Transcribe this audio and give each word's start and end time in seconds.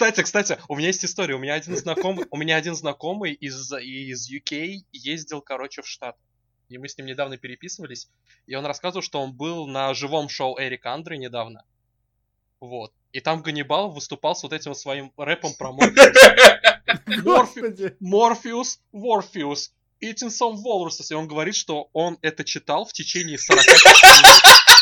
Кстати, 0.00 0.22
кстати, 0.22 0.58
у 0.68 0.76
меня 0.76 0.86
есть 0.86 1.04
история. 1.04 1.34
У 1.34 1.38
меня 1.38 1.52
один 1.52 1.76
знакомый, 1.76 2.24
у 2.30 2.38
меня 2.38 2.56
один 2.56 2.74
знакомый 2.74 3.34
из, 3.34 3.70
из 3.70 4.32
UK 4.32 4.78
ездил, 4.92 5.42
короче, 5.42 5.82
в 5.82 5.86
Штат. 5.86 6.16
И 6.70 6.78
мы 6.78 6.88
с 6.88 6.96
ним 6.96 7.06
недавно 7.06 7.36
переписывались. 7.36 8.08
И 8.46 8.54
он 8.54 8.64
рассказывал, 8.64 9.02
что 9.02 9.20
он 9.20 9.34
был 9.34 9.66
на 9.66 9.92
живом 9.92 10.30
шоу 10.30 10.58
Эрика 10.58 10.94
Андре 10.94 11.18
недавно. 11.18 11.66
Вот. 12.60 12.94
И 13.12 13.20
там 13.20 13.42
Ганнибал 13.42 13.90
выступал 13.90 14.34
с 14.34 14.42
вот 14.42 14.54
этим 14.54 14.74
своим 14.74 15.12
рэпом 15.18 15.52
про 15.52 15.70
Морфеус. 15.70 16.16
Морфеус, 18.00 18.80
Ворфеус, 18.92 19.74
eating 20.02 20.30
some 20.30 20.56
walruses. 20.64 21.08
И 21.10 21.14
он 21.14 21.28
говорит, 21.28 21.56
что 21.56 21.90
он 21.92 22.16
это 22.22 22.42
читал 22.42 22.86
в 22.86 22.94
течение 22.94 23.36
40 23.36 23.66
минут. 23.66 24.79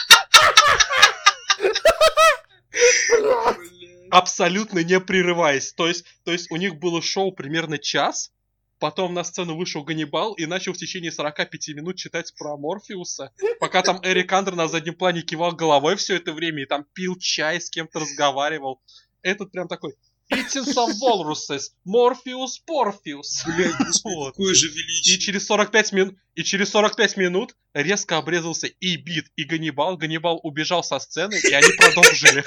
Абсолютно 4.11 4.83
не 4.83 5.01
прерываясь. 5.01 5.73
То 5.73 5.89
есть, 5.89 6.05
то 6.25 6.33
есть 6.33 6.51
у 6.51 6.57
них 6.57 6.77
было 6.77 7.03
шоу 7.03 7.33
примерно 7.33 7.79
час, 7.79 8.33
Потом 8.79 9.13
на 9.13 9.25
сцену 9.25 9.57
вышел 9.57 9.83
Ганнибал 9.83 10.35
и 10.35 10.47
начал 10.47 10.73
в 10.73 10.77
течение 10.77 11.11
45 11.11 11.69
минут 11.69 11.97
читать 11.97 12.33
про 12.39 12.57
Морфеуса. 12.57 13.33
Пока 13.59 13.83
там 13.83 14.01
Эрик 14.05 14.33
Андер 14.33 14.55
на 14.55 14.69
заднем 14.69 14.95
плане 14.95 15.23
кивал 15.23 15.53
головой 15.53 15.97
все 15.97 16.17
это 16.17 16.33
время 16.33 16.63
и 16.63 16.67
там 16.67 16.87
пил 16.93 17.17
чай, 17.19 17.61
с 17.61 17.71
кем-то 17.71 17.99
разговаривал. 17.99 18.81
Этот 19.23 19.51
прям 19.51 19.67
такой, 19.67 19.95
Eating 20.33 20.65
some 20.65 20.93
walruses. 21.03 21.71
Морфеус, 21.85 22.59
Порфеус. 22.61 23.45
Блядь, 23.47 23.75
вот. 24.05 24.33
какое 24.33 24.55
же 24.55 24.69
величие. 24.69 25.17
И 25.17 25.19
через 25.19 25.47
45 25.47 25.93
минут, 25.93 26.17
и 26.35 26.45
через 26.45 26.69
45 26.71 27.17
минут 27.17 27.57
резко 27.73 28.19
обрезался 28.19 28.67
и 28.67 28.97
Бит, 28.97 29.27
и 29.37 29.45
Ганнибал. 29.45 29.97
Ганнибал 29.97 30.39
убежал 30.43 30.85
со 30.85 30.99
сцены, 30.99 31.35
и 31.35 31.53
они 31.53 31.69
продолжили. 31.79 32.45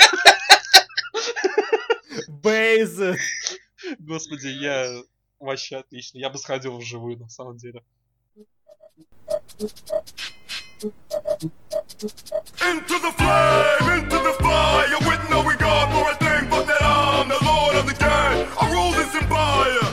Бейз. 2.42 2.98
Господи, 4.00 4.48
я 4.48 5.02
вообще 5.40 5.78
отлично. 5.78 6.18
Я 6.20 6.30
бы 6.30 6.38
сходил 6.38 6.78
вживую, 6.78 7.18
на 7.18 7.30
самом 7.30 7.58
деле. 7.58 7.82
Into 12.60 12.98
the 12.98 13.12
flame, 13.12 13.90
into 13.94 14.18
the 14.18 14.34
fire, 14.42 14.98
with 15.06 15.30
no 15.30 15.44
regard 15.44 15.92
for 15.94 16.10
a 16.10 16.16
thing 16.16 16.50
but 16.50 16.66
that 16.66 16.82
I'm 16.82 17.30
the 17.30 17.38
lord 17.46 17.76
of 17.76 17.86
the 17.86 17.94
game. 17.94 18.48
I 18.60 18.72
rule 18.74 18.92
this 18.92 19.14
empire. 19.14 19.86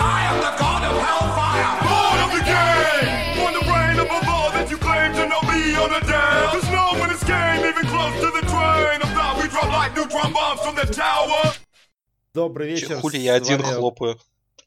I 0.00 0.24
am 0.24 0.40
the 0.40 0.52
god 0.56 0.82
of 0.88 0.96
hellfire. 0.96 1.72
Lord 1.84 2.20
of 2.24 2.30
the 2.32 2.44
game. 2.48 3.44
On 3.44 3.52
the 3.52 3.64
reign 3.68 3.98
of 4.00 4.08
a 4.08 4.20
law 4.26 4.50
that 4.52 4.70
you 4.70 4.78
claim 4.78 5.12
to 5.12 5.26
know 5.28 5.42
me 5.44 5.76
on 5.76 5.92
a 5.92 6.00
dam. 6.00 6.52
There's 6.52 6.70
no 6.72 6.96
one 6.98 7.10
escape, 7.10 7.60
even 7.60 7.84
close 7.92 8.16
to 8.24 8.30
the 8.32 8.44
train. 8.48 9.02
Of 9.04 9.10
thought 9.12 9.36
we 9.42 9.48
drop 9.48 9.68
like 9.68 9.94
neutron 9.94 10.32
bombs 10.32 10.60
from 10.62 10.74
the 10.76 10.86
tower. 10.88 11.49
Добрый 12.32 12.68
вечер. 12.68 13.00
Хули 13.00 13.16
я 13.16 13.34
один 13.34 13.60
хлопаю. 13.60 14.16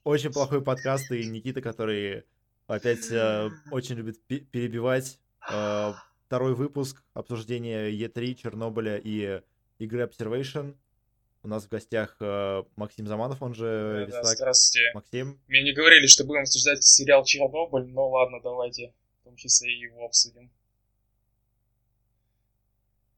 очень 0.03 0.33
плохой 0.33 0.61
подкаст, 0.61 1.09
и 1.11 1.25
Никита, 1.25 1.61
который 1.61 2.25
опять 2.67 3.09
э, 3.09 3.51
очень 3.71 3.95
любит 3.95 4.21
перебивать. 4.25 5.17
Э, 5.49 5.93
второй 6.27 6.55
выпуск 6.55 7.01
обсуждения 7.13 7.89
E3, 7.89 8.35
Чернобыля 8.35 8.97
и 8.97 9.41
игры 9.79 10.03
Observation. 10.03 10.75
У 11.41 11.47
нас 11.47 11.63
в 11.63 11.69
гостях 11.69 12.17
э, 12.19 12.63
Максим 12.75 13.07
Заманов, 13.07 13.41
он 13.41 13.53
же 13.53 14.07
да, 14.11 14.21
да, 14.23 14.35
здравствуйте. 14.35 14.91
Максим. 14.93 15.39
Мне 15.47 15.63
не 15.63 15.71
говорили, 15.71 16.07
что 16.07 16.25
будем 16.25 16.41
обсуждать 16.41 16.83
сериал 16.83 17.23
Чернобыль, 17.23 17.87
но 17.87 18.09
ладно, 18.09 18.41
давайте 18.43 18.93
в 19.21 19.23
том 19.23 19.37
числе 19.37 19.73
и 19.73 19.79
его 19.79 20.03
обсудим. 20.03 20.51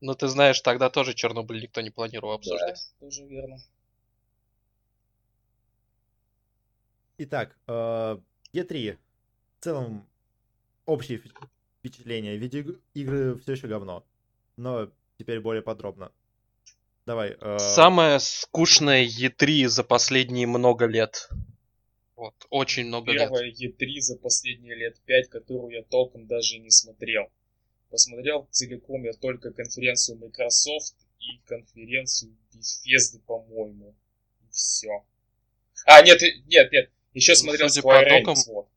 Ну, 0.02 0.14
ты 0.14 0.28
знаешь, 0.28 0.62
тогда 0.62 0.92
тоже 0.92 1.16
Чернобыль 1.16 1.64
никто 1.64 1.82
не 1.82 1.90
планировал 1.90 2.34
обсуждать. 2.34 2.92
Да, 3.00 3.08
тоже 3.08 3.26
верно. 3.26 3.58
Итак, 7.18 7.58
E3. 7.68 8.28
Э, 8.54 8.98
в 9.60 9.64
целом, 9.64 10.08
общее 10.86 11.22
впечатление. 11.80 12.38
Видеоигры 12.38 13.38
все 13.40 13.54
еще 13.54 13.68
говно. 13.68 14.06
Но 14.58 14.92
теперь 15.18 15.40
более 15.40 15.62
подробно. 15.62 16.12
Давай. 17.06 17.38
Э... 17.40 17.58
Самое 17.60 18.20
скучное 18.20 19.06
E3 19.06 19.68
за 19.68 19.84
последние 19.84 20.48
много 20.48 20.86
лет. 20.86 21.30
Вот, 22.16 22.34
очень 22.50 22.88
много 22.88 23.12
Первая 23.12 23.44
лет. 23.44 23.58
Первая 23.58 23.96
E3 23.96 24.00
за 24.00 24.18
последние 24.18 24.76
лет 24.76 25.00
пять, 25.06 25.30
которую 25.30 25.72
я 25.72 25.84
толком 25.84 26.28
даже 26.28 26.60
не 26.60 26.72
смотрел. 26.72 27.30
Посмотрел 27.90 28.48
целиком 28.52 29.04
я 29.04 29.14
только 29.14 29.52
конференцию 29.52 30.18
Microsoft 30.18 30.96
и 31.20 31.40
конференцию 31.46 32.36
Bethesda, 32.52 33.20
по-моему. 33.26 33.94
И 34.42 34.52
все. 34.52 35.06
А, 35.86 36.02
нет, 36.02 36.22
нет, 36.48 36.72
нет. 36.72 36.90
Еще 37.16 37.32
ну, 37.32 37.36
смотрел 37.38 37.70
Судя 37.70 37.82
Square 37.82 38.04
по 38.04 38.10
докам, 38.10 38.36
вот. 38.48 38.68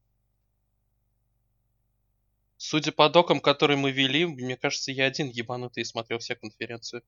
Судя 2.57 2.93
по 2.93 3.09
докам, 3.09 3.41
которые 3.41 3.77
мы 3.77 3.91
вели, 3.91 4.27
мне 4.27 4.57
кажется, 4.57 4.93
я 4.93 5.07
один 5.07 5.29
ебанутый 5.29 5.85
смотрел 5.85 6.19
все 6.21 6.37
конференции. 6.37 7.03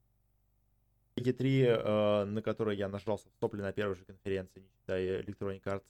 E3, 1.17 1.65
э, 1.65 2.25
на 2.25 2.43
которой 2.43 2.77
я 2.77 2.89
нажался 2.89 3.29
в 3.29 3.41
топле 3.41 3.63
на 3.63 3.73
первой 3.73 3.95
же 3.95 4.05
конференции, 4.05 4.61
не 4.61 4.69
считая 4.79 5.23
Electronic 5.23 5.63
Arts. 5.63 5.83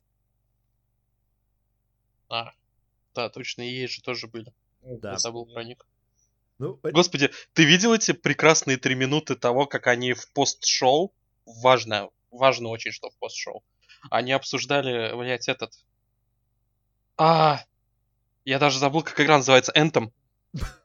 А, 2.29 2.53
да, 3.15 3.29
точно, 3.31 3.63
и 3.63 3.87
же 3.87 4.03
тоже 4.03 4.29
были. 4.29 4.53
Ну, 4.83 4.99
да. 4.99 5.13
Я 5.13 5.19
забыл 5.19 5.47
про 5.47 5.65
них. 5.65 5.79
Ну, 6.59 6.79
Господи, 6.83 7.31
ты 7.55 7.65
видел 7.65 7.95
эти 7.95 8.13
прекрасные 8.13 8.77
три 8.77 8.95
минуты 8.95 9.37
того, 9.37 9.67
как 9.67 9.87
они 9.87 10.13
в 10.13 10.31
пост-шоу, 10.33 11.15
важно, 11.47 12.11
важно 12.31 12.69
очень, 12.69 12.93
что 12.93 13.09
в 13.09 13.17
пост-шоу, 13.17 13.63
они 14.09 14.33
обсуждали, 14.33 15.15
блядь, 15.17 15.49
этот... 15.49 15.73
А, 17.17 17.61
я 18.45 18.59
даже 18.59 18.79
забыл, 18.79 19.03
как 19.03 19.21
игра 19.21 19.37
называется, 19.37 19.73
Anthem. 19.77 20.11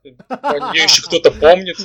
Ее 0.04 0.84
еще 0.84 1.02
кто-то 1.04 1.32
помнит. 1.32 1.78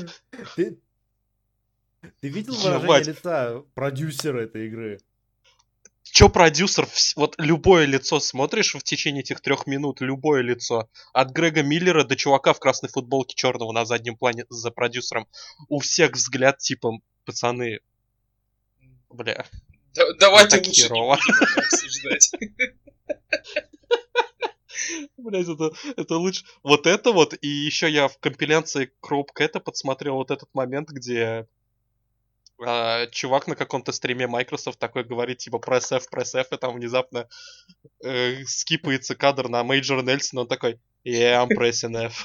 Ты, 2.21 2.29
видел 2.29 2.55
выражение 2.55 3.15
лица 3.15 3.63
продюсера 3.75 4.43
этой 4.43 4.67
игры? 4.67 4.99
Чё 6.03 6.29
продюсер? 6.29 6.89
Вот 7.17 7.37
любое 7.39 7.85
лицо 7.85 8.19
смотришь 8.21 8.75
в 8.75 8.83
течение 8.83 9.23
этих 9.23 9.41
трех 9.41 9.67
минут, 9.67 10.01
любое 10.01 10.43
лицо. 10.43 10.89
От 11.13 11.31
Грега 11.31 11.63
Миллера 11.63 12.05
до 12.05 12.17
чувака 12.17 12.53
в 12.53 12.59
красной 12.59 12.89
футболке 12.89 13.35
черного 13.37 13.73
на 13.73 13.85
заднем 13.85 14.17
плане 14.17 14.45
за 14.49 14.71
продюсером. 14.71 15.29
У 15.69 15.79
всех 15.79 16.13
взгляд 16.13 16.59
типа, 16.59 16.99
пацаны, 17.25 17.81
бля, 19.09 19.47
давайте 20.19 20.57
лучше 20.59 20.83
херово. 20.83 21.17
не 21.17 21.63
обсуждать. 21.63 22.33
Блять, 25.17 25.49
это, 25.49 25.73
это 25.97 26.17
лучше. 26.17 26.45
Вот 26.63 26.87
это 26.87 27.13
вот, 27.13 27.35
и 27.41 27.49
еще 27.49 27.89
я 27.91 28.09
в 28.09 28.19
компиляции 28.19 28.93
Кроуп 29.01 29.33
Кэта 29.33 29.61
подсмотрел 29.61 30.15
вот 30.15 30.31
этот 30.31 30.49
момент, 30.55 30.89
где 30.91 31.47
а, 32.63 33.07
чувак 33.07 33.47
на 33.47 33.57
каком-то 33.57 33.93
стриме 33.93 34.27
Microsoft 34.27 34.79
такой 34.79 35.05
говорит, 35.05 35.39
типа, 35.39 35.59
press 35.59 35.93
F, 35.93 36.09
press 36.11 36.35
F, 36.35 36.53
и 36.53 36.57
там 36.57 36.75
внезапно 36.75 37.29
э, 38.03 38.45
скипается 38.45 39.15
кадр 39.15 39.49
на 39.49 39.65
Major 39.65 40.03
Nelson, 40.03 40.41
он 40.41 40.49
такой, 40.49 40.79
yeah, 41.05 41.47
I'm 41.47 41.49
pressing 41.57 41.97
F. 41.97 42.25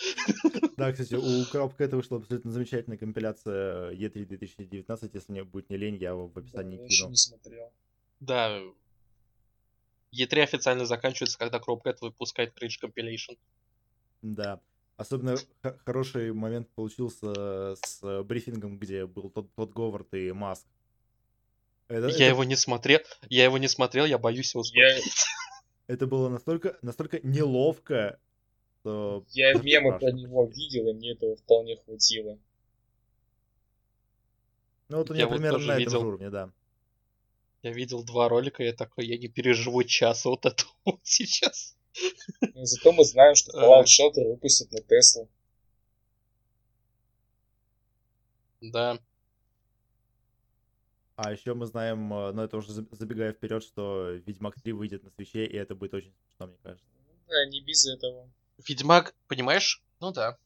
Да, 0.76 0.92
кстати, 0.92 1.14
у 1.14 1.44
Crowbcat 1.44 1.90
а 1.90 1.96
вышла 1.96 2.18
абсолютно 2.18 2.50
замечательная 2.52 2.96
компиляция 2.98 3.92
E3 3.92 4.24
2019. 4.24 5.14
Если 5.14 5.32
мне 5.32 5.44
будет 5.44 5.68
не 5.70 5.76
лень, 5.76 5.96
я 5.96 6.14
в 6.14 6.36
описании 6.36 6.78
кину. 6.78 6.88
Я 6.88 7.08
не 7.08 7.16
смотрел. 7.16 7.72
Да. 8.20 8.60
E3 10.12 10.40
официально 10.40 10.86
заканчивается, 10.86 11.38
когда 11.38 11.58
Crowbcat 11.58 12.00
выпускает 12.00 12.54
Cringe 12.56 12.80
Compilation. 12.82 13.38
Да. 14.22 14.60
Особенно 14.96 15.36
хороший 15.86 16.32
момент 16.32 16.68
получился 16.74 17.74
с 17.82 18.22
брифингом, 18.24 18.78
где 18.78 19.06
был 19.06 19.30
тот, 19.30 19.52
тот 19.54 19.72
Говард 19.72 20.12
и 20.14 20.32
Маск. 20.32 20.66
Это, 21.88 22.08
я 22.08 22.14
это... 22.14 22.24
его 22.24 22.44
не 22.44 22.54
смотрел, 22.54 23.00
я 23.28 23.44
его 23.44 23.58
не 23.58 23.66
смотрел, 23.66 24.04
я 24.04 24.18
боюсь 24.18 24.54
его 24.54 24.62
смотреть. 24.62 25.04
Я... 25.06 25.12
Это 25.94 26.06
было 26.06 26.28
настолько, 26.28 26.78
настолько 26.82 27.18
неловко, 27.26 28.20
что... 28.80 29.24
Я 29.30 29.54
мемы 29.54 29.98
про 29.98 30.10
него 30.12 30.46
видел, 30.46 30.88
и 30.88 30.92
мне 30.94 31.12
этого 31.12 31.36
вполне 31.36 31.76
хватило. 31.76 32.38
Ну 34.88 34.98
вот 34.98 35.10
у 35.10 35.14
меня 35.14 35.24
я 35.24 35.28
примерно 35.28 35.58
вот 35.58 35.66
на 35.66 35.72
этом 35.72 35.84
видел... 35.84 36.06
уровне, 36.06 36.30
да. 36.30 36.50
Я 37.62 37.72
видел 37.72 38.02
два 38.02 38.28
ролика, 38.28 38.62
я 38.62 38.72
такой, 38.72 39.06
я 39.06 39.18
не 39.18 39.28
переживу 39.28 39.84
часа 39.84 40.30
вот 40.30 40.46
этого 40.46 40.72
вот 40.84 41.00
сейчас. 41.02 41.76
Но 42.54 42.64
зато 42.64 42.92
мы 42.92 43.04
знаем, 43.04 43.34
что 43.34 43.52
Fallout 43.52 43.84
Shelter 43.84 44.26
выпустят 44.26 44.72
на 44.72 44.80
Теслу. 44.80 45.28
Да. 48.60 48.98
А 51.16 51.32
еще 51.32 51.52
мы 51.52 51.66
знаем, 51.66 52.12
э, 52.12 52.32
но 52.32 52.44
это 52.44 52.56
уже 52.56 52.72
забегая 52.72 53.32
вперед, 53.32 53.62
что 53.62 54.10
Ведьмак 54.26 54.54
3 54.60 54.72
выйдет 54.72 55.02
на 55.02 55.10
свече, 55.10 55.44
и 55.44 55.54
это 55.54 55.74
будет 55.74 55.92
очень 55.92 56.14
смешно, 56.14 56.46
мне 56.46 56.56
кажется. 56.62 56.86
Да, 57.28 57.46
не 57.46 57.60
без 57.60 57.86
этого. 57.86 58.30
Ведьмак, 58.68 59.14
понимаешь? 59.28 59.82
Ну 60.00 60.12
да. 60.12 60.36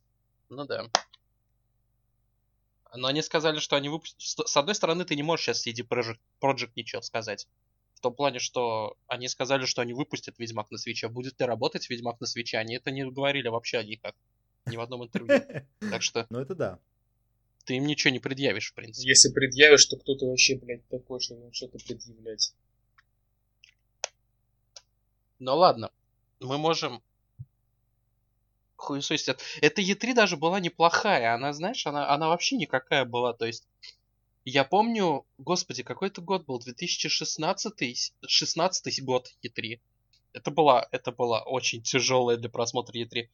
Ну 0.49 0.64
да. 0.66 0.87
но 2.96 3.08
они 3.08 3.22
сказали, 3.22 3.58
что 3.58 3.76
они 3.76 3.88
выпустят... 3.88 4.49
С 4.49 4.56
одной 4.56 4.75
стороны, 4.75 5.05
ты 5.05 5.16
не 5.16 5.22
можешь 5.22 5.44
сейчас 5.46 5.66
CD 5.66 5.87
Projekt, 5.87 6.20
Project 6.40 6.72
ничего 6.76 7.02
сказать. 7.02 7.49
В 7.94 8.00
том 8.00 8.14
плане, 8.14 8.38
что 8.38 8.96
они 9.06 9.28
сказали, 9.28 9.64
что 9.64 9.82
они 9.82 9.94
выпустят 9.94 10.38
Ведьмак 10.38 10.70
на 10.70 10.78
свече. 10.78 11.08
Будет 11.08 11.40
ли 11.40 11.46
работать 11.46 11.88
Ведьмак 11.90 12.20
на 12.20 12.26
свече? 12.26 12.58
Они 12.58 12.76
это 12.76 12.90
не 12.90 13.05
говорили 13.11 13.49
вообще 13.49 13.82
никак. 13.84 14.14
Ни 14.66 14.76
в 14.76 14.81
одном 14.81 15.05
интервью. 15.05 15.43
Так 15.90 16.02
что 16.02 16.26
Ну 16.31 16.38
это 16.38 16.55
да. 16.55 16.78
ты 17.64 17.76
им 17.76 17.87
ничего 17.87 18.12
не 18.12 18.19
предъявишь, 18.20 18.70
в 18.70 18.75
принципе. 18.75 19.08
Если 19.08 19.31
предъявишь, 19.32 19.87
то 19.87 19.96
кто-то 19.96 20.26
вообще, 20.26 20.56
блядь, 20.56 20.87
такой, 20.88 21.20
чтобы 21.20 21.40
ему 21.43 21.52
что-то 21.52 21.78
предъявлять. 21.78 22.55
Ну 25.38 25.56
ладно, 25.56 25.90
мы 26.40 26.58
можем 26.58 27.02
хуесосить. 28.85 29.29
от- 29.29 29.43
Эта 29.61 29.83
E3 29.83 30.15
даже 30.15 30.37
была 30.37 30.61
неплохая. 30.61 31.35
Она, 31.35 31.53
знаешь, 31.53 31.87
она, 31.87 32.11
она 32.11 32.29
вообще 32.29 32.57
никакая 32.57 33.05
была. 33.05 33.33
То 33.33 33.47
есть, 33.47 33.67
я 34.45 34.65
помню, 34.65 35.25
господи, 35.39 35.83
какой-то 35.83 36.21
год 36.21 36.45
был, 36.47 36.59
2016 36.59 38.13
16 38.27 39.03
год 39.05 39.35
E3. 39.43 39.81
Это 40.33 40.51
была, 40.51 40.87
это 40.91 41.13
была 41.13 41.43
очень 41.43 41.83
тяжелая 41.83 42.37
для 42.37 42.49
просмотра 42.51 42.97
E3. 42.99 43.29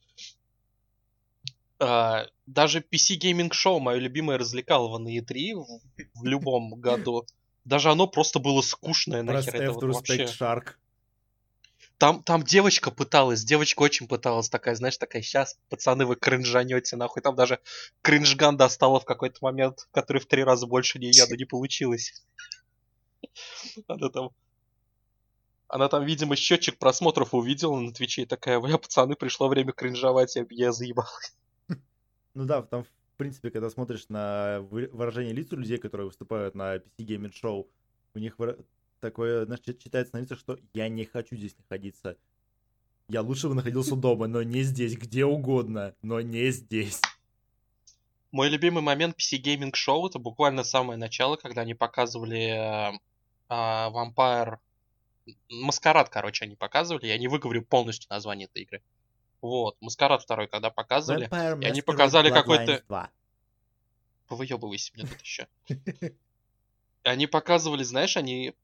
А, 1.78 2.26
даже 2.46 2.80
PC 2.80 3.18
Gaming 3.18 3.50
Show, 3.50 3.78
мое 3.80 3.98
любимое 3.98 4.36
развлекалово 4.38 4.98
на 4.98 5.08
E3 5.16 5.54
в, 5.54 5.80
в 6.14 6.24
любом 6.24 6.78
году. 6.80 7.26
Даже 7.64 7.90
оно 7.90 8.06
просто 8.06 8.38
было 8.38 8.60
скучное, 8.62 9.22
нахер 9.22 9.54
это 9.56 9.64
F 9.64 9.74
вот 9.74 9.84
to 9.84 9.92
вообще. 9.92 10.24
respect 10.24 10.38
Shark. 10.38 10.74
Там, 12.00 12.22
там 12.22 12.42
девочка 12.42 12.90
пыталась, 12.90 13.44
девочка 13.44 13.82
очень 13.82 14.08
пыталась, 14.08 14.48
такая, 14.48 14.74
знаешь, 14.74 14.96
такая, 14.96 15.20
сейчас, 15.20 15.58
пацаны, 15.68 16.06
вы 16.06 16.16
кринжанете, 16.16 16.96
нахуй. 16.96 17.20
Там 17.20 17.36
даже 17.36 17.60
кринжган 18.00 18.56
достала 18.56 19.00
в 19.00 19.04
какой-то 19.04 19.36
момент, 19.42 19.86
который 19.90 20.16
в 20.16 20.24
три 20.24 20.42
раза 20.42 20.66
больше 20.66 20.98
нее, 20.98 21.26
но 21.28 21.36
не 21.36 21.44
получилось. 21.44 22.24
Она 23.86 24.08
там... 24.08 24.30
Она 25.68 25.88
там, 25.88 26.06
видимо, 26.06 26.36
счетчик 26.36 26.78
просмотров 26.78 27.34
увидела 27.34 27.78
на 27.78 27.92
Твиче 27.92 28.22
и 28.22 28.26
такая, 28.26 28.58
бля, 28.60 28.78
пацаны, 28.78 29.14
пришло 29.14 29.48
время 29.48 29.72
кринжовать, 29.72 30.36
я, 30.36 30.46
я 30.48 30.72
заебал. 30.72 31.04
Ну 32.32 32.46
да, 32.46 32.62
там, 32.62 32.84
в 32.84 33.16
принципе, 33.18 33.50
когда 33.50 33.68
смотришь 33.68 34.06
на 34.08 34.60
вы- 34.70 34.88
выражение 34.90 35.34
лиц 35.34 35.52
у 35.52 35.56
людей, 35.56 35.76
которые 35.76 36.06
выступают 36.06 36.54
на 36.54 36.76
PC 36.76 36.82
Gaming 37.00 37.32
Show, 37.32 37.66
у 38.14 38.18
них 38.18 38.38
такое, 39.00 39.44
знаешь, 39.46 39.62
чит- 39.64 39.78
читается 39.82 40.16
на 40.16 40.20
лицах, 40.20 40.38
что 40.38 40.58
я 40.74 40.88
не 40.88 41.04
хочу 41.04 41.36
здесь 41.36 41.56
находиться. 41.58 42.16
Я 43.08 43.22
лучше 43.22 43.48
бы 43.48 43.54
находился 43.54 43.96
дома, 43.96 44.28
но 44.28 44.42
не 44.42 44.62
здесь, 44.62 44.96
где 44.96 45.24
угодно, 45.24 45.94
но 46.02 46.20
не 46.20 46.50
здесь. 46.52 47.00
Мой 48.30 48.48
любимый 48.48 48.82
момент 48.82 49.16
PC 49.16 49.42
Gaming 49.42 49.72
Show 49.72 50.06
это 50.06 50.20
буквально 50.20 50.62
самое 50.62 50.96
начало, 50.98 51.36
когда 51.36 51.62
они 51.62 51.74
показывали 51.74 52.92
э, 52.94 52.98
а, 53.48 53.90
Vampire... 53.90 54.58
Маскарад, 55.48 56.08
короче, 56.08 56.44
они 56.44 56.54
показывали. 56.54 57.06
Я 57.06 57.18
не 57.18 57.26
выговорю 57.28 57.62
полностью 57.64 58.08
название 58.10 58.46
этой 58.46 58.62
игры. 58.62 58.82
Вот, 59.42 59.76
Маскарад 59.80 60.22
второй, 60.22 60.46
когда 60.46 60.70
показывали. 60.70 61.28
Vampire 61.28 61.62
и 61.62 61.66
они 61.66 61.82
показали 61.82 62.30
какой-то- 62.30 62.82
2. 62.86 63.10
Повыебывайся 64.28 64.92
мне 64.94 65.06
тут 65.06 65.20
еще. 65.20 65.48
Они 67.02 67.26
показывали, 67.26 67.82
знаешь, 67.82 68.16
они 68.16 68.54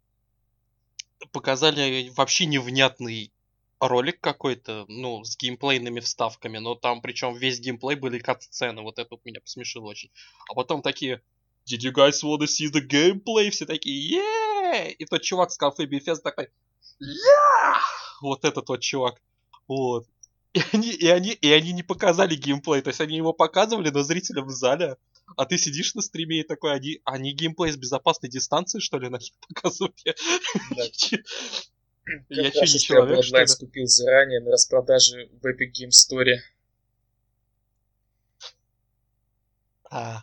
показали 1.33 2.11
вообще 2.17 2.47
невнятный 2.47 3.33
ролик 3.81 4.21
какой-то, 4.21 4.85
ну, 4.89 5.25
с 5.25 5.37
геймплейными 5.37 6.01
вставками, 6.01 6.59
но 6.59 6.75
там 6.75 7.01
причем 7.01 7.35
весь 7.35 7.61
геймплей 7.61 7.97
были 7.97 8.19
кат-сцены, 8.19 8.83
вот 8.83 8.99
это 8.99 9.09
вот 9.11 9.25
меня 9.25 9.41
посмешило 9.41 9.87
очень. 9.87 10.11
А 10.51 10.55
потом 10.55 10.83
такие, 10.83 11.21
did 11.69 11.81
you 11.81 11.93
guys 11.93 12.23
wanna 12.23 12.47
see 12.47 12.71
the 12.71 12.81
gameplay? 12.81 13.51
Все 13.51 13.67
такие, 13.67 14.19
yeah! 14.19 14.91
И 14.91 15.05
тот 15.05 15.23
чувак 15.23 15.51
с 15.51 15.59
кафе 15.59 15.85
Bethesda 15.85 16.23
такой, 16.23 16.49
yeah! 17.03 17.77
Вот 18.23 18.45
этот 18.45 18.69
вот 18.69 18.81
чувак. 18.81 19.21
Вот. 19.69 20.07
И 20.55 20.63
они, 20.73 20.91
и, 20.91 21.09
они, 21.09 21.33
и 21.33 21.53
они 21.53 21.73
не 21.73 21.83
показали 21.83 22.35
геймплей, 22.35 22.81
то 22.81 22.89
есть 22.89 23.01
они 23.03 23.17
его 23.17 23.35
показывали, 23.35 23.91
но 23.91 24.03
зрителям 24.03 24.47
в 24.47 24.51
зале, 24.51 24.97
а 25.35 25.45
ты 25.47 25.59
сидишь 25.59 25.95
на 25.95 26.03
стриме 26.03 26.41
и 26.41 26.43
такой, 26.45 26.75
они, 26.75 27.01
они 27.05 27.33
геймплей 27.33 27.73
с 27.73 27.77
безопасной 27.77 28.31
дистанции, 28.31 28.79
что 28.79 28.99
ли, 28.99 29.09
нахер 29.09 29.35
показывают? 29.49 29.99
Я, 30.05 30.15
Да. 30.77 30.85
я 32.29 32.45
раз 32.45 32.75
не 32.75 32.79
человек, 32.81 33.25
что 33.25 33.39
ли? 33.41 33.47
Купил 33.59 33.87
заранее 33.87 34.41
на 34.41 34.53
распродаже 34.53 35.29
в 35.41 35.47
Epic 35.47 35.73
Game 35.73 35.91
Store. 35.91 36.37
А, 39.91 40.23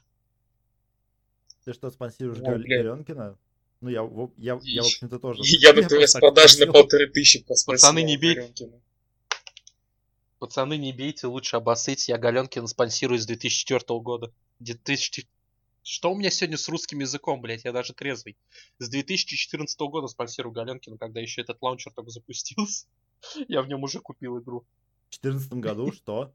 Ты 1.65 1.73
что, 1.73 1.89
спонсируешь 1.91 2.39
блядь. 2.39 2.65
Галенкина? 2.65 3.37
Ну, 3.81 3.89
я, 3.89 4.03
в- 4.03 4.31
я, 4.37 4.57
я, 4.63 4.81
в 4.81 4.85
общем-то, 4.85 5.19
тоже. 5.19 5.41
Я 5.59 5.73
на 5.73 5.81
так 5.81 5.91
распродаже 5.91 6.65
на 6.65 6.71
полторы 6.71 7.07
тысячи 7.09 7.43
Пацаны, 7.43 8.01
не 8.03 8.15
бей. 8.15 8.39
Пацаны, 10.39 10.77
не 10.77 10.93
бейте, 10.93 11.27
лучше 11.27 11.57
обоссыть. 11.57 12.07
Я 12.07 12.17
Галенкина 12.17 12.67
спонсирую 12.67 13.19
с 13.19 13.25
2004 13.25 13.99
года. 13.99 14.33
2000... 14.63 15.27
Что 15.83 16.13
у 16.13 16.15
меня 16.15 16.29
сегодня 16.29 16.57
с 16.57 16.69
русским 16.69 16.99
языком, 16.99 17.41
блядь? 17.41 17.65
Я 17.65 17.73
даже 17.73 17.93
трезвый. 17.93 18.37
С 18.79 18.89
2014 18.89 19.77
года 19.81 20.07
спонсирую 20.07 20.53
Галенкина, 20.53 20.97
когда 20.97 21.19
еще 21.19 21.41
этот 21.41 21.61
лаунчер 21.61 21.91
только 21.91 22.09
запустился. 22.09 22.87
Я 23.47 23.61
в 23.61 23.67
нем 23.67 23.83
уже 23.83 23.99
купил 23.99 24.39
игру. 24.39 24.65
В 25.09 25.21
2014 25.21 25.53
году 25.53 25.91
что? 25.93 26.33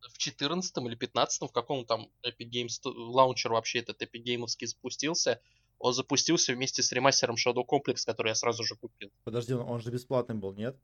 В 0.00 0.16
14 0.16 0.76
или 0.78 0.94
15 0.94 1.42
в 1.42 1.52
каком 1.52 1.84
там 1.84 2.08
Epic 2.22 2.48
Games 2.50 2.80
т- 2.82 2.88
лаунчер 2.88 3.52
вообще 3.52 3.80
этот 3.80 4.00
Epic 4.00 4.24
Game'овский 4.24 4.66
запустился. 4.66 5.42
Он 5.78 5.92
запустился 5.92 6.54
вместе 6.54 6.82
с 6.82 6.92
ремастером 6.92 7.36
Shadow 7.36 7.64
Complex, 7.66 8.04
который 8.06 8.28
я 8.28 8.34
сразу 8.34 8.64
же 8.64 8.76
купил. 8.76 9.10
Подожди, 9.24 9.52
он, 9.54 9.80
же 9.80 9.90
бесплатный 9.90 10.36
был, 10.36 10.54
нет? 10.54 10.76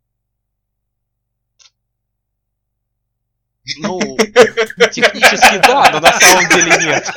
Ну, 3.78 3.98
технически 4.92 5.58
да, 5.66 5.90
но 5.92 6.00
на 6.00 6.12
самом 6.18 6.48
деле 6.50 6.72
нет. 6.84 7.10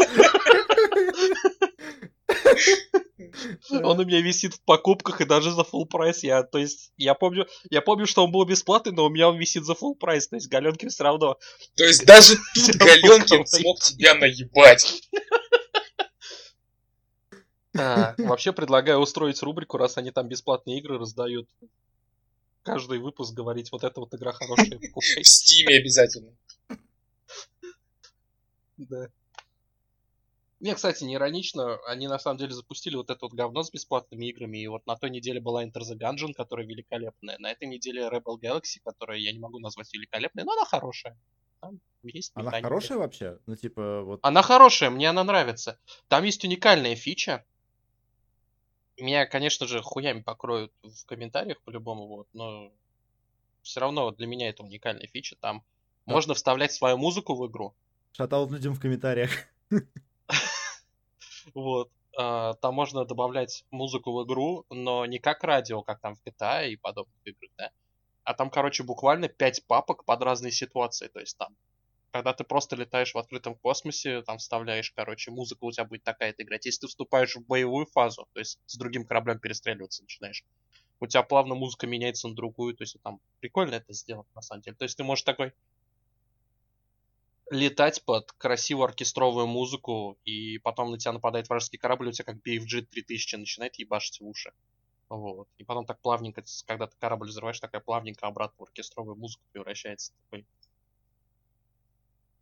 Он 3.72 4.00
у 4.00 4.06
меня 4.06 4.22
висит 4.22 4.56
в 4.56 4.62
покупках 4.62 5.22
и 5.22 5.26
даже 5.26 5.52
за 5.52 5.62
full 5.62 5.86
прайс. 5.86 6.24
Я, 6.24 6.44
то 6.44 6.58
есть, 6.58 6.92
я 6.98 7.14
помню, 7.14 7.48
я 7.70 7.82
помню, 7.82 8.06
что 8.06 8.24
он 8.24 8.32
был 8.32 8.44
бесплатный, 8.46 8.92
но 8.92 9.06
у 9.06 9.10
меня 9.10 9.30
он 9.30 9.38
висит 9.38 9.66
за 9.66 9.74
full 9.74 9.96
прайс. 9.96 10.28
То 10.28 10.36
есть 10.36 10.50
Галенкин 10.50 10.90
все 10.90 11.04
равно. 11.04 11.38
То 11.76 11.84
есть 11.84 12.06
даже 12.06 12.36
тут 12.56 12.76
Галенкин 12.76 13.46
смог 13.46 13.80
тебя 13.80 14.16
наебать. 14.16 15.04
А, 17.78 18.16
вообще 18.18 18.52
предлагаю 18.52 19.00
устроить 19.00 19.42
рубрику, 19.44 19.78
раз 19.78 19.98
они 19.98 20.12
там 20.12 20.28
бесплатные 20.28 20.80
игры 20.80 20.98
раздают. 20.98 21.48
Каждый 22.74 23.00
выпуск 23.00 23.34
говорить, 23.34 23.72
вот 23.72 23.84
эта 23.84 24.00
вот 24.00 24.14
игра 24.14 24.32
хорошая, 24.32 24.66
В 24.78 24.82
покупай. 24.82 25.24
Стиме 25.24 25.78
обязательно. 25.78 26.36
Да. 28.78 29.08
Не, 30.60 30.76
кстати, 30.76 31.06
не 31.06 31.16
иронично, 31.16 31.78
они 31.88 32.08
на 32.08 32.20
самом 32.20 32.38
деле 32.38 32.52
запустили 32.52 32.96
вот 32.96 33.10
это 33.10 33.20
вот 33.22 33.34
говно 33.34 33.64
с 33.64 33.72
бесплатными 33.72 34.26
играми, 34.26 34.58
и 34.58 34.68
вот 34.68 34.86
на 34.86 34.98
той 34.98 35.10
неделе 35.10 35.40
была 35.40 35.64
Enter 35.64 35.82
the 35.82 35.98
Gungeon, 35.98 36.34
которая 36.34 36.68
великолепная, 36.68 37.38
на 37.40 37.52
этой 37.52 37.68
неделе 37.68 38.08
Rebel 38.08 38.38
Galaxy, 38.42 38.80
которая 38.84 39.20
я 39.20 39.32
не 39.32 39.40
могу 39.40 39.60
назвать 39.60 39.94
великолепной, 39.94 40.44
но 40.44 40.52
она 40.52 40.66
хорошая. 40.66 41.18
Там 41.62 41.80
есть 42.04 42.32
Она 42.36 42.52
хорошая 42.62 42.98
вообще? 42.98 43.40
Ну, 43.46 43.56
типа, 43.56 44.04
вот... 44.04 44.20
Она 44.22 44.42
хорошая, 44.42 44.90
мне 44.90 45.10
она 45.10 45.24
нравится. 45.24 45.80
Там 46.08 46.24
есть 46.24 46.44
уникальная 46.44 46.96
фича. 46.96 47.46
Меня, 49.00 49.26
конечно 49.26 49.68
же, 49.68 49.82
хуями 49.82 50.22
покроют 50.22 50.72
в 50.84 51.06
комментариях 51.06 51.62
по-любому, 51.62 52.08
вот, 52.08 52.28
но 52.34 52.72
все 53.62 53.80
равно 53.80 54.12
для 54.12 54.28
меня 54.28 54.50
это 54.50 54.64
уникальная 54.64 55.08
фича. 55.08 55.36
Там 55.40 55.64
Да. 56.06 56.14
можно 56.14 56.34
вставлять 56.34 56.72
свою 56.74 56.98
музыку 56.98 57.36
в 57.36 57.48
игру. 57.48 57.74
Шатаут 58.14 58.52
людям 58.52 58.74
в 58.74 58.80
комментариях. 58.80 59.32
Вот. 61.54 61.90
А, 62.18 62.54
Там 62.56 62.76
можно 62.76 63.06
добавлять 63.06 63.64
музыку 63.72 64.12
в 64.14 64.26
игру, 64.26 64.66
но 64.70 65.06
не 65.06 65.20
как 65.20 65.44
радио, 65.44 65.82
как 65.82 66.00
там 66.00 66.16
в 66.16 66.20
GTA 66.24 66.70
и 66.70 66.76
подобных 66.76 67.16
играх, 67.26 67.52
да? 67.58 67.72
А 68.24 68.34
там, 68.34 68.50
короче, 68.50 68.84
буквально 68.84 69.28
5 69.30 69.66
папок 69.66 70.06
под 70.06 70.22
разные 70.22 70.52
ситуации. 70.52 71.08
То 71.08 71.20
есть 71.20 71.38
там, 71.38 71.56
когда 72.12 72.34
ты 72.34 72.44
просто 72.44 72.76
летаешь 72.76 73.14
в 73.14 73.18
открытом 73.18 73.56
космосе, 73.56 74.22
там 74.24 74.38
вставляешь, 74.38 74.92
короче, 74.92 75.32
музыка 75.32 75.66
у 75.66 75.72
тебя 75.72 75.86
будет 75.86 76.04
такая-то 76.04 76.44
играть. 76.44 76.66
Если 76.66 76.82
ты 76.82 76.88
вступаешь 76.88 77.36
в 77.36 77.46
боевую 77.46 77.86
фазу, 77.86 78.28
то 78.34 78.40
есть 78.40 78.60
с 78.66 78.78
другим 78.78 79.06
кораблем 79.06 79.40
перестреливаться 79.40 80.04
начинаешь, 80.04 80.44
у 81.00 81.08
тебя 81.08 81.24
плавно 81.24 81.56
музыка 81.56 81.88
меняется 81.88 82.28
на 82.28 82.36
другую, 82.36 82.76
то 82.76 82.84
есть 82.84 82.98
там 83.04 83.20
прикольно 83.40 83.76
это 83.76 83.94
сделано, 83.94 84.28
на 84.36 84.42
самом 84.42 84.62
деле. 84.62 84.76
То 84.76 84.84
есть 84.84 84.98
ты 84.98 85.04
можешь 85.04 85.24
такой 85.24 85.54
летать 87.52 88.04
под 88.06 88.32
красивую 88.34 88.86
оркестровую 88.86 89.48
музыку, 89.48 90.18
и 90.24 90.60
потом 90.60 90.92
на 90.92 90.98
тебя 90.98 91.14
нападает 91.14 91.50
вражеский 91.50 91.80
корабль, 91.80 92.10
у 92.10 92.12
тебя 92.12 92.26
как 92.26 92.38
BFG 92.38 92.88
3000 92.92 93.36
начинает 93.36 93.76
ебашить 93.76 94.20
в 94.20 94.28
уши. 94.28 94.52
Вот. 95.10 95.48
И 95.58 95.64
потом 95.64 95.86
так 95.86 96.00
плавненько, 96.02 96.44
когда 96.68 96.86
ты 96.86 96.96
корабль 97.00 97.30
взрываешь, 97.30 97.60
такая 97.60 97.82
плавненько 97.82 98.28
обратно 98.28 98.56
в 98.60 98.68
оркестровую 98.68 99.16
музыку 99.16 99.44
превращается. 99.52 100.14
Такой 100.26 100.46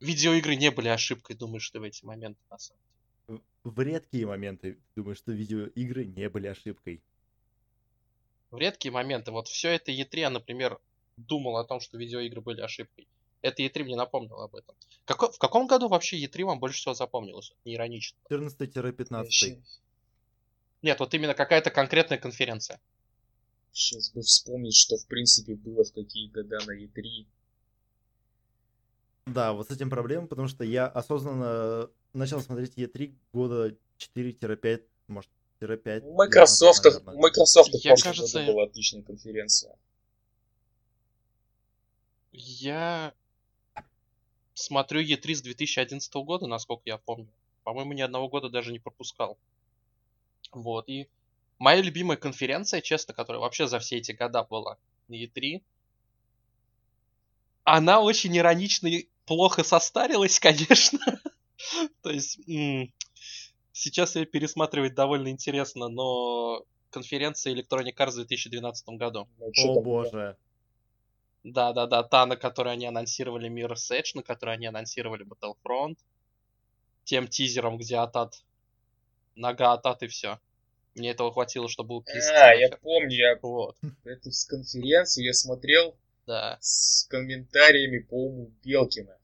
видеоигры 0.00 0.56
не 0.56 0.70
были 0.70 0.88
ошибкой, 0.88 1.36
думаешь 1.36 1.68
ты 1.70 1.80
в 1.80 1.82
эти 1.82 2.04
моменты, 2.04 2.40
на 2.50 2.58
самом 2.58 2.80
деле? 3.28 3.42
В 3.64 3.80
редкие 3.80 4.26
моменты 4.26 4.78
думаю, 4.96 5.14
что 5.14 5.32
видеоигры 5.32 6.06
не 6.06 6.28
были 6.28 6.46
ошибкой. 6.46 7.02
В 8.50 8.56
редкие 8.58 8.92
моменты. 8.92 9.30
Вот 9.30 9.48
все 9.48 9.70
это 9.70 9.92
E3, 9.92 10.18
я, 10.20 10.30
например, 10.30 10.78
думал 11.16 11.56
о 11.58 11.64
том, 11.64 11.80
что 11.80 11.98
видеоигры 11.98 12.40
были 12.40 12.60
ошибкой. 12.62 13.06
Это 13.42 13.62
E3 13.62 13.84
мне 13.84 13.96
напомнило 13.96 14.44
об 14.44 14.54
этом. 14.54 14.74
Како- 15.04 15.30
в 15.30 15.38
каком 15.38 15.66
году 15.66 15.88
вообще 15.88 16.16
E3 16.24 16.44
вам 16.44 16.58
больше 16.58 16.78
всего 16.78 16.94
запомнилось? 16.94 17.52
Не 17.64 17.74
иронично. 17.74 18.18
14-15. 18.30 19.62
Нет, 20.82 21.00
вот 21.00 21.12
именно 21.12 21.34
какая-то 21.34 21.70
конкретная 21.70 22.18
конференция. 22.18 22.80
Сейчас 23.72 24.10
бы 24.12 24.22
вспомнить, 24.22 24.74
что 24.76 24.96
в 24.96 25.06
принципе 25.06 25.54
было 25.54 25.84
в 25.84 25.92
какие 25.92 26.28
года 26.30 26.58
на 26.66 26.72
E 26.72 26.86
E3. 26.86 27.26
Да, 29.28 29.52
вот 29.52 29.68
с 29.68 29.70
этим 29.70 29.90
проблема, 29.90 30.26
потому 30.26 30.48
что 30.48 30.64
я 30.64 30.86
осознанно 30.86 31.90
начал 32.12 32.40
смотреть 32.40 32.74
E3 32.76 33.14
года 33.32 33.76
4-5, 33.98 34.82
может, 35.08 35.30
5. 35.60 36.04
У 36.04 36.14
Microsoft, 36.14 36.86
у 36.86 37.20
Microsoft 37.20 37.70
в 37.70 37.84
Я, 37.84 37.90
прошлом 37.90 38.12
кажется, 38.12 38.40
году 38.40 38.52
была 38.52 38.64
отличная 38.64 39.02
конференция. 39.02 39.74
Я 42.32 43.12
смотрю 44.54 45.00
E3 45.00 45.34
с 45.34 45.42
2011 45.42 46.14
года, 46.14 46.46
насколько 46.46 46.82
я 46.86 46.96
помню. 46.96 47.28
По-моему, 47.64 47.92
ни 47.92 48.00
одного 48.00 48.28
года 48.28 48.48
даже 48.48 48.72
не 48.72 48.78
пропускал. 48.78 49.36
Вот, 50.52 50.88
и 50.88 51.08
моя 51.58 51.82
любимая 51.82 52.16
конференция, 52.16 52.80
честно, 52.80 53.12
которая 53.12 53.40
вообще 53.40 53.66
за 53.66 53.78
все 53.80 53.96
эти 53.96 54.12
года 54.12 54.44
была 54.44 54.78
на 55.08 55.14
E3, 55.14 55.60
она 57.64 58.00
очень 58.00 58.36
иронично 58.36 58.88
плохо 59.28 59.62
состарилась, 59.62 60.40
конечно. 60.40 60.98
То 62.02 62.10
есть, 62.10 62.40
сейчас 63.72 64.16
ее 64.16 64.24
пересматривать 64.26 64.94
довольно 64.94 65.28
интересно, 65.28 65.88
но 65.88 66.64
конференция 66.90 67.54
Electronic 67.54 67.94
Arts 67.96 68.12
в 68.12 68.26
2012 68.26 68.88
году. 68.90 69.28
Ну, 69.38 69.52
О 69.56 69.80
боже. 69.80 70.36
Да-да-да, 71.44 72.02
та, 72.02 72.26
на 72.26 72.36
которой 72.36 72.72
они 72.72 72.86
анонсировали 72.86 73.48
Mirror's 73.48 73.92
Edge, 73.92 74.10
на 74.14 74.22
которой 74.22 74.56
они 74.56 74.66
анонсировали 74.66 75.24
Battlefront. 75.24 75.96
Тем 77.04 77.28
тизером, 77.28 77.78
где 77.78 77.96
Атат... 77.96 78.42
Нога 79.34 79.72
Атат 79.72 80.02
и 80.02 80.08
все. 80.08 80.40
Мне 80.94 81.10
этого 81.10 81.32
хватило, 81.32 81.68
чтобы 81.68 81.96
укрестить. 81.96 82.34
А, 82.34 82.54
я 82.54 82.70
помню, 82.82 83.16
я 83.16 83.38
Вот, 83.40 83.76
эту 84.04 84.32
с 84.32 84.44
конференцию 84.44 85.26
я 85.26 85.32
смотрел 85.32 85.96
да. 86.26 86.58
с 86.60 87.06
комментариями 87.08 88.00
по 88.00 88.14
уму 88.14 88.50
Белкина. 88.64 89.17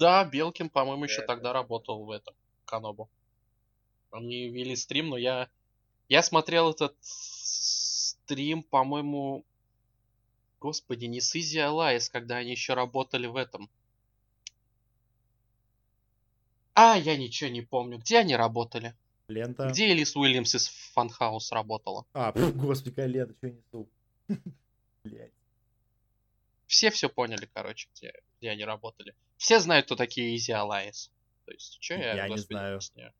Да, 0.00 0.24
Белкин, 0.24 0.70
по-моему, 0.70 1.04
еще 1.04 1.20
Да, 1.20 1.26
тогда 1.26 1.48
да. 1.50 1.52
работал 1.52 2.02
в 2.04 2.10
этом, 2.10 2.34
Канобу. 2.64 3.10
Они 4.10 4.48
вели 4.48 4.74
стрим, 4.74 5.10
но 5.10 5.18
я... 5.18 5.50
Я 6.08 6.22
смотрел 6.22 6.70
этот 6.70 6.96
стрим, 7.02 8.62
по-моему... 8.62 9.44
Господи, 10.58 11.04
не 11.04 11.20
с 11.20 11.36
Easy 11.36 11.58
Alliance, 11.58 12.10
когда 12.10 12.36
они 12.36 12.50
еще 12.52 12.72
работали 12.72 13.26
в 13.26 13.36
этом. 13.36 13.68
А, 16.74 16.96
я 16.96 17.18
ничего 17.18 17.50
не 17.50 17.60
помню. 17.60 17.98
Где 17.98 18.18
они 18.20 18.36
работали? 18.36 18.94
Лента. 19.28 19.68
Где 19.68 19.90
Элис 19.90 20.16
Уильямс 20.16 20.54
из 20.54 20.68
Фанхаус 20.94 21.52
работала? 21.52 22.06
А, 22.14 22.32
пф, 22.32 22.54
господи, 22.56 22.90
какая 22.90 23.06
лента, 23.06 23.34
что 23.34 23.46
я 23.48 23.52
несу? 23.52 23.88
Блять. 25.04 25.32
Все 26.66 26.90
все 26.90 27.10
поняли, 27.10 27.48
короче, 27.52 27.88
где, 27.94 28.14
где 28.38 28.50
они 28.50 28.64
работали. 28.64 29.14
Все 29.40 29.58
знают, 29.58 29.86
кто 29.86 29.96
такие 29.96 30.36
Easy 30.36 30.54
Alliance. 30.54 31.08
То 31.46 31.52
есть, 31.52 31.78
что 31.80 31.94
я, 31.94 32.14
Я 32.14 32.24
не 32.28 32.34
господи, 32.34 32.52
знаю. 32.58 32.74
объясняю? 32.74 33.12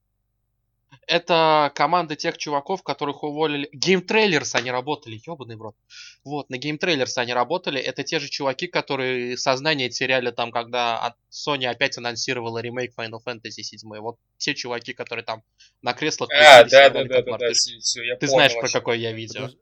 Это 1.06 1.72
команда 1.74 2.14
тех 2.14 2.36
чуваков, 2.36 2.82
которых 2.82 3.22
уволили... 3.22 3.70
Game 3.74 4.06
Trailers 4.06 4.54
они 4.54 4.70
работали, 4.70 5.18
ебаный 5.26 5.56
в 5.56 5.62
рот. 5.62 5.76
Вот, 6.22 6.50
на 6.50 6.56
Game 6.56 6.78
Trailers 6.78 7.16
они 7.16 7.32
работали. 7.32 7.80
Это 7.80 8.04
те 8.04 8.18
же 8.18 8.28
чуваки, 8.28 8.66
которые 8.66 9.38
сознание 9.38 9.88
теряли 9.88 10.30
там, 10.30 10.50
когда 10.50 11.16
Sony 11.30 11.64
опять 11.64 11.96
анонсировала 11.96 12.58
ремейк 12.58 12.92
Final 12.98 13.20
Fantasy 13.24 13.62
7. 13.62 13.88
Вот 14.00 14.18
те 14.36 14.54
чуваки, 14.54 14.92
которые 14.92 15.24
там 15.24 15.42
на 15.80 15.94
креслах 15.94 16.28
А, 16.34 16.64
да, 16.64 16.90
да, 16.90 17.04
да, 17.04 17.22
да, 17.22 17.38
да, 17.38 17.52
все, 17.54 18.02
я 18.02 18.16
Ты 18.16 18.26
понял, 18.26 18.32
знаешь, 18.34 18.52
про 18.60 18.68
ты. 18.68 18.96
я 18.98 19.12
видео. 19.12 19.46
Подож- 19.46 19.56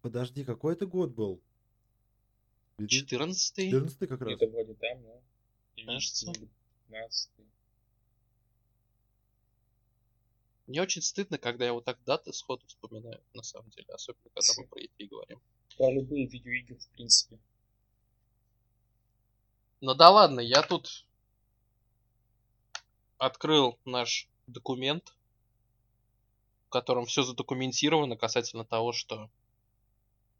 Подожди, 0.00 0.44
какой 0.44 0.72
это 0.72 0.86
год 0.86 1.10
был? 1.10 1.38
14 2.78 3.56
14 3.56 4.08
как 4.08 4.22
раз. 4.22 4.36
Где-то 4.36 4.46
вроде 4.50 4.72
там, 4.74 5.02
ну. 5.02 5.22
Кажется. 5.76 6.32
15 6.88 7.30
Мне 10.66 10.80
очень 10.80 11.02
стыдно, 11.02 11.38
когда 11.38 11.64
я 11.64 11.72
вот 11.72 11.84
так 11.84 12.02
даты 12.04 12.32
сходу 12.32 12.64
вспоминаю, 12.66 13.20
на 13.34 13.42
самом 13.42 13.68
деле. 13.70 13.88
Особенно, 13.92 14.30
когда 14.34 14.52
мы 14.56 14.66
про 14.68 14.80
E3 14.80 15.08
говорим. 15.08 15.40
Про 15.76 15.92
любые 15.92 16.26
видеоигры, 16.26 16.76
в 16.76 16.88
принципе. 16.88 17.38
Ну 19.80 19.94
да 19.94 20.10
ладно, 20.10 20.40
я 20.40 20.62
тут 20.62 21.04
открыл 23.18 23.78
наш 23.84 24.28
документ, 24.46 25.14
в 26.66 26.70
котором 26.70 27.06
все 27.06 27.22
задокументировано 27.22 28.16
касательно 28.16 28.64
того, 28.64 28.92
что 28.92 29.28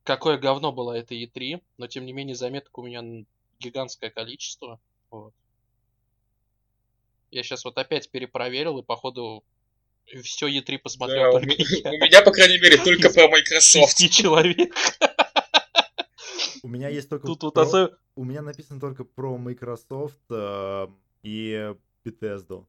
какое 0.04 0.38
говно 0.38 0.72
было 0.72 0.92
это 0.92 1.14
E3, 1.14 1.62
но 1.76 1.88
тем 1.88 2.06
не 2.06 2.12
менее 2.12 2.36
заметок 2.36 2.78
у 2.78 2.82
меня 2.82 3.24
гигантское 3.58 4.10
количество. 4.10 4.80
Вот. 5.12 5.32
Я 7.30 7.42
сейчас 7.42 7.64
вот 7.64 7.78
опять 7.78 8.10
перепроверил 8.10 8.78
и 8.78 8.82
походу 8.82 9.44
все 10.22 10.48
E3 10.48 10.78
посмотрел 10.78 11.32
Да, 11.32 11.38
у, 11.38 11.40
я. 11.40 11.90
у 11.90 11.92
меня, 12.04 12.22
по 12.22 12.32
крайней 12.32 12.58
мере, 12.58 12.76
только 12.78 13.08
про 13.10 13.28
Microsoft. 13.28 13.90
Шести 13.90 14.10
человек. 14.10 14.74
У 16.62 16.68
меня 16.68 16.88
есть 16.88 17.08
только 17.08 17.26
Тут 17.26 17.42
вот 17.42 17.54
про- 17.54 17.62
осо- 17.64 17.96
У 18.16 18.24
меня 18.24 18.42
написано 18.42 18.80
только 18.80 19.04
про 19.04 19.36
Microsoft 19.38 20.20
э, 20.30 20.86
и 21.22 21.74
Bethesda. 22.04 22.64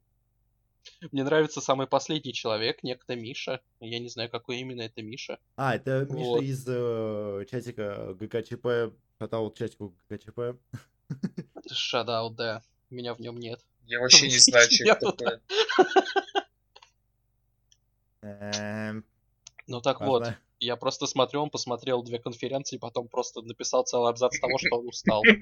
Мне 1.12 1.24
нравится 1.24 1.62
самый 1.62 1.88
последний 1.88 2.34
человек, 2.34 2.84
некто 2.84 3.16
Миша. 3.16 3.62
Я 3.80 4.00
не 4.00 4.10
знаю, 4.10 4.30
какой 4.30 4.58
именно 4.60 4.82
это 4.82 5.02
Миша. 5.02 5.40
А, 5.56 5.76
это 5.76 6.06
Миша 6.10 6.16
Вот. 6.30 6.44
из 6.44 6.66
э, 6.68 7.46
чатика 7.50 8.14
ГКЧП. 8.20 8.94
Шатаут 9.20 9.58
чатику 9.58 9.94
ГКЧП. 10.10 10.58
Шадаут, 11.72 12.36
да. 12.36 12.62
Меня 12.90 13.14
в 13.14 13.20
нем 13.20 13.38
нет. 13.38 13.60
Я 13.86 14.00
вообще 14.00 14.28
не 14.28 14.38
знаю, 14.38 14.70
что 14.70 14.84
это 14.84 15.12
такое. 15.12 15.42
Эм, 18.22 19.04
Ну 19.68 19.82
так 19.82 20.00
вот, 20.02 20.28
я 20.60 20.76
просто 20.78 21.08
смотрю, 21.08 21.44
он 21.44 21.50
посмотрел 21.50 22.04
две 22.04 22.20
конференции, 22.20 22.78
потом 22.78 23.08
просто 23.08 23.42
написал 23.42 23.84
целый 23.84 24.10
абзац 24.10 24.40
того, 24.40 24.58
что 24.58 24.80
он 24.80 24.88
устал. 24.88 25.24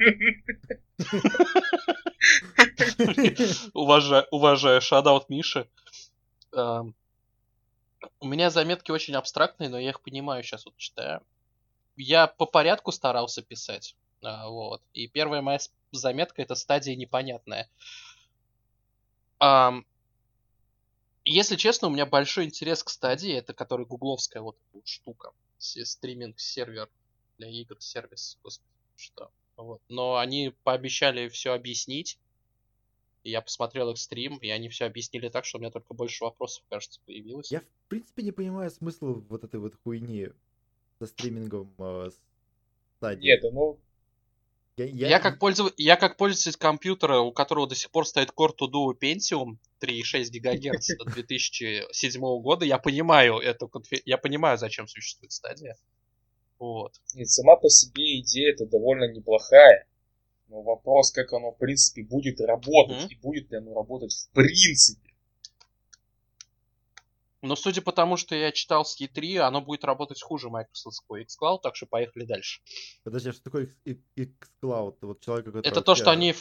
Уважаю, 3.73 4.25
уважаю, 4.31 4.81
шадаут 4.81 5.29
Миши. 5.29 5.67
Эм, 6.53 6.95
У 8.19 8.27
меня 8.27 8.49
заметки 8.49 8.91
очень 8.91 9.15
абстрактные, 9.15 9.69
но 9.69 9.79
я 9.79 9.89
их 9.89 10.01
понимаю, 10.01 10.43
сейчас 10.43 10.65
вот 10.65 10.75
читаю. 10.77 11.21
Я 11.95 12.27
по 12.27 12.45
порядку 12.45 12.91
старался 12.91 13.41
писать. 13.41 13.95
А, 14.21 14.49
Вот. 14.49 14.81
И 14.93 15.07
первая 15.07 15.41
моя 15.41 15.59
заметка 15.91 16.41
это 16.41 16.55
стадия 16.55 16.95
непонятная. 16.95 17.69
Если 21.23 21.55
честно, 21.55 21.87
у 21.87 21.91
меня 21.91 22.05
большой 22.05 22.45
интерес 22.45 22.83
к 22.83 22.89
стадии, 22.89 23.31
это 23.33 23.53
который 23.53 23.85
гугловская 23.85 24.41
вот 24.41 24.55
эта 24.57 24.77
вот 24.77 24.87
штука. 24.87 25.31
Се- 25.59 25.85
Стриминг-сервер 25.85 26.89
для 27.37 27.47
игр, 27.49 27.79
сервис, 27.79 28.39
господи, 28.43 28.67
что. 28.95 29.31
Вот. 29.55 29.81
Но 29.87 30.17
они 30.17 30.53
пообещали 30.63 31.29
все 31.29 31.53
объяснить. 31.53 32.17
Я 33.23 33.41
посмотрел 33.41 33.91
их 33.91 33.99
стрим, 33.99 34.37
и 34.37 34.49
они 34.49 34.69
все 34.69 34.85
объяснили 34.85 35.29
так, 35.29 35.45
что 35.45 35.59
у 35.59 35.61
меня 35.61 35.69
только 35.69 35.93
больше 35.93 36.23
вопросов, 36.23 36.63
кажется, 36.69 36.99
появилось. 37.05 37.51
Я, 37.51 37.59
в 37.61 37.87
принципе, 37.87 38.23
не 38.23 38.31
понимаю 38.31 38.71
смысла 38.71 39.13
вот 39.13 39.43
этой 39.43 39.59
вот 39.59 39.75
хуйни 39.83 40.29
со 40.97 41.05
стримингом 41.05 41.71
э, 41.77 42.09
с 42.09 42.19
стадии. 42.97 43.27
Нет, 43.27 43.43
ну, 43.43 43.79
я, 44.77 45.07
Я, 45.07 45.19
как 45.19 45.39
пользов... 45.39 45.73
я 45.77 45.95
как 45.95 46.17
пользователь 46.17 46.57
компьютера, 46.57 47.19
у 47.19 47.31
которого 47.31 47.67
до 47.67 47.75
сих 47.75 47.91
пор 47.91 48.07
стоит 48.07 48.29
Core 48.29 48.55
to 48.57 48.67
Duo 48.67 48.93
Pentium 48.99 49.57
3,6 49.81 50.29
ГГц 50.39 51.13
2007 51.13 52.21
года, 52.41 52.65
я 52.65 52.77
понимаю 52.77 53.37
эту 53.37 53.67
конфи- 53.67 54.01
я 54.05 54.17
понимаю, 54.17 54.57
зачем 54.57 54.87
существует 54.87 55.31
стадия. 55.31 55.77
Вот. 56.59 56.93
нет, 57.15 57.27
сама 57.27 57.55
по 57.55 57.69
себе 57.69 58.19
идея 58.19 58.53
это 58.53 58.67
довольно 58.67 59.11
неплохая. 59.11 59.87
Но 60.47 60.61
вопрос, 60.61 61.11
как 61.11 61.31
оно, 61.33 61.51
в 61.51 61.57
принципе, 61.57 62.03
будет 62.03 62.39
работать. 62.41 62.97
Мгм. 62.97 63.07
И 63.07 63.15
будет 63.15 63.51
ли 63.51 63.57
оно 63.57 63.73
работать 63.73 64.13
в 64.13 64.29
принципе. 64.35 65.10
Но 67.41 67.55
судя 67.55 67.81
по 67.81 67.91
тому, 67.91 68.17
что 68.17 68.35
я 68.35 68.51
читал 68.51 68.85
с 68.85 68.99
E3, 69.01 69.37
оно 69.37 69.61
будет 69.61 69.83
работать 69.83 70.21
хуже 70.21 70.49
Microsoft 70.49 71.01
xCloud, 71.09 71.61
так 71.63 71.75
что 71.75 71.87
поехали 71.87 72.25
дальше. 72.25 72.61
Подожди, 73.03 73.29
а 73.29 73.33
что 73.33 73.43
такое 73.43 73.69
xCloud? 73.85 74.97
Вот 75.01 75.21
человек, 75.21 75.45
который 75.45 75.67
Это 75.67 75.81
то, 75.81 75.95
что 75.95 76.11
они 76.11 76.35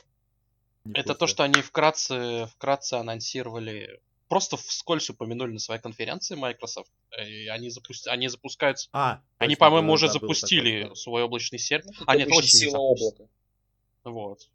это 0.94 1.14
то, 1.14 1.26
что 1.26 1.42
они 1.44 1.60
вкратце, 1.60 2.46
вкратце 2.54 2.94
анонсировали, 2.94 4.00
просто 4.28 4.56
вскользь 4.56 5.10
упомянули 5.10 5.52
на 5.52 5.58
своей 5.58 5.80
конференции 5.80 6.36
Microsoft. 6.36 6.90
И 7.22 7.48
они, 7.48 7.70
запусти... 7.70 8.08
они 8.08 8.28
запускаются... 8.28 8.88
А, 8.92 9.20
Они, 9.38 9.56
по-моему, 9.56 9.88
да, 9.88 9.94
уже 9.94 10.06
да, 10.06 10.14
запустили 10.14 10.82
такое, 10.82 10.88
да. 10.88 10.94
свой 10.94 11.22
облачный 11.22 11.58
сервер. 11.58 11.92
Ну, 11.98 12.04
А, 12.06 12.16
нет, 12.16 12.28
запустили. 12.28 12.70
облака. 12.70 13.24
Вот. 14.04 14.48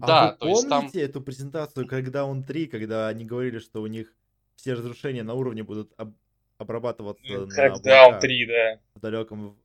А 0.00 0.06
да, 0.06 0.30
вы 0.32 0.38
то 0.38 0.48
есть 0.48 0.68
там... 0.68 0.80
помните 0.80 1.02
эту 1.02 1.20
презентацию 1.20 1.86
Crackdown 1.86 2.42
3, 2.44 2.66
когда 2.66 3.08
они 3.08 3.24
говорили, 3.24 3.58
что 3.58 3.82
у 3.82 3.86
них 3.86 4.12
все 4.56 4.74
разрушения 4.74 5.22
на 5.22 5.34
уровне 5.34 5.62
будут 5.62 5.92
об- 5.96 6.14
обрабатываться 6.58 7.24
на 7.24 7.44
Crackdown 7.46 7.76
облака 8.06 8.20
3, 8.20 8.46
да. 8.46 8.80
в 8.94 9.00
далеком 9.00 9.58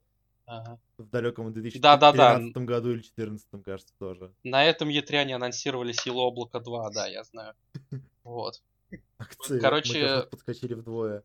Ага. 0.45 0.79
в 0.97 1.07
далеком 1.09 1.53
2013 1.53 1.81
Да-да-да. 1.81 2.39
году 2.61 2.89
или 2.91 3.01
2014, 3.01 3.63
кажется, 3.63 3.93
тоже. 3.99 4.33
На 4.43 4.65
этом 4.65 4.89
E3 4.89 5.17
они 5.17 5.33
анонсировали 5.33 5.91
силу 5.91 6.21
облака 6.23 6.59
2, 6.59 6.89
да, 6.91 7.07
я 7.07 7.23
знаю. 7.23 7.53
Вот. 8.23 8.61
Акции 9.17 9.59
Короче- 9.59 10.23
подскочили 10.29 10.73
вдвое. 10.73 11.23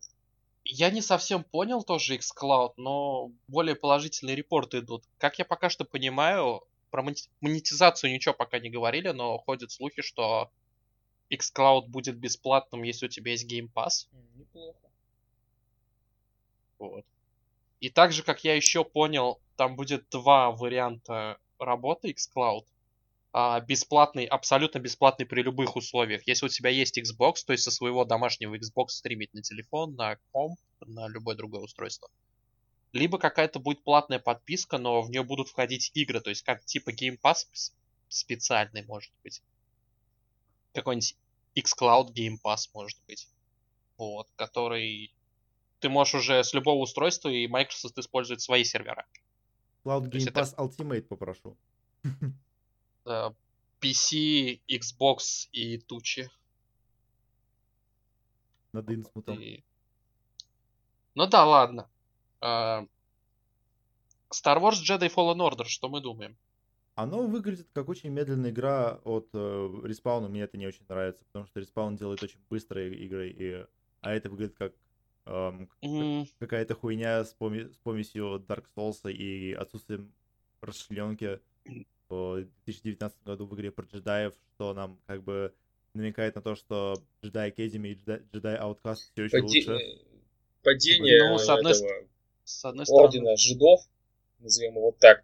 Я 0.63 0.89
не 0.89 1.01
совсем 1.01 1.43
понял 1.43 1.83
тоже 1.83 2.15
xCloud, 2.17 2.73
но 2.77 3.31
более 3.47 3.75
положительные 3.75 4.35
репорты 4.35 4.79
идут. 4.79 5.03
Как 5.19 5.37
я 5.37 5.45
пока 5.45 5.69
что 5.69 5.85
понимаю, 5.85 6.61
про 6.89 7.03
монетизацию 7.41 8.11
ничего 8.11 8.33
пока 8.33 8.57
не 8.59 8.69
говорили, 8.71 9.09
но 9.09 9.37
ходят 9.37 9.71
слухи, 9.71 10.01
что 10.01 10.49
xCloud 11.31 11.87
будет 11.87 12.17
бесплатным, 12.17 12.83
если 12.83 13.07
у 13.07 13.09
тебя 13.09 13.31
есть 13.31 13.51
Game 13.51 13.69
Pass. 13.73 14.07
Неплохо. 14.35 14.77
Вот. 16.79 17.05
И 17.79 17.89
также, 17.89 18.23
как 18.23 18.43
я 18.43 18.55
еще 18.55 18.83
понял, 18.83 19.39
там 19.55 19.75
будет 19.75 20.09
два 20.09 20.51
варианта 20.51 21.37
работы 21.59 22.11
xCloud. 22.11 22.65
А, 23.37 23.59
бесплатный, 23.59 24.25
абсолютно 24.25 24.79
бесплатный 24.79 25.25
при 25.25 25.41
любых 25.41 25.75
условиях. 25.75 26.25
Если 26.25 26.45
у 26.45 26.49
тебя 26.49 26.69
есть 26.69 26.97
Xbox, 26.97 27.43
то 27.45 27.51
есть 27.51 27.65
со 27.65 27.71
своего 27.71 28.05
домашнего 28.05 28.55
Xbox 28.55 28.89
стримить 28.89 29.33
на 29.33 29.41
телефон, 29.41 29.95
на 29.95 30.17
комп, 30.31 30.57
на 30.79 31.07
любое 31.09 31.35
другое 31.35 31.61
устройство. 31.61 32.09
Либо 32.93 33.17
какая-то 33.17 33.59
будет 33.59 33.83
платная 33.83 34.19
подписка, 34.19 34.77
но 34.77 35.01
в 35.01 35.09
нее 35.09 35.23
будут 35.23 35.49
входить 35.49 35.91
игры, 35.95 36.21
то 36.21 36.29
есть 36.29 36.43
как 36.43 36.63
типа 36.63 36.91
Game 36.91 37.19
Pass 37.21 37.45
специальный 38.07 38.83
может 38.85 39.11
быть. 39.21 39.41
Какой-нибудь 40.75 41.15
xCloud 41.55 42.13
Game 42.13 42.37
Pass 42.43 42.69
может 42.73 42.99
быть. 43.07 43.27
Вот, 43.97 44.27
который 44.35 45.13
ты 45.79 45.87
можешь 45.89 46.15
уже 46.15 46.43
с 46.43 46.53
любого 46.53 46.81
устройства, 46.81 47.29
и 47.29 47.47
Microsoft 47.47 47.97
использует 47.97 48.41
свои 48.41 48.63
сервера. 48.63 49.05
Cloud 49.85 50.09
Game 50.09 50.27
это- 50.27 50.41
Pass 50.41 50.55
Ultimate 50.57 51.03
попрошу. 51.03 51.57
PC, 53.81 54.61
Xbox 54.67 55.47
и 55.51 55.77
тучи. 55.77 56.29
Над 58.73 58.89
Инсмутом. 58.89 59.39
И- 59.39 59.63
Ну 61.13 61.27
да, 61.27 61.45
ладно. 61.45 61.89
А, 62.41 62.85
Star 64.31 64.59
Wars 64.59 64.81
Jedi 64.81 65.07
Fallen 65.13 65.37
Order, 65.37 65.65
что 65.65 65.87
мы 65.87 66.01
думаем? 66.01 66.35
Оно 66.95 67.27
выглядит 67.27 67.67
как 67.73 67.89
очень 67.89 68.09
медленная 68.09 68.51
игра 68.51 69.01
от 69.03 69.27
э, 69.33 69.37
Respawn, 69.37 70.29
мне 70.29 70.43
это 70.43 70.57
не 70.57 70.65
очень 70.65 70.85
нравится, 70.87 71.25
потому 71.25 71.45
что 71.45 71.59
Respawn 71.59 71.97
делает 71.97 72.23
очень 72.23 72.39
быстрые 72.49 72.95
игры, 72.95 73.29
и... 73.29 73.65
а 73.99 74.13
это 74.13 74.29
выглядит 74.29 74.55
как 74.57 74.73
эм, 75.25 75.69
М, 75.81 76.25
какая-то 76.39 76.73
хуйня 76.73 77.25
с, 77.25 77.35
поми- 77.37 77.69
с 77.69 77.77
помесью 77.79 78.43
Dark 78.47 78.65
Souls 78.77 79.11
и 79.11 79.51
отсутствием 79.51 80.13
расчленки 80.61 81.41
в 82.07 82.45
2019 82.65 83.23
году 83.25 83.45
в 83.45 83.55
игре 83.55 83.71
про 83.71 83.85
джедаев, 83.85 84.33
что 84.55 84.73
нам 84.73 84.97
как 85.05 85.21
бы 85.21 85.53
намекает 85.93 86.35
на 86.35 86.41
то, 86.41 86.55
что 86.55 86.93
Jedi 87.21 87.53
Academy 87.53 87.89
и 87.89 87.95
Jedi, 87.95 88.25
Jedi 88.31 88.61
Outcast 88.61 88.99
все 89.13 89.23
еще 89.25 89.37
Паде- 89.39 89.43
лучше. 89.43 89.99
Падение 90.63 91.29
Ну, 91.29 91.37
с 91.37 91.49
одной 91.49 91.73
этого 91.73 92.07
С 92.45 92.65
одной 92.65 92.85
стороны, 92.85 93.05
ордена 93.05 93.37
жидов, 93.37 93.81
назовем 94.39 94.75
его 94.75 94.95
так, 94.97 95.23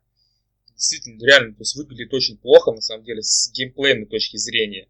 действительно, 0.75 1.23
реально, 1.23 1.53
то 1.53 1.61
есть 1.61 1.75
выглядит 1.75 2.13
очень 2.13 2.37
плохо, 2.37 2.71
на 2.71 2.81
самом 2.81 3.03
деле, 3.03 3.21
с 3.21 3.51
геймплейной 3.51 4.05
точки 4.05 4.37
зрения. 4.37 4.87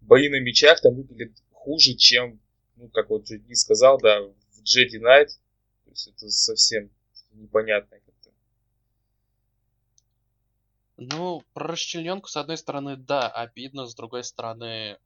Бои 0.00 0.28
на 0.28 0.40
мечах 0.40 0.80
там 0.80 0.94
выглядят 0.94 1.32
хуже, 1.52 1.94
чем, 1.94 2.40
ну, 2.76 2.88
как 2.88 3.10
вот 3.10 3.26
Джеди 3.26 3.54
сказал, 3.54 3.98
да, 3.98 4.20
в 4.22 4.62
Jedi 4.62 5.00
Knight. 5.00 5.28
То 5.84 5.90
есть 5.90 6.08
это 6.08 6.30
совсем 6.30 6.90
непонятно 7.32 7.96
как-то. 7.96 8.30
ну, 10.98 11.42
про 11.54 11.68
расчлененку, 11.68 12.28
с 12.28 12.36
одной 12.36 12.58
стороны, 12.58 12.96
да, 12.96 13.28
обидно, 13.28 13.86
с 13.86 13.94
другой 13.94 14.24
стороны, 14.24 14.98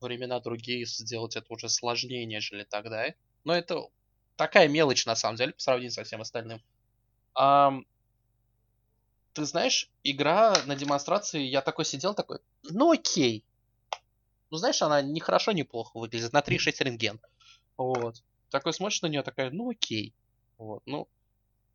времена 0.00 0.40
другие, 0.40 0.84
сделать 0.84 1.36
это 1.36 1.46
уже 1.52 1.68
сложнее, 1.68 2.26
нежели 2.26 2.64
тогда. 2.64 3.06
Но 3.44 3.54
это 3.54 3.88
такая 4.36 4.68
мелочь, 4.68 5.06
на 5.06 5.16
самом 5.16 5.36
деле, 5.36 5.52
по 5.52 5.60
сравнению 5.60 5.92
со 5.92 6.04
всем 6.04 6.20
остальным. 6.20 6.62
Ам, 7.34 7.86
ты 9.38 9.44
знаешь, 9.44 9.88
игра 10.02 10.52
на 10.66 10.74
демонстрации, 10.74 11.42
я 11.42 11.62
такой 11.62 11.84
сидел, 11.84 12.12
такой, 12.12 12.40
ну 12.64 12.90
окей. 12.90 13.44
Ну, 14.50 14.56
знаешь, 14.58 14.82
она 14.82 15.00
ни 15.00 15.20
хорошо, 15.20 15.52
ни 15.52 15.62
плохо 15.62 15.96
выглядит, 15.98 16.32
на 16.32 16.40
3,6 16.40 16.82
рентген. 16.82 17.20
Вот. 17.76 18.16
Такой 18.50 18.72
смотришь 18.72 19.00
на 19.02 19.06
нее, 19.06 19.22
такая, 19.22 19.50
ну 19.50 19.70
окей. 19.70 20.12
Вот, 20.56 20.82
ну, 20.86 21.08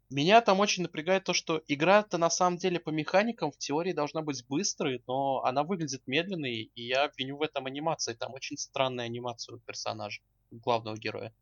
меня 0.10 0.42
там 0.42 0.60
очень 0.60 0.84
напрягает 0.84 1.24
то, 1.24 1.34
что 1.34 1.62
игра-то 1.70 2.18
на 2.18 2.30
самом 2.30 2.58
деле 2.58 2.82
по 2.82 2.90
механикам 2.90 3.50
в 3.50 3.58
теории 3.58 3.94
должна 3.94 4.22
быть 4.22 4.46
быстрой, 4.46 5.02
но 5.08 5.42
она 5.46 5.64
выглядит 5.64 6.02
медленной, 6.06 6.70
и 6.76 6.84
я 6.86 7.10
виню 7.18 7.38
в 7.38 7.44
этом 7.44 7.66
анимации. 7.66 8.14
Там 8.14 8.34
очень 8.34 8.58
странная 8.58 9.06
анимация 9.06 9.56
у 9.56 9.60
персонажа, 9.60 10.22
у 10.52 10.58
главного 10.58 10.98
героя. 10.98 11.34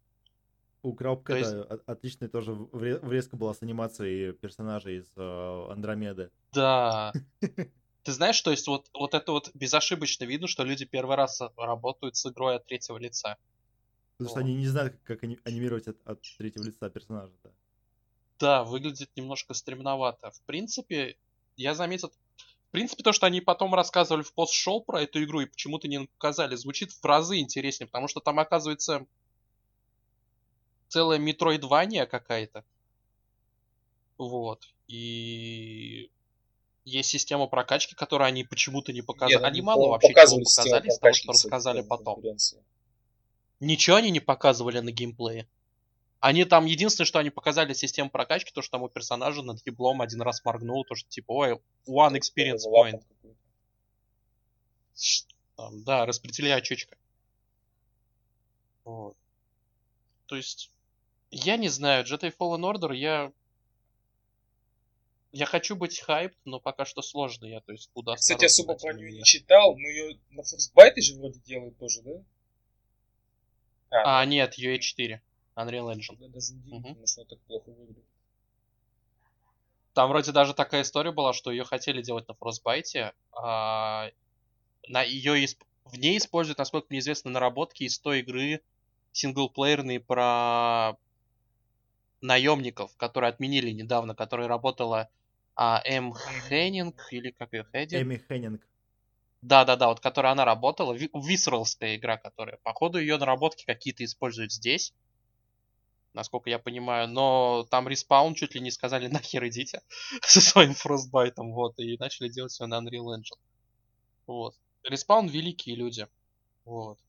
У 0.84 0.94
Краупка 0.94 1.34
То 1.34 1.38
есть- 1.40 1.82
отличная 1.86 2.28
тоже 2.28 2.54
вре- 2.54 3.00
врезка 3.00 3.38
была 3.38 3.54
с 3.54 3.62
анимацией 3.62 4.34
персонажей 4.34 4.98
из 4.98 5.12
э, 5.16 5.68
Андромеды. 5.72 6.32
Да. 6.54 7.14
Ты 8.04 8.12
знаешь, 8.12 8.42
то 8.42 8.50
есть 8.50 8.66
вот, 8.68 8.90
вот 8.94 9.14
это 9.14 9.32
вот 9.32 9.52
безошибочно 9.54 10.24
видно, 10.26 10.48
что 10.48 10.64
люди 10.64 10.86
первый 10.86 11.16
раз 11.16 11.40
работают 11.56 12.16
с 12.16 12.26
игрой 12.26 12.56
от 12.56 12.66
третьего 12.66 12.98
лица. 12.98 13.38
Потому 14.18 14.30
что 14.32 14.40
О. 14.40 14.44
они 14.44 14.56
не 14.56 14.66
знают, 14.68 14.94
как, 14.94 15.04
как 15.04 15.24
ани- 15.24 15.40
анимировать 15.44 15.88
от, 15.88 15.98
от 16.06 16.20
третьего 16.38 16.64
лица 16.64 16.90
персонажа. 16.90 17.34
Да. 17.44 17.50
Да, 18.40 18.64
выглядит 18.64 19.12
немножко 19.16 19.54
стремновато. 19.54 20.32
В 20.32 20.42
принципе, 20.42 21.16
я 21.58 21.76
заметил... 21.76 22.12
В 22.70 22.72
принципе, 22.72 23.04
то, 23.04 23.12
что 23.12 23.28
они 23.28 23.40
потом 23.42 23.76
рассказывали 23.76 24.24
в 24.24 24.34
пост-шоу 24.34 24.82
про 24.82 25.02
эту 25.02 25.22
игру 25.24 25.42
и 25.42 25.46
почему-то 25.46 25.88
не 25.88 26.08
показали, 26.18 26.56
звучит 26.56 26.92
в 26.92 27.06
разы 27.06 27.38
интереснее, 27.38 27.88
потому 27.88 28.08
что 28.08 28.20
там, 28.20 28.40
оказывается, 28.40 29.06
целая 30.92 31.18
метроидвания 31.20 32.06
какая-то. 32.06 32.64
Вот. 34.18 34.68
И 34.88 36.12
есть 36.84 37.10
система 37.10 37.48
прокачки, 37.48 37.96
которую 37.96 38.28
они 38.28 38.44
почему-то 38.44 38.92
не 38.92 39.02
показали. 39.02 39.38
Нет, 39.38 39.44
они 39.44 39.62
ну, 39.62 39.68
мало 39.68 39.88
вообще 39.90 40.10
чего 40.10 40.40
показали 40.40 40.88
из 40.88 41.00
того, 41.00 41.14
что 41.14 41.32
рассказали 41.32 41.82
потом. 41.82 42.22
Ничего 43.62 43.96
они 43.96 44.12
не 44.12 44.20
показывали 44.20 44.80
на 44.80 44.92
геймплее. 44.92 45.48
Они 46.20 46.44
там, 46.46 46.66
единственное, 46.66 47.08
что 47.08 47.20
они 47.20 47.30
показали 47.30 47.74
систему 47.74 48.10
прокачки, 48.10 48.52
то, 48.54 48.62
что 48.62 48.74
там 48.74 48.84
у 48.84 48.90
персонажа 48.90 49.42
над 49.42 49.66
еблом 49.66 50.02
один 50.02 50.22
раз 50.22 50.44
моргнул, 50.44 50.84
то, 50.84 50.94
что 50.94 51.10
типа, 51.10 51.32
ой, 51.32 51.62
one 51.88 52.16
experience 52.16 52.66
Левелап 52.66 52.96
point. 52.96 53.36
Там, 55.56 55.84
да, 55.84 56.06
распределяй 56.06 56.58
очечко. 56.58 56.96
Вот. 58.84 59.16
То 60.26 60.36
есть, 60.36 60.72
я 61.32 61.58
не 61.58 61.70
знаю, 61.70 62.06
Jedi 62.06 62.34
Fallen 62.38 62.62
Order, 62.62 62.96
я... 62.96 63.32
Я 65.32 65.46
хочу 65.46 65.78
быть 65.78 66.00
хайп, 66.00 66.34
но 66.44 66.60
пока 66.60 66.84
что 66.84 67.02
сложно, 67.02 67.46
я, 67.46 67.62
то 67.62 67.72
есть, 67.72 67.90
буду 67.96 68.14
Кстати, 68.16 68.46
особо 68.46 68.76
про 68.76 68.94
нее 68.94 69.14
не 69.14 69.24
читал, 69.24 69.78
но 69.78 69.88
ее 69.88 70.20
на 70.30 70.42
Frostbite 70.42 71.00
же 71.02 71.16
вроде 71.16 71.40
делают 71.40 71.78
тоже, 71.78 72.02
да? 72.02 72.22
А, 73.92 74.26
нет, 74.26 74.60
UA4, 74.60 75.22
Unreal 75.56 75.94
Engine. 75.94 76.18
Я 76.20 76.28
даже 76.28 76.54
удивительно, 76.54 76.90
Мгм. 76.90 77.08
что 77.08 77.22
она 77.22 77.30
так 77.30 77.40
плохо 77.42 77.70
выглядит. 77.70 78.04
Там 79.94 80.10
вроде 80.10 80.34
даже 80.34 80.54
такая 80.54 80.82
история 80.82 81.12
была, 81.12 81.32
что 81.34 81.52
ее 81.52 81.64
хотели 81.64 82.02
делать 82.02 82.28
на 82.28 82.34
Frostbite, 82.34 83.14
а 83.34 84.12
на 84.88 85.04
ее 85.04 85.48
в 85.86 85.98
ней 85.98 86.18
используют, 86.18 86.58
насколько 86.58 86.88
мне 86.90 87.00
известно, 87.00 87.32
наработки 87.32 87.84
из 87.84 88.00
той 88.00 88.20
игры 88.20 88.62
синглплеерные 89.12 90.00
про 90.00 90.98
наемников, 92.22 92.96
которые 92.98 93.30
отменили 93.30 93.72
недавно, 93.72 94.16
которая 94.16 94.48
работала 94.48 95.10
а, 95.56 95.82
М. 95.86 96.14
Хеннинг, 96.14 97.08
или 97.12 97.32
как 97.32 97.54
ее, 97.54 97.64
Хэдди? 97.64 98.02
Эми 98.02 98.24
Хеннинг. 98.28 98.62
Да-да-да, 99.42 99.88
вот 99.88 100.00
которая 100.00 100.34
она 100.34 100.46
работала, 100.46 100.94
Ви- 100.94 101.10
Visceralская 101.14 101.96
игра, 101.96 102.18
которая, 102.18 102.60
походу, 102.64 103.00
ее 103.00 103.18
наработки 103.18 103.66
какие-то 103.66 104.06
используют 104.06 104.52
здесь, 104.52 104.94
насколько 106.14 106.50
я 106.50 106.60
понимаю, 106.60 107.08
но 107.08 107.66
там 107.70 107.88
респаун 107.88 108.36
чуть 108.36 108.54
ли 108.56 108.62
не 108.62 108.72
сказали, 108.72 109.08
нахер 109.08 109.48
идите 109.48 109.82
со 110.22 110.42
своим 110.42 110.72
Frostbite, 110.72 111.34
вот, 111.38 111.80
и 111.80 111.98
начали 111.98 112.30
делать 112.30 112.52
все 112.52 112.68
на 112.68 112.80
Unreal 112.80 113.18
Engine. 113.18 113.40
Вот. 114.28 114.56
Respawn 114.84 115.28
великие 115.28 115.76
люди. 115.76 116.08
Вот. 116.66 117.00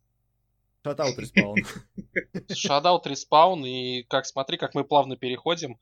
Shoutout 0.85 1.18
Respawn. 1.18 1.57
Shoutout 2.52 3.07
Respawn, 3.07 3.64
и 3.64 4.03
как 4.05 4.27
смотри, 4.27 4.59
как 4.59 4.75
мы 4.75 4.85
плавно 4.85 5.16
переходим. 5.16 5.79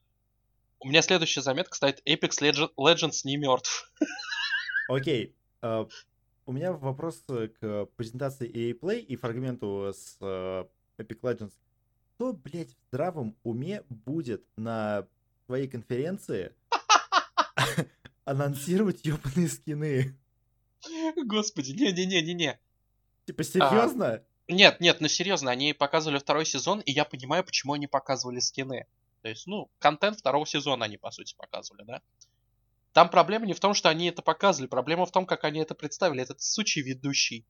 У 0.78 0.88
меня 0.88 1.02
следующая 1.02 1.40
заметка 1.42 1.74
стоит 1.74 2.02
Apex 2.06 2.40
Legend- 2.40 2.72
Legends 2.78 3.20
не 3.24 3.36
мертв. 3.36 3.90
Окей. 4.88 5.34
э, 5.62 5.86
У 6.46 6.52
меня 6.52 6.72
вопрос 6.72 7.22
к 7.26 7.86
презентации 7.96 8.50
EA 8.50 8.78
Play 8.78 9.00
и 9.00 9.16
фрагменту 9.16 9.90
с 9.94 10.16
э, 10.20 10.64
Apex 10.98 11.20
Legends. 11.22 11.52
Кто, 12.14 12.32
блядь, 12.34 12.70
в 12.72 12.76
здравом 12.88 13.36
уме 13.42 13.82
будет 13.88 14.44
на 14.56 15.06
своей 15.46 15.68
конференции 15.68 16.54
анонсировать 18.24 19.04
ебаные 19.04 19.48
скины? 19.48 20.18
Господи, 21.24 21.72
не-не-не-не-не. 21.72 22.58
Типа, 23.26 23.44
серьезно? 23.44 24.22
Нет, 24.50 24.80
нет, 24.80 25.00
ну 25.00 25.08
серьезно, 25.08 25.50
они 25.50 25.72
показывали 25.72 26.18
второй 26.18 26.44
сезон, 26.44 26.80
и 26.80 26.90
я 26.90 27.04
понимаю, 27.04 27.44
почему 27.44 27.74
они 27.74 27.86
показывали 27.86 28.40
скины. 28.40 28.86
То 29.22 29.28
есть, 29.28 29.46
ну, 29.46 29.70
контент 29.78 30.18
второго 30.18 30.46
сезона 30.46 30.86
они, 30.86 30.96
по 30.96 31.10
сути, 31.10 31.34
показывали, 31.36 31.84
да? 31.84 32.00
Там 32.92 33.08
проблема 33.08 33.46
не 33.46 33.52
в 33.52 33.60
том, 33.60 33.74
что 33.74 33.88
они 33.88 34.08
это 34.08 34.22
показывали, 34.22 34.68
проблема 34.68 35.06
в 35.06 35.12
том, 35.12 35.24
как 35.24 35.44
они 35.44 35.60
это 35.60 35.74
представили. 35.74 36.22
Этот 36.22 36.40
сучий 36.40 36.82
ведущий. 36.82 37.46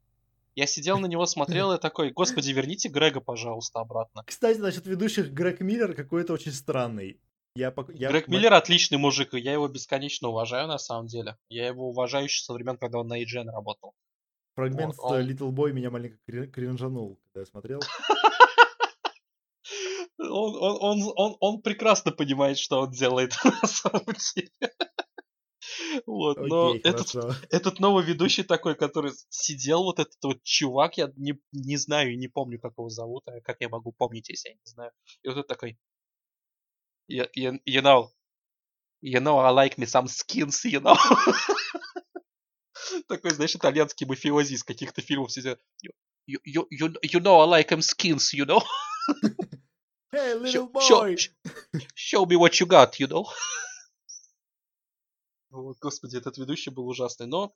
Я 0.54 0.66
сидел 0.66 0.98
на 0.98 1.06
него, 1.06 1.24
смотрел 1.26 1.72
и 1.72 1.78
такой, 1.78 2.10
господи, 2.10 2.50
верните 2.50 2.88
Грега, 2.88 3.20
пожалуйста, 3.20 3.80
обратно. 3.80 4.24
Кстати, 4.26 4.58
насчет 4.58 4.84
ведущих 4.86 5.30
Грег 5.30 5.60
Миллер 5.60 5.94
какой-то 5.94 6.34
очень 6.34 6.52
странный. 6.52 7.20
Я, 7.54 7.72
я 7.94 8.10
Грег 8.10 8.28
Миллер 8.28 8.52
отличный 8.52 8.98
мужик, 8.98 9.32
и 9.32 9.40
я 9.40 9.52
его 9.54 9.68
бесконечно 9.68 10.28
уважаю, 10.28 10.68
на 10.68 10.78
самом 10.78 11.06
деле. 11.06 11.36
Я 11.48 11.68
его 11.68 11.88
уважаю 11.88 12.24
еще 12.24 12.42
со 12.42 12.52
времен, 12.52 12.76
когда 12.76 12.98
он 12.98 13.06
на 13.06 13.22
IGN 13.22 13.50
работал. 13.50 13.94
Фрагмент 14.60 14.94
с 14.94 14.98
э, 14.98 15.02
он- 15.02 15.26
Little 15.26 15.50
Boy 15.52 15.72
меня 15.72 15.90
маленько 15.90 16.18
кри- 16.26 16.46
кринжанул, 16.48 17.18
когда 17.24 17.40
я 17.40 17.46
смотрел. 17.46 17.80
Он, 20.18 20.54
он, 20.54 20.76
он, 20.80 21.12
он, 21.16 21.36
он 21.40 21.62
прекрасно 21.62 22.12
понимает, 22.12 22.58
что 22.58 22.80
он 22.82 22.90
делает 22.90 23.32
на 23.44 23.66
самом 23.66 24.04
деле. 24.34 24.50
Вот, 26.06 26.36
но 26.38 26.72
Окей, 26.72 26.80
этот, 26.82 27.10
хорошо. 27.10 27.34
этот 27.50 27.80
новый 27.80 28.04
ведущий 28.04 28.42
такой, 28.42 28.74
который 28.74 29.12
сидел, 29.30 29.82
вот 29.84 29.98
этот 29.98 30.22
вот 30.22 30.42
чувак, 30.42 30.98
я 30.98 31.10
не, 31.16 31.40
не 31.52 31.76
знаю 31.78 32.12
и 32.12 32.16
не 32.16 32.28
помню, 32.28 32.58
как 32.60 32.72
его 32.76 32.90
зовут, 32.90 33.26
а 33.28 33.40
как 33.40 33.56
я 33.60 33.68
могу 33.68 33.92
помнить, 33.92 34.28
если 34.28 34.50
я 34.50 34.54
не 34.54 34.64
знаю. 34.64 34.92
И 35.22 35.28
вот 35.28 35.38
этот 35.38 35.48
такой, 35.48 35.78
you, 37.08 37.26
you, 37.34 37.60
you 37.66 37.82
know, 37.82 38.08
you 39.02 39.20
know, 39.20 39.38
I 39.38 39.50
like 39.50 39.78
me 39.78 39.86
some 39.86 40.06
skins, 40.06 40.64
you 40.64 40.80
know. 40.80 40.96
Такой, 43.08 43.30
знаешь, 43.32 43.54
итальянский 43.54 44.06
мафиози 44.06 44.54
из 44.54 44.64
каких-то 44.64 45.00
фильмов. 45.02 45.30
You, 45.36 46.38
you, 46.44 46.66
you, 46.70 46.94
you 47.02 47.20
know, 47.20 47.40
I 47.40 47.46
like 47.46 47.68
them 47.68 47.82
skins, 47.82 48.32
you 48.32 48.44
know. 48.44 48.62
Hey, 50.12 50.32
Show, 50.32 50.68
little 50.68 50.80
show, 50.80 51.00
boy! 51.02 51.16
show 51.94 52.26
me 52.26 52.34
what 52.34 52.58
you 52.58 52.66
got, 52.66 52.98
you 52.98 53.06
know. 53.06 53.26
Вот, 55.50 55.78
господи, 55.80 56.16
этот 56.16 56.36
ведущий 56.38 56.70
был 56.70 56.88
ужасный. 56.88 57.26
Но 57.26 57.54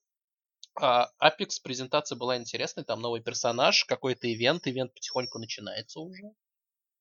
а, 0.81 1.11
Apex 1.23 1.61
презентация 1.63 2.17
была 2.17 2.37
интересной, 2.37 2.85
там 2.85 3.01
новый 3.01 3.21
персонаж, 3.21 3.85
какой-то 3.85 4.33
ивент, 4.33 4.67
ивент 4.67 4.95
потихоньку 4.95 5.39
начинается 5.39 6.01
уже. 6.01 6.33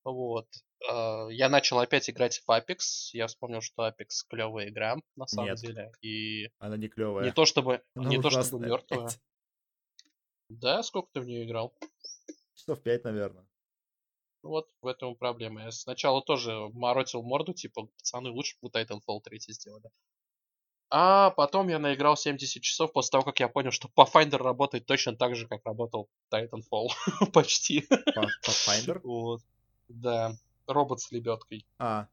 Вот. 0.04 0.48
А, 0.89 1.28
я 1.30 1.50
начал 1.50 1.80
опять 1.80 2.10
играть 2.10 2.41
в 2.46 2.50
Apex, 2.50 2.78
я 3.13 3.28
вспомнил, 3.28 3.62
что 3.62 3.88
Apex 3.88 4.26
клевая 4.28 4.69
игра, 4.69 4.98
на 5.15 5.28
самом 5.28 5.50
Нет. 5.50 5.60
деле. 5.60 5.91
И 6.02 6.50
Она 6.60 6.78
не 6.78 6.88
клевая. 6.88 7.26
не 7.26 7.32
то 7.32 7.46
чтобы, 7.46 7.82
Она 7.96 8.10
не 8.10 8.22
то 8.22 8.30
чтобы 8.30 8.65
мертвая. 8.65 9.10
Да, 10.50 10.84
сколько 10.84 11.10
ты 11.13 11.22
в 11.22 11.26
нее 11.26 11.46
играл? 11.46 11.74
Часов 12.54 12.84
пять, 12.84 13.04
наверное. 13.06 13.48
Вот 14.43 14.69
в 14.82 14.88
этом 14.88 15.15
проблема. 15.15 15.63
Я 15.63 15.72
сначала 15.72 16.22
тоже 16.22 16.69
моротил 16.74 17.24
морду, 17.24 17.54
типа, 17.54 17.88
пацаны, 17.98 18.30
лучше 18.30 18.58
бы 18.62 18.67
Titanfall 18.67 19.22
3 19.24 19.39
сделали. 19.39 19.89
А 20.91 21.32
потом 21.32 21.69
я 21.69 21.80
наиграл 21.80 22.15
70 22.15 22.62
часов 22.62 22.91
после 22.91 23.12
того, 23.12 23.24
как 23.24 23.39
я 23.39 23.48
понял, 23.48 23.72
что 23.72 23.89
Pathfinder 23.98 24.38
работает 24.38 24.86
точно 24.86 25.15
так 25.15 25.36
же, 25.36 25.48
как 25.48 25.65
работал 25.65 26.08
Titanfall. 26.32 26.89
Почти. 27.34 27.88
Pathfinder? 28.46 29.00
Вот. 29.04 29.41
Да. 29.88 30.36
Робот 30.67 31.02
с 31.02 31.12
лебедкой. 31.12 31.65
А, 31.78 32.08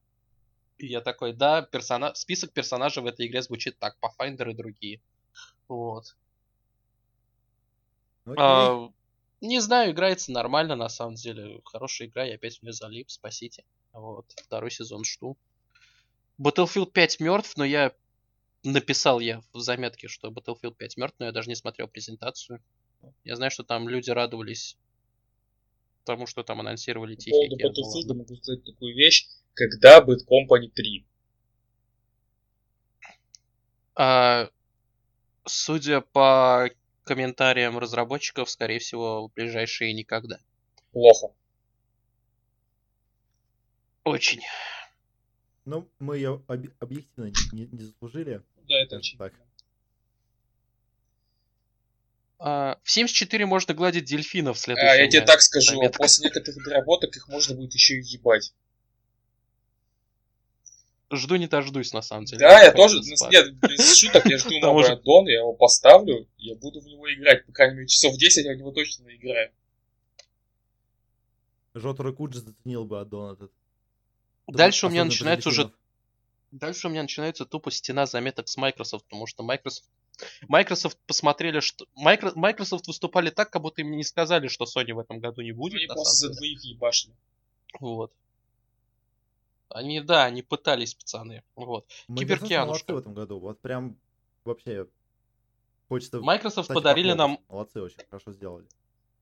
И 0.78 0.86
я 0.86 1.00
такой, 1.00 1.32
да, 1.32 1.62
персона... 1.62 2.14
список 2.14 2.52
персонажей 2.52 3.02
в 3.02 3.06
этой 3.06 3.26
игре 3.26 3.42
звучит 3.42 3.78
так, 3.78 3.96
Pathfinder 4.00 4.50
и 4.50 4.54
другие. 4.54 5.00
Вот. 5.68 6.16
окей. 8.24 8.36
А, 8.38 8.90
не 9.40 9.60
знаю, 9.60 9.92
играется 9.92 10.32
нормально, 10.32 10.76
на 10.76 10.88
самом 10.88 11.14
деле. 11.14 11.60
Хорошая 11.64 12.08
игра, 12.08 12.24
я 12.24 12.34
опять 12.34 12.58
в 12.58 12.62
нее 12.62 12.72
залип, 12.72 13.10
спасите. 13.10 13.64
Вот, 13.92 14.26
второй 14.36 14.70
сезон 14.70 15.04
жду. 15.04 15.36
Battlefield 16.38 16.90
5 16.92 17.20
мертв, 17.20 17.56
но 17.56 17.64
я 17.64 17.92
написал 18.62 19.20
я 19.20 19.42
в 19.52 19.60
заметке, 19.60 20.08
что 20.08 20.28
Battlefield 20.28 20.74
5 20.74 20.96
мертв, 20.96 21.16
но 21.18 21.26
я 21.26 21.32
даже 21.32 21.48
не 21.48 21.54
смотрел 21.54 21.88
презентацию. 21.88 22.62
Я 23.24 23.36
знаю, 23.36 23.50
что 23.50 23.62
там 23.62 23.88
люди 23.88 24.10
радовались 24.10 24.76
тому, 26.10 26.26
что 26.26 26.42
там 26.42 26.58
анонсировали 26.60 27.14
По 27.14 27.20
Тихий 27.20 27.30
поводу 27.48 27.54
океан. 27.54 27.70
Battlefield 27.72 28.08
ладно. 28.08 28.14
могу 28.14 28.36
сказать 28.36 28.64
такую 28.64 28.96
вещь. 28.96 29.28
Когда 29.54 30.00
будет 30.00 30.26
Company 30.28 30.68
3? 30.74 31.06
А, 33.94 34.48
судя 35.44 36.00
по 36.00 36.68
комментариям 37.04 37.78
разработчиков, 37.78 38.50
скорее 38.50 38.80
всего, 38.80 39.28
в 39.28 39.32
ближайшие 39.34 39.92
никогда. 39.92 40.38
Плохо. 40.92 41.28
Очень. 44.04 44.40
Ну, 45.64 45.88
мы 46.00 46.16
ее 46.16 46.42
об- 46.48 46.66
объективно 46.80 47.30
не, 47.52 47.66
не 47.66 47.82
заслужили. 47.84 48.42
Да, 48.68 48.74
это 48.82 48.96
очевидно. 48.96 49.30
так. 49.30 49.40
А, 52.42 52.78
в 52.82 52.88
Sims 52.88 53.08
4 53.08 53.44
можно 53.44 53.74
гладить 53.74 54.06
дельфинов 54.06 54.58
в 54.58 54.68
А, 54.68 54.72
я 54.96 55.06
тебе 55.08 55.20
так 55.20 55.42
скажу, 55.42 55.74
заметка. 55.76 55.98
после 55.98 56.24
некоторых 56.24 56.64
доработок 56.64 57.14
их 57.14 57.28
можно 57.28 57.54
будет 57.54 57.74
еще 57.74 58.00
и 58.00 58.02
ебать. 58.02 58.54
Жду 61.12 61.36
не 61.36 61.48
дождусь, 61.48 61.92
на 61.92 62.00
самом 62.00 62.24
деле. 62.24 62.38
Да, 62.40 62.62
я 62.62 62.70
Хочу 62.70 62.76
тоже, 62.76 62.96
ну, 63.04 63.16
спать. 63.16 63.32
нет, 63.32 63.54
без 63.56 63.98
шуток, 63.98 64.24
я 64.26 64.38
жду 64.38 64.58
новый 64.60 64.84
уже- 64.84 64.92
аддон, 64.94 65.26
я 65.26 65.40
его 65.40 65.52
поставлю, 65.52 66.26
я 66.38 66.54
буду 66.54 66.80
в 66.80 66.86
него 66.86 67.12
играть, 67.12 67.44
по 67.44 67.52
крайней 67.52 67.74
мере, 67.76 67.88
часов 67.88 68.16
10 68.16 68.44
я 68.46 68.52
в 68.54 68.56
него 68.56 68.70
точно 68.70 69.04
наиграю. 69.04 69.50
Жотору 71.74 72.14
Куджи 72.14 72.40
заценил 72.40 72.84
бы 72.86 73.00
аддон 73.00 73.34
этот. 73.34 73.52
Дальше 74.46 74.86
у 74.86 74.88
меня 74.88 75.04
начинается 75.04 75.50
уже... 75.50 75.70
Дальше 76.52 76.86
у 76.88 76.90
меня 76.90 77.02
начинается 77.02 77.44
тупо 77.44 77.70
стена 77.70 78.06
заметок 78.06 78.48
с 78.48 78.56
Microsoft, 78.56 79.04
потому 79.04 79.26
что 79.26 79.42
Microsoft... 79.42 79.86
Microsoft 80.48 80.98
посмотрели, 81.06 81.60
что... 81.60 81.86
Micro- 81.96 82.32
Microsoft 82.34 82.86
выступали 82.86 83.30
так, 83.30 83.50
как 83.50 83.62
будто 83.62 83.82
им 83.82 83.92
не 83.92 84.04
сказали, 84.04 84.48
что 84.48 84.64
Sony 84.64 84.92
в 84.92 84.98
этом 84.98 85.20
году 85.20 85.42
не 85.42 85.52
будет. 85.52 85.78
Они 85.78 85.86
просто 85.86 86.28
за 86.28 86.34
двоих 86.34 86.62
ебашили. 86.64 87.14
Вот. 87.78 88.12
Они, 89.68 90.00
да, 90.00 90.24
они 90.24 90.42
пытались, 90.42 90.94
пацаны. 90.94 91.42
Вот. 91.54 91.86
Microsoft 92.08 92.40
Киберкианушка. 92.40 92.94
в 92.94 92.98
этом 92.98 93.14
году. 93.14 93.38
Вот 93.38 93.60
прям 93.60 93.96
вообще 94.44 94.86
хочется... 95.88 96.20
Microsoft 96.20 96.68
кстати, 96.68 96.76
подарили 96.76 97.12
похлопать. 97.12 97.38
нам 97.38 97.44
Молодцы, 97.48 97.80
очень 97.80 97.98
хорошо 98.08 98.32
сделали. 98.32 98.66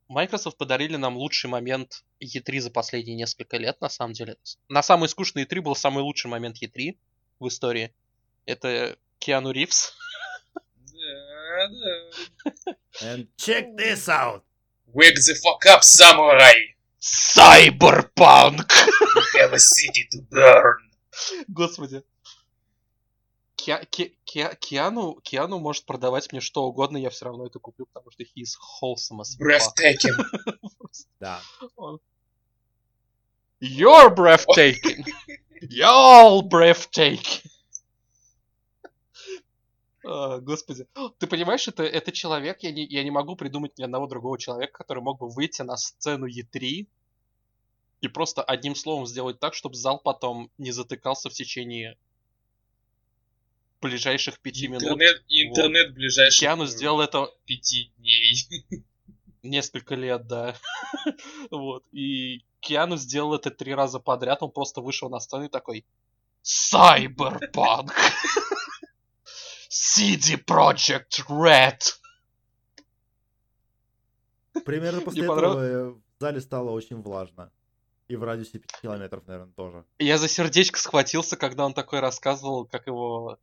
Microsoft 0.08 0.56
подарили 0.56 0.96
нам 0.96 1.18
лучший 1.18 1.50
момент 1.50 2.02
E3 2.22 2.60
за 2.60 2.70
последние 2.70 3.14
несколько 3.14 3.58
лет, 3.58 3.80
на 3.82 3.90
самом 3.90 4.14
деле. 4.14 4.36
На 4.68 4.82
самый 4.82 5.08
скучный 5.08 5.44
E3 5.44 5.60
был 5.60 5.76
самый 5.76 6.02
лучший 6.02 6.28
момент 6.28 6.56
E3 6.62 6.96
в 7.40 7.48
истории. 7.48 7.92
Это 8.46 8.96
Киану 9.18 9.50
Ривз. 9.50 9.92
Да. 11.70 12.72
And 13.02 13.26
check 13.36 13.76
this 13.76 14.08
out! 14.08 14.42
Wake 14.92 15.14
the 15.14 15.34
fuck 15.42 15.64
up, 15.66 15.84
samurai! 15.84 16.54
Cyberpunk! 17.00 18.70
We 19.34 19.40
have 19.40 19.52
a 19.52 19.58
city 19.58 20.08
to 20.12 20.20
burn! 20.30 20.78
Господи. 21.52 22.02
Киа- 23.56 23.84
Ки- 23.90 24.16
Ки- 24.24 24.56
Киану, 24.60 25.20
Киану 25.22 25.58
может 25.58 25.84
продавать 25.84 26.30
мне 26.32 26.40
что 26.40 26.64
угодно, 26.64 26.96
я 26.96 27.10
все 27.10 27.26
равно 27.26 27.46
это 27.46 27.58
куплю, 27.58 27.86
потому 27.92 28.10
что 28.10 28.22
he 28.22 28.42
is 28.42 28.56
wholesome 28.82 29.20
as 29.20 29.36
fuck. 29.36 29.46
Breathtaking! 29.46 30.16
Да. 31.20 31.40
You're 33.60 34.14
breathtaking! 34.14 35.04
You're 35.62 36.42
breathtaking! 36.42 37.50
А, 40.08 40.38
Господи. 40.38 40.86
Ты 41.18 41.26
понимаешь, 41.26 41.68
это, 41.68 41.82
это 41.82 42.12
человек, 42.12 42.62
я 42.62 42.72
не, 42.72 42.86
я 42.86 43.04
не 43.04 43.10
могу 43.10 43.36
придумать 43.36 43.76
ни 43.76 43.82
одного 43.82 44.06
другого 44.06 44.38
человека, 44.38 44.72
который 44.72 45.02
мог 45.02 45.18
бы 45.18 45.28
выйти 45.28 45.62
на 45.62 45.76
сцену 45.76 46.26
Е3 46.26 46.86
и 48.00 48.08
просто 48.08 48.42
одним 48.42 48.74
словом 48.74 49.06
сделать 49.06 49.38
так, 49.38 49.54
чтобы 49.54 49.74
зал 49.74 49.98
потом 49.98 50.50
не 50.56 50.70
затыкался 50.70 51.28
в 51.28 51.34
течение 51.34 51.98
ближайших 53.82 54.40
пяти 54.40 54.68
минут. 54.68 54.82
Интернет, 54.84 55.22
интернет 55.28 55.94
ближайших 55.94 56.40
Киану 56.40 56.64
э, 56.64 56.68
сделал 56.68 57.00
это 57.00 57.30
пяти 57.44 57.92
дней. 57.98 58.34
несколько 59.42 59.94
лет, 59.94 60.26
да. 60.26 60.56
вот. 61.50 61.84
И 61.92 62.44
Киану 62.60 62.96
сделал 62.96 63.34
это 63.34 63.50
три 63.50 63.74
раза 63.74 64.00
подряд. 64.00 64.42
Он 64.42 64.50
просто 64.50 64.80
вышел 64.80 65.10
на 65.10 65.20
сцену 65.20 65.44
и 65.44 65.48
такой 65.48 65.84
Cyberpunk! 66.42 67.92
CD 69.68 70.42
Project 70.44 71.26
Red! 71.28 71.78
Примерно 74.64 75.00
после 75.02 75.24
этого 75.24 75.60
э, 75.60 75.90
в 75.90 76.00
зале 76.20 76.40
стало 76.40 76.70
очень 76.70 77.00
влажно. 77.00 77.52
И 78.08 78.16
в 78.16 78.24
радиусе 78.24 78.58
5 78.58 78.80
километров, 78.80 79.26
наверное, 79.26 79.52
тоже. 79.52 79.84
Я 79.98 80.16
за 80.16 80.28
сердечко 80.28 80.78
схватился, 80.78 81.36
когда 81.36 81.66
он 81.66 81.74
такой 81.74 82.00
рассказывал, 82.00 82.64
как 82.64 82.86
его 82.86 83.38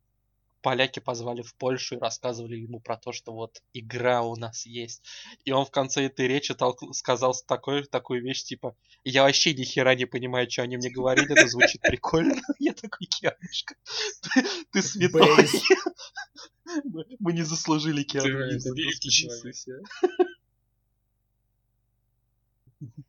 поляки 0.66 0.98
позвали 0.98 1.42
в 1.42 1.54
Польшу 1.54 1.94
и 1.94 2.00
рассказывали 2.00 2.56
ему 2.56 2.80
про 2.80 2.96
то, 2.96 3.12
что 3.12 3.32
вот 3.32 3.62
игра 3.72 4.22
у 4.22 4.34
нас 4.34 4.66
есть. 4.66 5.00
И 5.44 5.52
он 5.52 5.64
в 5.64 5.70
конце 5.70 6.06
этой 6.06 6.26
речи 6.26 6.54
толк- 6.54 6.92
сказал 6.92 7.36
такой, 7.46 7.84
такую 7.84 8.20
вещь, 8.20 8.42
типа, 8.42 8.74
я 9.04 9.22
вообще 9.22 9.54
ни 9.54 9.62
хера 9.62 9.94
не 9.94 10.06
понимаю, 10.06 10.50
что 10.50 10.62
они 10.62 10.76
мне 10.76 10.90
говорили, 10.90 11.30
это 11.30 11.46
звучит 11.46 11.80
прикольно. 11.82 12.34
Я 12.58 12.72
такой, 12.72 13.06
Кианушка, 13.06 13.76
ты, 14.22 14.44
ты 14.72 14.82
святой. 14.82 15.46
Мы, 17.20 17.32
не 17.32 17.42
заслужили 17.42 18.02
Киану 18.02 18.26
великий 18.26 19.10
человек. 19.10 19.54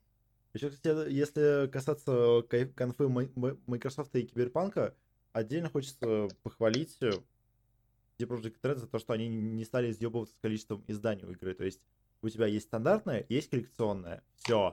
Еще, 0.54 0.70
кстати, 0.70 1.10
если 1.10 1.68
касаться 1.72 2.42
конфы 2.76 3.08
Microsoft 3.08 4.14
и 4.14 4.22
Киберпанка, 4.22 4.94
отдельно 5.32 5.68
хочется 5.70 6.28
похвалить 6.44 6.96
э, 7.00 7.10
CD 8.18 8.26
Projekt 8.26 8.56
Red 8.62 8.76
за 8.78 8.86
то, 8.86 8.98
что 8.98 9.12
они 9.12 9.28
не 9.28 9.64
стали 9.64 9.90
изъебываться 9.90 10.34
с 10.34 10.38
количеством 10.40 10.84
изданий 10.88 11.24
у 11.24 11.30
игры. 11.32 11.54
То 11.54 11.64
есть 11.64 11.80
у 12.22 12.28
тебя 12.28 12.46
есть 12.46 12.66
стандартная, 12.66 13.24
есть 13.28 13.48
коллекционная. 13.50 14.22
Все. 14.36 14.72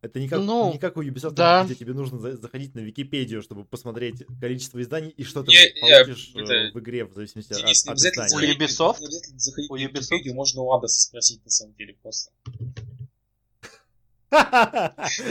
Это 0.00 0.20
не 0.20 0.28
как, 0.28 0.40
Ну, 0.42 0.70
не 0.72 0.78
как 0.78 0.98
у 0.98 1.02
Ubisoft, 1.02 1.30
да. 1.32 1.64
где 1.64 1.74
тебе 1.74 1.94
нужно 1.94 2.18
за- 2.18 2.36
заходить 2.36 2.74
на 2.74 2.80
Википедию, 2.80 3.40
чтобы 3.40 3.64
посмотреть 3.64 4.22
количество 4.38 4.80
изданий 4.82 5.08
и 5.08 5.24
что 5.24 5.42
ты 5.42 5.52
не, 5.52 5.80
получишь 5.80 6.32
э, 6.34 6.40
это- 6.40 6.78
в 6.78 6.80
игре 6.80 7.06
в 7.06 7.14
зависимости 7.14 7.52
от, 7.54 7.60
Денис, 7.60 7.84
от 7.86 7.92
обязательно 7.92 8.26
издания. 8.26 8.52
У 8.52 8.54
Ubisoft? 8.58 9.00
не 9.00 9.06
обязательно 9.06 9.38
заходить 9.38 9.70
У 9.70 9.76
Ubisoft? 9.76 10.34
Можно 10.34 10.60
у 10.62 10.72
Андеса 10.72 11.00
спросить, 11.00 11.42
на 11.44 11.50
самом 11.50 11.74
деле, 11.76 11.96
просто. 12.02 12.30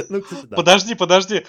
Ну, 0.09 0.21
кстати, 0.21 0.45
да. 0.45 0.55
Подожди, 0.55 0.95
подожди. 0.95 1.45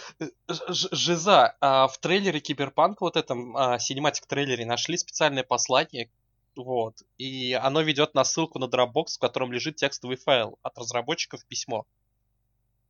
Жиза, 0.48 1.56
а 1.60 1.86
в 1.88 1.98
трейлере 1.98 2.40
Киберпанка, 2.40 3.04
вот 3.04 3.16
этом 3.16 3.56
а, 3.56 3.78
cinematic 3.78 4.26
трейлере, 4.26 4.66
нашли 4.66 4.96
специальное 4.96 5.44
послание, 5.44 6.10
вот, 6.56 7.02
и 7.18 7.52
оно 7.52 7.80
ведет 7.80 8.14
на 8.14 8.24
ссылку 8.24 8.58
на 8.58 8.66
Dropbox, 8.66 9.16
в 9.16 9.18
котором 9.18 9.52
лежит 9.52 9.76
текстовый 9.76 10.16
файл 10.16 10.58
от 10.62 10.78
разработчиков 10.78 11.44
письмо. 11.46 11.86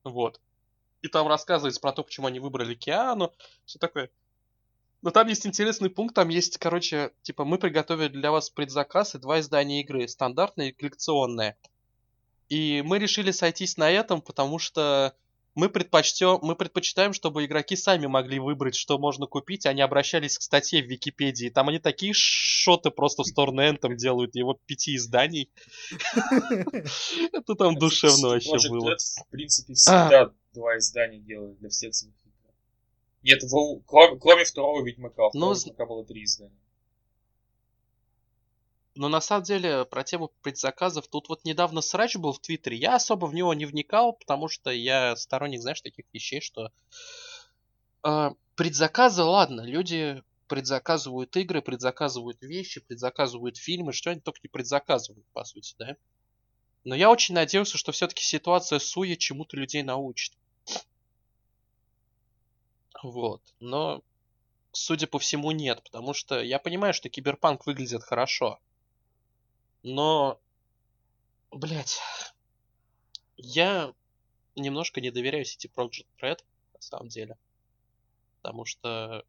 Вот. 0.05 0.41
И 1.03 1.09
там 1.09 1.29
рассказывается 1.29 1.81
про 1.81 1.93
то, 1.93 2.03
почему 2.03 2.27
они 2.27 2.41
выбрали 2.41 2.75
Киану, 2.75 3.33
все 3.65 3.79
такое. 3.79 4.11
Но 5.03 5.11
там 5.11 5.29
есть 5.29 5.47
интересный 5.47 5.91
пункт, 5.91 6.15
там 6.15 6.31
есть, 6.31 6.57
короче, 6.57 7.13
типа, 7.23 7.45
мы 7.45 7.59
приготовили 7.59 8.09
для 8.09 8.31
вас 8.31 8.49
предзаказ 8.49 9.15
и 9.15 9.19
два 9.19 9.41
издания 9.41 9.83
игры, 9.83 10.09
стандартное 10.09 10.69
и 10.69 10.73
коллекционное. 10.73 11.59
И 12.55 12.83
мы 12.83 13.01
решили 13.01 13.33
сойтись 13.33 13.77
на 13.79 13.91
этом, 13.91 14.23
потому 14.23 14.61
что 14.61 15.17
мы 15.57 15.69
предпочтем, 15.69 16.39
мы 16.41 16.55
предпочитаем, 16.55 17.13
чтобы 17.13 17.45
игроки 17.45 17.75
сами 17.75 18.07
могли 18.07 18.39
выбрать, 18.39 18.77
что 18.77 18.97
можно 18.97 19.27
купить, 19.27 19.65
не 19.65 19.81
обращались 19.83 20.39
к 20.39 20.43
статье 20.43 20.81
в 20.81 20.87
Википедии. 20.87 21.49
Там 21.49 21.69
они 21.69 21.81
такие 21.81 22.13
шоты 22.15 22.93
просто 22.93 23.25
в 23.25 23.27
сторону 23.27 23.61
Anthem 23.61 23.97
делают, 23.97 24.37
его 24.37 24.57
пяти 24.67 24.95
изданий. 24.95 25.51
Это 27.33 27.57
там 27.57 27.75
душевно 27.75 28.29
вообще 28.29 28.69
было. 28.69 28.97
В 28.99 29.29
принципе, 29.31 29.75
всегда 29.75 30.31
два 30.53 30.79
издания 30.79 31.19
делают 31.19 31.59
для 31.59 31.71
всех 31.71 31.93
своих 31.93 32.15
игр. 32.25 32.55
Нет, 33.25 33.43
кроме, 33.85 34.45
второго 34.45 34.85
Ведьмака. 34.85 35.25
Ну, 35.35 35.53
Ведьмака 35.53 35.87
было 35.87 36.05
три 36.05 36.23
издания. 36.23 36.55
Но 38.97 39.09
на 39.09 39.21
самом 39.21 39.43
деле 39.43 39.85
про 39.85 40.05
тему 40.05 40.31
предзаказов 40.43 41.09
тут 41.09 41.29
вот 41.29 41.45
недавно 41.45 41.81
срач 41.81 42.17
был 42.17 42.33
в 42.33 42.39
Твиттере. 42.39 42.77
Я 42.77 42.95
особо 42.95 43.27
в 43.27 43.35
него 43.35 43.53
не 43.53 43.67
вникал, 43.67 44.13
потому 44.13 44.49
что 44.49 44.71
я 44.71 45.17
сторонник, 45.17 45.61
знаешь, 45.61 45.81
таких 45.81 46.05
вещей, 46.13 46.41
что 46.41 46.71
э, 48.05 48.31
предзаказы, 48.55 49.23
ладно, 49.23 49.63
люди 49.63 50.23
предзаказывают 50.47 51.37
игры, 51.37 51.61
предзаказывают 51.63 52.41
вещи, 52.43 52.81
предзаказывают 52.81 53.57
фильмы, 53.57 53.93
что 53.93 54.11
они 54.11 54.21
только 54.21 54.41
не 54.43 54.49
предзаказывают, 54.49 55.27
по 55.33 55.45
сути, 55.45 55.75
да? 55.79 55.97
Но 56.85 56.95
я 56.95 57.11
очень 57.11 57.35
надеялся, 57.35 57.79
что 57.79 57.93
все-таки 57.93 58.23
ситуация 58.23 58.79
Суя 58.79 59.17
чему-то 59.17 59.57
людей 59.57 59.83
научит. 59.83 60.35
Вот. 63.03 63.43
Но, 63.59 64.03
судя 64.73 65.07
по 65.07 65.19
всему, 65.19 65.51
нет, 65.51 65.83
потому 65.83 66.15
что 66.15 66.41
я 66.41 66.59
понимаю, 66.59 66.95
что 66.95 67.09
киберпанк 67.09 67.67
выглядит 67.67 68.05
хорошо. 68.05 68.61
Но, 69.85 70.41
блять, 71.51 72.01
я 73.37 73.93
немножко 74.57 75.03
не 75.03 75.11
доверяю 75.11 75.45
City 75.45 75.71
Project 75.73 76.07
Red, 76.23 76.39
на 76.73 76.81
самом 76.81 77.09
деле. 77.09 77.37
Потому 78.41 78.65
что 78.65 79.25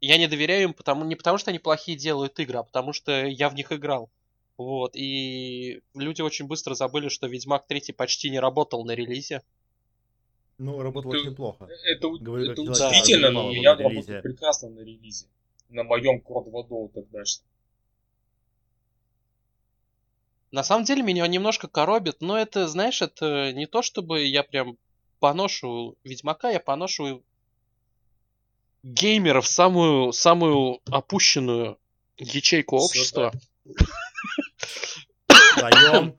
я 0.00 0.18
не 0.18 0.26
доверяю 0.26 0.64
им 0.64 0.74
потому, 0.74 1.04
не 1.04 1.14
потому, 1.14 1.38
что 1.38 1.50
они 1.50 1.60
плохие 1.60 1.96
делают 1.96 2.38
игры, 2.40 2.58
а 2.58 2.64
потому 2.64 2.92
что 2.92 3.24
я 3.24 3.48
в 3.48 3.54
них 3.54 3.70
играл. 3.70 4.10
Вот, 4.56 4.96
и 4.96 5.80
люди 5.94 6.22
очень 6.22 6.46
быстро 6.46 6.74
забыли, 6.74 7.08
что 7.08 7.28
Ведьмак 7.28 7.66
3 7.68 7.92
почти 7.92 8.30
не 8.30 8.40
работал 8.40 8.84
на 8.84 8.92
релизе. 8.92 9.42
Ну, 10.58 10.82
работало 10.82 11.12
Ты- 11.12 11.20
очень 11.20 11.34
плохо. 11.36 11.68
Это, 11.84 12.08
Говорю, 12.08 12.50
это 12.50 12.62
удивительно, 12.62 13.30
но 13.30 13.52
работает 13.52 13.90
релизе. 13.92 14.20
прекрасно 14.22 14.70
на 14.70 14.80
релизе. 14.80 15.26
На 15.68 15.84
моем 15.84 16.20
Крод 16.20 16.48
Водоу 16.48 16.88
тогдашнем. 16.88 17.46
На 20.54 20.62
самом 20.62 20.84
деле 20.84 21.02
меня 21.02 21.26
немножко 21.26 21.66
коробит, 21.66 22.20
но 22.20 22.38
это, 22.38 22.68
знаешь, 22.68 23.02
это 23.02 23.52
не 23.52 23.66
то, 23.66 23.82
чтобы 23.82 24.22
я 24.22 24.44
прям 24.44 24.78
поношу 25.18 25.98
Ведьмака, 26.04 26.48
я 26.48 26.60
поношу 26.60 27.24
геймеров 28.84 29.48
самую, 29.48 30.12
самую 30.12 30.78
опущенную 30.86 31.76
ячейку 32.18 32.76
общества. 32.76 33.32
Даем. 35.56 36.16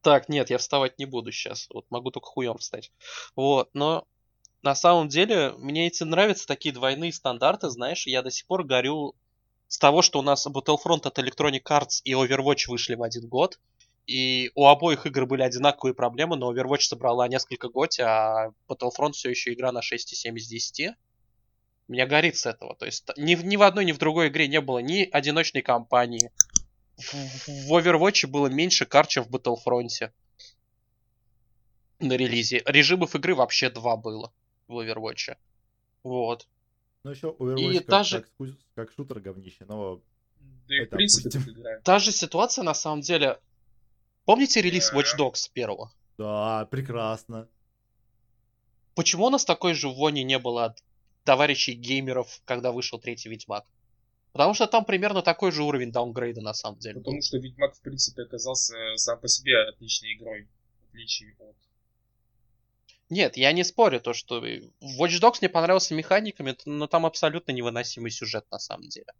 Так, 0.00 0.28
нет, 0.28 0.50
я 0.50 0.58
вставать 0.58 0.98
не 0.98 1.04
буду 1.04 1.30
сейчас. 1.30 1.68
Вот 1.72 1.86
могу 1.90 2.10
только 2.10 2.26
хуем 2.26 2.58
встать. 2.58 2.90
Вот, 3.36 3.70
но 3.72 4.04
на 4.62 4.74
самом 4.74 5.06
деле 5.06 5.52
мне 5.58 5.86
эти 5.86 6.02
нравятся 6.02 6.48
такие 6.48 6.74
двойные 6.74 7.12
стандарты, 7.12 7.70
знаешь, 7.70 8.08
я 8.08 8.22
до 8.22 8.32
сих 8.32 8.48
пор 8.48 8.64
горю 8.64 9.14
с 9.68 9.78
того, 9.78 10.02
что 10.02 10.18
у 10.18 10.22
нас 10.22 10.46
Battlefront 10.46 11.06
от 11.06 11.18
Electronic 11.18 11.62
Arts 11.62 12.00
и 12.04 12.12
Overwatch 12.12 12.68
вышли 12.68 12.94
в 12.94 13.02
один 13.02 13.28
год, 13.28 13.60
и 14.06 14.50
у 14.54 14.66
обоих 14.66 15.04
игр 15.06 15.26
были 15.26 15.42
одинаковые 15.42 15.94
проблемы, 15.94 16.36
но 16.36 16.52
Overwatch 16.52 16.80
собрала 16.80 17.28
несколько 17.28 17.68
год, 17.68 17.98
а 18.00 18.52
Battlefront 18.66 19.12
все 19.12 19.30
еще 19.30 19.52
игра 19.52 19.70
на 19.70 19.80
6,7 19.80 20.34
из 20.36 20.48
10. 20.48 20.94
Меня 21.88 22.06
горит 22.06 22.36
с 22.36 22.46
этого. 22.46 22.74
То 22.76 22.86
есть 22.86 23.04
ни, 23.18 23.34
в- 23.34 23.44
ни 23.44 23.56
в 23.56 23.62
одной, 23.62 23.84
ни 23.84 23.92
в 23.92 23.98
другой 23.98 24.28
игре 24.28 24.48
не 24.48 24.60
было 24.60 24.78
ни 24.78 25.08
одиночной 25.10 25.62
кампании. 25.62 26.32
В, 26.96 27.68
в 27.68 27.72
Overwatch 27.72 28.26
было 28.26 28.46
меньше 28.46 28.86
кар, 28.86 29.06
чем 29.06 29.24
в 29.24 29.28
Battlefront 29.28 30.10
на 32.00 32.12
релизе. 32.14 32.62
Режимов 32.64 33.14
игры 33.14 33.34
вообще 33.34 33.70
два 33.70 33.96
было 33.96 34.32
в 34.68 34.78
Overwatch. 34.78 35.36
Вот. 36.02 36.48
Ну, 37.04 37.10
еще 37.10 37.34
Overwatch 37.38 37.74
И 37.74 37.78
как, 37.78 37.86
даже- 37.86 38.20
как, 38.20 38.30
ску- 38.30 38.56
как 38.74 38.92
шутер 38.92 39.20
говнище, 39.20 39.64
но 39.66 40.00
Да 40.68 40.74
и 40.76 40.84
в 40.84 40.90
принципе 40.90 41.28
опустим. 41.28 41.64
Та 41.84 41.98
же 41.98 42.12
ситуация 42.12 42.64
на 42.64 42.74
самом 42.74 43.00
деле... 43.00 43.38
Помните 44.24 44.60
релиз. 44.60 44.92
Watch 44.92 45.16
Dogs 45.18 45.50
первого? 45.52 45.90
да, 46.18 46.66
прекрасно. 46.70 47.48
Почему 48.94 49.26
у 49.26 49.30
нас 49.30 49.44
такой 49.44 49.74
же 49.74 49.88
вони 49.88 50.24
не 50.24 50.38
было 50.38 50.64
от 50.66 50.82
товарищей 51.24 51.72
геймеров, 51.74 52.40
когда 52.44 52.72
вышел 52.72 52.98
третий 52.98 53.28
Ведьмак? 53.28 53.64
Потому 54.32 54.54
что 54.54 54.66
там 54.66 54.84
примерно 54.84 55.22
такой 55.22 55.52
же 55.52 55.62
уровень 55.62 55.92
даунгрейда 55.92 56.40
на 56.40 56.52
самом 56.52 56.78
деле. 56.80 56.96
был. 56.96 57.02
Потому 57.04 57.22
что 57.22 57.38
Ведьмак, 57.38 57.74
в 57.76 57.80
принципе, 57.80 58.22
оказался 58.22 58.74
сам 58.96 59.20
по 59.20 59.28
себе 59.28 59.68
отличной 59.68 60.14
игрой. 60.14 60.48
В 60.82 60.88
отличие 60.88 61.34
от... 61.38 61.56
Нет, 63.10 63.36
я 63.36 63.52
не 63.52 63.64
спорю, 63.64 64.00
то 64.00 64.12
что 64.12 64.44
Watch 64.46 65.20
Dogs 65.20 65.38
мне 65.40 65.48
понравился 65.48 65.94
механиками, 65.94 66.56
но 66.66 66.86
там 66.86 67.06
абсолютно 67.06 67.52
невыносимый 67.52 68.10
сюжет 68.10 68.44
на 68.50 68.58
самом 68.58 68.88
деле. 68.88 69.12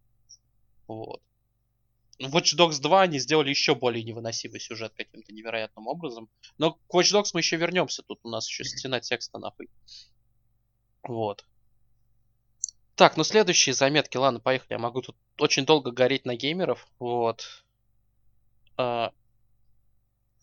Вот. 0.86 1.22
Ну, 2.18 2.28
Watch 2.28 2.56
Dogs 2.56 2.80
2 2.80 3.02
они 3.02 3.18
сделали 3.18 3.50
еще 3.50 3.74
более 3.74 4.02
невыносимый 4.02 4.60
сюжет 4.60 4.92
каким-то 4.96 5.32
невероятным 5.32 5.86
образом. 5.86 6.28
Но 6.58 6.72
к 6.72 6.94
Watch 6.94 7.14
Dogs 7.14 7.30
мы 7.32 7.40
еще 7.40 7.56
вернемся. 7.56 8.02
Тут 8.02 8.18
у 8.24 8.28
нас 8.28 8.48
еще 8.48 8.64
стена 8.64 9.00
текста 9.00 9.38
нахуй. 9.38 9.68
Вот. 11.02 11.46
Так, 12.96 13.16
ну 13.16 13.22
следующие 13.22 13.72
заметки. 13.72 14.16
Ладно, 14.16 14.40
поехали. 14.40 14.72
Я 14.72 14.78
могу 14.78 15.00
тут 15.00 15.16
очень 15.38 15.64
долго 15.64 15.92
гореть 15.92 16.24
на 16.24 16.34
геймеров. 16.34 16.88
Вот. 16.98 17.64
А, 18.76 19.12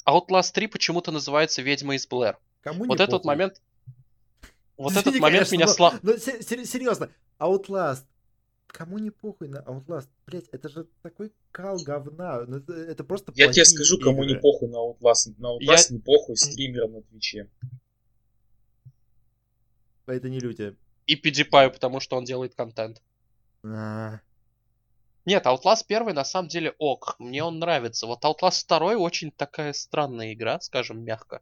Outlast 0.08 0.54
3 0.54 0.68
почему-то 0.68 1.12
называется 1.12 1.62
Ведьма 1.62 1.96
из 1.96 2.08
Блэр. 2.08 2.40
Кому 2.66 2.84
не 2.86 2.90
Вот 2.90 3.00
этот 3.00 3.12
похуй? 3.22 3.28
момент... 3.28 3.62
Вот 4.76 4.92
Извини, 4.92 5.02
этот 5.10 5.22
момент 5.22 5.48
конечно, 5.48 5.56
меня 5.56 5.66
но- 5.68 5.72
сломал. 5.74 6.00
Ну, 6.02 6.18
се- 6.18 6.42
сер- 6.42 6.66
серьезно, 6.66 7.10
Outlast. 7.40 8.06
Кому 8.68 8.98
не 8.98 9.12
похуй 9.12 9.48
на 9.48 9.60
Outlast? 9.60 10.10
Блять, 10.26 10.50
это 10.52 10.68
же 10.68 10.88
такой 11.04 11.32
кал 11.52 11.78
говна. 11.86 12.42
Ну, 12.48 12.58
это, 12.58 12.74
это 12.74 13.04
просто 13.04 13.32
Я 13.36 13.52
тебе 13.52 13.64
скажу, 13.66 14.00
кому 14.00 14.24
не 14.24 14.32
игры. 14.32 14.42
похуй 14.42 14.68
на 14.68 14.78
Outlast. 14.78 15.36
На 15.38 15.56
Outlast 15.56 15.94
не 15.94 16.00
похуй 16.00 16.36
стримерам 16.38 16.94
на 16.94 17.02
Твиче. 17.04 17.50
Это 20.08 20.30
не 20.30 20.40
люди. 20.40 20.76
И 21.08 21.16
PewDiePie, 21.16 21.70
потому 21.70 22.00
что 22.00 22.18
он 22.18 22.26
делает 22.26 22.56
контент. 22.56 23.02
А, 23.64 24.20
Нет, 25.26 25.46
Outlast 25.46 25.86
1 25.88 26.14
на 26.16 26.26
самом 26.26 26.50
деле 26.50 26.74
ок, 26.80 27.16
мне 27.20 27.44
он 27.44 27.60
нравится. 27.60 28.08
Вот 28.08 28.24
Outlast 28.26 28.66
2 28.68 28.98
очень 28.98 29.32
такая 29.32 29.74
странная 29.74 30.34
игра, 30.34 30.60
скажем 30.60 31.04
мягко. 31.04 31.42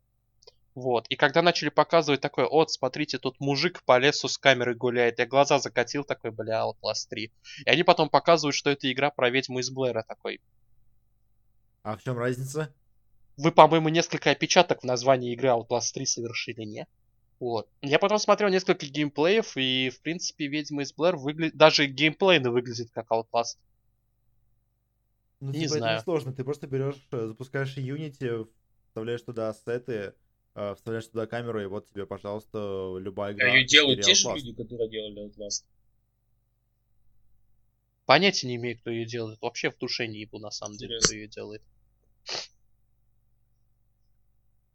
Вот, 0.75 1.05
и 1.09 1.15
когда 1.15 1.43
начали 1.43 1.69
показывать 1.69 2.21
такой, 2.21 2.49
вот, 2.49 2.71
смотрите, 2.71 3.19
тут 3.19 3.39
мужик 3.39 3.83
по 3.83 3.99
лесу 3.99 4.27
с 4.27 4.39
камерой 4.39 4.73
гуляет, 4.75 5.19
я 5.19 5.27
глаза 5.27 5.59
закатил 5.59 6.03
такой, 6.03 6.31
бля, 6.31 6.63
Outlast 6.63 7.09
3. 7.09 7.31
И 7.65 7.69
они 7.69 7.83
потом 7.83 8.09
показывают, 8.09 8.55
что 8.55 8.71
это 8.71 8.91
игра 8.91 9.11
про 9.11 9.29
ведьму 9.29 9.59
из 9.59 9.69
Блэра 9.69 10.03
такой. 10.07 10.41
а 11.83 11.95
в 11.95 12.01
чем 12.03 12.17
разница? 12.17 12.73
Вы, 13.37 13.51
по-моему, 13.51 13.89
несколько 13.89 14.31
опечаток 14.31 14.81
в 14.81 14.85
названии 14.85 15.33
игры 15.33 15.49
Outlast 15.49 15.91
3 15.93 16.05
совершили, 16.05 16.63
не? 16.63 16.87
Вот. 17.39 17.67
Я 17.81 17.99
потом 17.99 18.17
смотрел 18.19 18.49
несколько 18.49 18.85
геймплеев, 18.85 19.57
и, 19.57 19.89
в 19.91 20.01
принципе, 20.01 20.47
ведьма 20.47 20.83
из 20.83 20.93
Блэр 20.93 21.17
выглядит... 21.17 21.55
Даже 21.57 21.85
геймплейно 21.87 22.51
выглядит 22.51 22.89
как 22.91 23.11
Outlast. 23.11 23.57
Ну, 25.39 25.51
Не 25.51 25.61
типа, 25.61 25.65
это 25.73 25.77
знаю. 25.77 25.97
не 25.97 26.03
сложно. 26.03 26.33
Ты 26.33 26.43
просто 26.43 26.67
берешь, 26.67 26.95
э, 27.11 27.27
запускаешь 27.27 27.75
Unity, 27.77 28.47
вставляешь 28.87 29.21
туда 29.23 29.49
ассеты, 29.49 30.13
э, 30.55 30.75
вставляешь 30.75 31.07
туда 31.07 31.27
камеру, 31.27 31.61
и 31.61 31.65
вот 31.65 31.87
тебе, 31.89 32.05
пожалуйста, 32.05 32.95
любая 32.99 33.33
игра. 33.33 33.47
А 33.47 33.55
ее 33.55 33.65
делают 33.65 34.01
те 34.01 34.13
же 34.13 34.29
люди, 34.29 34.53
которые 34.53 34.89
делали 34.89 35.27
Outlast. 35.27 35.65
Понятия 38.05 38.47
не 38.47 38.55
имею, 38.57 38.77
кто 38.79 38.89
ее 38.89 39.05
делает. 39.05 39.41
Вообще 39.41 39.71
в 39.71 39.77
душе 39.77 40.07
не 40.07 40.21
ебу, 40.21 40.37
на 40.37 40.51
самом 40.51 40.75
деле, 40.75 40.97
кто 40.99 41.13
Интересно. 41.13 41.15
ее 41.15 41.27
делает. 41.27 41.61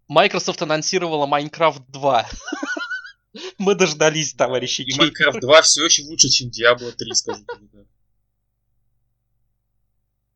Microsoft 0.08 0.62
анонсировала 0.62 1.26
Minecraft 1.26 1.84
2. 1.88 2.28
Мы 3.58 3.74
дождались, 3.74 4.32
товарищи. 4.32 4.80
И. 4.82 4.98
Minecraft 4.98 5.40
2 5.40 5.62
все 5.62 5.84
еще 5.84 6.04
лучше, 6.04 6.28
чем 6.30 6.48
Diablo 6.48 6.90
3, 6.92 7.14
скажу 7.14 7.44
тебе 7.44 7.68
так. 7.68 7.86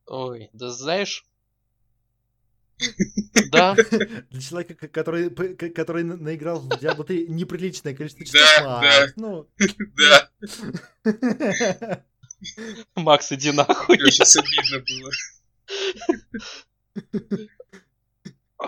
Ой, 0.07 0.51
да 0.53 0.69
знаешь... 0.71 1.25
Да, 3.51 3.75
Для 4.31 4.41
человека, 4.41 4.89
который, 4.89 5.31
который 5.71 6.05
на- 6.05 6.17
наиграл 6.17 6.61
в 6.61 6.69
Diablo 6.69 7.05
3 7.05 7.27
неприличное 7.29 7.95
количество 7.95 8.25
Да, 8.25 8.39
часов. 8.39 8.65
да. 8.65 8.81
Макс, 8.81 9.13
Ну. 9.17 9.47
Да, 11.05 12.05
Макс, 12.97 13.33
иди 13.33 13.53
нахуй. 13.53 13.99
мне 13.99 14.11
сейчас 14.11 14.37
обидно 14.37 14.85
было. 14.87 15.11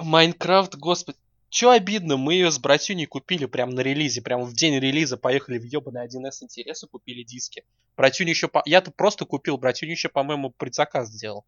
Майнкрафт, 0.02 0.74
господи. 0.76 1.18
Че 1.50 1.70
обидно, 1.70 2.16
мы 2.16 2.34
ее 2.34 2.50
с 2.50 2.58
братюней 2.58 3.06
купили 3.06 3.46
прям 3.46 3.70
на 3.70 3.80
релизе, 3.80 4.22
прям 4.22 4.42
в 4.42 4.54
день 4.54 4.80
релиза 4.80 5.16
поехали 5.16 5.56
в 5.58 5.62
ебаный 5.62 6.04
1С 6.04 6.42
интересы, 6.42 6.88
купили 6.88 7.22
диски. 7.22 7.62
Братюня 7.96 8.30
еще, 8.30 8.48
по... 8.48 8.60
я-то 8.66 8.90
просто 8.90 9.24
купил, 9.24 9.56
братюня 9.56 9.92
еще, 9.92 10.08
по-моему, 10.08 10.50
предзаказ 10.50 11.10
сделал. 11.10 11.44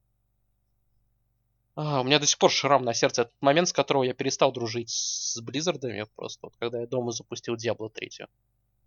А, 1.77 2.01
у 2.01 2.05
меня 2.05 2.19
до 2.19 2.27
сих 2.27 2.39
пор 2.39 2.51
шрам 2.51 2.83
на 2.83 2.95
сердце. 2.95 3.23
Этот 3.23 3.35
момент, 3.43 3.69
с 3.69 3.73
которого 3.73 4.03
я 4.03 4.15
перестал 4.15 4.51
дружить 4.51 4.89
с 4.89 5.39
Близзардами, 5.43 6.07
просто 6.17 6.47
вот 6.47 6.55
когда 6.59 6.81
я 6.81 6.87
дома 6.87 7.13
запустил 7.13 7.55
Diablo 7.55 7.91
3. 7.91 8.27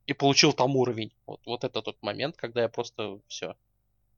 И 0.07 0.13
получил 0.13 0.53
там 0.53 0.75
уровень. 0.75 1.13
Вот, 1.27 1.39
вот 1.45 1.63
это 1.63 1.83
тот 1.83 2.01
момент, 2.01 2.35
когда 2.35 2.63
я 2.63 2.67
просто 2.67 3.19
все. 3.27 3.55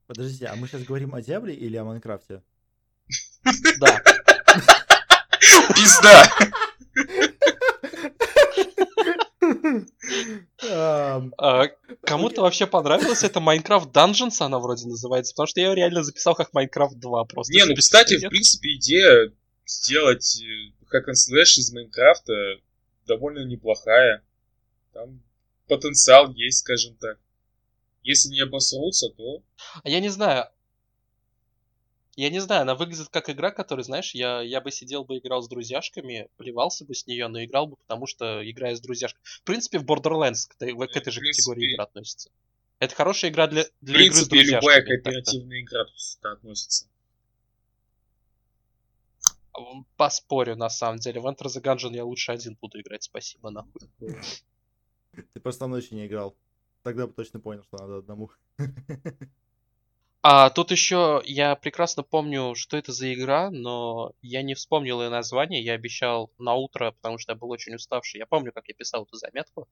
Подождите, 0.08 0.48
а 0.48 0.56
мы 0.56 0.68
сейчас 0.68 0.84
говорим 0.84 1.14
о 1.14 1.22
Диабле 1.22 1.54
или 1.54 1.76
о 1.76 1.84
Майнкрафте? 1.84 2.42
Да. 3.80 4.02
Пизда! 5.76 6.30
А, 10.70 11.68
Кому-то 12.04 12.42
вообще 12.42 12.68
понравилась 12.68 13.24
эта 13.24 13.40
Minecraft 13.40 13.92
Dungeons, 13.92 14.38
она 14.40 14.60
вроде 14.60 14.88
называется, 14.88 15.34
потому 15.34 15.48
что 15.48 15.60
я 15.60 15.70
ее 15.70 15.76
реально 15.76 16.04
записал 16.04 16.36
как 16.36 16.52
Minecraft 16.54 16.96
2 16.96 17.26
просто. 17.26 17.54
Не, 17.54 17.66
ну, 17.66 17.76
кстати, 17.76 18.18
в 18.18 18.30
принципе, 18.30 18.76
идея 18.76 19.32
сделать 19.66 20.42
hack 20.92 21.10
and 21.10 21.14
slash 21.14 21.58
из 21.58 21.72
Майнкрафта 21.72 22.34
довольно 23.08 23.46
неплохая. 23.46 24.24
Там 24.94 25.22
потенциал 25.68 26.32
есть, 26.34 26.60
скажем 26.60 26.96
так. 26.98 27.18
Если 28.04 28.30
не 28.30 28.42
обосрутся, 28.42 29.10
то... 29.10 29.44
А 29.84 29.90
Я 29.90 30.00
не 30.00 30.10
знаю. 30.10 30.46
Я 32.16 32.30
не 32.30 32.40
знаю, 32.40 32.64
она 32.64 32.76
выглядит 32.76 33.08
как 33.10 33.30
игра, 33.30 33.52
которая, 33.52 33.86
знаешь, 33.86 34.14
я, 34.14 34.42
я 34.42 34.60
бы 34.60 34.70
сидел 34.72 35.06
бы 35.06 35.18
играл 35.18 35.42
с 35.42 35.48
друзьяшками, 35.48 36.28
плевался 36.36 36.84
бы 36.86 36.94
с 36.94 37.08
нее, 37.08 37.28
но 37.28 37.42
играл 37.44 37.68
бы, 37.68 37.78
потому 37.78 38.06
что 38.06 38.42
играю 38.50 38.76
с 38.76 38.82
друзьяшками. 38.82 39.24
В 39.24 39.44
принципе, 39.44 39.80
в 39.80 39.86
Borderlands 39.86 40.48
к, 40.48 40.56
этой- 40.56 40.76
к 40.76 40.82
этой 40.82 41.12
же 41.12 41.22
принципе, 41.22 41.52
категории 41.52 41.74
игр 41.74 41.82
относится. 41.82 42.30
Это 42.80 42.96
хорошая 42.96 43.32
игра 43.32 43.48
для, 43.48 43.64
В 43.64 43.70
для 43.82 44.06
игры 44.06 44.16
с 44.16 44.28
принципе, 44.28 44.56
любая 44.56 44.82
кооперативная 44.82 45.62
игра 45.62 45.86
туда 45.86 46.32
относится. 46.34 46.88
Поспорю, 49.96 50.56
на 50.56 50.70
самом 50.70 51.00
деле. 51.00 51.22
В 51.22 51.28
Enter 51.28 51.46
the 51.46 51.62
Gungeon 51.62 51.94
я 51.94 52.04
лучше 52.04 52.32
один 52.32 52.58
буду 52.60 52.82
играть, 52.82 53.04
спасибо, 53.04 53.52
нахуй. 53.52 53.82
Ты 55.14 55.40
просто 55.40 55.66
еще 55.76 55.96
не 55.96 56.08
играл. 56.08 56.36
Тогда 56.84 57.06
бы 57.06 57.14
точно 57.14 57.40
понял, 57.40 57.64
что 57.64 57.78
надо 57.78 57.98
одному. 57.98 58.32
А 60.24 60.52
тут 60.52 60.70
еще 60.72 61.22
я 61.26 61.56
прекрасно 61.56 62.04
помню, 62.04 62.54
что 62.56 62.78
это 62.78 62.92
за 62.92 63.12
игра, 63.14 63.50
но 63.50 64.14
я 64.22 64.44
не 64.44 64.54
вспомнил 64.54 65.02
ее 65.02 65.10
название. 65.10 65.64
Я 65.64 65.74
обещал 65.74 66.32
на 66.38 66.54
утро, 66.54 66.92
потому 66.92 67.18
что 67.18 67.32
я 67.32 67.36
был 67.36 67.50
очень 67.50 67.74
уставший. 67.74 68.20
Я 68.20 68.28
помню, 68.28 68.52
как 68.52 68.68
я 68.68 68.76
писал 68.76 69.04
эту 69.04 69.16
заметку. 69.16 69.68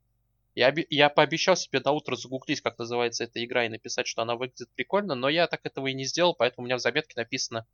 Я, 0.56 0.74
я 0.90 1.10
пообещал 1.10 1.56
себе 1.56 1.80
на 1.80 1.92
утро 1.92 2.16
загуглить, 2.16 2.62
как 2.62 2.80
называется 2.80 3.26
эта 3.26 3.44
игра, 3.46 3.66
и 3.66 3.70
написать, 3.70 4.08
что 4.08 4.24
она 4.24 4.36
выглядит 4.36 4.70
прикольно, 4.74 5.14
но 5.14 5.30
я 5.30 5.46
так 5.48 5.62
этого 5.64 5.88
и 5.88 5.94
не 5.94 6.06
сделал, 6.06 6.34
поэтому 6.34 6.64
у 6.64 6.66
меня 6.66 6.78
в 6.78 6.82
заметке 6.82 7.14
написано 7.16 7.68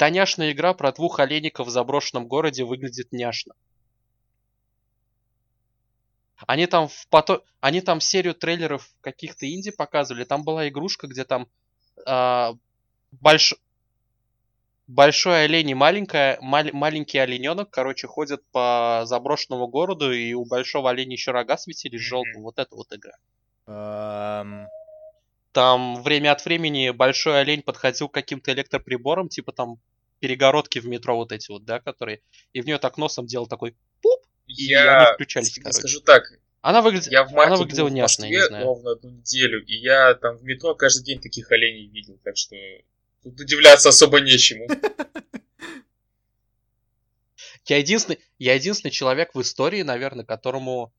Тоняшная 0.00 0.52
игра 0.52 0.72
про 0.72 0.92
двух 0.92 1.20
олеников 1.20 1.66
в 1.66 1.70
заброшенном 1.70 2.26
городе 2.26 2.64
выглядит 2.64 3.12
няшно. 3.12 3.54
Они 6.46 6.66
там 6.66 6.88
в 6.88 7.06
пото... 7.08 7.44
Они 7.60 7.82
там 7.82 8.00
серию 8.00 8.34
трейлеров 8.34 8.90
каких-то 9.02 9.46
инди 9.46 9.70
показывали. 9.70 10.24
Там 10.24 10.42
была 10.42 10.66
игрушка, 10.70 11.06
где 11.06 11.24
там 11.24 11.50
а, 12.06 12.54
больш... 13.12 13.54
большой 14.86 15.44
олень 15.44 15.70
и 15.70 15.74
маленькая, 15.74 16.38
мал- 16.40 16.72
маленький 16.72 17.18
олененок, 17.18 17.70
короче, 17.70 18.06
ходят 18.06 18.42
по 18.52 19.02
заброшенному 19.04 19.68
городу, 19.68 20.12
и 20.12 20.32
у 20.34 20.44
большого 20.44 20.90
оленя 20.90 21.12
еще 21.12 21.30
рога 21.30 21.56
светились 21.56 22.00
желтым. 22.00 22.42
Вот 22.42 22.58
это 22.58 22.74
вот 22.74 22.92
игра. 22.92 23.12
Ам, 23.66 24.66
Там 25.52 26.02
время 26.02 26.32
от 26.32 26.44
времени 26.44 26.90
большой 26.90 27.40
олень 27.40 27.62
подходил 27.62 28.08
к 28.08 28.14
каким-то 28.14 28.52
электроприборам, 28.52 29.28
типа 29.28 29.52
там 29.52 29.78
перегородки 30.20 30.78
в 30.80 30.86
метро 30.86 31.16
вот 31.16 31.32
эти 31.32 31.50
вот, 31.50 31.64
да, 31.64 31.80
которые, 31.80 32.20
и 32.52 32.60
в 32.60 32.66
нее 32.66 32.78
так 32.78 32.98
носом 32.98 33.26
делал 33.26 33.46
такой 33.46 33.74
пуп, 34.02 34.20
и 34.46 34.74
они 34.74 35.06
Я 35.06 35.14
включались, 35.14 35.50
тебе 35.52 35.64
короче. 35.64 35.78
скажу 35.78 36.00
так, 36.00 36.24
Она 36.62 36.82
выглядит, 36.82 37.10
я 37.10 37.24
в 37.24 37.38
она 37.38 37.56
выглядела 37.56 37.88
был 37.88 37.94
в 37.94 38.18
не 38.18 38.46
знаю. 38.46 38.66
ровно 38.66 38.92
одну 38.92 39.10
неделю, 39.10 39.64
и 39.64 39.76
я 39.76 40.14
там 40.14 40.36
в 40.36 40.44
метро 40.44 40.74
каждый 40.74 41.04
день 41.04 41.20
таких 41.20 41.50
оленей 41.50 41.86
видел, 41.88 42.18
так 42.22 42.36
что 42.36 42.54
тут 43.22 43.40
удивляться 43.40 43.88
особо 43.88 44.20
нечему. 44.20 44.68
Я 47.66 47.76
единственный, 47.76 48.18
я 48.38 48.54
единственный 48.54 48.90
человек 48.90 49.34
в 49.34 49.40
истории, 49.40 49.82
наверное, 49.82 50.24
которому 50.24 50.92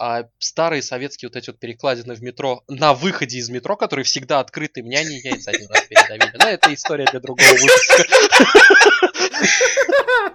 а, 0.00 0.28
старые 0.38 0.82
советские 0.82 1.28
вот 1.28 1.36
эти 1.36 1.50
вот 1.50 1.60
перекладины 1.60 2.14
в 2.14 2.22
метро, 2.22 2.64
на 2.66 2.92
выходе 2.92 3.38
из 3.38 3.48
метро, 3.50 3.76
которые 3.76 4.04
всегда 4.04 4.40
открыты, 4.40 4.82
меня 4.82 5.04
не 5.04 5.20
яйца 5.20 5.50
один 5.50 5.68
раз 5.68 5.84
передавили. 5.84 6.36
Но 6.38 6.48
это 6.48 6.74
история 6.74 7.04
для 7.04 7.20
другого 7.20 7.50
выпуска. 7.50 8.04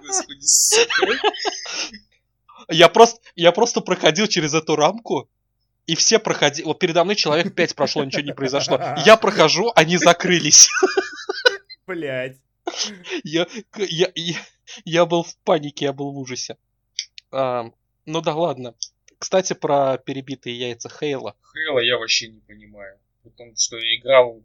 Господи, 0.02 0.46
сука. 0.46 1.18
Я 2.68 2.88
просто, 2.88 3.20
я 3.36 3.52
просто 3.52 3.80
проходил 3.80 4.26
через 4.26 4.54
эту 4.54 4.76
рамку, 4.76 5.28
И 5.86 5.94
все 5.96 6.18
проходили... 6.18 6.64
Вот 6.66 6.78
передо 6.78 7.04
мной 7.04 7.16
человек 7.16 7.54
5 7.54 7.74
прошло, 7.74 8.04
ничего 8.04 8.22
не 8.22 8.32
произошло. 8.32 8.80
Я 9.04 9.16
прохожу, 9.20 9.70
они 9.74 9.98
закрылись. 9.98 10.68
Блять. 11.86 12.38
Я, 13.22 13.46
я, 13.76 14.10
я, 14.14 14.38
я 14.84 15.06
был 15.06 15.22
в 15.22 15.36
панике, 15.44 15.84
я 15.86 15.92
был 15.92 16.12
в 16.12 16.18
ужасе. 16.18 16.56
А, 17.30 17.70
ну 18.06 18.20
да 18.22 18.34
ладно. 18.34 18.74
Кстати, 19.18 19.52
про 19.52 19.98
перебитые 19.98 20.58
яйца 20.58 20.88
Хейла. 20.88 21.36
Хейла 21.52 21.80
я 21.80 21.98
вообще 21.98 22.28
не 22.28 22.40
понимаю. 22.40 22.98
Потому 23.22 23.54
что 23.56 23.76
играл... 23.78 24.42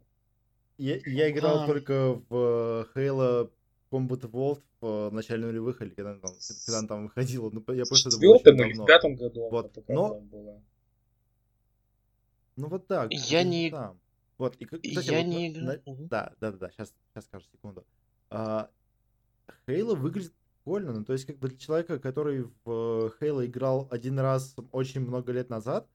Я, 0.78 0.98
я 1.04 1.30
играл 1.30 1.64
А. 1.64 1.66
только 1.66 2.20
в 2.28 2.88
Halo 2.94 3.50
Combat 3.90 4.20
Evolved 4.20 4.62
в 4.80 5.10
начале 5.12 5.46
нулевых, 5.46 5.82
или 5.82 5.90
когда, 5.90 6.14
там, 6.14 6.32
когда 6.66 6.78
она 6.78 6.88
там 6.88 7.02
выходила. 7.04 7.50
Ну, 7.50 7.62
я 7.74 7.84
В 7.84 7.88
просто 7.88 8.08
это 8.08 8.18
было 8.18 8.30
очень 8.34 8.44
четвертом 8.44 8.66
или 8.70 8.78
в 8.82 8.86
пятом 8.86 9.14
году 9.16 9.48
Вот, 9.50 9.76
но- 9.88 10.20
была. 10.20 10.60
Ну 12.56 12.68
вот 12.68 12.86
так. 12.86 13.10
Я 13.12 13.42
не- 13.42 13.70
там. 13.70 13.98
Вот, 14.38 14.56
и, 14.56 14.64
кстати, 14.64 15.10
Я 15.10 15.18
вот 15.18 15.26
не 15.26 15.50
на- 15.50 15.76
играл. 15.76 15.96
на-. 15.96 16.08
Да, 16.08 16.32
да, 16.40 16.52
да, 16.52 16.58
да, 16.58 16.70
сейчас, 16.70 16.94
сейчас 17.12 17.24
скажу, 17.24 17.44
секунду. 17.52 17.84
А, 18.30 18.70
Хейла 19.66 19.94
выглядит 19.94 20.32
прикольно, 20.64 20.92
ну 20.92 21.04
то 21.04 21.12
есть 21.12 21.24
как 21.26 21.38
бы 21.38 21.48
для 21.48 21.58
человека, 21.58 21.98
который 21.98 22.48
в 22.64 23.12
Хейла 23.18 23.44
играл 23.46 23.88
один 23.90 24.18
раз 24.18 24.54
очень 24.72 25.00
много 25.00 25.32
лет 25.32 25.50
назад, 25.50 25.88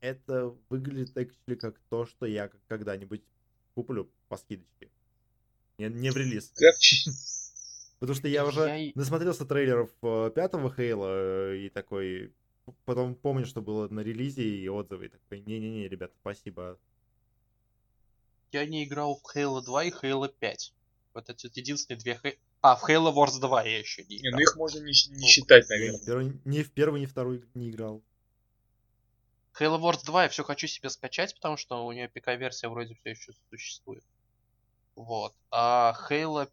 это 0.00 0.54
выглядит 0.68 1.16
actually 1.16 1.56
как 1.56 1.78
то, 1.90 2.06
что 2.06 2.26
я 2.26 2.50
когда-нибудь 2.68 3.22
куплю 3.74 4.10
по 4.28 4.36
скидочке. 4.36 4.90
Не, 5.78 5.88
не 5.88 6.10
в 6.10 6.16
релиз. 6.16 6.52
Как... 6.56 6.74
Потому 7.98 8.16
что 8.18 8.28
я 8.28 8.44
уже 8.44 8.60
Я 8.62 8.92
насмотрелся 8.94 9.44
трейлеров 9.44 9.90
э, 10.02 10.30
пятого 10.34 10.74
Хейла 10.74 11.52
э, 11.52 11.56
и 11.58 11.68
такой... 11.70 12.32
Потом 12.84 13.14
помню, 13.14 13.44
что 13.46 13.60
было 13.60 13.88
на 13.88 14.00
релизе 14.00 14.42
и 14.44 14.68
отзывы. 14.68 15.06
И 15.06 15.08
такой, 15.08 15.40
не-не-не, 15.40 15.88
ребята, 15.88 16.14
спасибо. 16.20 16.78
Я 18.52 18.66
не 18.66 18.84
играл 18.84 19.16
в 19.22 19.36
Halo 19.36 19.62
2 19.62 19.84
и 19.84 19.90
Halo 19.90 20.28
5. 20.28 20.74
Вот 21.14 21.28
эти 21.28 21.46
вот 21.46 21.56
единственные 21.56 21.98
две 22.00 22.20
Хей- 22.22 22.38
А, 22.60 22.76
в 22.76 22.88
Halo 22.88 23.12
Wars 23.14 23.40
2 23.40 23.62
я 23.64 23.78
еще 23.78 24.04
не 24.04 24.16
Не, 24.16 24.20
играл. 24.20 24.32
ну 24.34 24.40
их 24.40 24.56
можно 24.56 24.78
не, 24.78 24.92
не 25.18 25.26
считать, 25.26 25.68
Я 25.70 25.76
ни 25.76 25.80
наверное. 25.80 25.98
в, 26.00 26.04
первый, 26.04 26.40
ни 26.44 26.62
в 26.62 26.70
первый, 26.72 27.00
ни 27.00 27.06
в 27.06 27.10
второй 27.10 27.44
не 27.54 27.70
играл. 27.70 28.02
Halo 29.58 29.80
Wars 29.80 30.04
2 30.04 30.22
я 30.24 30.28
все 30.28 30.44
хочу 30.44 30.66
себе 30.66 30.88
скачать, 30.90 31.34
потому 31.34 31.56
что 31.56 31.84
у 31.84 31.92
нее 31.92 32.08
ПК-версия 32.08 32.68
вроде 32.68 32.94
все 32.94 33.10
еще 33.10 33.32
существует. 33.50 34.04
Вот. 34.96 35.34
А 35.50 35.94
Halo 36.08 36.48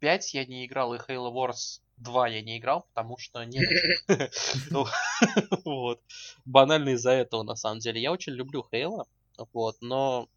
5 0.00 0.34
я 0.34 0.44
не 0.44 0.66
играл, 0.66 0.94
и 0.94 0.98
Halo 0.98 1.32
Wars 1.32 1.80
2 1.98 2.28
я 2.28 2.42
не 2.42 2.58
играл, 2.58 2.86
потому 2.92 3.18
что 3.18 3.44
не 3.44 3.60
что. 3.62 4.86
Вот. 5.64 6.00
Банально 6.44 6.90
из-за 6.90 7.12
этого, 7.12 7.42
на 7.42 7.56
самом 7.56 7.78
деле. 7.80 8.00
Я 8.00 8.12
очень 8.12 8.32
люблю 8.32 8.66
Halo, 8.72 9.06
вот, 9.52 9.76
но... 9.80 10.28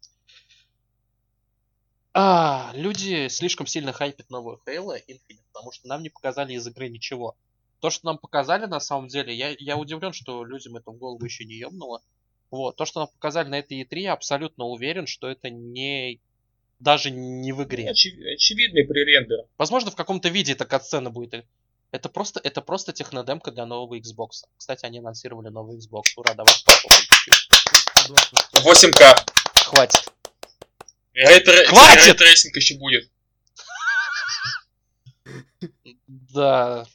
А, 2.14 2.72
люди 2.74 3.28
слишком 3.28 3.66
сильно 3.66 3.92
хайпят 3.92 4.30
новую 4.30 4.60
Halo 4.66 4.96
Infinite, 5.06 5.44
потому 5.52 5.72
что 5.72 5.86
нам 5.88 6.02
не 6.02 6.08
показали 6.08 6.54
из 6.54 6.66
игры 6.66 6.88
ничего. 6.88 7.36
То, 7.80 7.90
что 7.90 8.06
нам 8.06 8.18
показали, 8.18 8.66
на 8.66 8.80
самом 8.80 9.08
деле, 9.08 9.34
я, 9.34 9.54
я 9.58 9.76
удивлен, 9.76 10.12
что 10.12 10.44
людям 10.44 10.76
это 10.76 10.90
в 10.90 10.96
голову 10.96 11.24
еще 11.24 11.44
не 11.44 11.54
ёбнуло. 11.54 12.02
Вот, 12.50 12.76
то, 12.76 12.84
что 12.84 13.00
нам 13.00 13.08
показали 13.08 13.48
на 13.48 13.58
этой 13.58 13.82
E3, 13.82 13.98
я 13.98 14.12
абсолютно 14.14 14.64
уверен, 14.64 15.06
что 15.06 15.28
это 15.28 15.50
не... 15.50 16.20
Даже 16.80 17.10
не 17.10 17.52
в 17.52 17.62
игре. 17.64 17.90
Очи- 17.90 18.34
Очевидный 18.34 18.84
пререндер. 18.84 19.40
Возможно, 19.56 19.90
в 19.90 19.96
каком-то 19.96 20.28
виде 20.28 20.52
эта 20.52 20.64
катсцена 20.64 21.10
будет. 21.10 21.44
Это 21.90 22.08
просто, 22.08 22.40
это 22.44 22.60
просто 22.60 22.92
технодемка 22.92 23.50
для 23.50 23.66
нового 23.66 23.98
Xbox. 23.98 24.44
Кстати, 24.56 24.84
они 24.84 24.98
анонсировали 24.98 25.48
новый 25.48 25.78
Xbox. 25.78 26.02
Ура, 26.16 26.34
давайте 26.34 26.64
попробуем. 26.64 27.08
8К. 28.54 29.32
Хватит. 29.64 30.12
Рейтер... 31.14 31.66
Хватит! 31.66 32.06
Ray 32.06 32.21
tracing 32.21 32.56
еще 32.56 32.76
будет. 32.76 33.10
Да. 36.06 36.86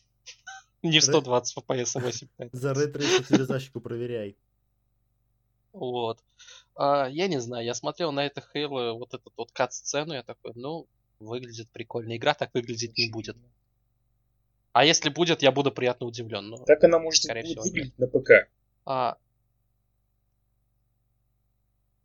Не 0.81 0.99
в 0.99 1.03
120 1.03 1.57
FPS, 1.57 1.91
а 1.95 1.99
8 1.99 2.27
За 2.51 2.73
рейтрейс 2.73 3.27
цивилизацию 3.27 3.81
проверяй. 3.81 4.37
Вот. 5.71 6.19
А, 6.75 7.07
я 7.07 7.27
не 7.27 7.39
знаю, 7.39 7.65
я 7.65 7.73
смотрел 7.73 8.11
на 8.11 8.25
это 8.25 8.43
Halo, 8.53 8.93
вот 8.93 9.13
этот 9.13 9.33
вот 9.37 9.51
кат-сцену, 9.51 10.13
я 10.13 10.23
такой, 10.23 10.51
ну, 10.55 10.87
выглядит 11.19 11.69
прикольно. 11.71 12.15
Игра 12.15 12.33
так 12.33 12.53
выглядеть 12.53 12.97
не 12.97 13.09
будет. 13.09 13.37
А 14.71 14.83
если 14.85 15.09
будет, 15.09 15.43
я 15.43 15.51
буду 15.51 15.71
приятно 15.71 16.07
удивлен. 16.07 16.49
Но... 16.49 16.57
Как 16.57 16.83
она 16.83 16.99
может 16.99 17.27
будет 17.27 17.45
всего, 17.45 17.61
выглядеть 17.61 17.97
на 17.99 18.07
ПК? 18.07 18.31
А... 18.85 19.17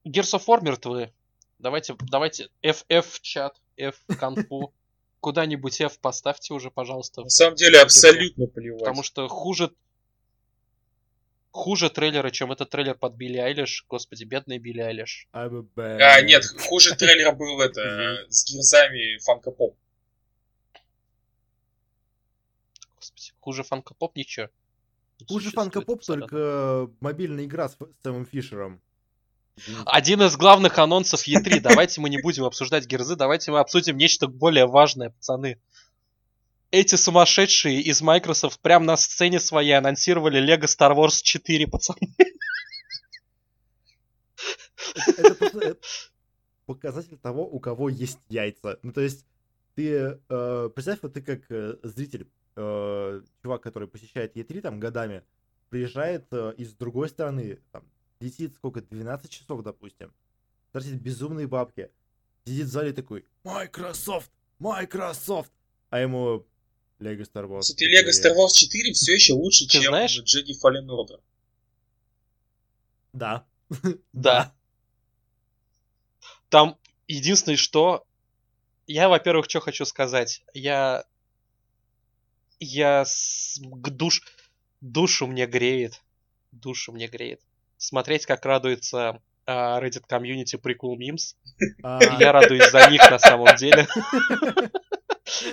Gears 0.07 0.39
of 0.39 0.47
War 0.47 0.63
мертвы. 0.63 1.13
Давайте, 1.59 1.97
давайте, 2.01 2.51
FF 2.63 3.03
в 3.03 3.21
чат, 3.21 3.61
F 3.77 3.97
в 4.07 4.17
конфу. 4.17 4.73
Куда-нибудь 5.21 5.81
F 5.81 5.99
поставьте 5.99 6.55
уже, 6.55 6.71
пожалуйста. 6.71 7.23
На 7.23 7.29
самом 7.31 7.57
деле 7.57 7.81
абсолютно 7.81 8.47
плевать. 8.47 8.81
Потому 8.81 9.03
что 9.03 9.27
хуже... 9.29 9.73
Хуже 11.59 11.91
трейлера, 11.91 12.31
чем 12.31 12.53
этот 12.53 12.71
трейлер 12.71 12.95
под 12.95 13.15
Билли 13.15 13.39
Айлиш. 13.39 13.85
Господи, 13.89 14.23
бедная 14.23 14.61
Билли 14.61 14.81
Айлиш. 14.81 15.27
А, 15.33 15.49
нет, 16.23 16.45
хуже 16.57 16.95
трейлера 16.95 17.33
был 17.33 17.61
это, 17.61 17.81
э, 18.27 18.27
с 18.29 18.45
гирзами 18.45 19.19
Фанка 19.25 19.51
Поп. 19.51 19.77
Господи, 22.95 23.33
хуже 23.41 23.65
Фанка 23.65 23.95
Поп 23.95 24.15
ничего. 24.15 24.51
Хуже 25.27 25.51
Фанка 25.51 25.81
Поп 25.81 26.05
только 26.05 26.91
мобильная 27.01 27.45
игра 27.45 27.69
с 27.69 27.77
Сэмом 28.05 28.25
Фишером. 28.25 28.81
Один 29.85 30.23
из 30.23 30.37
главных 30.37 30.79
анонсов 30.79 31.27
E3. 31.27 31.59
Давайте 31.59 32.01
мы 32.01 32.09
не 32.09 32.23
будем 32.23 32.45
обсуждать 32.45 32.87
герзы, 32.87 33.17
давайте 33.17 33.51
мы 33.51 33.59
обсудим 33.59 33.97
нечто 33.97 34.29
более 34.29 34.67
важное, 34.67 35.11
пацаны. 35.11 35.59
Эти 36.71 36.97
сумасшедшие 36.97 37.81
из 37.81 38.03
Microsoft 38.03 38.61
прямо 38.61 38.85
на 38.85 38.97
сцене 38.99 39.41
своей 39.41 39.73
анонсировали 39.73 40.39
Lego 40.39 40.65
Star 40.65 40.95
Wars 40.95 41.23
4, 41.23 41.67
пацаны. 41.67 42.15
Это 45.17 45.61
э, 45.63 45.75
показатель 46.67 47.17
того, 47.17 47.47
у 47.49 47.59
кого 47.59 47.89
есть 47.89 48.19
яйца. 48.29 48.79
Ну, 48.83 48.93
то 48.93 49.01
есть, 49.01 49.25
ты, 49.77 50.19
э, 50.29 50.71
представь, 50.75 50.99
вот 51.01 51.15
ты 51.15 51.23
как 51.23 51.51
э, 51.51 51.77
зритель, 51.83 52.29
э, 52.57 53.23
чувак, 53.43 53.63
который 53.63 53.89
посещает 53.89 54.37
Е3 54.37 54.61
там 54.61 54.79
годами, 54.79 55.23
приезжает 55.71 56.27
э, 56.33 56.53
из 56.59 56.75
другой 56.75 57.09
страны, 57.09 57.61
там, 57.73 57.85
летит 58.21 58.55
сколько, 58.55 58.83
12 58.83 59.31
часов, 59.31 59.63
допустим, 59.63 60.13
тратит 60.73 61.01
безумные 61.01 61.47
бабки, 61.47 61.91
сидит 62.45 62.67
в 62.67 62.71
зале 62.71 62.93
такой, 62.93 63.25
Microsoft, 63.45 64.31
Microsoft, 64.59 65.53
а 65.89 66.01
ему 66.01 66.47
Lego 67.01 67.23
Star 67.25 67.47
Wars. 67.47 67.61
Кстати, 67.61 67.85
Lego 67.85 68.09
4». 68.09 68.13
Star 68.13 68.37
Wars 68.37 68.53
4 68.53 68.93
все 68.93 69.13
еще 69.15 69.33
лучше, 69.35 69.67
Ты 69.67 69.73
чем 69.73 69.83
знаешь? 69.85 70.19
Jedi 70.21 70.53
Fallen 70.63 70.87
Order. 70.87 71.21
Да. 73.13 73.47
Да. 74.13 74.55
Там 76.49 76.77
единственное, 77.07 77.57
что... 77.57 78.05
Я, 78.87 79.09
во-первых, 79.09 79.47
что 79.49 79.61
хочу 79.61 79.85
сказать. 79.85 80.43
Я... 80.55 81.05
Я... 82.59 83.05
с- 83.05 83.61
душ... 83.61 84.23
Душу 84.81 85.27
мне 85.27 85.47
греет. 85.47 86.01
Душу 86.53 86.93
мне 86.93 87.07
греет. 87.07 87.41
Смотреть, 87.77 88.27
как 88.27 88.45
радуется 88.47 89.21
а, 89.47 89.81
Reddit 89.81 90.05
комьюнити 90.07 90.57
прикол 90.57 90.97
мимс. 90.97 91.37
Я 91.83 92.33
радуюсь 92.33 92.71
за 92.71 92.91
них 92.91 93.01
на 93.11 93.19
самом 93.19 93.55
деле. 93.57 93.87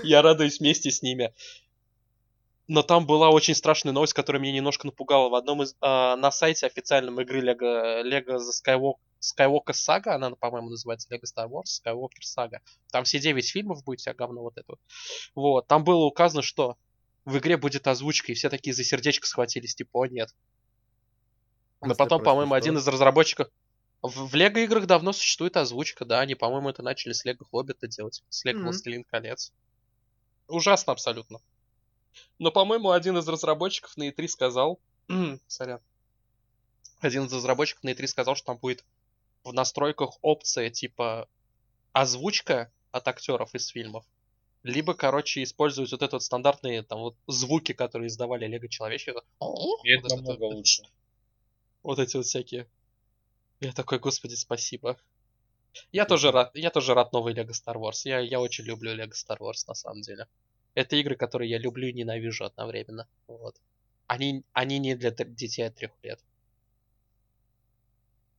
Я 0.04 0.22
радуюсь 0.22 0.60
вместе 0.60 0.92
с 0.92 1.02
ними. 1.02 1.34
Но 2.68 2.82
там 2.82 3.06
была 3.06 3.30
очень 3.30 3.54
страшная 3.54 3.94
новость, 3.94 4.14
которая 4.14 4.42
меня 4.42 4.54
немножко 4.54 4.88
напугала. 4.88 5.30
В 5.30 5.36
одном 5.36 5.62
из... 5.62 5.76
а, 5.82 6.16
на 6.16 6.32
сайте 6.32 6.66
официальном 6.66 7.22
игры 7.22 7.42
Lego, 7.42 8.04
Lego 8.04 8.38
The 8.38 8.52
Skywalker, 8.52 8.96
Skywalker 9.22 9.74
Saga, 9.74 10.14
она, 10.14 10.32
по-моему, 10.32 10.70
называется 10.70 11.08
Lego 11.14 11.24
Star 11.24 11.48
Wars, 11.48 11.82
Skywalker 11.84 12.24
Saga. 12.24 12.60
Там 12.92 13.04
все 13.04 13.20
9 13.20 13.48
фильмов 13.48 13.84
будет, 13.84 14.00
вся 14.00 14.14
говно 14.16 14.42
вот 14.42 14.58
это. 14.58 14.66
вот. 14.68 14.80
Вот. 15.36 15.68
Там 15.68 15.84
было 15.84 16.06
указано, 16.06 16.42
что 16.42 16.76
в 17.26 17.38
игре 17.38 17.58
будет 17.58 17.88
озвучка, 17.88 18.32
и 18.32 18.36
все 18.36 18.50
такие 18.50 18.74
за 18.74 18.84
сердечко 18.84 19.28
схватились, 19.28 19.76
типа, 19.76 20.00
о 20.00 20.08
нет. 20.08 20.30
Но 21.82 21.90
Если 21.90 21.98
потом, 21.98 22.24
по-моему, 22.24 22.52
что? 22.52 22.56
один 22.56 22.78
из 22.78 22.88
разработчиков... 22.88 23.50
В, 24.02 24.28
в 24.30 24.36
Лего 24.36 24.60
играх 24.60 24.86
давно 24.86 25.14
существует 25.14 25.58
озвучка, 25.58 26.06
да, 26.06 26.20
они, 26.20 26.36
по-моему, 26.36 26.70
это 26.70 26.84
начали 26.84 27.14
с 27.14 27.26
Лего 27.26 27.46
Хоббита 27.46 27.88
делать, 27.88 28.24
с 28.30 28.46
Лего. 28.46 28.64
Властелин 28.64 29.04
колец. 29.04 29.52
Ужасно 30.48 30.94
абсолютно. 30.94 31.40
Но, 32.40 32.52
по-моему, 32.52 32.92
один 32.92 33.18
из 33.18 33.28
разработчиков 33.28 33.96
на 33.98 34.10
E3 34.10 34.28
сказал... 34.28 34.80
Сорян. 35.48 35.80
Один 37.00 37.26
из 37.26 37.34
разработчиков 37.34 37.84
на 37.84 37.90
E3 37.90 38.08
сказал, 38.08 38.36
что 38.36 38.48
там 38.48 38.58
будет 38.58 38.84
в 39.44 39.54
настройках 39.54 40.18
опция 40.22 40.70
типа 40.70 41.30
озвучка 41.94 42.72
от 42.92 43.08
актеров 43.08 43.54
из 43.54 43.68
фильмов, 43.68 44.06
либо, 44.64 44.96
короче, 44.96 45.44
использовать 45.44 45.92
вот 45.92 46.02
это 46.02 46.16
вот 46.16 46.24
стандартные 46.24 46.82
там 46.82 47.00
вот 47.00 47.16
звуки, 47.28 47.72
которые 47.74 48.08
издавали 48.08 48.48
Лего 48.48 48.68
Человечки. 48.68 49.14
И 49.84 49.90
это 49.92 50.16
намного 50.16 50.44
лучше. 50.46 50.84
Вот 51.84 52.00
эти 52.00 52.18
вот 52.18 52.26
всякие. 52.26 52.68
Я 53.60 53.72
такой, 53.74 54.00
господи, 54.00 54.34
спасибо. 54.34 54.98
Я 55.92 56.06
тоже 56.06 56.32
рад, 56.32 56.52
я 56.54 56.72
тоже 56.72 56.94
рад 56.94 57.14
новой 57.14 57.34
Лего 57.34 57.52
Star 57.52 57.76
Wars. 57.76 58.02
Я, 58.06 58.20
я 58.20 58.40
очень 58.40 58.66
люблю 58.66 58.94
Лего 58.94 59.12
Star 59.12 59.38
Wars, 59.40 59.64
на 59.68 59.74
самом 59.74 60.02
деле. 60.02 60.28
Это 60.74 60.96
игры, 60.96 61.16
которые 61.16 61.50
я 61.50 61.58
люблю 61.58 61.88
и 61.88 61.94
ненавижу 61.94 62.46
одновременно. 62.46 63.08
Вот. 63.28 63.62
Они, 64.08 64.44
они 64.54 64.80
не 64.80 64.96
для 64.96 65.12
детей 65.12 65.64
от 65.64 65.76
трех 65.76 65.92
лет. 66.04 66.20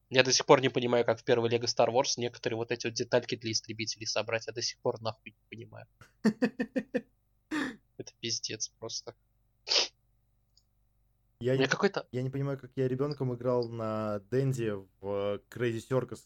Я 0.08 0.22
до 0.22 0.32
сих 0.32 0.46
пор 0.46 0.60
не 0.60 0.68
понимаю, 0.68 1.04
как 1.04 1.18
в 1.18 1.24
первой 1.24 1.48
Лего 1.50 1.64
Star 1.64 1.88
Wars 1.88 2.14
некоторые 2.16 2.56
вот 2.56 2.70
эти 2.70 2.86
вот 2.86 2.94
детальки 2.94 3.34
для 3.34 3.50
истребителей 3.50 4.06
собрать. 4.06 4.46
Я 4.46 4.52
до 4.52 4.62
сих 4.62 4.78
пор 4.78 5.00
нахуй 5.00 5.32
не 5.32 5.56
понимаю. 5.56 5.86
Это 7.98 8.12
пиздец 8.20 8.68
просто. 8.78 9.14
Я 11.40 11.54
меня 11.54 11.64
не, 11.64 11.70
какой-то... 11.70 12.06
я 12.12 12.22
не 12.22 12.30
понимаю, 12.30 12.58
как 12.58 12.70
я 12.76 12.88
ребенком 12.88 13.34
играл 13.34 13.68
на 13.68 14.20
Дэнди 14.30 14.72
в 15.00 15.40
Crazy 15.50 15.82
Circus. 15.88 16.20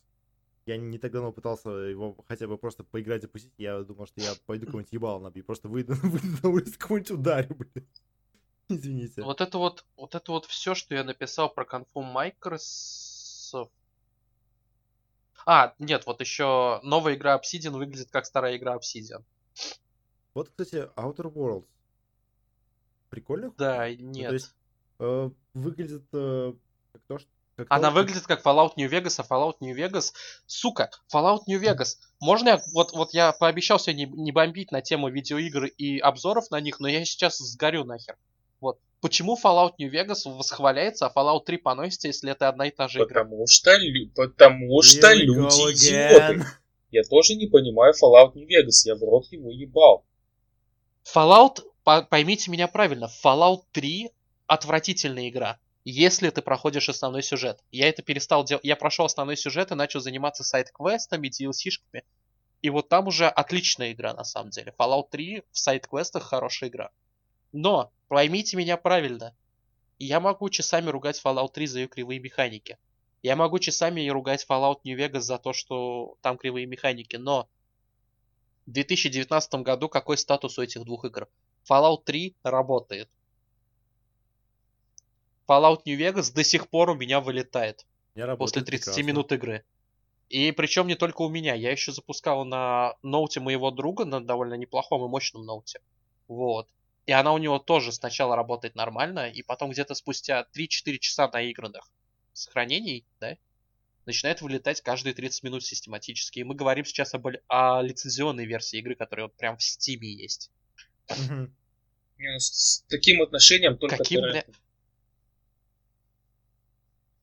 Я 0.66 0.76
не 0.76 0.98
так 0.98 1.12
давно 1.12 1.32
пытался 1.32 1.70
его 1.70 2.16
хотя 2.28 2.46
бы 2.46 2.58
просто 2.58 2.84
поиграть, 2.84 3.22
запустить. 3.22 3.52
Я 3.58 3.80
думал, 3.82 4.06
что 4.06 4.20
я 4.20 4.32
пойду 4.46 4.66
кого-нибудь 4.66 4.92
ебал 4.92 5.20
набью. 5.20 5.44
Просто 5.44 5.68
выйду, 5.68 5.94
выйду 6.02 6.38
на 6.42 6.48
улицу, 6.48 6.78
кого-нибудь 6.78 7.10
ударю, 7.10 7.54
блин. 7.54 7.86
Извините. 8.68 9.22
Вот 9.22 9.40
это 9.40 9.58
вот, 9.58 9.84
вот 9.96 10.14
это 10.14 10.32
вот 10.32 10.46
все, 10.46 10.74
что 10.74 10.94
я 10.94 11.02
написал 11.02 11.52
про 11.52 11.64
конфу 11.64 12.02
Microsoft. 12.02 13.72
А, 15.46 15.74
нет, 15.78 16.06
вот 16.06 16.20
еще 16.20 16.80
новая 16.82 17.14
игра 17.14 17.36
Obsidian 17.36 17.70
выглядит 17.70 18.10
как 18.10 18.26
старая 18.26 18.56
игра 18.56 18.76
Obsidian. 18.76 19.24
Вот, 20.34 20.50
кстати, 20.50 20.88
Outer 20.96 21.32
Worlds. 21.32 21.66
Прикольно? 23.08 23.52
Да, 23.56 23.88
Ну, 23.88 24.10
нет. 24.10 24.28
то 24.28 24.34
есть, 24.34 24.54
э, 25.00 25.30
выглядит 25.54 26.04
э, 26.12 26.52
как 26.92 27.02
то, 27.08 27.18
что... 27.18 27.28
как 27.64 27.78
Она 27.78 27.88
то, 27.90 27.94
выглядит 27.94 28.26
как 28.26 28.44
Fallout 28.44 28.72
New 28.76 28.90
Vegas, 28.90 29.14
а 29.18 29.22
Fallout 29.22 29.56
New 29.60 29.76
Vegas... 29.76 30.12
Сука, 30.46 30.90
Fallout 31.12 31.40
New 31.46 31.60
Vegas. 31.60 31.96
Можно 32.20 32.50
я... 32.50 32.60
Вот, 32.74 32.92
вот 32.92 33.14
я 33.14 33.32
пообещал 33.32 33.78
сегодня 33.78 34.06
не, 34.06 34.12
не 34.24 34.32
бомбить 34.32 34.72
на 34.72 34.82
тему 34.82 35.08
видеоигр 35.08 35.66
и 35.66 35.98
обзоров 35.98 36.50
на 36.50 36.60
них, 36.60 36.80
но 36.80 36.88
я 36.88 37.04
сейчас 37.04 37.38
сгорю 37.38 37.84
нахер. 37.84 38.16
Вот. 38.60 38.78
Почему 39.00 39.38
Fallout 39.42 39.74
New 39.78 39.90
Vegas 39.90 40.22
восхваляется, 40.26 41.06
а 41.06 41.12
Fallout 41.12 41.44
3 41.44 41.56
поносится, 41.58 42.08
если 42.08 42.30
это 42.30 42.48
одна 42.48 42.66
и 42.66 42.70
та 42.70 42.88
же 42.88 42.98
игра? 42.98 43.24
Потому 43.24 43.46
что, 43.46 43.74
лю- 43.76 44.10
потому 44.14 44.82
что 44.82 45.12
Here 45.12 45.26
go 45.26 45.34
люди 45.34 45.74
идиоты. 45.74 46.46
Я 46.90 47.02
тоже 47.04 47.36
не 47.36 47.46
понимаю 47.46 47.94
Fallout 47.94 48.34
New 48.34 48.46
Vegas, 48.46 48.82
я 48.84 48.94
в 48.96 49.02
рот 49.02 49.26
его 49.30 49.50
ебал. 49.50 50.04
Fallout, 51.14 51.62
по- 51.84 52.02
поймите 52.02 52.50
меня 52.50 52.68
правильно, 52.68 53.08
Fallout 53.24 53.62
3 53.72 54.10
отвратительная 54.46 55.28
игра. 55.28 55.58
Если 55.84 56.28
ты 56.30 56.42
проходишь 56.42 56.88
основной 56.88 57.22
сюжет. 57.22 57.62
Я 57.70 57.88
это 57.88 58.02
перестал 58.02 58.44
делать. 58.44 58.64
Я 58.64 58.76
прошел 58.76 59.06
основной 59.06 59.36
сюжет 59.36 59.70
и 59.70 59.74
начал 59.74 60.00
заниматься 60.00 60.44
сайт-квестами, 60.44 61.28
DLC-шками. 61.28 62.04
И 62.60 62.68
вот 62.68 62.88
там 62.88 63.06
уже 63.06 63.26
отличная 63.26 63.92
игра 63.92 64.12
на 64.12 64.24
самом 64.24 64.50
деле. 64.50 64.74
Fallout 64.78 65.08
3 65.10 65.42
в 65.50 65.58
сайт-квестах 65.58 66.24
хорошая 66.24 66.68
игра. 66.68 66.90
Но, 67.52 67.90
поймите 68.08 68.56
меня 68.56 68.76
правильно, 68.76 69.34
я 69.98 70.20
могу 70.20 70.50
часами 70.50 70.88
ругать 70.90 71.20
Fallout 71.24 71.52
3 71.52 71.66
за 71.66 71.80
ее 71.80 71.88
кривые 71.88 72.20
механики. 72.20 72.78
Я 73.22 73.36
могу 73.36 73.58
часами 73.58 74.08
ругать 74.08 74.46
Fallout 74.48 74.80
New 74.84 74.98
Vegas 74.98 75.20
за 75.20 75.38
то, 75.38 75.52
что 75.52 76.16
там 76.20 76.38
кривые 76.38 76.66
механики, 76.66 77.16
но 77.16 77.48
в 78.66 78.72
2019 78.72 79.54
году 79.56 79.88
какой 79.88 80.16
статус 80.16 80.58
у 80.58 80.62
этих 80.62 80.84
двух 80.84 81.04
игр? 81.04 81.28
Fallout 81.68 82.04
3 82.04 82.36
работает. 82.42 83.10
Fallout 85.50 85.80
New 85.84 85.98
Vegas 85.98 86.32
до 86.32 86.44
сих 86.44 86.68
пор 86.68 86.90
у 86.90 86.94
меня 86.94 87.20
вылетает 87.20 87.84
Я 88.14 88.36
после 88.36 88.60
работаю 88.60 88.64
30 88.64 88.84
прекрасно. 88.84 89.02
минут 89.02 89.32
игры. 89.32 89.64
И 90.28 90.52
причем 90.52 90.86
не 90.86 90.94
только 90.94 91.22
у 91.22 91.28
меня. 91.28 91.54
Я 91.54 91.72
еще 91.72 91.90
запускал 91.90 92.44
на 92.44 92.94
ноуте 93.02 93.40
моего 93.40 93.72
друга, 93.72 94.04
на 94.04 94.24
довольно 94.24 94.54
неплохом 94.54 95.04
и 95.04 95.08
мощном 95.08 95.44
ноуте. 95.44 95.80
Вот. 96.28 96.68
И 97.06 97.12
она 97.12 97.32
у 97.32 97.38
него 97.38 97.58
тоже 97.58 97.90
сначала 97.90 98.36
работает 98.36 98.76
нормально, 98.76 99.28
и 99.28 99.42
потом 99.42 99.70
где-то 99.70 99.94
спустя 99.96 100.46
3-4 100.56 100.98
часа 100.98 101.28
наигранных 101.32 101.90
сохранений, 102.32 103.04
да, 103.18 103.36
начинает 104.06 104.42
вылетать 104.42 104.80
каждые 104.82 105.14
30 105.14 105.42
минут 105.42 105.64
систематически. 105.64 106.38
И 106.38 106.44
мы 106.44 106.54
говорим 106.54 106.84
сейчас 106.84 107.12
об, 107.14 107.26
о 107.48 107.82
лицензионной 107.82 108.46
версии 108.46 108.78
игры, 108.78 108.94
которая 108.94 109.26
вот 109.26 109.34
прям 109.34 109.56
в 109.56 109.62
стиме 109.64 110.08
есть. 110.08 110.52
Ну, 111.18 111.48
с, 112.38 112.84
таким 112.88 113.22
отношением 113.22 113.78
только 113.78 113.96
Каким, 113.96 114.20
бля... 114.20 114.44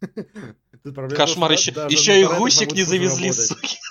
Кошмар, 1.16 1.52
еще, 1.52 1.72
еще 1.90 2.22
и 2.22 2.26
русик 2.26 2.74
не 2.74 2.84
завезли, 2.84 3.32
суки. 3.32 3.78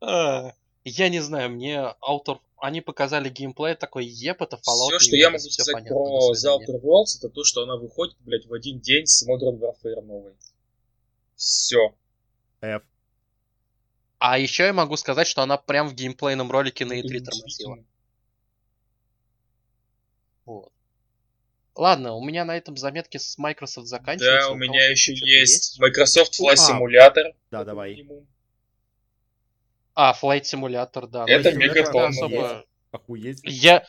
А, 0.00 0.52
Я 0.84 1.08
не 1.08 1.20
знаю, 1.20 1.50
мне 1.50 1.94
автор... 2.00 2.40
Они 2.60 2.80
показали 2.80 3.28
геймплей 3.28 3.74
такой, 3.76 4.04
yep, 4.04 4.42
это 4.42 4.56
Fallout 4.56 4.98
Все, 4.98 4.98
что 4.98 5.16
я 5.16 5.30
могу 5.30 5.38
сказать 5.38 5.88
про 5.88 6.32
The. 6.32 6.56
Outer 6.56 6.80
Worlds, 6.80 7.18
это 7.18 7.28
то, 7.28 7.44
что 7.44 7.62
она 7.62 7.76
выходит, 7.76 8.16
блядь, 8.20 8.46
в 8.46 8.52
один 8.52 8.80
день 8.80 9.06
с 9.06 9.24
Modern 9.28 9.58
Warfare 9.58 10.00
новой. 10.02 10.34
Все. 11.36 11.94
F. 12.60 12.82
А 14.18 14.38
еще 14.38 14.64
я 14.64 14.72
могу 14.72 14.96
сказать, 14.96 15.28
что 15.28 15.42
она 15.42 15.56
прям 15.56 15.88
в 15.88 15.94
геймплейном 15.94 16.50
ролике 16.50 16.84
на 16.84 17.00
E3 17.00 17.20
тормозила. 17.20 17.78
Вот. 20.44 20.72
Ладно, 21.78 22.14
у 22.14 22.24
меня 22.24 22.44
на 22.44 22.56
этом 22.56 22.76
заметки 22.76 23.18
с 23.18 23.38
Microsoft 23.38 23.86
заканчиваются. 23.86 24.40
Да, 24.40 24.46
у 24.48 24.54
кого 24.54 24.58
меня 24.58 24.90
еще 24.90 25.14
что-то 25.14 25.30
есть 25.30 25.78
Microsoft 25.78 26.36
А. 26.40 26.42
Flight 26.42 26.56
Simulator. 26.56 27.34
Да, 27.52 27.62
давай. 27.62 28.04
А, 29.94 30.12
Flight 30.20 30.42
Simulator, 30.42 31.06
да. 31.06 31.24
Это 31.28 31.50
Flight 31.50 31.54
мега 31.54 31.82
Simulator 31.82 31.92
томно. 31.92 32.08
особо... 32.08 32.64
Охуеть. 32.90 33.38
Я... 33.44 33.86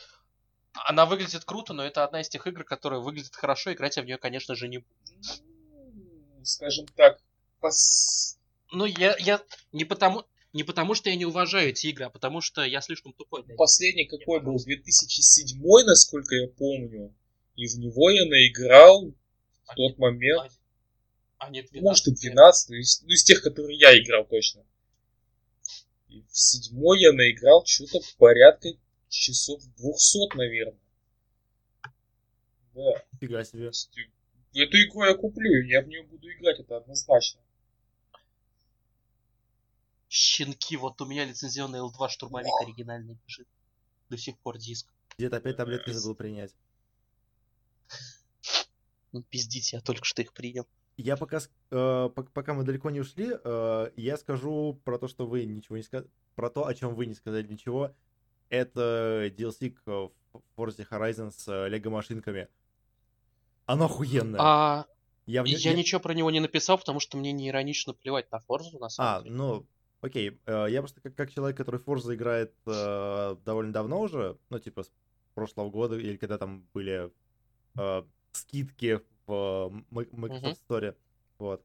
Она 0.72 1.04
выглядит 1.04 1.44
круто, 1.44 1.72
но 1.72 1.84
это 1.84 2.04
одна 2.04 2.20
из 2.20 2.28
тех 2.28 2.46
игр, 2.46 2.62
которая 2.62 3.00
выглядит 3.00 3.34
хорошо. 3.34 3.72
Играть 3.72 3.96
я 3.96 4.04
в 4.04 4.06
нее, 4.06 4.18
конечно 4.18 4.54
же, 4.54 4.68
не 4.68 4.78
буду. 4.78 4.90
Ну, 6.38 6.44
Скажем 6.44 6.86
так, 6.94 7.18
пос- 7.60 8.36
Ну, 8.70 8.84
я, 8.84 9.16
я 9.18 9.42
не 9.72 9.84
потому, 9.84 10.22
не 10.52 10.62
потому, 10.62 10.94
что 10.94 11.10
я 11.10 11.16
не 11.16 11.24
уважаю 11.24 11.70
эти 11.70 11.88
игры, 11.88 12.04
а 12.04 12.10
потому 12.10 12.40
что 12.40 12.62
я 12.62 12.82
слишком 12.82 13.14
тупой. 13.14 13.42
них. 13.42 13.56
последний 13.56 14.04
какой 14.04 14.38
был? 14.38 14.56
2007, 14.58 15.58
насколько 15.84 16.36
я 16.36 16.46
помню. 16.46 17.12
И 17.60 17.66
в 17.66 17.74
него 17.78 18.08
я 18.08 18.24
наиграл 18.24 19.10
в 19.10 19.14
А 19.66 19.74
тот 19.74 19.90
нет, 19.90 19.98
момент. 19.98 20.50
А, 21.36 21.46
а 21.46 21.50
не 21.50 21.60
12 21.60 21.82
Может 21.82 22.06
и 22.06 22.10
лет. 22.10 22.32
12, 22.32 22.70
из, 22.70 23.02
ну, 23.02 23.08
из 23.10 23.22
тех, 23.22 23.42
которые 23.42 23.76
я 23.78 23.92
играл 23.98 24.24
точно. 24.24 24.64
И 26.08 26.22
в 26.22 26.38
седьмой 26.38 27.02
я 27.02 27.12
наиграл 27.12 27.62
что-то 27.66 27.98
порядка 28.16 28.70
часов 29.10 29.62
200, 29.76 30.36
наверное. 30.38 30.80
Да. 32.74 33.04
Фига 33.20 33.44
себе. 33.44 33.66
э, 33.68 34.62
Эту 34.62 34.78
игру 34.78 35.04
я 35.04 35.14
куплю, 35.14 35.62
я 35.66 35.82
в 35.82 35.88
нее 35.88 36.02
буду 36.04 36.32
играть, 36.32 36.60
это 36.60 36.78
однозначно. 36.78 37.42
Щенки, 40.08 40.78
вот 40.78 40.98
у 41.02 41.04
меня 41.04 41.26
лицензионный 41.26 41.80
L2 41.80 42.08
штурмовик 42.08 42.54
оригинальный 42.62 43.18
лежит. 43.26 43.46
До 44.08 44.16
сих 44.16 44.38
пор 44.38 44.56
диск. 44.56 44.86
Где-то 45.18 45.36
опять 45.36 45.58
таблетки 45.58 45.90
забыл 45.90 46.14
принять. 46.14 46.54
Ну, 49.12 49.22
пиздите, 49.22 49.76
я 49.76 49.80
только 49.82 50.04
что 50.04 50.22
их 50.22 50.32
принял. 50.32 50.66
Я 50.96 51.16
пока, 51.16 51.38
э, 51.38 51.40
пок- 51.70 52.30
пока 52.32 52.52
мы 52.54 52.62
далеко 52.64 52.90
не 52.90 53.00
ушли, 53.00 53.30
э, 53.42 53.90
я 53.96 54.16
скажу 54.16 54.80
про 54.84 54.98
то, 54.98 55.08
что 55.08 55.26
вы 55.26 55.44
ничего 55.46 55.76
не 55.76 55.82
сказали, 55.82 56.08
про 56.34 56.50
то, 56.50 56.66
о 56.66 56.74
чем 56.74 56.94
вы 56.94 57.06
не 57.06 57.14
сказали 57.14 57.46
ничего. 57.46 57.94
Это 58.50 59.30
DLC 59.36 59.70
к 59.70 60.10
Forza 60.56 60.86
Horizon 60.90 61.30
с 61.30 61.48
э, 61.48 61.68
лего 61.68 61.90
машинками. 61.90 62.48
Оно 63.66 63.86
охуенное. 63.86 64.40
А 64.42 64.86
я 65.26 65.42
в 65.42 65.46
я 65.46 65.70
я- 65.70 65.76
ничего 65.76 66.00
про 66.00 66.12
него 66.12 66.30
не 66.30 66.40
написал, 66.40 66.76
потому 66.78 67.00
что 67.00 67.16
мне 67.16 67.32
не 67.32 67.48
иронично 67.48 67.94
плевать 67.94 68.30
на 68.32 68.40
Форзу, 68.40 68.78
на 68.78 68.86
А, 68.86 68.90
самом 68.90 69.24
деле. 69.24 69.34
ну, 69.36 69.66
окей. 70.02 70.38
Э, 70.46 70.66
Я 70.68 70.80
просто 70.82 71.00
как, 71.00 71.14
как 71.14 71.30
человек, 71.32 71.56
который 71.56 71.80
Forza 71.80 72.14
играет 72.14 72.52
э, 72.66 73.36
довольно 73.44 73.72
давно 73.72 74.00
уже, 74.00 74.36
ну, 74.50 74.58
типа, 74.58 74.82
с 74.82 74.92
прошлого 75.34 75.70
года, 75.70 75.96
или 75.96 76.16
когда 76.16 76.36
там 76.38 76.66
были 76.74 77.10
э, 77.78 78.02
скидки 78.32 79.00
в 79.26 79.72
Microsoft 79.90 80.60
Store, 80.68 80.96
вот. 81.38 81.64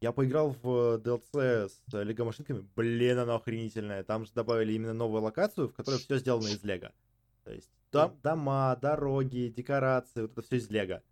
Я 0.00 0.12
поиграл 0.12 0.50
в 0.62 0.98
DLC 0.98 1.68
с 1.68 2.02
лего 2.04 2.24
машинками, 2.24 2.66
блин, 2.76 3.18
оно 3.18 3.36
охренительное. 3.36 4.04
Там 4.04 4.26
же 4.26 4.32
добавили 4.34 4.74
именно 4.74 4.92
новую 4.92 5.22
локацию, 5.22 5.68
в 5.68 5.72
которой 5.74 5.98
все 5.98 6.18
сделано 6.18 6.48
из 6.48 6.62
лего. 6.62 6.92
То 7.44 7.52
есть 7.52 7.70
там 7.90 8.10
дома, 8.22 8.76
дороги, 8.76 9.52
декорации, 9.56 10.22
вот 10.22 10.32
это 10.32 10.42
все 10.42 10.56
из 10.56 10.68
лего. 10.70 11.02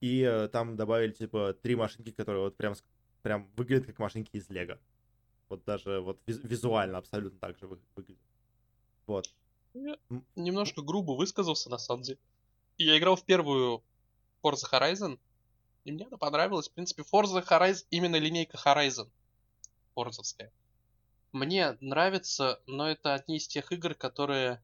И 0.00 0.20
э, 0.20 0.48
там 0.48 0.76
добавили, 0.76 1.12
типа, 1.12 1.54
три 1.60 1.74
машинки, 1.76 2.10
которые 2.10 2.44
вот 2.44 2.56
прям, 2.56 2.74
прям 3.22 3.48
выглядят 3.56 3.86
как 3.86 3.98
машинки 3.98 4.36
из 4.36 4.48
лего. 4.50 4.78
Вот 5.48 5.64
даже 5.64 6.00
вот 6.00 6.20
виз- 6.26 6.46
визуально 6.46 6.98
абсолютно 6.98 7.38
так 7.40 7.58
же 7.58 7.66
вы- 7.66 7.80
выглядят. 7.96 8.22
Вот. 9.06 9.34
Немножко 10.36 10.82
грубо 10.82 11.12
высказался, 11.12 11.70
на 11.70 11.78
самом 11.78 12.02
деле. 12.02 12.18
Я 12.78 12.98
играл 12.98 13.16
в 13.16 13.24
первую 13.24 13.82
Forza 14.42 14.70
Horizon. 14.70 15.18
И 15.84 15.92
мне 15.92 16.06
она 16.06 16.16
понравилась. 16.16 16.68
В 16.68 16.72
принципе, 16.72 17.02
Forza 17.02 17.46
Horizon, 17.46 17.84
именно 17.90 18.16
линейка 18.16 18.56
Horizon. 18.56 19.10
Форзовская. 19.94 20.52
Мне 21.32 21.76
нравится, 21.80 22.60
но 22.66 22.88
это 22.88 23.14
одни 23.14 23.36
из 23.36 23.46
тех 23.46 23.70
игр, 23.72 23.94
которые 23.94 24.62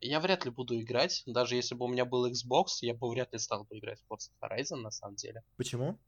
я 0.00 0.20
вряд 0.20 0.44
ли 0.44 0.50
буду 0.50 0.78
играть. 0.80 1.22
Даже 1.26 1.56
если 1.56 1.74
бы 1.74 1.86
у 1.86 1.88
меня 1.88 2.04
был 2.04 2.26
Xbox, 2.30 2.78
я 2.82 2.94
бы 2.94 3.08
вряд 3.10 3.32
ли 3.32 3.38
стал 3.38 3.64
бы 3.64 3.78
играть 3.78 4.00
в 4.00 4.12
Forza 4.12 4.30
Horizon, 4.40 4.76
на 4.76 4.90
самом 4.90 5.16
деле. 5.16 5.42
Почему? 5.56 5.98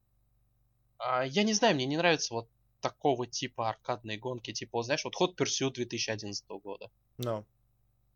А, 0.98 1.24
я 1.24 1.42
не 1.42 1.52
знаю, 1.52 1.74
мне 1.74 1.86
не 1.86 1.96
нравится 1.96 2.34
вот 2.34 2.48
такого 2.80 3.26
типа 3.26 3.70
аркадные 3.70 4.18
гонки, 4.18 4.52
типа, 4.52 4.78
вот, 4.78 4.84
знаешь, 4.84 5.04
вот 5.04 5.14
Hot 5.20 5.36
Pursuit 5.36 5.72
2011 5.72 6.44
года. 6.62 6.90
No. 7.18 7.44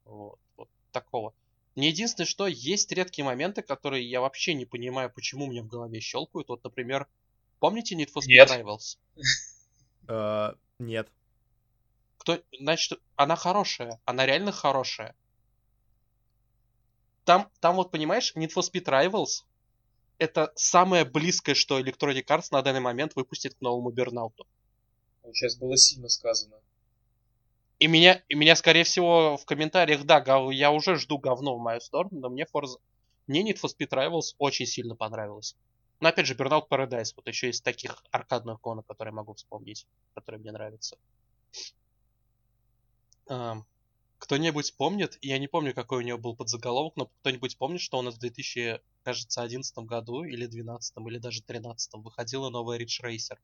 Вот, 0.04 0.38
вот 0.56 0.68
такого. 0.92 1.34
Не 1.76 1.88
единственное, 1.88 2.26
что 2.26 2.46
есть 2.46 2.90
редкие 2.92 3.24
моменты, 3.24 3.62
которые 3.62 4.08
я 4.08 4.20
вообще 4.20 4.54
не 4.54 4.66
понимаю, 4.66 5.10
почему 5.10 5.46
мне 5.46 5.62
в 5.62 5.68
голове 5.68 6.00
щелкают. 6.00 6.48
Вот, 6.48 6.64
например, 6.64 7.06
помните 7.58 7.94
Need 7.96 8.08
for 8.12 8.20
Speed 8.20 8.26
Нет. 8.26 8.50
Rivals? 8.50 8.98
Э, 10.08 10.54
Нет. 10.78 11.08
Кто, 12.18 12.42
значит, 12.58 13.00
она 13.16 13.36
хорошая, 13.36 14.00
она 14.04 14.26
реально 14.26 14.52
хорошая. 14.52 15.14
Там, 17.24 17.48
там 17.60 17.76
вот, 17.76 17.90
понимаешь, 17.90 18.34
Need 18.36 18.52
for 18.54 18.62
Speed 18.62 18.84
Rivals 18.84 19.44
это 20.20 20.52
самое 20.54 21.06
близкое, 21.06 21.54
что 21.54 21.80
Electronic 21.80 22.26
Arts 22.26 22.48
на 22.52 22.62
данный 22.62 22.80
момент 22.80 23.16
выпустит 23.16 23.54
к 23.54 23.60
новому 23.62 23.90
Бернауту. 23.90 24.46
Сейчас 25.32 25.56
было 25.56 25.76
сильно 25.78 26.08
сказано. 26.08 26.56
И 27.80 27.86
меня, 27.86 28.22
и 28.28 28.34
меня, 28.34 28.56
скорее 28.56 28.84
всего, 28.84 29.38
в 29.38 29.46
комментариях, 29.46 30.04
да, 30.04 30.20
гов- 30.20 30.52
я 30.52 30.70
уже 30.70 30.96
жду 30.96 31.18
говно 31.18 31.56
в 31.56 31.60
мою 31.60 31.80
сторону, 31.80 32.20
но 32.20 32.28
мне 32.28 32.44
Forza... 32.44 32.76
Мне 33.26 33.42
Need 33.42 33.58
for 33.58 33.70
Speed 33.70 33.88
Rivals 33.88 34.34
очень 34.38 34.66
сильно 34.66 34.94
понравилось. 34.94 35.56
Но 36.00 36.08
опять 36.08 36.26
же, 36.26 36.34
Burnout 36.34 36.68
Paradise, 36.68 37.14
вот 37.16 37.26
еще 37.26 37.48
из 37.48 37.62
таких 37.62 38.04
аркадных 38.10 38.60
гонок, 38.60 38.86
которые 38.86 39.14
могу 39.14 39.32
вспомнить, 39.32 39.86
которые 40.14 40.40
мне 40.40 40.52
нравятся. 40.52 40.98
Кто-нибудь 44.18 44.76
помнит, 44.76 45.16
я 45.22 45.38
не 45.38 45.48
помню, 45.48 45.74
какой 45.74 45.98
у 45.98 46.06
него 46.06 46.18
был 46.18 46.36
подзаголовок, 46.36 46.96
но 46.96 47.06
кто-нибудь 47.06 47.56
помнит, 47.56 47.80
что 47.80 47.98
у 47.98 48.02
нас 48.02 48.16
в 48.16 48.18
2000, 48.18 48.82
кажется, 49.04 49.40
11 49.40 49.78
году, 49.78 50.24
или 50.24 50.44
12, 50.44 50.94
или 50.98 51.18
даже 51.18 51.42
13 51.42 51.94
выходила 51.94 52.50
новая 52.50 52.78
Ridge 52.78 53.02
Racer. 53.02 53.38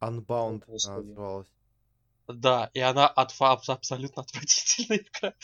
Unbound 0.00 0.62
она 0.66 0.96
называлась. 1.02 1.48
Да, 2.28 2.70
и 2.74 2.80
она 2.80 3.06
абс- 3.08 3.40
абсолютно 3.68 4.22
отвратительная 4.22 4.98
игра. 4.98 5.34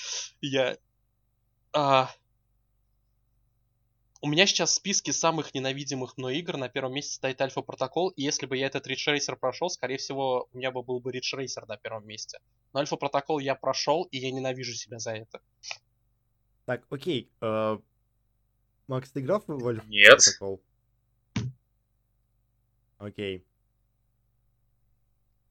Я... 0.40 0.76
а, 1.72 2.10
У 4.20 4.28
меня 4.28 4.46
сейчас 4.46 4.70
в 4.70 4.74
списке 4.74 5.12
самых 5.12 5.54
ненавидимых 5.54 6.16
мной 6.16 6.38
игр 6.38 6.56
на 6.56 6.68
первом 6.68 6.94
месте 6.94 7.14
стоит 7.14 7.40
Альфа 7.40 7.62
Протокол, 7.62 8.08
и 8.10 8.22
если 8.22 8.46
бы 8.46 8.56
я 8.56 8.66
этот 8.66 8.86
Racer 8.86 9.36
прошел, 9.36 9.68
скорее 9.68 9.96
всего, 9.96 10.48
у 10.52 10.56
меня 10.56 10.70
бы 10.70 10.82
был 10.82 11.00
бы 11.00 11.12
Racer 11.12 11.66
на 11.66 11.76
первом 11.76 12.06
месте. 12.06 12.38
Но 12.72 12.80
Альфа 12.80 12.96
Протокол 12.96 13.38
я 13.38 13.54
прошел, 13.54 14.04
и 14.04 14.18
я 14.18 14.30
ненавижу 14.30 14.74
себя 14.74 14.98
за 14.98 15.12
это. 15.12 15.40
Так, 16.64 16.84
окей. 16.90 17.30
э, 17.40 17.78
Макс, 18.86 19.10
ты 19.10 19.20
играл 19.20 19.42
в 19.46 19.66
Альфа 19.68 19.86
Нет. 19.86 20.18
Протокол? 20.24 20.62
Окей. 22.98 23.44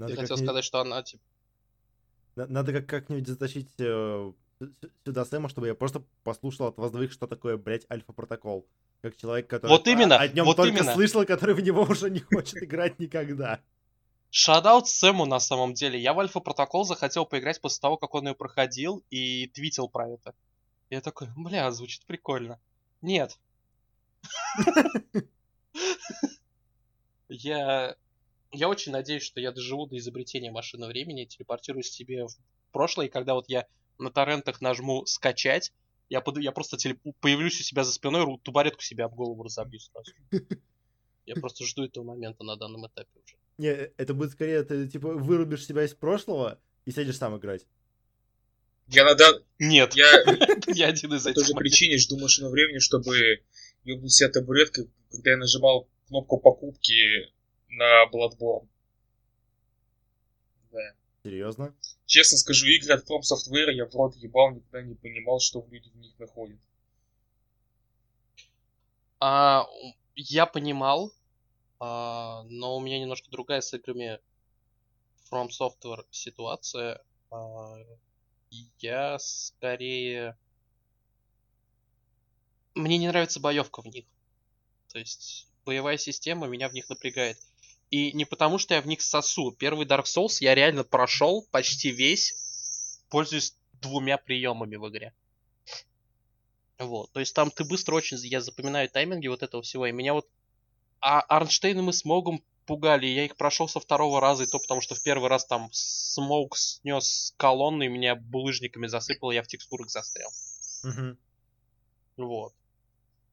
Надо 0.02 0.14
я 0.14 0.20
хотел 0.20 0.38
сказать, 0.38 0.64
что 0.64 0.80
она, 0.80 1.04
типа, 1.04 1.24
на- 2.36 2.48
Надо 2.48 2.74
как- 2.74 2.88
как-нибудь 2.88 3.28
затащить 3.28 3.70
э, 3.78 4.32
сюда 5.06 5.26
Сэма, 5.26 5.48
чтобы 5.48 5.68
я 5.68 5.76
просто 5.76 6.04
послушал 6.24 6.68
от 6.68 6.78
вас 6.78 6.92
двоих, 6.92 7.12
что 7.12 7.28
такое, 7.28 7.58
блядь, 7.58 7.86
Альфа-протокол. 7.92 8.66
Как 9.04 9.16
человек, 9.16 9.48
который 9.48 9.72
Вот 9.72 9.88
именно, 9.88 10.18
о, 10.18 10.28
нем 10.28 10.46
вот 10.46 10.58
только 10.58 10.78
именно. 10.78 10.94
слышал, 10.94 11.24
который 11.26 11.54
в 11.56 11.62
него 11.62 11.84
уже 11.84 12.10
не 12.12 12.20
хочет 12.22 12.64
играть 12.64 13.00
никогда. 13.00 13.60
Шадаут 14.32 14.88
Сэму 14.88 15.26
на 15.26 15.40
самом 15.40 15.74
деле. 15.74 16.00
Я 16.00 16.14
в 16.14 16.20
Альфа 16.20 16.40
Протокол 16.40 16.84
захотел 16.84 17.26
поиграть 17.26 17.62
после 17.62 17.80
того, 17.82 17.98
как 17.98 18.16
он 18.16 18.28
ее 18.28 18.34
проходил 18.34 19.04
и 19.12 19.48
твитил 19.48 19.88
про 19.88 20.10
это. 20.10 20.34
Я 20.90 21.02
такой, 21.02 21.28
бля, 21.36 21.70
звучит 21.72 22.06
прикольно. 22.06 22.60
Нет. 23.02 23.38
Я... 27.30 27.96
Я 28.52 28.68
очень 28.70 28.92
надеюсь, 28.92 29.24
что 29.24 29.40
я 29.40 29.52
доживу 29.52 29.86
до 29.86 29.98
изобретения 29.98 30.52
машины 30.52 30.88
времени, 30.88 31.26
телепортируюсь 31.26 31.90
себе 31.90 32.26
в 32.26 32.36
прошлое, 32.72 33.08
и 33.08 33.10
когда 33.10 33.34
вот 33.34 33.46
я 33.48 33.66
на 33.98 34.12
торрентах 34.12 34.62
нажму 34.62 35.06
скачать, 35.06 35.72
я, 36.10 36.20
под... 36.20 36.38
я 36.40 36.52
просто 36.52 36.76
телеп- 36.76 37.14
появлюсь 37.22 37.60
у 37.62 37.64
себя 37.64 37.84
за 37.84 37.94
спиной, 37.94 38.26
тубаретку 38.44 38.82
себе 38.82 39.06
об 39.06 39.16
голову 39.16 39.44
разобью 39.44 39.80
сразу. 39.80 40.12
Я 41.28 41.36
просто 41.36 41.64
жду 41.66 41.86
этого 41.86 42.04
момента 42.04 42.44
на 42.44 42.58
данном 42.58 42.88
этапе 42.88 43.10
уже. 43.24 43.36
Не, 43.60 43.68
это 43.70 44.14
будет 44.16 44.32
скорее, 44.32 44.64
ты 44.64 44.88
типа 44.88 45.14
вырубишь 45.14 45.66
себя 45.66 45.84
из 45.86 45.94
прошлого 45.94 46.60
и 46.84 46.92
сядешь 46.92 47.18
сам 47.18 47.38
играть. 47.38 47.68
Я 48.88 49.06
надо... 49.06 49.44
Нет, 49.60 49.96
Я 49.96 50.12
я 50.68 50.88
один 50.88 51.14
из 51.14 51.24
по 51.24 51.30
этих. 51.30 51.36
той 51.36 51.46
же 51.46 51.54
причине 51.54 51.98
жду 51.98 52.18
машину 52.20 52.50
времени, 52.50 52.80
чтобы 52.80 53.44
ебнуть 53.84 54.12
себя 54.12 54.30
табуреткой, 54.30 54.90
когда 55.12 55.32
я 55.32 55.38
нажимал 55.38 55.88
кнопку 56.08 56.40
покупки 56.40 57.32
на 57.72 58.06
Bloodborne. 58.12 58.68
Да. 60.72 60.94
Серьезно? 61.24 61.76
Честно 62.06 62.38
скажу, 62.38 62.68
игры 62.68 62.94
от 62.94 63.10
From 63.10 63.22
Software 63.22 63.72
я 63.72 63.86
в 63.86 63.96
рот 63.96 64.16
ебал, 64.18 64.52
никогда 64.52 64.82
не 64.82 64.96
понимал, 64.96 65.40
что 65.40 65.66
люди 65.70 65.90
в 65.90 65.96
них 65.96 66.18
находят. 66.20 66.60
А, 69.20 69.66
я 70.16 70.46
понимал, 70.46 71.14
а, 71.80 72.44
но 72.50 72.76
у 72.76 72.80
меня 72.80 73.00
немножко 73.00 73.30
другая 73.30 73.62
с 73.62 73.74
играми 73.74 74.20
From 75.32 75.50
Software 75.50 76.06
ситуация. 76.12 77.02
А, 77.30 77.78
я 78.80 79.18
скорее... 79.20 80.38
Мне 82.74 82.98
не 82.98 83.08
нравится 83.08 83.40
боевка 83.40 83.82
в 83.82 83.86
них. 83.88 84.06
То 84.88 85.00
есть 85.00 85.51
боевая 85.66 85.98
система 85.98 86.48
меня 86.48 86.70
в 86.70 86.74
них 86.74 86.90
напрягает. 86.90 87.38
И 87.90 88.14
не 88.14 88.26
потому, 88.26 88.58
что 88.58 88.74
я 88.74 88.82
в 88.82 88.88
них 88.88 89.02
сосу. 89.02 89.52
Первый 89.52 89.86
Dark 89.86 90.06
Souls 90.06 90.38
я 90.40 90.56
реально 90.56 90.84
прошел 90.84 91.46
почти 91.52 91.92
весь, 91.92 92.34
пользуясь 93.10 93.56
двумя 93.82 94.18
приемами 94.18 94.78
в 94.78 94.88
игре. 94.90 95.14
Вот. 96.80 97.12
То 97.12 97.20
есть 97.20 97.36
там 97.36 97.52
ты 97.52 97.64
быстро 97.64 97.96
очень, 97.96 98.18
я 98.24 98.42
запоминаю 98.42 98.90
тайминги 98.90 99.28
вот 99.28 99.44
этого 99.44 99.62
всего. 99.62 99.86
И 99.86 99.92
меня 99.92 100.14
вот... 100.14 100.28
А 101.02 101.20
Арнштейн 101.22 101.82
мы 101.82 101.94
с 101.94 102.06
Могом 102.06 102.44
пугали. 102.66 103.08
Я 103.08 103.26
их 103.26 103.36
прошел 103.36 103.68
со 103.68 103.80
второго 103.80 104.22
раза, 104.22 104.44
и 104.44 104.48
то 104.48 104.60
потому, 104.60 104.82
что 104.82 104.96
в 104.96 105.04
первый 105.04 105.30
раз 105.30 105.46
там 105.46 105.70
Смоук 105.72 106.58
снес 106.58 107.34
колонны, 107.38 107.86
и 107.86 107.90
меня 107.90 108.16
булыжниками 108.16 108.88
засыпало, 108.88 109.32
я 109.32 109.44
в 109.44 109.48
текстурах 109.48 109.90
застрял. 109.90 110.32
Мгм. 110.84 111.18
Вот. 112.18 112.54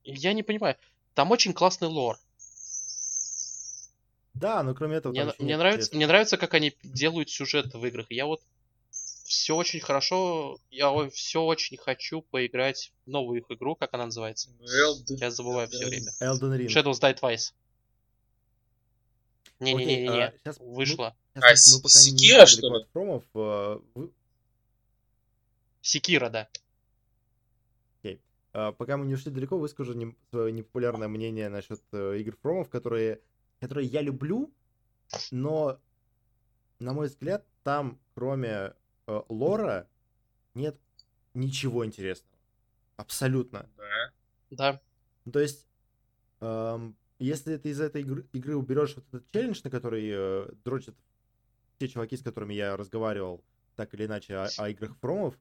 И 0.05 0.15
я 0.15 0.33
не 0.33 0.43
понимаю. 0.43 0.77
Там 1.19 1.33
очень 1.33 1.53
классный 1.53 1.89
лор. 1.89 2.17
Да, 4.35 4.63
но 4.63 4.73
кроме 4.73 4.99
этого... 4.99 5.11
Мне, 5.13 5.35
мне 5.41 5.57
нравится, 5.57 5.93
мне 5.93 6.07
нравится, 6.07 6.37
как 6.37 6.55
они 6.55 6.77
делают 6.85 7.29
сюжет 7.29 7.75
в 7.75 7.85
играх. 7.85 8.07
Я 8.09 8.27
вот 8.27 8.41
все 8.93 9.57
очень 9.57 9.81
хорошо, 9.81 10.61
я 10.71 10.93
все 11.11 11.43
очень 11.43 11.77
хочу 11.77 12.23
поиграть 12.23 12.93
в 13.05 13.11
новую 13.11 13.41
их 13.41 13.47
игру, 13.51 13.75
как 13.75 13.95
она 13.95 14.05
называется. 14.05 14.51
Elden 14.61 15.17
Я 15.17 15.33
забываю 15.33 15.69
все 15.69 15.89
время. 15.89 16.13
Elden 16.23 16.57
Ring. 16.57 16.69
Shadows 16.69 17.01
Die 17.01 17.19
Twice. 17.21 17.53
Не-не-не-не, 19.59 20.27
а, 20.27 20.35
щас 20.45 20.61
мы- 20.61 20.73
вышла. 20.73 21.17
А, 21.35 21.41
мы 21.41 21.83
пока 21.83 21.99
не 21.99 22.17
Секира, 22.17 22.47
что 22.47 22.79
ли? 22.79 22.87
э, 23.35 23.81
вы- 23.97 24.13
Секира, 25.83 26.29
да. 26.31 26.49
А, 28.59 28.73
Пока 28.73 28.97
мы 28.97 29.07
не 29.07 29.15
ушли 29.15 29.31
далеко, 29.31 29.57
выскажу 29.57 29.93
нем- 29.95 30.17
свое 30.31 30.53
непопулярное 30.53 31.07
мнение 31.07 31.49
насчет 31.49 31.81
э, 31.93 32.19
игр 32.19 32.37
Фромов, 32.43 32.69
которые, 32.69 33.21
которые 33.61 33.87
я 33.87 34.03
люблю, 34.03 34.53
но, 35.31 35.81
на 36.81 36.93
мой 36.93 37.07
взгляд, 37.07 37.47
там, 37.63 38.01
кроме 38.15 38.75
э, 39.07 39.23
лора, 39.29 39.89
нет 40.55 40.77
ничего 41.35 41.87
интересного. 41.87 42.37
Абсолютно. 42.97 43.71
Да. 43.77 44.13
Да. 44.51 44.81
Ну, 45.25 45.31
то 45.33 45.39
есть, 45.39 45.69
эм, 46.41 46.97
если 47.21 47.59
ты 47.59 47.69
из 47.69 47.81
этой 47.81 48.03
игры, 48.03 48.27
игры 48.33 48.57
уберешь 48.57 48.97
вот 48.97 49.05
этот 49.09 49.31
челлендж, 49.31 49.61
на 49.63 49.71
который 49.71 50.09
э, 50.11 50.51
дрочат 50.65 50.97
те 51.79 51.87
чуваки, 51.87 52.17
с 52.17 52.23
которыми 52.23 52.55
я 52.55 52.77
разговаривал, 52.77 53.45
так 53.77 53.95
или 53.95 54.07
иначе, 54.07 54.35
о, 54.35 54.49
о 54.57 54.69
играх 54.69 54.97
Фромов, 54.97 55.39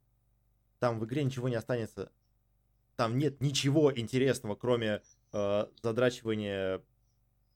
там 0.78 0.99
в 0.99 1.05
игре 1.05 1.24
ничего 1.24 1.49
не 1.49 1.55
останется. 1.55 2.11
Там 2.98 3.18
нет 3.18 3.39
ничего 3.41 3.98
интересного, 3.98 4.56
кроме 4.56 5.02
э, 5.32 5.68
задрачивания 5.84 6.82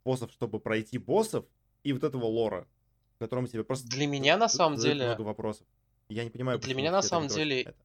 боссов, 0.06 0.32
чтобы 0.32 0.60
пройти 0.60 1.00
боссов, 1.00 1.46
и 1.84 1.94
вот 1.94 2.04
этого 2.04 2.26
лора, 2.26 2.68
в 3.16 3.20
котором 3.20 3.48
тебе 3.48 3.64
просто 3.64 3.88
Для 3.88 4.06
меня, 4.06 4.38
на 4.38 4.48
самом 4.48 4.78
деле, 4.78 5.08
много 5.08 5.24
вопросов. 5.24 5.66
Я 6.10 6.24
не 6.24 6.30
понимаю, 6.30 6.60
для 6.60 6.76
меня, 6.76 6.92
на 6.92 7.02
самом 7.02 7.28
деле, 7.28 7.62
это. 7.62 7.76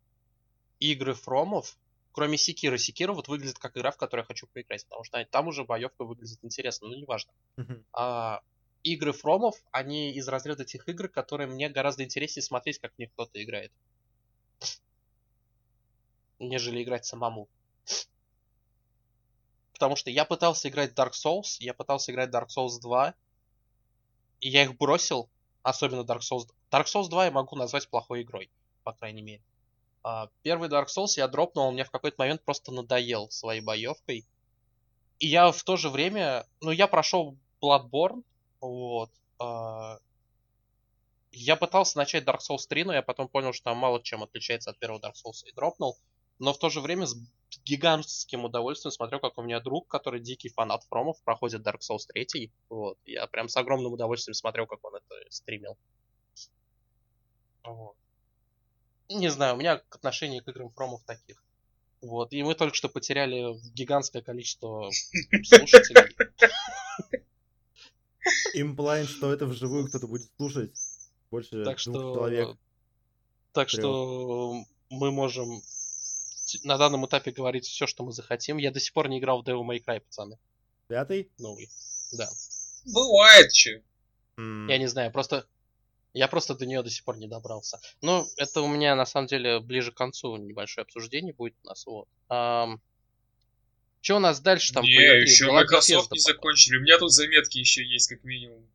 игры 0.80 1.14
Фромов, 1.14 1.78
кроме 2.12 2.36
Секира. 2.36 2.76
Секира 2.76 3.12
вот 3.12 3.28
выглядит 3.28 3.58
как 3.58 3.76
игра, 3.76 3.90
в 3.90 3.96
которую 3.96 4.24
я 4.24 4.26
хочу 4.26 4.46
поиграть, 4.46 4.84
потому 4.84 5.04
что 5.04 5.24
там 5.24 5.48
уже 5.48 5.64
боевка 5.64 6.04
выглядит 6.04 6.38
интересно, 6.42 6.88
но 6.88 6.94
неважно. 6.96 7.32
А, 7.92 8.42
игры 8.82 9.12
Фромов, 9.12 9.56
они 9.70 10.12
из 10.12 10.28
разряда 10.28 10.66
тех 10.66 10.86
игр, 10.88 11.08
которые 11.08 11.48
мне 11.48 11.70
гораздо 11.70 12.04
интереснее 12.04 12.42
смотреть, 12.42 12.78
как 12.78 12.92
в 12.94 12.98
них 12.98 13.10
кто-то 13.12 13.42
играет. 13.42 13.72
Нежели 16.38 16.82
играть 16.82 17.04
самому. 17.04 17.48
Потому 19.72 19.96
что 19.96 20.10
я 20.10 20.24
пытался 20.24 20.68
играть 20.68 20.92
Dark 20.94 21.12
Souls, 21.12 21.56
я 21.60 21.74
пытался 21.74 22.10
играть 22.12 22.30
Dark 22.30 22.48
Souls 22.48 22.80
2, 22.80 23.14
и 24.40 24.48
я 24.48 24.62
их 24.62 24.76
бросил, 24.76 25.28
особенно 25.62 26.00
Dark 26.00 26.20
Souls. 26.20 26.48
Dark 26.70 26.86
Souls 26.86 27.08
2 27.08 27.26
я 27.26 27.30
могу 27.30 27.56
назвать 27.56 27.88
плохой 27.88 28.22
игрой, 28.22 28.50
по 28.84 28.92
крайней 28.92 29.22
мере. 29.22 29.42
А, 30.02 30.30
Первый 30.42 30.68
Dark 30.68 30.86
Souls 30.86 31.12
я 31.16 31.28
дропнул, 31.28 31.66
он 31.66 31.74
мне 31.74 31.84
в 31.84 31.90
какой-то 31.90 32.16
момент 32.18 32.42
просто 32.44 32.72
надоел 32.72 33.30
своей 33.30 33.60
боевкой. 33.60 34.26
И 35.18 35.26
я 35.28 35.50
в 35.52 35.62
то 35.64 35.76
же 35.76 35.90
время, 35.90 36.46
ну, 36.60 36.70
я 36.70 36.86
прошел 36.86 37.36
Bloodborne, 37.62 38.22
вот. 38.60 39.10
а, 39.38 39.98
Я 41.30 41.56
пытался 41.56 41.98
начать 41.98 42.24
Dark 42.24 42.38
Souls 42.40 42.66
3, 42.68 42.84
но 42.84 42.92
я 42.94 43.02
потом 43.02 43.28
понял, 43.28 43.52
что 43.52 43.64
там 43.64 43.78
мало 43.78 44.02
чем 44.02 44.22
отличается 44.22 44.70
от 44.70 44.78
первого 44.78 45.00
Dark 45.00 45.14
Souls 45.14 45.44
и 45.46 45.52
дропнул. 45.52 45.98
Но 46.38 46.52
в 46.52 46.58
то 46.58 46.68
же 46.68 46.80
время 46.80 47.06
с 47.06 47.16
гигантским 47.64 48.44
удовольствием 48.44 48.92
смотрел, 48.92 49.20
как 49.20 49.38
у 49.38 49.42
меня 49.42 49.60
друг, 49.60 49.88
который 49.88 50.20
дикий 50.20 50.50
фанат 50.50 50.84
Фромов, 50.84 51.20
проходит 51.22 51.66
Dark 51.66 51.80
Souls 51.80 52.06
3. 52.06 52.52
Вот. 52.68 52.98
Я 53.06 53.26
прям 53.26 53.48
с 53.48 53.56
огромным 53.56 53.92
удовольствием 53.92 54.34
смотрел, 54.34 54.66
как 54.66 54.84
он 54.84 54.96
это 54.96 55.14
стримил. 55.30 55.76
Вот. 57.64 57.96
Не 59.08 59.28
знаю, 59.28 59.54
у 59.54 59.58
меня 59.58 59.82
отношение 59.90 60.42
к 60.42 60.48
играм 60.48 60.70
Фромов 60.70 61.02
таких. 61.04 61.42
Вот. 62.02 62.32
И 62.32 62.42
мы 62.42 62.54
только 62.54 62.74
что 62.74 62.88
потеряли 62.88 63.56
гигантское 63.72 64.22
количество 64.22 64.90
слушателей. 65.44 66.14
Имплайн, 68.54 69.06
что 69.06 69.32
это 69.32 69.46
вживую 69.46 69.88
кто-то 69.88 70.06
будет 70.06 70.28
слушать. 70.36 70.72
Больше 71.30 71.64
Так 71.64 71.78
двух 71.78 71.78
что, 71.78 71.92
человек. 71.92 72.56
так 73.52 73.68
Трёх. 73.68 73.80
что 73.80 74.64
мы 74.90 75.10
можем 75.10 75.60
на 76.62 76.78
данном 76.78 77.06
этапе 77.06 77.30
говорить 77.30 77.66
все, 77.66 77.86
что 77.86 78.04
мы 78.04 78.12
захотим. 78.12 78.56
Я 78.58 78.70
до 78.70 78.80
сих 78.80 78.92
пор 78.92 79.08
не 79.08 79.18
играл 79.18 79.42
в 79.42 79.46
Devil 79.46 79.62
May 79.66 79.82
Cry, 79.84 80.00
пацаны. 80.00 80.38
Пятый? 80.88 81.30
Новый. 81.38 81.68
Да. 82.12 82.28
Бывает, 82.84 83.52
че. 83.52 83.82
М, 84.38 84.68
Я 84.68 84.78
не 84.78 84.86
знаю, 84.86 85.10
просто... 85.12 85.46
Я 86.12 86.28
просто 86.28 86.54
до 86.54 86.64
нее 86.64 86.82
до 86.82 86.88
сих 86.88 87.04
пор 87.04 87.18
не 87.18 87.28
добрался. 87.28 87.78
Но 88.00 88.26
это 88.38 88.62
у 88.62 88.68
меня, 88.68 88.94
на 88.94 89.04
самом 89.04 89.26
деле, 89.26 89.60
ближе 89.60 89.92
к 89.92 89.96
концу 89.96 90.36
небольшое 90.36 90.84
обсуждение 90.84 91.34
будет 91.34 91.54
у 91.62 91.66
нас. 91.66 91.84
Вот. 91.84 92.08
что 94.00 94.16
у 94.16 94.18
нас 94.20 94.40
дальше 94.40 94.72
там? 94.72 94.82
не, 94.84 94.96
E3? 94.96 95.20
еще 95.22 95.46
Была 95.46 95.60
Microsoft 95.60 96.10
Bethesda, 96.10 96.14
не 96.14 96.20
закончили. 96.20 96.76
У 96.78 96.80
меня 96.80 96.98
тут 96.98 97.12
заметки 97.12 97.58
еще 97.58 97.84
есть, 97.84 98.08
как 98.08 98.24
минимум. 98.24 98.66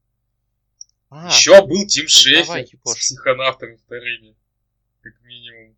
А, 1.10 1.28
еще 1.30 1.66
был 1.66 1.88
Тим 1.88 2.06
давай, 2.44 2.66
Шефер 2.66 2.80
с 2.86 2.96
психонавтами 2.96 3.76
вторыми. 3.78 4.36
Как 5.02 5.20
минимум. 5.24 5.76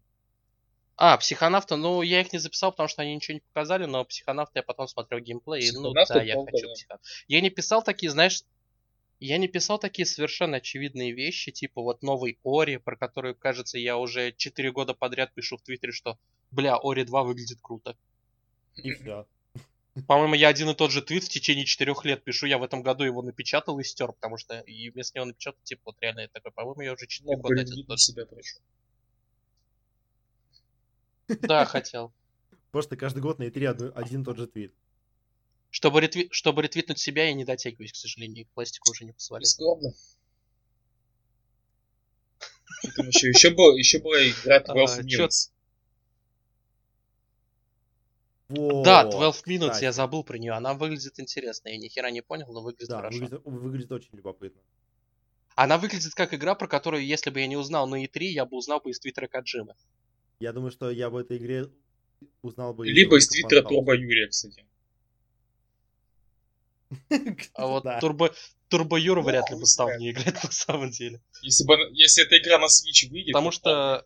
А, 0.95 1.17
психонавты, 1.17 1.75
ну, 1.75 2.01
я 2.03 2.21
их 2.21 2.31
не 2.33 2.39
записал, 2.39 2.71
потому 2.71 2.87
что 2.87 3.01
они 3.01 3.15
ничего 3.15 3.35
не 3.35 3.41
показали, 3.41 3.85
но 3.85 4.05
психонавты 4.05 4.59
я 4.59 4.63
потом 4.63 4.87
смотрел 4.87 5.19
геймплей, 5.19 5.67
и, 5.67 5.71
ну, 5.71 5.91
да, 5.91 6.21
я 6.21 6.35
полтора. 6.35 6.57
хочу 6.57 6.73
психонавт. 6.73 7.03
Я 7.27 7.41
не 7.41 7.49
писал 7.49 7.83
такие, 7.83 8.11
знаешь, 8.11 8.43
я 9.19 9.37
не 9.37 9.47
писал 9.47 9.79
такие 9.79 10.05
совершенно 10.05 10.57
очевидные 10.57 11.13
вещи, 11.13 11.51
типа 11.51 11.81
вот 11.81 12.03
новый 12.03 12.37
Ори, 12.43 12.77
про 12.77 12.95
который, 12.95 13.33
кажется, 13.33 13.79
я 13.79 13.97
уже 13.97 14.33
4 14.33 14.71
года 14.71 14.93
подряд 14.93 15.33
пишу 15.33 15.57
в 15.57 15.61
Твиттере, 15.61 15.93
что, 15.93 16.19
бля, 16.51 16.77
Ори 16.81 17.03
2 17.03 17.23
выглядит 17.23 17.59
круто. 17.61 17.97
И 18.75 18.91
все. 18.91 19.25
По-моему, 20.07 20.35
я 20.35 20.49
один 20.49 20.69
и 20.69 20.75
тот 20.75 20.91
же 20.91 21.01
твит 21.01 21.23
в 21.23 21.29
течение 21.29 21.65
четырех 21.65 22.03
лет 22.05 22.23
пишу, 22.23 22.45
я 22.47 22.57
в 22.57 22.63
этом 22.63 22.83
году 22.83 23.03
его 23.03 23.21
напечатал 23.21 23.79
и 23.79 23.83
стер, 23.83 24.11
потому 24.11 24.37
что 24.37 24.59
и 24.59 24.89
вместо 24.89 25.17
него 25.17 25.25
напечатал, 25.25 25.59
типа, 25.63 25.81
вот 25.85 25.95
реально 26.01 26.21
я 26.21 26.27
такой, 26.27 26.51
по-моему, 26.51 26.81
я 26.81 26.93
уже 26.93 27.07
4 27.07 27.35
Ну, 27.35 27.41
года 27.41 27.61
один 27.61 27.79
и 27.79 27.83
тот 27.83 27.99
же 27.99 28.05
себя 28.05 28.25
пишу. 28.25 28.59
Да, 31.27 31.65
хотел. 31.65 32.13
Просто 32.71 32.95
каждый 32.97 33.21
год 33.21 33.39
на 33.39 33.43
E3 33.43 33.65
одно- 33.65 33.91
один 33.95 34.21
и 34.21 34.25
тот 34.25 34.37
же 34.37 34.47
твит. 34.47 34.73
Чтобы, 35.69 36.01
ретви... 36.01 36.27
Чтобы 36.31 36.61
ретвитнуть 36.61 36.99
себя, 36.99 37.25
я 37.25 37.33
не 37.33 37.45
дотягиваюсь, 37.45 37.91
к 37.93 37.95
сожалению, 37.95 38.45
пластику 38.53 38.91
уже 38.91 39.05
не 39.05 39.11
позволяет. 39.13 39.47
Что 39.47 39.75
там 42.95 43.07
еще? 43.07 43.29
Еще, 43.29 43.49
был, 43.51 43.75
еще 43.75 43.99
была 43.99 44.17
игра 44.27 44.59
12 44.59 44.99
А, 44.99 45.01
Minutes. 45.03 45.49
Да, 48.49 49.05
Вот, 49.05 49.11
12 49.11 49.47
Minutes, 49.47 49.59
кстати. 49.69 49.83
я 49.85 49.91
забыл 49.91 50.23
про 50.23 50.37
нее. 50.37 50.51
Она 50.53 50.73
выглядит 50.73 51.19
интересно. 51.19 51.69
Я 51.69 51.77
ни 51.77 51.87
хера 51.87 52.11
не 52.11 52.21
понял, 52.21 52.51
но 52.51 52.61
выглядит 52.61 52.89
Да, 52.89 52.97
хорошо. 52.97 53.17
выглядит, 53.19 53.41
выглядит 53.45 53.91
очень 53.91 54.09
любопытно. 54.15 54.61
Она 55.55 55.77
выглядит 55.77 56.13
как 56.13 56.33
игра, 56.33 56.55
про 56.55 56.67
которую, 56.67 57.05
если 57.05 57.29
бы 57.29 57.39
я 57.39 57.47
не 57.47 57.55
узнал 57.57 57.87
на 57.87 58.03
E3, 58.03 58.23
я 58.25 58.45
бы 58.45 58.57
узнал 58.57 58.79
бы 58.79 58.89
из 58.91 58.99
твиттера 58.99 59.27
Каджимы. 59.27 59.75
Я 60.43 60.51
думаю, 60.51 60.71
что 60.71 60.91
я 60.91 61.09
в 61.09 61.15
этой 61.15 61.37
игре 61.37 61.69
узнал 62.41 62.73
бы... 62.73 62.85
Либо 62.85 63.17
из 63.17 63.29
твиттера. 63.29 63.61
Турбо 63.61 63.95
Юрия, 63.95 64.27
кстати. 64.27 64.65
А 67.53 67.67
вот 67.67 67.83
Да. 67.85 68.01
Турбо... 68.01 68.35
Турбо 68.67 68.97
Юра 68.97 69.21
Ну, 69.21 69.27
вряд 69.27 69.49
ли 69.49 69.53
хуй 69.53 69.61
бы 69.61 69.65
стал 69.65 69.87
в 69.87 69.91
играть 70.01 70.43
на 70.43 70.51
самом 70.51 70.89
деле. 70.89 71.21
Если, 71.43 71.65
бы, 71.65 71.77
если 71.93 72.25
эта 72.25 72.37
игра 72.39 72.59
на 72.59 72.65
Switch 72.65 73.09
выйдет... 73.09 73.31
Потому 73.31 73.51
то 73.51 73.55
что... 73.55 74.05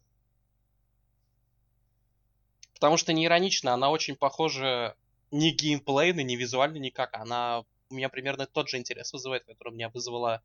Потому 2.75 2.97
что 2.97 3.13
не 3.13 3.25
иронично, 3.25 3.73
она 3.73 3.89
очень 3.89 4.15
похожа 4.15 4.95
ни 5.31 5.49
геймплейно, 5.49 6.19
ни 6.19 6.35
визуально 6.35 6.77
никак. 6.77 7.15
Она 7.15 7.65
у 7.89 7.95
меня 7.95 8.09
примерно 8.09 8.45
тот 8.45 8.69
же 8.69 8.77
интерес 8.77 9.11
вызывает, 9.11 9.43
который 9.45 9.69
у 9.69 9.73
меня 9.75 9.89
вызвала 9.89 10.43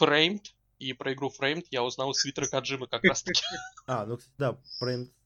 Framed. 0.00 0.44
И 0.82 0.94
про 0.94 1.12
игру 1.12 1.30
Framed 1.30 1.64
я 1.70 1.84
узнал 1.84 2.10
из 2.10 2.20
твиттера 2.22 2.48
Каджимы 2.48 2.88
как 2.88 3.04
раз 3.04 3.22
таки. 3.22 3.40
А, 3.86 4.04
ну, 4.04 4.16
кстати, 4.16 4.34
да, 4.36 4.58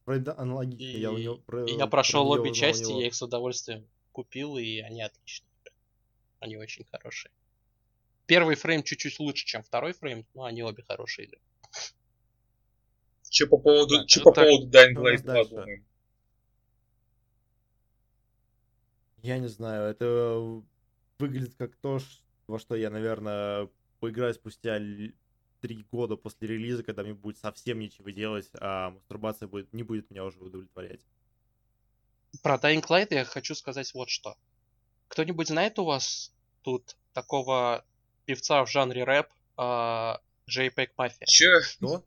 про 0.05 0.19
да, 0.19 0.35
аналогично. 0.37 0.85
И, 0.85 1.01
я, 1.01 1.11
у 1.11 1.17
него, 1.17 1.37
про, 1.39 1.65
и 1.65 1.73
я 1.73 1.79
про 1.79 1.87
прошел 1.87 2.29
обе 2.29 2.53
части, 2.53 2.93
я 2.93 3.07
их 3.07 3.15
с 3.15 3.23
удовольствием 3.23 3.87
купил, 4.13 4.59
и 4.59 4.81
они 4.81 5.01
отличные. 5.01 5.49
Они 6.41 6.59
очень 6.59 6.85
хорошие. 6.85 7.33
Первый 8.27 8.55
фрейм 8.57 8.83
чуть-чуть 8.83 9.19
лучше, 9.19 9.47
чем 9.47 9.63
второй 9.63 9.95
фрейм, 9.95 10.27
но 10.35 10.45
они 10.45 10.63
обе 10.63 10.83
хорошие 10.83 11.27
игры. 11.27 11.41
Что 13.31 13.47
по 13.47 13.57
поводу, 13.57 13.97
Так, 13.97 14.07
чё 14.09 14.21
ну 14.21 14.25
по 14.25 14.33
так, 14.33 14.45
поводу 14.45 14.69
Dying 14.69 14.93
что 14.93 15.01
у 15.01 15.05
нас 15.05 15.21
Light 15.21 15.25
2 15.25 15.33
дальше? 15.35 15.51
думаем? 15.51 15.87
Я 19.23 19.39
не 19.39 19.49
знаю, 19.49 19.91
это 19.91 20.63
выглядит 21.19 21.55
как 21.55 21.77
то, 21.77 21.99
во 22.47 22.59
что 22.59 22.77
я, 22.77 22.91
наверное, 22.91 23.71
поиграю 24.01 24.35
спустя 24.35 24.79
три 25.61 25.85
года 25.91 26.17
после 26.17 26.49
релиза, 26.49 26.83
когда 26.83 27.03
мне 27.03 27.15
будет 27.15 27.39
совсем 27.39 27.79
нечего 27.79 28.13
делать, 28.13 28.49
а 28.61 28.91
мастурбация 28.91 29.49
будет, 29.49 29.73
не 29.73 29.83
будет 29.83 30.11
меня 30.11 30.25
уже 30.25 30.39
удовлетворять. 30.39 31.01
Про 32.43 32.57
Dying 32.57 32.85
Light 32.87 33.09
я 33.11 33.25
хочу 33.25 33.55
сказать 33.55 33.93
вот 33.95 34.11
что. 34.11 34.37
Кто-нибудь 35.09 35.49
знает 35.49 35.79
у 35.79 35.85
вас 35.85 36.33
тут 36.63 36.97
такого 37.13 37.85
певца 38.25 38.65
в 38.65 38.71
жанре 38.71 39.05
рэп 39.05 39.29
а, 39.57 40.21
JPEG 40.49 40.91
Mafia? 40.97 41.25
Чё? 41.27 41.61
Что? 41.63 42.05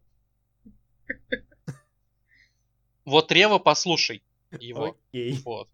Вот 3.05 3.31
Рева, 3.31 3.57
послушай 3.57 4.21
его. 4.59 4.95
Окей. 5.09 5.33
Вот. 5.43 5.67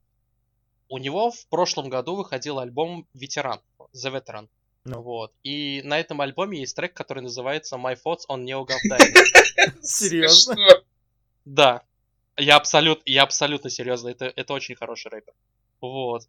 У 0.88 0.98
него 0.98 1.32
в 1.32 1.48
прошлом 1.48 1.90
году 1.90 2.16
выходил 2.16 2.60
альбом 2.60 3.08
Ветеран, 3.14 3.60
The 3.94 4.14
Veteran. 4.14 4.48
Ну. 4.86 5.02
Вот. 5.02 5.34
И 5.44 5.82
на 5.84 6.00
этом 6.00 6.22
альбоме 6.22 6.60
есть 6.60 6.76
трек, 6.76 6.94
который 6.94 7.24
называется 7.24 7.76
My 7.76 7.96
Thoughts 7.96 8.28
on 8.30 8.46
Neo. 8.46 8.68
Серьезно? 9.82 10.56
Да. 11.44 11.82
Я, 12.38 12.58
абсолют, 12.58 13.02
я 13.06 13.24
абсолютно 13.24 13.70
серьезно. 13.70 14.10
Это, 14.10 14.26
это 14.26 14.54
очень 14.54 14.76
хороший 14.76 15.10
рэпер. 15.10 15.34
Вот. 15.82 16.28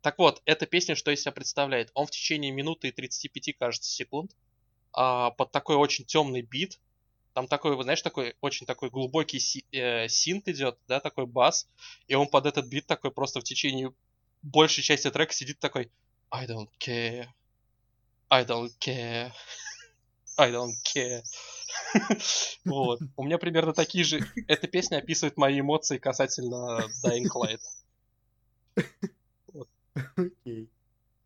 Так 0.00 0.18
вот, 0.18 0.42
эта 0.46 0.66
песня 0.66 0.96
что 0.96 1.12
из 1.12 1.22
себя 1.22 1.30
представляет? 1.32 1.90
Он 1.94 2.06
в 2.06 2.10
течение 2.10 2.50
минуты 2.50 2.88
и 2.88 2.92
35, 2.92 3.56
кажется, 3.56 3.88
секунд 3.90 4.32
а, 4.92 5.30
под 5.30 5.52
такой 5.52 5.76
очень 5.76 6.04
темный 6.04 6.42
бит. 6.42 6.80
Там 7.34 7.46
такой, 7.46 7.76
вы 7.76 7.84
знаешь, 7.84 8.02
такой 8.02 8.34
очень 8.40 8.66
такой 8.66 8.90
глубокий 8.90 9.38
си- 9.38 9.64
э, 9.72 10.06
синт 10.08 10.48
идет, 10.48 10.76
да, 10.86 11.00
такой 11.00 11.26
бас. 11.26 11.68
И 12.08 12.14
он 12.14 12.26
под 12.26 12.46
этот 12.46 12.66
бит 12.66 12.86
такой 12.86 13.10
просто 13.10 13.40
в 13.40 13.44
течение 13.44 13.92
большей 14.42 14.82
части 14.82 15.08
трека 15.10 15.32
сидит 15.32 15.58
такой 15.60 15.90
I 16.30 16.46
don't 16.46 16.68
care. 16.78 17.28
I 18.32 18.44
don't 18.44 18.72
care. 18.80 19.30
I 20.38 20.50
don't 20.50 20.74
care. 20.82 21.22
Вот. 22.64 23.00
У 23.16 23.24
меня 23.24 23.36
примерно 23.38 23.74
такие 23.74 24.04
же... 24.04 24.26
Эта 24.48 24.66
песня 24.68 24.98
описывает 24.98 25.36
мои 25.36 25.60
эмоции 25.60 25.98
касательно 25.98 26.80
Dying 27.04 27.28
Light. 27.34 27.60
Окей. 30.16 30.70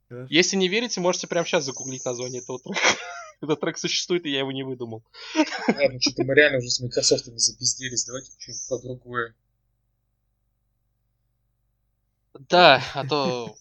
Хорошо. 0.08 0.26
Если 0.30 0.56
не 0.56 0.68
верите, 0.68 1.00
можете 1.00 1.28
прямо 1.28 1.46
сейчас 1.46 1.64
загуглить 1.64 2.04
название 2.04 2.42
этого 2.42 2.58
трека. 2.58 2.80
Этот 3.40 3.60
трек 3.60 3.78
существует, 3.78 4.26
и 4.26 4.30
я 4.30 4.40
его 4.40 4.50
не 4.50 4.64
выдумал. 4.64 5.04
Ладно, 5.68 6.00
что-то 6.00 6.24
мы 6.24 6.34
реально 6.34 6.58
уже 6.58 6.70
с 6.70 6.80
Microsoft 6.80 7.26
запизделись. 7.26 8.04
Давайте 8.04 8.32
что-нибудь 8.38 8.68
по 8.68 8.78
другое. 8.78 9.34
Да, 12.48 12.82
а 12.94 13.06
то... 13.06 13.56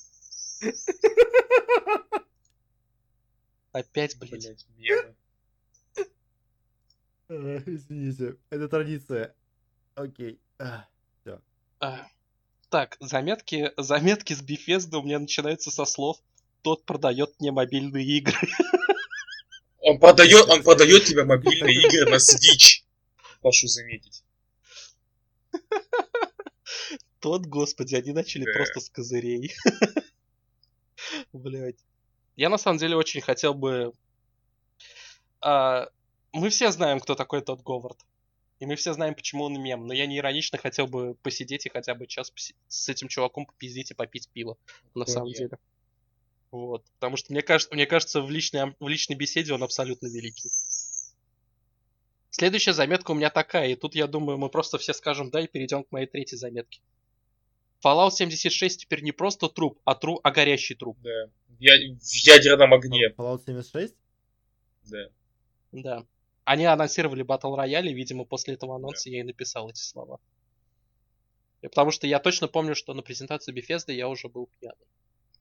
Опять, 3.75 4.17
блядь. 4.17 4.31
Блять, 4.31 4.65
мемы. 4.77 5.15
А, 7.27 7.57
Извините, 7.65 8.37
это 8.49 8.69
традиция. 8.69 9.35
Окей. 9.95 10.39
А, 10.59 10.87
А, 11.81 12.07
Так, 12.69 12.95
заметки, 13.01 13.73
заметки 13.75 14.33
с 14.33 14.41
Bethesda 14.41 14.97
у 14.99 15.03
меня 15.03 15.19
начинаются 15.19 15.71
со 15.71 15.83
слов 15.83 16.21
«Тот 16.61 16.85
продает 16.85 17.37
мне 17.41 17.51
мобильные 17.51 18.05
игры». 18.05 18.37
Он 19.79 19.99
продает, 19.99 20.47
он 20.47 20.63
продает 20.63 21.03
тебе 21.03 21.25
мобильные 21.25 21.75
игры 21.75 22.09
на 22.09 22.15
Switch. 22.15 22.83
Прошу 23.41 23.67
заметить. 23.67 24.23
Тот, 27.19 27.45
господи, 27.45 27.95
они 27.95 28.13
начали 28.13 28.45
Да. 28.45 28.53
просто 28.53 28.79
с 28.79 28.89
козырей. 28.89 29.53
Блять. 31.33 31.77
Я 32.35 32.49
на 32.49 32.57
самом 32.57 32.77
деле 32.77 32.95
очень 32.95 33.21
хотел 33.21 33.53
бы... 33.53 33.93
а, 35.41 35.87
мы 36.33 36.49
все 36.49 36.71
знаем, 36.71 36.99
кто 36.99 37.15
такой 37.15 37.41
тот 37.41 37.61
Говард. 37.61 37.97
И 38.59 38.65
мы 38.65 38.75
все 38.75 38.93
знаем, 38.93 39.15
почему 39.15 39.43
он 39.45 39.61
мем. 39.61 39.85
Но 39.85 39.93
я 39.93 40.05
не 40.05 40.17
иронично 40.17 40.57
хотел 40.57 40.87
бы 40.87 41.15
посидеть 41.15 41.65
и 41.65 41.69
хотя 41.69 41.93
бы 41.93 42.07
час 42.07 42.31
с 42.67 42.89
этим 42.89 43.07
чуваком 43.07 43.45
попиздить 43.45 43.91
и 43.91 43.93
попить 43.93 44.29
пиво. 44.29 44.57
На 44.93 45.03
Кто 45.03 45.13
самом 45.13 45.27
нет? 45.29 45.37
деле. 45.37 45.59
Вот. 46.51 46.85
Потому 46.95 47.17
что 47.17 47.33
мне 47.33 47.41
кажется, 47.41 47.73
мне 47.73 47.85
кажется, 47.85 48.21
в 48.21 48.29
личной, 48.29 48.73
в 48.79 48.87
личной 48.87 49.15
беседе 49.15 49.53
он 49.53 49.63
абсолютно 49.63 50.07
великий. 50.07 50.49
Следующая 52.29 52.73
заметка 52.73 53.11
у 53.11 53.13
меня 53.13 53.29
такая, 53.29 53.69
и 53.69 53.75
тут 53.75 53.95
я 53.95 54.07
думаю, 54.07 54.37
мы 54.37 54.49
просто 54.49 54.77
все 54.77 54.93
скажем 54.93 55.29
да 55.31 55.41
и 55.41 55.47
перейдем 55.47 55.83
к 55.83 55.91
моей 55.91 56.05
третьей 56.05 56.37
заметке. 56.37 56.81
Fallout 57.85 58.11
76 58.11 58.81
теперь 58.81 59.03
не 59.03 59.11
просто 59.11 59.47
труп, 59.47 59.79
а, 59.85 59.93
тру, 59.93 60.19
а 60.23 60.31
горящий 60.31 60.73
труп. 60.73 60.97
Да. 61.01 61.29
В, 61.47 61.61
я- 61.61 61.95
в 61.95 62.13
ядерном 62.25 62.73
огне. 62.73 63.13
Fallout 63.15 63.43
76? 63.45 63.93
Да. 64.85 65.09
Да. 65.71 66.05
Они 66.45 66.65
анонсировали 66.65 67.23
Battle 67.23 67.55
Royale, 67.57 67.87
и, 67.89 67.93
видимо, 67.93 68.25
после 68.25 68.55
этого 68.55 68.75
анонса 68.75 69.09
я 69.09 69.19
и 69.19 69.23
написал 69.23 69.69
эти 69.69 69.79
слова. 69.81 70.19
И 71.61 71.67
Потому 71.67 71.91
что 71.91 72.07
я 72.07 72.19
точно 72.19 72.47
помню, 72.47 72.75
что 72.75 72.93
на 72.93 73.01
презентации 73.03 73.53
Bethesda 73.53 73.93
я 73.93 74.07
уже 74.07 74.29
был 74.29 74.49
пьяный. 74.59 74.87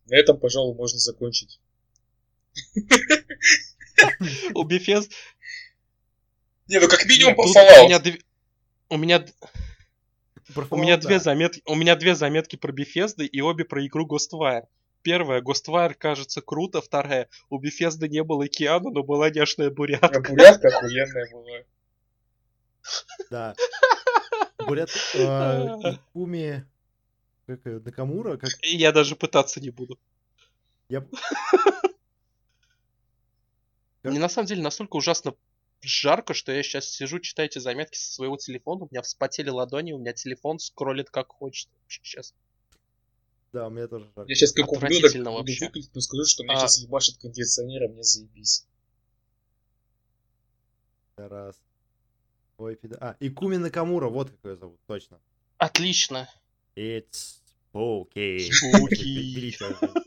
На 0.06 0.16
этом, 0.16 0.38
пожалуй, 0.38 0.74
можно 0.74 0.98
закончить. 0.98 1.60
У 4.54 4.64
Bethesda... 4.66 5.10
Не, 6.66 6.80
ну 6.80 6.88
как 6.88 7.04
минимум 7.06 7.36
по 7.36 7.42
Fallout. 7.42 8.22
У 8.90 8.96
меня, 8.98 9.24
у 10.70 10.76
меня, 10.76 10.96
две 10.96 11.18
заметки, 11.18 11.62
у 11.66 11.74
меня 11.74 11.96
две 11.96 12.14
заметки 12.14 12.56
про 12.56 12.72
Bethesda 12.72 13.24
и 13.24 13.40
обе 13.40 13.64
про 13.64 13.86
игру 13.86 14.06
Ghostwire. 14.06 14.66
Первая, 15.02 15.42
Ghostwire 15.42 15.94
кажется 15.94 16.40
круто, 16.40 16.80
вторая, 16.80 17.28
у 17.50 17.60
Bethesda 17.60 18.08
не 18.08 18.22
было 18.22 18.44
океана, 18.44 18.90
но 18.90 19.02
была 19.02 19.30
няшная 19.30 19.70
бурятка. 19.70 20.18
А 20.18 20.20
бурятка 20.20 20.68
охуенная 20.68 21.28
была. 21.32 21.58
Да. 23.30 23.54
Бурят... 24.66 24.90
э, 25.14 25.96
Куми... 26.12 26.64
Как 27.46 27.64
Накамура? 27.64 28.38
Как... 28.38 28.50
Я 28.62 28.92
даже 28.92 29.16
пытаться 29.16 29.60
не 29.60 29.70
буду. 29.70 29.98
Я... 30.88 31.06
Мне 34.02 34.18
на 34.20 34.28
самом 34.28 34.46
деле 34.46 34.62
настолько 34.62 34.96
ужасно 34.96 35.34
жарко, 35.84 36.34
что 36.34 36.52
я 36.52 36.62
сейчас 36.62 36.88
сижу, 36.88 37.20
читаю 37.20 37.48
эти 37.48 37.58
заметки 37.58 37.96
со 37.96 38.12
своего 38.12 38.36
телефона, 38.36 38.84
у 38.84 38.88
меня 38.90 39.02
вспотели 39.02 39.50
ладони, 39.50 39.92
у 39.92 39.98
меня 39.98 40.12
телефон 40.12 40.58
скроллит 40.58 41.10
как 41.10 41.28
хочет 41.28 41.68
сейчас. 41.88 42.34
Да, 43.52 43.68
у 43.68 43.70
меня 43.70 43.86
тоже 43.86 44.06
жарко. 44.16 44.28
Я 44.28 44.34
сейчас 44.34 44.52
как 44.52 44.72
ублюдок 44.72 45.12
буду 45.12 45.32
выглядеть, 45.32 45.90
но 45.94 46.00
скажу, 46.00 46.24
что 46.26 46.42
меня 46.42 46.54
А. 46.54 46.60
сейчас 46.60 46.82
ебашит 46.82 47.18
кондиционером, 47.18 47.92
мне 47.92 48.02
заебись. 48.02 48.66
Раз. 51.16 51.56
Ой, 52.58 52.76
пида... 52.76 52.98
А, 53.00 53.16
и 53.20 53.30
Куми 53.30 53.56
Накамура, 53.56 54.08
вот 54.08 54.30
как 54.30 54.44
ее 54.44 54.56
зовут, 54.56 54.80
точно. 54.86 55.20
Отлично. 55.58 56.28
It's 56.76 57.40
spooky. 57.72 58.50
Spooky. 58.50 60.04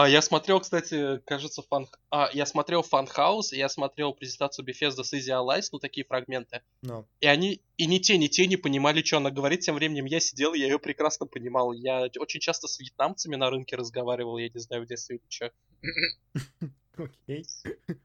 А, 0.00 0.08
я 0.08 0.22
смотрел, 0.22 0.60
кстати, 0.60 1.18
кажется, 1.26 1.60
фан... 1.60 1.88
А, 2.10 2.30
я 2.32 2.46
смотрел 2.46 2.84
и 2.84 3.56
я 3.56 3.68
смотрел 3.68 4.12
презентацию 4.12 4.64
Bethesda 4.64 5.02
с 5.02 5.12
Easy 5.12 5.30
Allies, 5.30 5.70
ну, 5.72 5.80
такие 5.80 6.06
фрагменты. 6.06 6.62
Ну, 6.82 7.04
И 7.20 7.26
они, 7.26 7.60
и 7.76 7.86
ни 7.86 7.98
те, 7.98 8.16
ни 8.16 8.28
те 8.28 8.46
не 8.46 8.56
понимали, 8.56 9.02
что 9.02 9.16
она 9.16 9.32
говорит. 9.32 9.58
Тем 9.58 9.74
временем 9.74 10.04
я 10.04 10.20
сидел, 10.20 10.54
я 10.54 10.66
ее 10.66 10.78
прекрасно 10.78 11.26
понимал. 11.26 11.72
Я 11.72 12.08
очень 12.16 12.38
часто 12.38 12.68
с 12.68 12.78
вьетнамцами 12.78 13.34
на 13.34 13.50
рынке 13.50 13.74
разговаривал, 13.74 14.38
я 14.38 14.48
не 14.48 14.60
знаю, 14.60 14.84
в 14.84 14.86
детстве 14.86 15.16
или 15.16 15.24
что. 15.28 15.50
окей. 16.96 17.44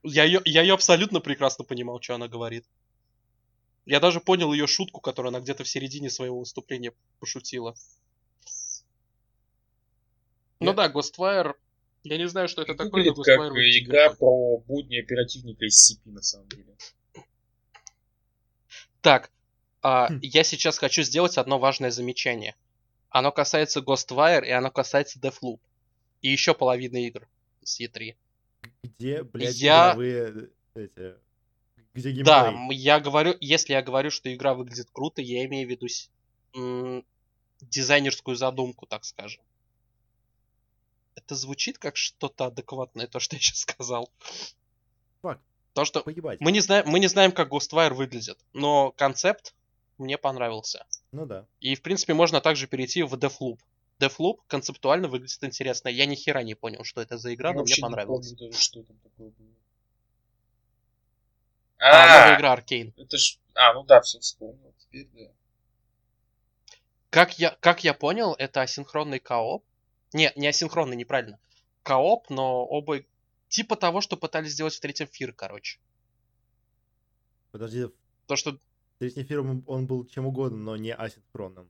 Я 0.01 0.23
ее, 0.23 0.41
я 0.45 0.63
ее 0.63 0.73
абсолютно 0.73 1.19
прекрасно 1.19 1.63
понимал, 1.63 2.01
что 2.01 2.15
она 2.15 2.27
говорит. 2.27 2.65
Я 3.85 3.99
даже 3.99 4.19
понял 4.19 4.51
ее 4.51 4.65
шутку, 4.65 4.99
которую 4.99 5.29
она 5.29 5.41
где-то 5.41 5.63
в 5.63 5.69
середине 5.69 6.09
своего 6.09 6.39
выступления 6.39 6.93
пошутила. 7.19 7.75
Ну 10.59 10.73
да, 10.73 10.89
Ghostwire... 10.89 11.53
Я 12.03 12.17
не 12.17 12.27
знаю, 12.27 12.47
что 12.49 12.61
это 12.63 12.75
такое, 12.75 13.03
но 13.05 13.13
Выглядит 13.13 13.25
как 13.25 13.55
э, 13.55 13.79
игра 13.79 14.13
про 14.13 14.57
будни 14.59 14.97
оперативника 14.99 15.65
из 15.65 15.91
CP, 15.91 16.11
на 16.11 16.21
самом 16.21 16.49
деле. 16.49 16.75
Так, 19.01 19.31
а, 19.81 20.07
Хм. 20.09 20.19
я 20.21 20.43
сейчас 20.43 20.77
хочу 20.77 21.03
сделать 21.03 21.37
одно 21.37 21.59
важное 21.59 21.91
замечание. 21.91 22.55
Оно 23.09 23.31
касается 23.31 23.79
Ghostwire 23.79 24.45
и 24.45 24.49
оно 24.49 24.71
касается 24.71 25.19
Deathloop. 25.19 25.59
И 26.21 26.29
еще 26.29 26.53
половины 26.53 27.05
игр 27.07 27.27
с 27.63 27.79
E3. 27.79 28.15
Где, 28.81 29.23
блядь, 29.23 29.55
Я- 29.55 29.89
игровые 29.91 30.49
эти... 30.75 31.15
Где 31.93 32.11
геймплей? 32.11 32.23
Да, 32.23 32.53
я 32.71 32.99
говорю, 32.99 33.35
если 33.39 33.73
я 33.73 33.81
говорю, 33.81 34.09
что 34.09 34.33
игра 34.33 34.53
выглядит 34.55 34.89
круто, 34.91 35.21
я 35.21 35.45
имею 35.45 35.67
в 35.67 35.69
виду 35.69 35.87
с- 35.87 36.09
м, 36.55 37.05
дизайнерскую 37.61 38.35
задумку, 38.35 38.85
так 38.87 39.05
скажем. 39.05 39.41
Это 41.15 41.35
звучит 41.35 41.77
как 41.77 41.95
что-то 41.97 42.45
адекватное, 42.45 43.07
то, 43.07 43.19
что 43.19 43.35
я 43.35 43.41
сейчас 43.41 43.59
сказал. 43.59 44.09
Фак. 45.21 45.39
То, 45.73 45.85
что 45.85 46.01
Поебать. 46.01 46.39
мы 46.41 46.51
не 46.51 46.59
знаем, 46.59 46.87
мы 46.87 46.99
не 46.99 47.07
знаем, 47.07 47.31
как 47.31 47.51
Ghostwire 47.51 47.93
выглядит, 47.93 48.37
но 48.53 48.91
концепт 48.91 49.53
мне 49.97 50.17
понравился. 50.17 50.85
Ну 51.11 51.25
да. 51.25 51.45
И, 51.59 51.75
в 51.75 51.81
принципе, 51.81 52.13
можно 52.13 52.41
также 52.41 52.67
перейти 52.67 53.03
в 53.03 53.13
Deathloop. 53.15 53.59
Deathloop 53.99 54.39
концептуально 54.47 55.07
выглядит 55.07 55.43
интересно. 55.43 55.87
Я 55.87 56.05
ни 56.05 56.15
хера 56.15 56.43
не 56.43 56.55
понял, 56.55 56.83
что 56.83 57.01
это 57.01 57.17
за 57.17 57.33
игра, 57.33 57.49
Я 57.49 57.55
но 57.55 57.61
мне 57.61 57.71
вообще 57.71 57.81
не 57.81 57.85
понравилось. 57.87 58.27
помню 58.33 58.47
даже, 58.51 58.61
что 58.61 58.83
там 58.83 58.97
такое 58.99 59.29
было. 59.29 59.47
А, 61.79 61.91
новая 61.91 62.33
А, 62.35 62.37
игра 62.37 62.53
Arkane. 62.53 62.93
это 62.97 63.17
ж... 63.17 63.37
А, 63.55 63.73
ну 63.73 63.83
да, 63.83 64.01
все 64.01 64.19
вспомнил. 64.19 64.73
Теперь 64.79 65.07
да. 65.13 65.31
Как 67.09 67.37
я, 67.39 67.51
как 67.59 67.83
я 67.83 67.93
понял, 67.93 68.33
это 68.33 68.61
асинхронный 68.61 69.19
кооп. 69.19 69.63
Не, 70.13 70.31
не 70.35 70.47
асинхронный, 70.47 70.95
неправильно. 70.95 71.39
Кооп, 71.83 72.29
но 72.29 72.65
оба... 72.65 73.03
Типа 73.49 73.75
того, 73.75 74.01
что 74.01 74.17
пытались 74.17 74.53
сделать 74.53 74.73
в 74.73 74.79
третьем 74.79 75.07
F.E.A.R., 75.07 75.31
короче. 75.33 75.79
Подожди, 77.51 77.87
То, 78.27 78.35
что 78.35 78.57
третий 78.99 79.23
F.E.A.R. 79.23 79.63
он 79.67 79.85
был 79.85 80.05
чем 80.05 80.25
угодно, 80.25 80.57
но 80.57 80.77
не 80.77 80.93
асинхронным. 80.93 81.69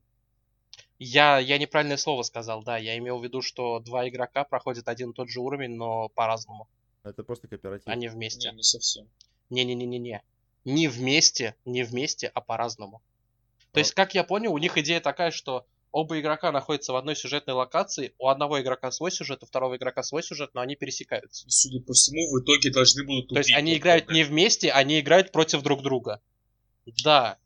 я, 0.99 1.39
я 1.39 1.57
неправильное 1.57 1.97
слово 1.97 2.23
сказал, 2.23 2.63
да. 2.63 2.77
Я 2.77 2.97
имел 2.97 3.19
в 3.19 3.23
виду, 3.23 3.41
что 3.41 3.79
два 3.79 4.07
игрока 4.07 4.43
проходят 4.45 4.87
один 4.87 5.09
и 5.11 5.13
тот 5.13 5.29
же 5.29 5.41
уровень, 5.41 5.75
но 5.75 6.09
по-разному, 6.09 6.67
Это 7.03 7.23
просто 7.23 7.47
кооператив. 7.49 7.87
а 7.87 7.95
не 7.95 8.01
Не, 8.05 8.09
вместе. 8.09 8.51
не 8.53 8.63
совсем. 8.63 9.07
Не-не-не-не-не. 9.49 10.21
Не 10.63 10.87
вместе, 10.87 11.55
не 11.65 11.83
вместе, 11.83 12.27
а 12.33 12.39
по-разному. 12.39 13.01
То 13.73 13.77
А. 13.77 13.79
есть, 13.79 13.93
как 13.93 14.15
я 14.15 14.23
понял, 14.23 14.53
у 14.53 14.57
них 14.57 14.77
идея 14.77 15.01
такая, 15.01 15.31
что 15.31 15.65
оба 15.93 16.19
игрока 16.19 16.51
находятся 16.51 16.91
в 16.91 16.95
одной 16.97 17.15
сюжетной 17.15 17.53
локации, 17.53 18.13
у 18.17 18.27
одного 18.27 18.59
игрока 18.59 18.91
свой 18.91 19.11
сюжет, 19.11 19.43
у 19.43 19.45
второго 19.45 19.77
игрока 19.77 20.03
свой 20.03 20.23
сюжет, 20.23 20.49
но 20.53 20.61
они 20.61 20.75
пересекаются. 20.75 21.45
Судя 21.47 21.79
по 21.79 21.93
всему, 21.93 22.35
в 22.35 22.43
итоге 22.43 22.71
должны 22.71 23.05
будут 23.05 23.29
То 23.29 23.37
есть 23.37 23.49
убить 23.49 23.57
они 23.57 23.77
играют 23.77 24.09
не 24.09 24.23
вместе, 24.23 24.71
они 24.71 24.99
играют 24.99 25.31
против 25.31 25.61
друг 25.61 25.83
друга. 25.83 26.21
Да. 27.03 27.37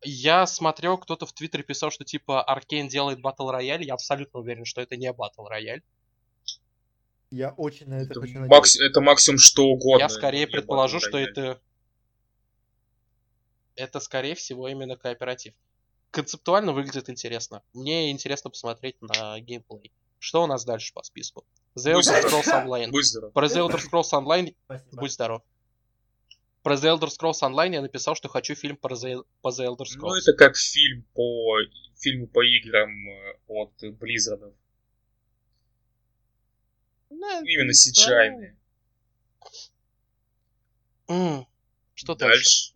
Я 0.00 0.46
смотрел, 0.46 0.96
кто-то 0.96 1.26
в 1.26 1.32
Твиттере 1.32 1.64
писал, 1.64 1.90
что 1.90 2.04
типа 2.04 2.42
Аркейн 2.42 2.86
делает 2.86 3.20
батл 3.20 3.50
рояль. 3.50 3.84
Я 3.84 3.94
абсолютно 3.94 4.40
уверен, 4.40 4.64
что 4.64 4.80
это 4.80 4.96
не 4.96 5.12
батл 5.12 5.44
рояль. 5.46 5.82
Я 7.30 7.50
очень 7.50 7.88
на 7.88 7.96
это, 7.96 8.12
Это, 8.12 8.20
хочу 8.20 8.46
макс- 8.46 8.80
это 8.80 9.00
максимум 9.00 9.38
что 9.38 9.64
угодно. 9.66 10.04
Я 10.04 10.08
скорее 10.08 10.46
не 10.46 10.46
предположу, 10.46 11.00
что 11.00 11.18
это... 11.18 11.60
Это, 13.74 14.00
скорее 14.00 14.34
всего, 14.34 14.68
именно 14.68 14.96
кооператив. 14.96 15.54
Концептуально 16.18 16.72
выглядит 16.72 17.08
интересно. 17.08 17.62
Мне 17.74 18.10
интересно 18.10 18.50
посмотреть 18.50 18.96
на 19.00 19.38
геймплей. 19.38 19.92
Что 20.18 20.42
у 20.42 20.46
нас 20.48 20.64
дальше 20.64 20.92
по 20.92 21.04
списку? 21.04 21.44
The 21.76 21.92
Elder. 21.94 22.24
Scrolls 22.24 22.48
Online. 22.52 22.90
Будь 22.90 23.06
здоров. 23.06 23.32
Про 23.32 23.46
The 23.46 23.68
Elder 23.68 23.78
Scrolls 23.78 24.10
Online 24.12 24.56
Спасибо. 24.64 25.00
будь 25.00 25.12
здоров. 25.12 25.42
Про 26.64 26.74
The 26.74 26.98
Elder 26.98 27.06
Scrolls 27.08 27.40
Online 27.48 27.74
я 27.74 27.82
написал, 27.82 28.16
что 28.16 28.28
хочу 28.28 28.56
фильм 28.56 28.76
про 28.76 28.96
The, 28.96 29.24
по 29.42 29.50
The 29.50 29.66
Elder 29.68 29.82
Scrolls. 29.84 30.08
Ну, 30.08 30.14
это 30.16 30.32
как 30.32 30.56
фильм 30.56 31.04
по 31.14 31.58
фильму 32.00 32.26
по 32.26 32.44
играм 32.44 32.90
э, 32.90 33.34
от 33.46 33.80
Blizzard. 33.84 34.52
Ну, 37.10 37.44
Именно 37.44 37.70
CGI. 37.70 38.56
М, 41.10 41.46
Что 41.94 42.16
дальше? 42.16 42.72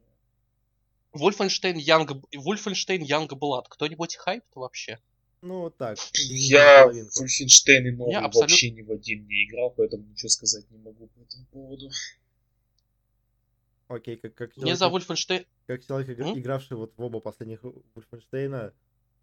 Дальше. 1.13 1.25
Wolfenstein 1.39 1.77
Young, 1.77 2.23
Wolfenstein 2.35 3.03
Youngblood. 3.03 3.65
Кто-нибудь 3.69 4.17
хайп 4.17 4.45
вообще? 4.55 4.99
Ну, 5.43 5.71
так. 5.71 5.99
Я 6.15 6.85
в 6.85 6.89
половинку. 6.89 7.25
Wolfenstein 7.25 7.83
и 7.87 7.91
новый 7.91 8.15
абсолютно- 8.17 8.41
вообще 8.41 8.71
ни 8.71 8.83
в 8.83 8.91
один 8.91 9.27
не 9.27 9.45
играл, 9.45 9.71
поэтому 9.71 10.05
ничего 10.05 10.29
сказать 10.29 10.71
не 10.71 10.79
могу 10.79 11.07
по 11.09 11.21
этому 11.21 11.47
поводу. 11.47 11.91
Окей, 13.89 14.17
как, 14.17 14.35
как 14.35 14.57
Мне 14.57 14.75
человек, 14.75 14.79
за 14.79 14.87
Wolfenstein... 14.87 15.47
как 15.67 15.85
человек, 15.85 16.09
игра- 16.09 16.31
М? 16.31 16.39
игравший 16.39 16.77
вот 16.77 16.95
в 16.97 17.03
оба 17.03 17.21
последних 17.21 17.63
Wolfenstein, 17.63 18.73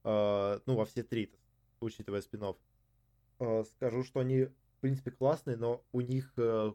э, 0.03 0.59
ну, 0.65 0.75
во 0.75 0.85
все 0.85 1.03
три, 1.03 1.31
учитывая 1.79 2.21
спин 2.21 2.43
скажу, 3.77 4.03
что 4.03 4.19
они, 4.19 4.43
в 4.43 4.81
принципе, 4.81 5.11
классные, 5.11 5.55
но 5.57 5.81
у 5.93 6.01
них 6.01 6.33
э, 6.37 6.73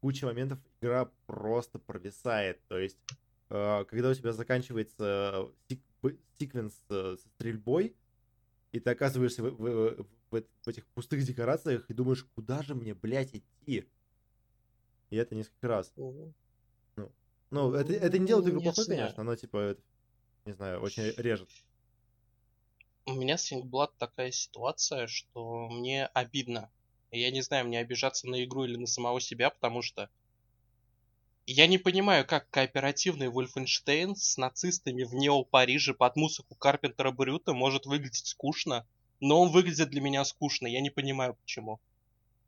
куча 0.00 0.26
моментов 0.26 0.58
игра 0.80 1.08
просто 1.26 1.78
провисает. 1.78 2.60
То 2.68 2.78
есть, 2.78 2.98
э, 3.10 3.14
когда 3.50 4.10
у 4.10 4.14
тебя 4.14 4.32
заканчивается 4.32 5.50
сик- 5.68 5.82
б- 6.02 6.16
секвенс 6.38 6.74
э, 6.88 7.16
со 7.20 7.28
стрельбой, 7.30 7.96
и 8.72 8.80
ты 8.80 8.90
оказываешься 8.90 9.42
в, 9.42 9.50
в- 9.50 10.06
в- 10.30 10.44
в 10.62 10.68
этих 10.68 10.86
пустых 10.88 11.24
декорациях 11.24 11.90
и 11.90 11.94
думаешь, 11.94 12.24
куда 12.34 12.62
же 12.62 12.74
мне, 12.74 12.94
блядь, 12.94 13.34
идти? 13.34 13.86
И 15.10 15.16
это 15.16 15.34
несколько 15.34 15.66
раз. 15.68 15.92
Ну, 17.50 17.74
это, 17.74 17.92
это 17.92 18.18
не 18.18 18.26
делает 18.26 18.48
игру 18.48 18.62
плохой, 18.62 18.86
конечно, 18.86 19.24
но, 19.24 19.34
типа, 19.34 19.56
это, 19.58 19.82
не 20.46 20.52
знаю, 20.52 20.80
очень 20.80 21.02
режет. 21.16 21.48
У 23.06 23.12
меня 23.14 23.36
с 23.36 23.50
Youngblood 23.50 23.90
такая 23.98 24.30
ситуация, 24.30 25.08
что 25.08 25.68
мне 25.68 26.06
обидно. 26.06 26.70
Я 27.10 27.32
не 27.32 27.42
знаю, 27.42 27.66
мне 27.66 27.80
обижаться 27.80 28.28
на 28.28 28.44
игру 28.44 28.64
или 28.64 28.76
на 28.76 28.86
самого 28.86 29.20
себя, 29.20 29.50
потому 29.50 29.82
что 29.82 30.08
я 31.52 31.66
не 31.66 31.78
понимаю, 31.78 32.24
как 32.24 32.48
кооперативный 32.50 33.26
Wolfenstein 33.26 34.14
с 34.14 34.36
нацистами 34.36 35.02
в 35.02 35.14
Нео-Париже 35.14 35.94
под 35.94 36.14
музыку 36.14 36.54
Карпентера 36.54 37.10
Брюта 37.10 37.54
может 37.54 37.86
выглядеть 37.86 38.26
скучно, 38.26 38.86
но 39.18 39.40
он 39.40 39.50
выглядит 39.50 39.90
для 39.90 40.00
меня 40.00 40.24
скучно. 40.24 40.68
Я 40.68 40.80
не 40.80 40.90
понимаю, 40.90 41.34
почему. 41.34 41.80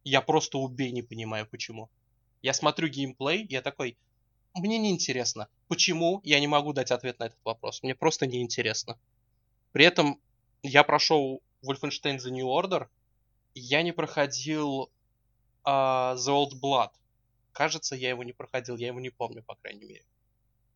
Я 0.04 0.20
просто 0.20 0.58
убей 0.58 0.92
не 0.92 1.02
понимаю, 1.02 1.48
почему. 1.50 1.90
Я 2.42 2.54
смотрю 2.54 2.86
геймплей, 2.86 3.44
я 3.50 3.60
такой, 3.60 3.96
мне 4.54 4.78
не 4.78 4.90
интересно. 4.92 5.48
Почему? 5.66 6.20
Я 6.22 6.38
не 6.38 6.46
могу 6.46 6.72
дать 6.72 6.92
ответ 6.92 7.18
на 7.18 7.24
этот 7.24 7.38
вопрос. 7.44 7.82
Мне 7.82 7.96
просто 7.96 8.28
не 8.28 8.40
интересно. 8.40 8.96
При 9.72 9.84
этом 9.84 10.20
я 10.62 10.84
прошел 10.84 11.42
Wolfenstein 11.64 12.18
The 12.18 12.30
New 12.30 12.46
Order, 12.46 12.86
я 13.54 13.82
не 13.82 13.90
проходил 13.90 14.90
а, 15.64 16.14
The 16.14 16.28
Old 16.28 16.60
Blood. 16.62 16.90
Кажется, 17.52 17.94
я 17.96 18.10
его 18.10 18.24
не 18.24 18.32
проходил, 18.32 18.76
я 18.76 18.88
его 18.88 19.00
не 19.00 19.10
помню, 19.10 19.42
по 19.42 19.54
крайней 19.56 19.84
мере. 19.84 20.04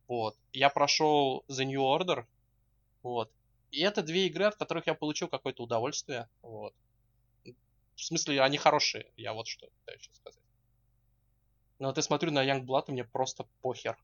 Вот. 0.07 0.37
Я 0.53 0.69
прошел 0.69 1.43
The 1.49 1.65
New 1.65 1.81
Order, 1.81 2.25
вот. 3.03 3.31
И 3.71 3.81
это 3.81 4.01
две 4.01 4.27
игры, 4.27 4.45
от 4.45 4.55
которых 4.55 4.87
я 4.87 4.93
получил 4.93 5.27
какое-то 5.27 5.63
удовольствие, 5.63 6.29
вот. 6.41 6.73
В 7.43 8.03
смысле, 8.03 8.41
они 8.41 8.57
хорошие, 8.57 9.11
я 9.17 9.33
вот 9.33 9.47
что 9.47 9.67
пытаюсь 9.79 10.03
сейчас 10.03 10.15
сказать. 10.17 10.39
Но 11.79 11.87
вот 11.87 11.97
я 11.97 12.03
смотрю 12.03 12.31
на 12.31 12.45
Youngblood, 12.45 12.85
и 12.87 12.91
мне 12.91 13.03
просто 13.03 13.45
похер. 13.61 13.97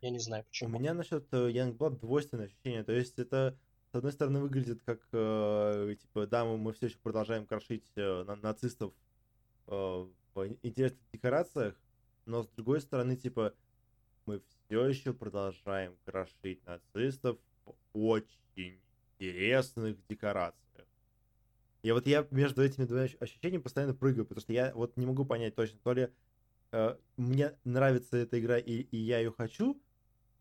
Я 0.00 0.10
не 0.10 0.18
знаю 0.18 0.42
У 0.42 0.46
почему. 0.46 0.78
меня 0.78 0.94
насчет 0.94 1.26
э, 1.32 1.50
Youngblood 1.50 2.00
двойственное 2.00 2.46
ощущение. 2.46 2.84
То 2.84 2.92
есть 2.92 3.18
это, 3.18 3.56
с 3.92 3.94
одной 3.96 4.12
стороны, 4.12 4.40
выглядит 4.40 4.82
как, 4.82 5.00
э, 5.12 5.96
типа, 6.00 6.26
да, 6.26 6.44
мы, 6.44 6.56
мы 6.56 6.72
все 6.72 6.86
еще 6.86 6.98
продолжаем 6.98 7.46
крошить 7.46 7.84
э, 7.96 8.22
на- 8.24 8.36
нацистов 8.36 8.92
э, 9.66 9.72
в 9.72 10.46
интересных 10.62 11.00
декорациях, 11.12 11.74
но 12.28 12.42
с 12.42 12.48
другой 12.48 12.80
стороны, 12.80 13.16
типа, 13.16 13.54
мы 14.26 14.40
все 14.40 14.86
еще 14.86 15.14
продолжаем 15.14 15.96
крошить 16.04 16.64
нацистов 16.66 17.38
в 17.64 17.74
очень 17.94 18.80
интересных 19.18 19.96
декорациях. 20.06 20.86
И 21.82 21.90
вот 21.90 22.06
я 22.06 22.26
между 22.30 22.62
этими 22.62 22.84
двумя 22.84 23.04
ощ- 23.04 23.16
ощущениями 23.18 23.62
постоянно 23.62 23.94
прыгаю, 23.94 24.26
потому 24.26 24.42
что 24.42 24.52
я 24.52 24.74
вот 24.74 24.96
не 24.96 25.06
могу 25.06 25.24
понять 25.24 25.54
точно, 25.54 25.78
то 25.82 25.92
ли 25.94 26.08
э, 26.72 26.96
мне 27.16 27.56
нравится 27.64 28.18
эта 28.18 28.38
игра 28.38 28.58
и, 28.58 28.82
и 28.82 28.96
я 28.96 29.18
ее 29.18 29.32
хочу, 29.32 29.80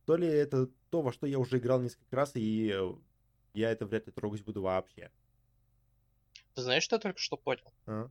то 0.06 0.18
ли 0.18 0.28
это 0.28 0.70
то, 0.90 1.02
во 1.02 1.14
что 1.14 1.26
я 1.26 1.40
уже 1.40 1.58
играл 1.58 1.82
несколько 1.82 2.16
раз, 2.16 2.36
и 2.36 2.70
э, 2.74 2.94
я 3.54 3.72
это 3.72 3.86
вряд 3.86 4.08
ли 4.08 4.12
трогать 4.12 4.44
буду 4.44 4.62
вообще. 4.62 5.10
Ты 6.54 6.64
знаешь, 6.64 6.84
что 6.84 6.98
я 6.98 7.00
только 7.00 7.20
что 7.20 7.38
понял? 7.38 7.72
А? 7.86 8.10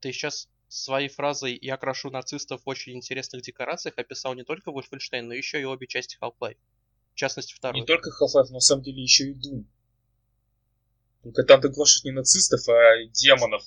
Ты 0.00 0.12
сейчас 0.12 0.48
своей 0.68 1.08
фразой 1.08 1.58
«я 1.60 1.76
крашу 1.76 2.10
нацистов 2.10 2.62
в 2.64 2.68
очень 2.68 2.94
интересных 2.94 3.42
декорациях» 3.42 3.94
описал 3.96 4.34
не 4.34 4.44
только 4.44 4.70
Wolfenstein, 4.70 5.22
но 5.22 5.34
еще 5.34 5.60
и 5.60 5.64
обе 5.64 5.86
части 5.86 6.18
Half-Life. 6.20 6.56
В 7.14 7.16
частности, 7.16 7.54
вторую. 7.54 7.80
Не 7.80 7.86
только 7.86 8.10
Half-Life, 8.10 8.48
но 8.48 8.54
на 8.54 8.60
самом 8.60 8.82
деле 8.82 9.02
еще 9.02 9.30
и 9.30 9.34
Doom. 9.34 9.64
Только 11.22 11.42
там 11.44 11.60
ты 11.60 11.68
глашишь 11.68 12.04
не 12.04 12.12
нацистов, 12.12 12.68
а 12.68 13.04
демонов. 13.12 13.62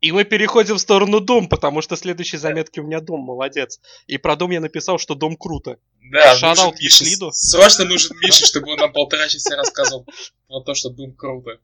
И 0.00 0.12
мы 0.12 0.24
переходим 0.24 0.76
в 0.76 0.80
сторону 0.80 1.20
Doom, 1.20 1.48
потому 1.48 1.82
что 1.82 1.96
следующие 1.96 2.38
заметки 2.38 2.78
у 2.78 2.84
меня 2.84 2.98
Doom, 3.00 3.18
молодец. 3.18 3.80
И 4.06 4.16
про 4.16 4.34
Doom 4.34 4.52
я 4.52 4.60
написал, 4.60 4.98
что 4.98 5.14
Doom 5.14 5.36
круто. 5.36 5.78
Да, 6.00 6.36
Шараут 6.36 6.80
нужен 6.80 7.06
Миша. 7.06 7.30
Срочно 7.32 7.84
нужен 7.84 8.16
Миша, 8.20 8.46
чтобы 8.46 8.70
он 8.70 8.78
нам 8.78 8.92
полтора 8.92 9.28
часа 9.28 9.56
рассказывал 9.56 10.06
про 10.46 10.60
то, 10.60 10.74
что 10.74 10.90
Doom 10.90 11.14
круто. 11.14 11.58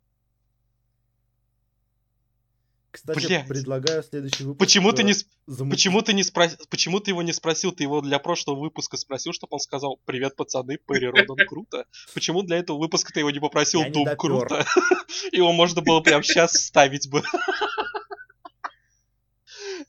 Кстати, 2.94 3.26
Блядь. 3.26 3.48
предлагаю 3.48 4.04
следующий 4.04 4.44
выпуск. 4.44 4.60
Почему 4.60 4.92
ты 4.92 5.02
э, 5.02 5.04
не, 5.04 5.14
замутить. 5.48 5.78
почему 5.78 6.00
ты 6.00 6.12
не 6.12 6.22
спросил, 6.22 6.58
почему 6.70 7.00
ты 7.00 7.10
его 7.10 7.22
не 7.22 7.32
спросил, 7.32 7.72
ты 7.72 7.82
его 7.82 8.00
для 8.00 8.20
прошлого 8.20 8.60
выпуска 8.60 8.96
спросил, 8.96 9.32
чтобы 9.32 9.54
он 9.54 9.58
сказал 9.58 9.98
«Привет, 10.04 10.36
пацаны, 10.36 10.78
Перри 10.78 11.08
Родан 11.08 11.36
круто». 11.48 11.86
Почему 12.14 12.42
для 12.42 12.58
этого 12.58 12.78
выпуска 12.78 13.12
ты 13.12 13.18
его 13.18 13.32
не 13.32 13.40
попросил 13.40 13.80
Я 13.80 13.88
не 13.88 13.94
«Doom 13.94 14.04
допер. 14.04 14.16
круто»? 14.16 14.64
Его 15.32 15.52
можно 15.52 15.82
было 15.82 16.02
прямо 16.02 16.22
сейчас 16.22 16.52
вставить 16.52 17.10
бы. 17.10 17.24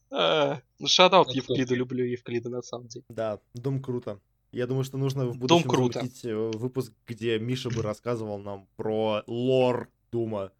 А, 0.10 0.60
Ну, 0.80 0.88
шатаут 0.88 1.28
Ну, 1.28 1.34
Евклида, 1.34 1.76
люблю 1.76 2.04
Евклида 2.04 2.50
на 2.50 2.64
самом 2.64 2.88
деле. 2.88 3.06
Да, 3.10 3.40
Дом 3.54 3.84
круто. 3.84 4.20
Я 4.52 4.66
думаю, 4.66 4.84
что 4.84 4.98
нужно 4.98 5.28
в 5.28 5.38
будущем 5.38 5.70
круто. 5.70 6.00
замутить 6.00 6.26
э, 6.26 6.36
выпуск, 6.36 6.92
где 7.06 7.38
Миша 7.38 7.70
бы 7.70 7.84
рассказывал 7.84 8.40
нам 8.40 8.68
про 8.78 9.22
лор 9.28 9.90
Дума. 10.12 10.52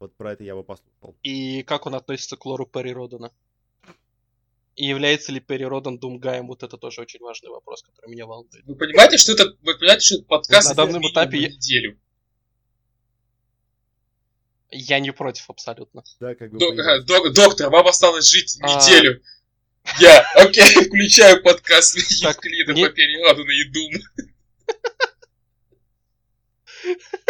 Вот 0.00 0.16
про 0.16 0.32
это 0.32 0.42
я 0.44 0.54
бы 0.54 0.64
послушал. 0.64 1.14
И 1.22 1.62
как 1.62 1.84
он 1.86 1.94
относится 1.94 2.36
к 2.38 2.46
лору 2.46 2.64
Перри 2.66 2.92
Родана? 2.94 3.30
И 4.74 4.86
является 4.86 5.30
ли 5.30 5.40
Перри 5.40 5.66
Родан 5.66 5.98
Думгаем? 5.98 6.46
Вот 6.46 6.62
это 6.62 6.78
тоже 6.78 7.02
очень 7.02 7.20
важный 7.20 7.50
вопрос, 7.50 7.82
который 7.82 8.10
меня 8.10 8.24
волнует. 8.26 8.64
Вы 8.64 8.74
понимаете, 8.76 9.18
что 9.18 9.32
это, 9.32 9.54
вы 9.60 9.76
понимаете, 9.76 10.00
что 10.06 10.14
это 10.16 10.24
подкаст 10.24 10.70
На 10.70 10.74
данном 10.74 11.02
этапе 11.06 11.38
я- 11.38 11.48
неделю? 11.48 11.98
Я 14.70 15.00
не 15.00 15.10
против 15.12 15.50
абсолютно. 15.50 16.02
Да, 16.18 16.34
как 16.34 16.50
бы 16.52 16.58
Док- 16.58 17.04
док- 17.04 17.32
доктор, 17.34 17.68
вам 17.70 17.86
осталось 17.86 18.26
жить 18.30 18.56
А. 18.62 18.66
неделю. 18.68 19.20
Я, 19.98 20.20
окей, 20.36 20.62
включаю 20.88 21.42
подкаст 21.42 21.96
Евклида 21.96 22.72
по 22.74 22.88
периоду 22.88 23.44
на 23.44 23.50
Едум. 23.50 23.92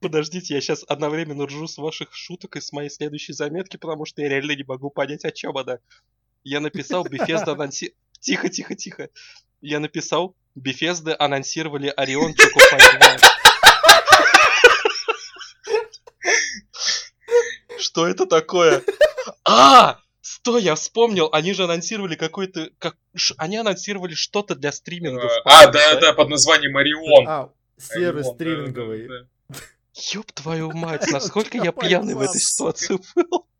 Подождите, 0.00 0.54
я 0.54 0.60
сейчас 0.60 0.84
одновременно 0.86 1.46
ржу 1.46 1.66
с 1.66 1.78
ваших 1.78 2.14
шуток 2.14 2.56
и 2.56 2.60
с 2.60 2.72
моей 2.72 2.90
следующей 2.90 3.32
заметки, 3.32 3.76
потому 3.76 4.04
что 4.04 4.22
я 4.22 4.28
реально 4.28 4.52
не 4.56 4.64
могу 4.64 4.90
понять, 4.90 5.24
о 5.24 5.32
чем 5.32 5.56
она. 5.56 5.78
Я 6.44 6.60
написал 6.60 7.04
Bethesda 7.06 7.52
анонси... 7.52 7.94
Тихо, 8.20 8.48
тихо, 8.48 8.74
тихо. 8.74 9.08
Я 9.60 9.80
написал 9.80 10.34
Bethesda 10.58 11.14
анонсировали 11.18 11.92
Орион 11.96 12.32
Chocofight 12.32 12.98
2. 12.98 13.18
Что 17.78 18.06
это 18.06 18.26
такое? 18.26 18.82
А! 19.44 19.98
Стой, 20.20 20.62
я 20.62 20.74
вспомнил, 20.74 21.28
они 21.32 21.52
же 21.52 21.64
анонсировали 21.64 22.16
какой-то... 22.16 22.70
Как... 22.78 22.96
ш- 23.14 23.34
Они 23.38 23.56
анонсировали 23.56 24.14
что-то 24.14 24.54
для 24.56 24.72
стримингов. 24.72 25.30
А, 25.44 25.68
да, 25.70 26.00
да, 26.00 26.12
под 26.12 26.28
названием 26.30 26.76
Орион. 26.76 27.28
А, 27.28 27.52
сервис 27.78 28.26
Орион, 28.26 28.26
да, 28.26 28.34
стриминговый. 28.34 29.08
да, 29.08 29.14
да. 29.20 29.26
Ёб 30.14 30.30
твою 30.32 30.72
мать, 30.72 31.06
насколько 31.12 31.56
я 31.58 31.72
пьяный 31.72 32.14
в 32.14 32.20
этой 32.20 32.40
ситуации 32.40 32.98
был. 33.14 33.46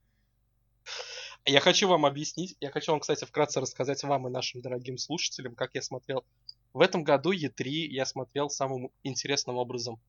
Я 1.49 1.61
хочу 1.61 1.87
вам 1.87 2.05
объяснить, 2.05 2.57
я 2.59 2.71
хочу 2.73 2.91
вам, 2.91 2.99
кстати, 2.99 3.25
вкратце 3.25 3.61
рассказать 3.61 4.03
вам 4.03 4.27
и 4.27 4.31
нашим 4.33 4.63
дорогим 4.63 4.99
слушателям, 4.99 5.55
как 5.55 5.77
я 5.77 5.83
смотрел. 5.83 6.25
В 6.73 6.81
этом 6.81 7.05
году 7.05 7.33
E3 7.33 7.63
я 7.69 8.05
смотрел 8.05 8.51
самым 8.51 8.91
интересным 9.05 9.57
образом. 9.57 10.01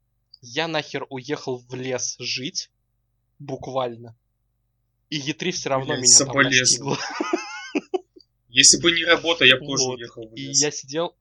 Я 0.42 0.68
нахер 0.68 1.06
уехал 1.12 1.60
в 1.60 1.76
лес 1.76 2.16
жить, 2.18 2.72
буквально. 3.38 4.16
И 5.12 5.20
E3 5.20 5.52
все 5.52 5.70
равно 5.70 5.94
Блин, 5.94 6.02
меня 6.06 6.18
там 6.18 6.36
настигло. 6.36 6.98
Если 8.50 8.82
бы 8.82 8.92
не 8.92 9.06
работа, 9.06 9.46
я 9.46 9.58
бы 9.58 9.66
тоже 9.68 9.84
Вот. 9.84 9.98
уехал 10.00 10.28
в 10.28 10.34
И 10.34 10.48
лес. 10.48 10.60
я 10.60 10.72
сидел... 10.72 11.16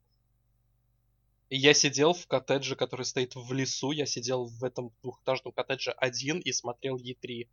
И 1.48 1.56
я 1.56 1.74
сидел 1.74 2.12
в 2.12 2.26
коттедже, 2.26 2.74
который 2.74 3.04
стоит 3.04 3.36
в 3.36 3.52
лесу. 3.52 3.92
Я 3.92 4.06
сидел 4.06 4.46
в 4.46 4.64
этом 4.64 4.92
двухэтажном 5.02 5.52
коттедже 5.52 5.92
один 5.92 6.40
и 6.40 6.52
смотрел 6.52 6.96
Е3. 6.96 7.48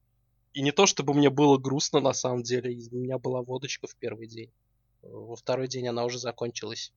И 0.54 0.62
не 0.62 0.72
то, 0.72 0.86
чтобы 0.86 1.14
мне 1.14 1.30
было 1.30 1.58
грустно 1.58 2.00
на 2.00 2.14
самом 2.14 2.44
деле. 2.44 2.76
У 2.92 2.98
меня 2.98 3.20
была 3.20 3.42
водочка 3.42 3.88
в 3.88 3.96
первый 3.96 4.28
день. 4.28 4.52
Во 5.02 5.36
второй 5.36 5.68
день 5.68 5.88
она 5.88 6.06
уже 6.06 6.18
закончилась. 6.18 6.92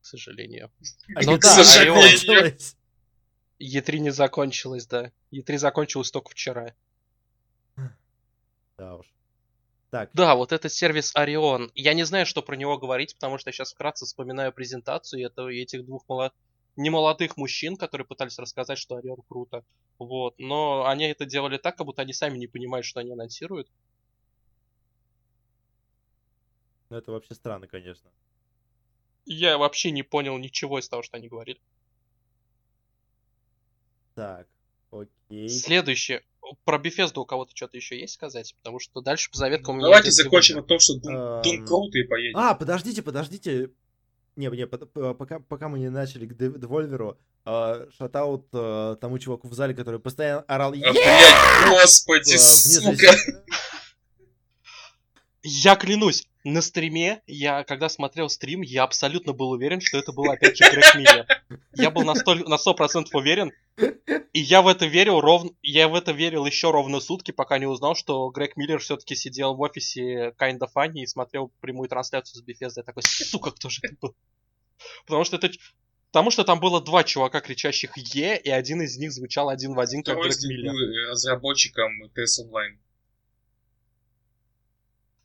К 0.00 0.06
сожалению. 0.06 0.70
А 1.14 1.22
Ну 1.22 1.38
да, 1.38 1.62
закончилось? 1.62 2.76
Е3 3.60 3.98
не 3.98 4.10
закончилась, 4.10 4.86
да. 4.86 5.12
Е3 5.32 5.58
закончилась 5.58 6.10
только 6.10 6.30
вчера. 6.30 6.74
Да 8.76 8.96
уж. 8.96 9.06
Так, 9.92 10.08
Да, 10.14 10.36
вот 10.36 10.52
этот 10.52 10.72
сервис 10.72 11.14
Орион. 11.14 11.70
Я 11.74 11.92
не 11.92 12.04
знаю, 12.04 12.24
что 12.24 12.40
про 12.40 12.56
него 12.56 12.78
говорить, 12.78 13.14
потому 13.14 13.36
что 13.36 13.50
я 13.50 13.52
сейчас 13.52 13.74
вкратце 13.74 14.06
вспоминаю 14.06 14.50
презентацию 14.50 15.26
это, 15.26 15.46
этих 15.48 15.84
двух 15.84 16.08
моло- 16.08 16.32
немолодых 16.76 17.36
мужчин, 17.36 17.76
которые 17.76 18.06
пытались 18.06 18.38
рассказать, 18.38 18.78
что 18.78 18.96
Орион 18.96 19.20
круто. 19.28 19.66
Вот. 19.98 20.34
Но 20.38 20.86
они 20.86 21.04
это 21.04 21.26
делали 21.26 21.58
так, 21.58 21.76
как 21.76 21.84
будто 21.84 22.00
они 22.00 22.14
сами 22.14 22.38
не 22.38 22.46
понимают, 22.46 22.86
что 22.86 23.00
они 23.00 23.12
анонсируют. 23.12 23.68
ну 26.88 26.96
это 26.96 27.12
вообще 27.12 27.34
странно, 27.34 27.66
конечно. 27.66 28.10
Я 29.26 29.58
вообще 29.58 29.90
не 29.90 30.02
понял 30.02 30.38
ничего 30.38 30.78
из 30.78 30.88
того, 30.88 31.02
что 31.02 31.18
они 31.18 31.28
говорили. 31.28 31.60
Так, 34.14 34.46
окей. 34.90 35.50
Следующее. 35.50 36.22
Про 36.64 36.78
Bethesda 36.78 37.18
у 37.18 37.24
кого-то 37.24 37.52
что-то 37.54 37.76
еще 37.76 37.98
есть 37.98 38.14
сказать? 38.14 38.54
Потому 38.62 38.78
что 38.78 39.00
дальше 39.00 39.30
по 39.30 39.38
заветкам 39.38 39.80
Давайте 39.80 40.10
закончим 40.10 40.56
на 40.56 40.62
том, 40.62 40.78
что 40.80 40.94
Doom 40.94 41.42
Эм, 41.42 41.66
круто 41.66 41.98
и 41.98 42.04
поедем. 42.04 42.38
А, 42.38 42.54
подождите, 42.54 43.02
подождите. 43.02 43.70
Не, 44.36 44.46
не, 44.46 44.66
пока, 44.66 45.40
пока 45.40 45.68
мы 45.68 45.78
не 45.78 45.90
начали 45.90 46.26
к 46.26 46.34
Дев- 46.34 46.58
Девольверу, 46.58 47.18
э, 47.44 47.86
шатаут 47.98 48.46
э, 48.54 48.96
тому 49.00 49.18
чуваку 49.18 49.48
в 49.48 49.52
зале, 49.54 49.74
который 49.74 50.00
постоянно 50.00 50.40
орал 50.42 50.72
А, 50.72 51.68
господи, 51.70 52.34
э, 52.34 52.38
сука. 52.38 53.14
Я 55.42 55.76
клянусь, 55.76 56.26
на 56.44 56.60
стриме, 56.60 57.22
я 57.26 57.64
когда 57.64 57.88
смотрел 57.88 58.28
стрим, 58.28 58.62
я 58.62 58.82
абсолютно 58.82 59.32
был 59.32 59.50
уверен, 59.50 59.80
что 59.80 59.98
это 59.98 60.12
был 60.12 60.30
опять 60.30 60.56
же 60.56 60.64
Грег 60.70 60.94
Миллер. 60.96 61.26
Я 61.74 61.90
был 61.90 62.02
на, 62.02 62.14
столь, 62.14 62.44
на 62.44 62.56
100% 62.56 63.06
уверен, 63.12 63.52
и 64.32 64.40
я 64.40 64.62
в 64.62 64.68
это 64.68 64.86
верил 64.86 65.20
ровно, 65.20 65.50
я 65.62 65.88
в 65.88 65.94
это 65.94 66.12
верил 66.12 66.44
еще 66.44 66.70
ровно 66.70 67.00
сутки, 67.00 67.30
пока 67.30 67.58
не 67.58 67.66
узнал, 67.66 67.94
что 67.94 68.28
Грег 68.30 68.56
Миллер 68.56 68.78
все-таки 68.80 69.14
сидел 69.14 69.54
в 69.54 69.60
офисе 69.60 70.34
Kinda 70.40 70.68
Funny 70.74 71.00
и 71.00 71.06
смотрел 71.06 71.52
прямую 71.60 71.88
трансляцию 71.88 72.42
с 72.42 72.44
Bethesda. 72.44 72.78
Я 72.78 72.82
такой, 72.82 73.02
сука, 73.04 73.50
кто 73.52 73.68
же 73.68 73.80
это 73.82 73.96
был? 74.00 74.16
Потому 75.06 75.24
что 75.24 75.36
это... 75.36 75.50
Потому 76.10 76.30
что 76.30 76.44
там 76.44 76.60
было 76.60 76.82
два 76.82 77.04
чувака, 77.04 77.40
кричащих 77.40 77.96
«Е», 77.96 78.36
и 78.36 78.50
один 78.50 78.82
из 78.82 78.98
них 78.98 79.12
звучал 79.12 79.48
один 79.48 79.72
в 79.72 79.80
один, 79.80 80.02
как 80.02 80.18
Грег 80.18 80.36
Миллер. 80.42 80.74
э, 80.74 81.10
разработчиком 81.10 82.04
TS 82.14 82.44
Online. 82.44 82.76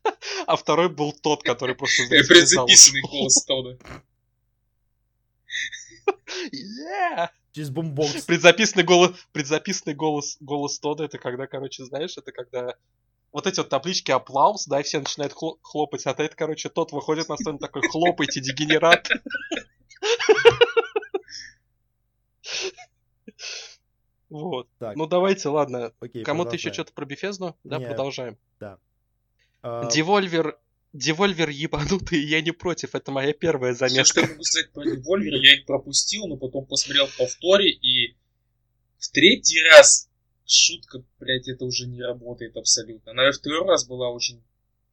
А 0.46 0.56
второй 0.56 0.88
был 0.88 1.12
тот, 1.12 1.42
который 1.42 1.74
просто... 1.74 2.04
Предзаписанный 2.08 3.02
голос 3.02 3.44
Тода. 3.44 3.78
Yeah! 6.52 7.28
через 7.52 7.70
бомбокс. 7.70 8.24
Предзаписанный 8.24 8.84
голос, 8.84 9.12
предзаписанный 9.32 9.94
голос, 9.94 10.36
голос 10.40 10.78
Тода, 10.78 11.04
это 11.04 11.18
когда, 11.18 11.46
короче, 11.46 11.84
знаешь, 11.84 12.16
это 12.16 12.30
когда 12.30 12.74
вот 13.32 13.46
эти 13.46 13.58
вот 13.58 13.68
таблички 13.68 14.10
аплаус, 14.10 14.66
да, 14.66 14.80
и 14.80 14.82
все 14.84 15.00
начинают 15.00 15.32
хло- 15.32 15.58
хлопать, 15.62 16.06
а 16.06 16.10
это, 16.10 16.34
короче, 16.36 16.68
тот 16.68 16.92
выходит 16.92 17.28
на 17.28 17.36
сцену 17.36 17.58
такой, 17.58 17.82
хлопайте, 17.88 18.40
дегенерат. 18.40 19.08
Вот. 24.30 24.68
Так, 24.78 24.94
Ну 24.94 25.06
давайте, 25.06 25.48
ладно. 25.48 25.92
окей, 26.00 26.22
Кому-то 26.22 26.54
еще 26.54 26.70
что-то 26.70 26.92
про 26.92 27.06
Bethesda? 27.06 27.54
Да, 27.64 27.80
продолжаем. 27.80 28.36
А, 28.60 28.76
Devolver, 29.62 30.58
Devolver 30.92 31.48
ебанутый, 31.50 32.20
я 32.24 32.40
не 32.40 32.52
против, 32.52 32.94
это 32.94 33.10
моя 33.10 33.32
первая 33.32 33.74
Все, 33.74 33.88
заметка. 33.88 34.04
что 34.04 34.20
я 34.20 34.28
могу 34.28 34.42
сказать 34.44 34.72
про 34.72 34.84
Devolver, 34.84 35.36
я 35.42 35.54
их 35.54 35.66
пропустил, 35.66 36.26
но 36.26 36.36
потом 36.36 36.64
посмотрел 36.66 37.06
в 37.06 37.16
повторе, 37.16 37.70
и 37.70 38.16
в 38.98 39.08
третий 39.10 39.60
раз 39.70 40.08
шутка, 40.46 41.02
блядь, 41.20 41.48
это 41.48 41.64
уже 41.64 41.86
не 41.86 42.02
работает 42.02 42.56
абсолютно. 42.56 43.12
Она 43.12 43.28
и 43.28 43.32
второй 43.32 43.66
раз 43.66 43.86
была 43.86 44.10
очень 44.10 44.42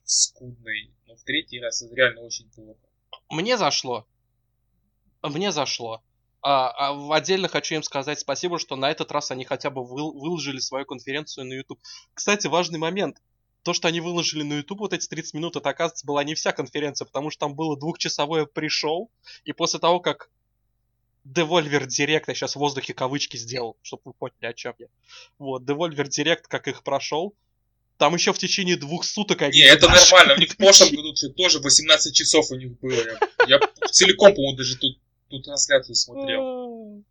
скудной, 0.03 0.91
но 1.07 1.15
в 1.15 1.23
третий 1.23 1.59
раз 1.59 1.81
это 1.81 1.95
реально 1.95 2.21
очень 2.21 2.49
плохо. 2.51 2.79
Мне 3.29 3.57
зашло. 3.57 4.05
Мне 5.23 5.51
зашло. 5.51 6.03
А, 6.41 6.69
а 6.69 6.93
в- 6.93 7.11
отдельно 7.11 7.47
хочу 7.47 7.73
им 7.75 7.81
сказать 7.83 8.19
спасибо, 8.19 8.59
что 8.59 8.75
на 8.75 8.91
этот 8.91 9.11
раз 9.11 9.31
они 9.31 9.45
хотя 9.45 9.71
бы 9.71 9.81
выл- 9.81 10.11
выложили 10.13 10.59
свою 10.59 10.85
конференцию 10.85 11.45
на 11.45 11.53
YouTube. 11.53 11.79
Кстати, 12.13 12.45
важный 12.45 12.77
момент. 12.77 13.17
То, 13.65 13.73
что 13.73 13.87
они 13.87 13.99
выложили 13.99 14.43
на 14.43 14.57
YouTube 14.57 14.81
вот 14.81 14.93
эти 14.93 15.07
30 15.07 15.33
минут, 15.33 15.55
это, 15.55 15.67
оказывается, 15.69 16.05
была 16.05 16.23
не 16.23 16.35
вся 16.35 16.51
конференция, 16.51 17.07
потому 17.07 17.31
что 17.31 17.39
там 17.39 17.55
было 17.55 17.75
двухчасовое 17.75 18.45
пришел, 18.45 19.09
и 19.43 19.53
после 19.53 19.79
того, 19.79 19.99
как 19.99 20.29
Devolver 21.25 21.87
Direct, 21.87 22.25
я 22.27 22.35
сейчас 22.35 22.55
в 22.55 22.59
воздухе 22.59 22.93
кавычки 22.93 23.37
сделал, 23.37 23.75
чтобы 23.81 24.03
вы 24.05 24.13
поняли, 24.13 24.45
о 24.45 24.53
чем 24.53 24.75
я. 24.77 24.85
Вот, 25.39 25.63
Devolver 25.63 26.05
Direct, 26.05 26.43
как 26.47 26.67
их 26.67 26.83
прошел, 26.83 27.33
там 27.97 28.13
еще 28.13 28.33
в 28.33 28.37
течение 28.37 28.77
двух 28.77 29.03
суток 29.03 29.41
они... 29.41 29.57
Не, 29.57 29.65
это 29.65 29.89
нормально, 29.89 30.35
у 30.35 30.37
них 30.37 30.51
в 30.51 30.57
прошлом 30.57 30.89
году 30.95 31.15
тоже 31.35 31.57
18 31.57 32.13
часов 32.13 32.51
у 32.51 32.55
них 32.55 32.79
было. 32.79 33.01
Я, 33.47 33.59
я 33.59 33.87
целиком, 33.89 34.35
по-моему, 34.35 34.57
даже 34.57 34.77
тут, 34.77 34.99
тут 35.29 35.43
трансляцию 35.43 35.95
смотрел. 35.95 37.03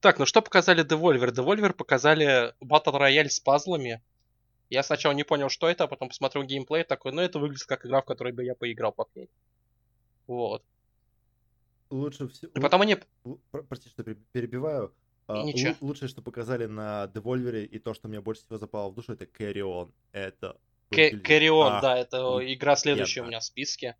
Так, 0.00 0.18
ну 0.18 0.26
что 0.26 0.42
показали 0.42 0.84
Devolver? 0.84 1.30
Devolver 1.32 1.72
показали 1.72 2.52
Battle 2.60 2.98
Royale 2.98 3.28
с 3.28 3.38
пазлами. 3.38 4.02
Я 4.70 4.84
сначала 4.84 5.12
не 5.12 5.24
понял, 5.24 5.48
что 5.48 5.68
это, 5.68 5.84
а 5.84 5.88
потом 5.88 6.08
посмотрел 6.08 6.44
геймплей, 6.44 6.84
такой, 6.84 7.12
ну 7.12 7.20
это 7.20 7.40
выглядит 7.40 7.66
как 7.66 7.84
игра, 7.84 8.00
в 8.00 8.04
которой 8.04 8.32
бы 8.32 8.44
я 8.44 8.54
поиграл 8.54 8.92
по 8.92 9.06
мнению. 9.12 9.34
Вот. 10.28 10.64
Лучше 11.90 12.28
всего... 12.28 12.52
И 12.54 12.60
потом 12.60 12.82
они... 12.82 12.96
Прости, 13.50 13.88
что 13.88 14.04
пере- 14.04 14.18
перебиваю. 14.30 14.94
А, 15.26 15.42
Ничего. 15.42 15.72
лу- 15.72 15.76
Лучшее, 15.80 16.08
что 16.08 16.22
показали 16.22 16.66
на 16.66 17.08
Девольвере, 17.08 17.64
и 17.64 17.80
то, 17.80 17.94
что 17.94 18.06
мне 18.06 18.20
больше 18.20 18.42
всего 18.42 18.58
запало 18.58 18.90
в 18.90 18.94
душу, 18.94 19.12
это 19.12 19.24
Carry 19.24 19.58
On. 19.58 19.92
Это... 20.12 20.56
Carry 20.92 21.48
On, 21.48 21.78
а, 21.78 21.80
да, 21.80 21.96
это 21.98 22.38
игра 22.54 22.76
следующая 22.76 23.22
у 23.22 23.26
меня 23.26 23.40
в 23.40 23.44
списке. 23.44 23.96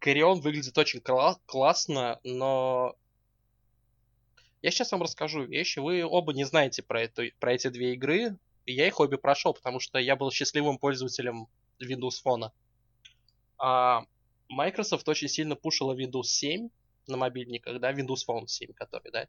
Carry 0.00 0.20
On 0.20 0.40
выглядит 0.40 0.76
очень 0.76 0.98
кла- 0.98 1.38
классно, 1.46 2.18
но... 2.24 2.96
Я 4.62 4.72
сейчас 4.72 4.90
вам 4.90 5.02
расскажу 5.02 5.44
вещи. 5.44 5.78
Вы 5.78 6.04
оба 6.04 6.32
не 6.32 6.42
знаете 6.42 6.82
про, 6.82 7.02
эту, 7.02 7.22
про 7.38 7.52
эти 7.52 7.68
две 7.68 7.94
игры. 7.94 8.36
И 8.66 8.72
я 8.72 8.86
их 8.86 9.00
обе 9.00 9.16
прошел, 9.16 9.54
потому 9.54 9.80
что 9.80 9.98
я 9.98 10.16
был 10.16 10.30
счастливым 10.30 10.78
пользователем 10.78 11.48
Windows 11.80 12.22
Phone. 12.24 12.50
А 13.58 14.04
Microsoft 14.48 15.08
очень 15.08 15.28
сильно 15.28 15.56
пушила 15.56 15.94
Windows 15.94 16.24
7 16.24 16.68
на 17.06 17.16
мобильниках, 17.16 17.80
да, 17.80 17.92
Windows 17.92 18.26
Phone 18.28 18.46
7, 18.46 18.72
который, 18.74 19.10
да. 19.10 19.28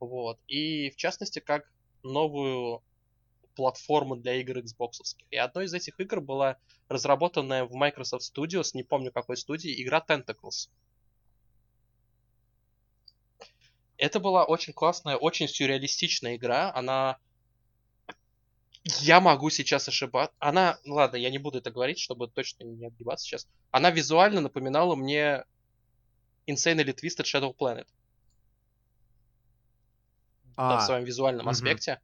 Вот. 0.00 0.38
И 0.46 0.90
в 0.90 0.96
частности, 0.96 1.40
как 1.40 1.70
новую 2.02 2.82
платформу 3.54 4.16
для 4.16 4.34
игр 4.34 4.58
Xbox. 4.58 5.16
И 5.30 5.36
одной 5.36 5.66
из 5.66 5.74
этих 5.74 5.98
игр 6.00 6.20
была 6.20 6.58
разработанная 6.88 7.64
в 7.64 7.72
Microsoft 7.72 8.36
Studios, 8.36 8.70
не 8.74 8.82
помню 8.82 9.12
какой 9.12 9.36
студии, 9.36 9.82
игра 9.82 10.04
Tentacles. 10.06 10.68
Это 13.96 14.20
была 14.20 14.44
очень 14.44 14.72
классная, 14.72 15.16
очень 15.16 15.48
сюрреалистичная 15.48 16.36
игра. 16.36 16.72
Она... 16.74 17.18
Я 18.84 19.20
могу 19.20 19.50
сейчас 19.50 19.88
ошибаться. 19.88 20.34
Она... 20.38 20.78
ну 20.84 20.94
Ладно, 20.94 21.16
я 21.16 21.30
не 21.30 21.38
буду 21.38 21.58
это 21.58 21.70
говорить, 21.70 21.98
чтобы 21.98 22.28
точно 22.28 22.64
не 22.64 22.86
отгибаться 22.86 23.24
сейчас. 23.24 23.48
Она 23.70 23.90
визуально 23.90 24.42
напоминала 24.42 24.94
мне 24.94 25.44
Insanely 26.46 26.94
Twisted 26.94 27.24
Shadow 27.24 27.56
Planet 27.56 27.86
да, 30.56 30.78
в 30.78 30.78
А, 30.78 30.80
своем 30.80 31.04
визуальном 31.04 31.46
мгм. 31.46 31.50
аспекте. 31.50 32.00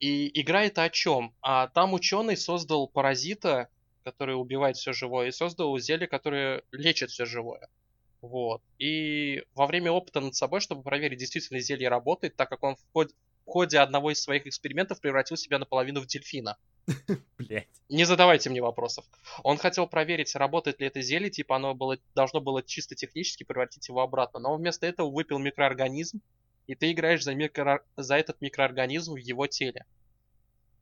И 0.00 0.40
игра 0.40 0.64
это 0.64 0.82
о 0.82 0.90
чем? 0.90 1.34
А 1.40 1.68
там 1.68 1.94
ученый 1.94 2.36
создал 2.36 2.88
паразита, 2.88 3.68
который 4.02 4.34
убивает 4.34 4.76
все 4.76 4.92
живое, 4.92 5.28
и 5.28 5.32
создал 5.32 5.76
зелье, 5.78 6.06
которое 6.06 6.62
лечит 6.72 7.10
все 7.10 7.24
живое. 7.24 7.68
Вот. 8.20 8.62
И 8.78 9.44
во 9.54 9.66
время 9.66 9.92
опыта 9.92 10.20
над 10.20 10.34
собой, 10.34 10.60
чтобы 10.60 10.82
проверить, 10.82 11.18
действительно 11.18 11.60
зелье 11.60 11.88
работает, 11.88 12.36
так 12.36 12.48
как 12.48 12.62
он 12.62 12.76
в 12.76 12.84
ходе, 12.92 13.14
в 13.46 13.50
ходе 13.50 13.78
одного 13.78 14.10
из 14.10 14.22
своих 14.22 14.46
экспериментов 14.46 15.00
превратил 15.00 15.36
себя 15.36 15.58
наполовину 15.58 16.00
в 16.00 16.06
дельфина. 16.06 16.56
блядь. 17.38 17.68
Не 17.88 18.04
задавайте 18.04 18.50
мне 18.50 18.62
вопросов. 18.62 19.04
Он 19.42 19.58
хотел 19.58 19.86
проверить, 19.86 20.34
работает 20.34 20.80
ли 20.80 20.86
это 20.86 21.02
зелье, 21.02 21.30
типа 21.30 21.56
оно 21.56 21.74
было, 21.74 21.98
должно 22.14 22.40
было 22.40 22.62
чисто 22.62 22.94
технически 22.94 23.44
превратить 23.44 23.88
его 23.88 24.00
обратно. 24.00 24.40
Но 24.40 24.52
он 24.52 24.60
вместо 24.60 24.86
этого 24.86 25.10
выпил 25.10 25.38
микроорганизм, 25.38 26.20
и 26.66 26.74
ты 26.74 26.92
играешь 26.92 27.22
за, 27.22 27.34
микро... 27.34 27.84
за 27.96 28.16
этот 28.16 28.40
микроорганизм 28.40 29.14
в 29.14 29.18
его 29.18 29.46
теле. 29.46 29.84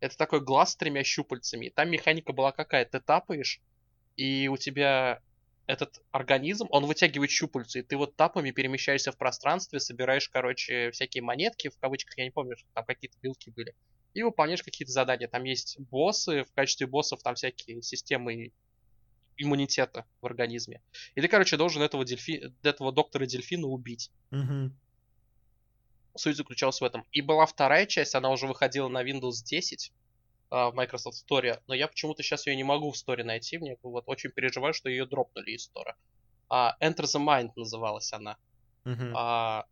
Это 0.00 0.16
такой 0.16 0.40
глаз 0.40 0.72
с 0.72 0.76
тремя 0.76 1.04
щупальцами. 1.04 1.66
И 1.66 1.70
там 1.70 1.90
механика 1.90 2.32
была 2.32 2.52
какая? 2.52 2.84
Ты 2.84 3.00
тапаешь, 3.00 3.60
и 4.16 4.48
у 4.48 4.56
тебя 4.56 5.20
этот 5.66 6.02
организм, 6.10 6.66
он 6.70 6.86
вытягивает 6.86 7.30
щупальца, 7.30 7.78
и 7.78 7.82
ты 7.82 7.96
вот 7.96 8.16
тапами 8.16 8.50
перемещаешься 8.50 9.12
в 9.12 9.16
пространстве, 9.16 9.80
собираешь, 9.80 10.28
короче, 10.28 10.90
всякие 10.90 11.22
монетки, 11.22 11.68
в 11.68 11.78
кавычках, 11.78 12.18
я 12.18 12.24
не 12.24 12.30
помню, 12.30 12.56
что 12.56 12.68
там 12.74 12.84
какие-то 12.84 13.16
белки 13.22 13.50
были, 13.50 13.74
и 14.14 14.22
выполняешь 14.22 14.62
какие-то 14.62 14.92
задания. 14.92 15.28
Там 15.28 15.44
есть 15.44 15.78
боссы, 15.78 16.44
в 16.44 16.52
качестве 16.52 16.86
боссов 16.86 17.22
там 17.22 17.34
всякие 17.34 17.80
системы 17.82 18.52
иммунитета 19.36 20.04
в 20.20 20.26
организме. 20.26 20.82
И 21.14 21.20
ты, 21.20 21.28
короче, 21.28 21.56
должен 21.56 21.82
этого, 21.82 22.04
дельфи... 22.04 22.52
этого 22.62 22.92
доктора 22.92 23.26
дельфина 23.26 23.66
убить. 23.66 24.10
Мгм. 24.30 24.76
Суть 26.14 26.36
заключалась 26.36 26.80
в 26.80 26.84
этом. 26.84 27.06
И 27.12 27.22
была 27.22 27.46
вторая 27.46 27.86
часть, 27.86 28.14
она 28.14 28.30
уже 28.30 28.46
выходила 28.46 28.88
на 28.88 29.02
Windows 29.02 29.42
10 29.44 29.90
а, 29.90 30.01
в 30.52 30.74
Microsoft 30.74 31.24
Store, 31.24 31.60
но 31.66 31.74
я 31.74 31.88
почему-то 31.88 32.22
сейчас 32.22 32.46
ее 32.46 32.56
не 32.56 32.64
могу 32.64 32.90
в 32.90 32.94
Store 32.94 33.22
найти, 33.24 33.58
мне 33.58 33.78
вот 33.82 34.04
очень 34.06 34.30
переживаю, 34.30 34.74
что 34.74 34.90
ее 34.90 35.06
дропнули 35.06 35.52
из 35.52 35.70
Store. 35.70 35.94
А, 36.50 36.76
Enter 36.80 37.04
the 37.04 37.24
Mind 37.24 37.52
называлась 37.56 38.12
она. 38.12 38.36
Мгм. 38.84 39.14
А, 39.16 39.64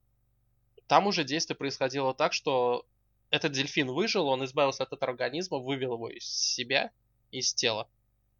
там 0.86 1.07
уже 1.07 1.24
действие 1.24 1.57
происходило 1.57 2.15
так, 2.15 2.32
что 2.32 2.86
этот 3.28 3.52
дельфин 3.52 3.89
выжил, 3.89 4.27
он 4.27 4.44
избавился 4.44 4.85
от 4.85 4.93
этого 4.93 5.11
организма, 5.11 5.59
вывел 5.59 5.94
его 5.94 6.09
из 6.09 6.24
себя, 6.24 6.90
из 7.31 7.52
тела. 7.52 7.86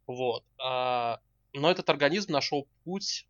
Вот. 0.07 0.43
А, 0.57 1.19
но 1.53 1.69
этот 1.69 1.89
организм 1.89 2.31
нашел 2.31 2.67
путь 2.83 3.27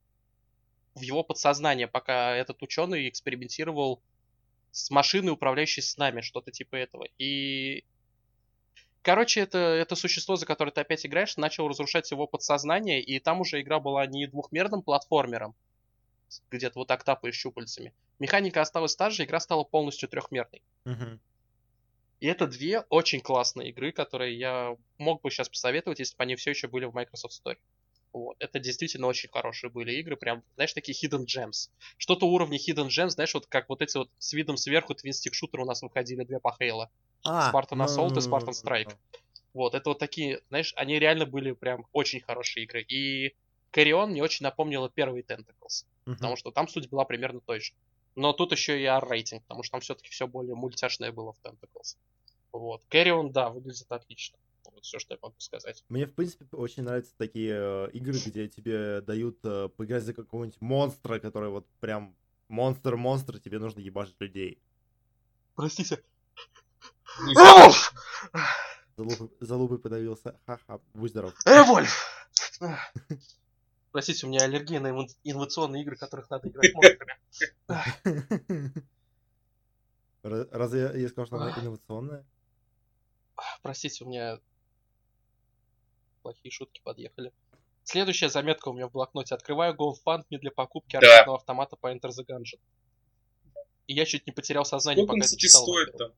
в 0.96 1.02
его 1.02 1.24
подсознание, 1.24 1.88
пока 1.88 2.36
этот 2.36 2.62
ученый 2.62 3.10
экспериментировал 3.10 4.02
с 4.72 4.90
машиной, 4.90 5.34
управляющей 5.34 5.84
с 5.84 5.98
нами, 5.98 6.22
что-то 6.22 6.52
типа 6.52 6.76
этого. 6.78 7.06
И 7.18 7.84
Короче, 9.02 9.42
это, 9.42 9.58
это 9.58 9.96
существо, 9.96 10.36
за 10.36 10.46
которое 10.46 10.72
ты 10.72 10.82
опять 10.82 11.06
играешь, 11.06 11.38
начало 11.38 11.70
разрушать 11.70 12.12
его 12.12 12.28
подсознание, 12.28 13.02
и 13.02 13.20
там 13.20 13.42
уже 13.42 13.62
игра 13.62 13.80
была 13.80 14.06
не 14.06 14.28
двухмерным 14.28 14.84
платформером, 14.84 15.56
где-то 16.52 16.80
вот 16.80 16.88
так 16.88 17.04
тапаешь 17.04 17.36
щупальцами. 17.36 17.94
Механика 18.20 18.62
осталась 18.62 18.96
та 18.96 19.10
же, 19.10 19.24
игра 19.24 19.40
стала 19.40 19.64
полностью 19.64 20.08
трехмерной. 20.08 20.62
Мгм. 20.86 21.20
И 22.20 22.28
это 22.28 22.46
две 22.46 22.82
очень 22.90 23.20
классные 23.20 23.70
игры, 23.70 23.92
которые 23.92 24.38
я 24.38 24.78
мог 25.00 25.22
бы 25.22 25.32
сейчас 25.32 25.50
посоветовать, 25.50 25.98
если 25.98 26.16
бы 26.16 26.24
они 26.24 26.36
все 26.36 26.52
еще 26.52 26.68
были 26.68 26.86
в 26.86 26.94
Microsoft 26.94 27.42
Store. 27.44 27.58
Вот. 28.14 28.36
Это 28.40 28.60
действительно 28.60 29.08
очень 29.08 29.30
хорошие 29.30 29.70
были 29.70 29.94
игры, 29.94 30.18
прям, 30.18 30.44
знаешь, 30.56 30.74
такие 30.74 30.94
hidden 30.94 31.26
gems. 31.26 31.70
Что-то 31.98 32.28
уровня 32.28 32.58
hidden 32.58 32.88
gems, 32.88 33.10
знаешь, 33.10 33.34
вот 33.34 33.48
как 33.48 33.70
вот 33.70 33.82
эти 33.82 33.98
вот 33.98 34.10
с 34.18 34.34
видом 34.34 34.58
сверху 34.58 34.94
твинстик 34.94 35.34
шутер 35.34 35.62
у 35.62 35.66
нас 35.66 35.82
выходили 35.82 36.24
две 36.24 36.40
по 36.40 36.52
Хейла. 36.52 36.92
А, 37.24 37.52
Spartan 37.52 37.76
ну, 37.76 37.86
Assault 37.86 38.18
и 38.18 38.20
Spartan 38.20 38.54
Strike. 38.54 38.96
Вот, 39.54 39.76
это 39.76 39.90
вот 39.90 40.00
такие, 40.00 40.42
знаешь, 40.50 40.74
они 40.78 40.98
реально 40.98 41.26
были 41.26 41.52
прям 41.52 41.86
очень 41.92 42.22
хорошие 42.22 42.64
игры. 42.64 42.82
И 42.84 43.36
Carrion 43.74 44.08
мне 44.08 44.24
очень 44.24 44.44
напомнила 44.44 44.90
первый 44.90 45.24
Tentacles, 45.24 45.86
потому 46.06 46.36
что 46.36 46.52
там 46.52 46.68
суть 46.68 46.90
была 46.90 47.06
примерно 47.06 47.42
той 47.42 47.60
же. 47.60 47.74
Но 48.16 48.34
тут 48.34 48.52
еще 48.52 48.82
и 48.82 48.86
R-рейтинг, 48.86 49.44
потому 49.44 49.64
что 49.64 49.72
там 49.72 49.82
все-таки 49.82 50.10
все 50.10 50.28
более 50.28 50.56
мультяшное 50.56 51.12
было 51.12 51.34
в 51.34 51.38
Tentacles. 51.46 51.96
Вот. 52.52 52.82
Carrion, 52.90 53.32
да, 53.32 53.50
выглядит 53.50 53.90
отлично. 53.90 54.38
Вот 54.82 54.86
все, 54.86 54.98
что 54.98 55.14
я 55.14 55.20
могу 55.22 55.36
сказать. 55.38 55.86
Мне, 55.90 56.08
в 56.08 56.14
принципе, 56.16 56.46
очень 56.54 56.82
нравятся 56.82 57.14
такие 57.16 57.54
э, 57.54 57.92
игры, 57.92 58.18
где 58.26 58.48
тебе 58.48 59.02
дают 59.02 59.38
э, 59.44 59.70
поиграть 59.70 60.04
за 60.04 60.16
какого-нибудь 60.16 60.60
монстра, 60.60 61.20
который 61.20 61.50
вот 61.52 61.68
прям 61.80 62.16
монстр-монстр, 62.48 63.40
тебе 63.40 63.60
нужно 63.60 63.80
ебашить 63.80 64.20
людей. 64.20 64.60
Простите. 65.54 66.04
Эвольф! 67.20 67.94
Залупой, 68.98 69.30
залупой 69.40 69.78
подавился. 69.78 70.40
Ха-ха, 70.48 70.80
будь 70.96 71.12
здоров. 71.12 71.36
Эвольф! 71.46 72.28
Простите, 73.92 74.26
у 74.26 74.30
меня 74.30 74.46
аллергия 74.46 74.80
на 74.80 74.88
инновационные 75.24 75.84
игры, 75.84 75.96
в 75.96 76.00
которых 76.00 76.28
надо 76.32 76.50
играть 76.50 76.74
монстрами. 76.74 77.20
Ра- 80.24 80.48
Разве 80.52 80.80
я, 80.80 80.92
я 80.94 81.08
сказал, 81.10 81.28
что 81.28 81.36
она 81.36 81.52
инновационная? 81.56 82.26
Простите, 83.62 84.04
у 84.04 84.08
меня 84.08 84.40
плохие 86.22 86.52
шутки 86.52 86.82
подъехали. 86.84 87.32
Следующая 87.84 88.30
заметка 88.30 88.70
у 88.70 88.74
меня 88.74 88.88
в 88.88 88.92
блокноте. 88.92 89.34
Открываю 89.36 89.76
GoFundMe 89.76 90.38
для 90.38 90.52
покупки 90.52 90.98
Да. 91.00 91.08
аркадного 91.08 91.38
автомата 91.38 91.76
по 91.76 91.92
Enter 91.94 92.10
the 92.10 92.26
Gungeon. 92.28 92.60
И 93.88 93.94
я 93.94 94.06
чуть 94.06 94.26
не 94.28 94.32
потерял 94.32 94.64
сознание, 94.64 95.04
Сколько 95.04 95.14
он, 95.16 95.20
пока 95.22 95.28
это 95.28 95.38
читал. 95.38 95.64
стоит 95.64 95.98
там? 95.98 96.12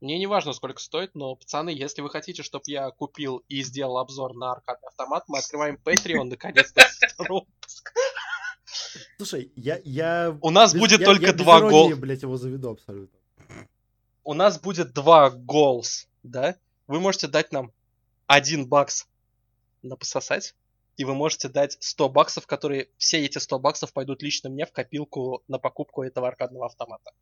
Мне 0.00 0.18
не 0.18 0.26
важно, 0.26 0.54
сколько 0.54 0.80
стоит, 0.80 1.14
но, 1.14 1.34
пацаны, 1.36 1.68
если 1.70 2.00
вы 2.00 2.08
хотите, 2.08 2.42
чтобы 2.42 2.62
я 2.68 2.90
купил 2.90 3.44
и 3.48 3.62
сделал 3.62 3.98
обзор 3.98 4.32
на 4.34 4.52
аркадный 4.52 4.88
автомат, 4.88 5.24
мы 5.28 5.38
открываем 5.38 5.78
Patreon, 5.84 6.24
наконец-то. 6.24 6.82
выпуск. 7.28 7.92
Слушай, 9.18 9.52
я... 9.56 9.78
я 9.84 10.34
У 10.40 10.48
нас 10.50 10.72
без- 10.72 10.80
будет 10.80 11.00
я- 11.00 11.06
только 11.06 11.26
я 11.26 11.32
два 11.34 11.60
гол. 11.68 11.94
блядь, 11.96 12.22
его 12.22 12.38
заведу 12.38 12.70
абсолютно. 12.70 13.18
У 14.24 14.32
нас 14.32 14.58
будет 14.58 14.94
два 14.94 15.28
голс, 15.28 16.08
да? 16.22 16.56
Вы 16.90 16.98
можете 16.98 17.28
дать 17.28 17.52
нам 17.52 17.70
один 18.26 18.66
бакс 18.66 19.06
на 19.82 19.94
пососать, 19.94 20.56
и 20.96 21.04
вы 21.04 21.14
можете 21.14 21.48
дать 21.48 21.76
100 21.78 22.08
баксов, 22.08 22.48
которые 22.48 22.88
все 22.98 23.24
эти 23.24 23.38
100 23.38 23.60
баксов 23.60 23.92
пойдут 23.92 24.22
лично 24.22 24.50
мне 24.50 24.66
в 24.66 24.72
копилку 24.72 25.44
на 25.46 25.60
покупку 25.60 26.02
этого 26.02 26.26
аркадного 26.26 26.66
автомата. 26.66 27.12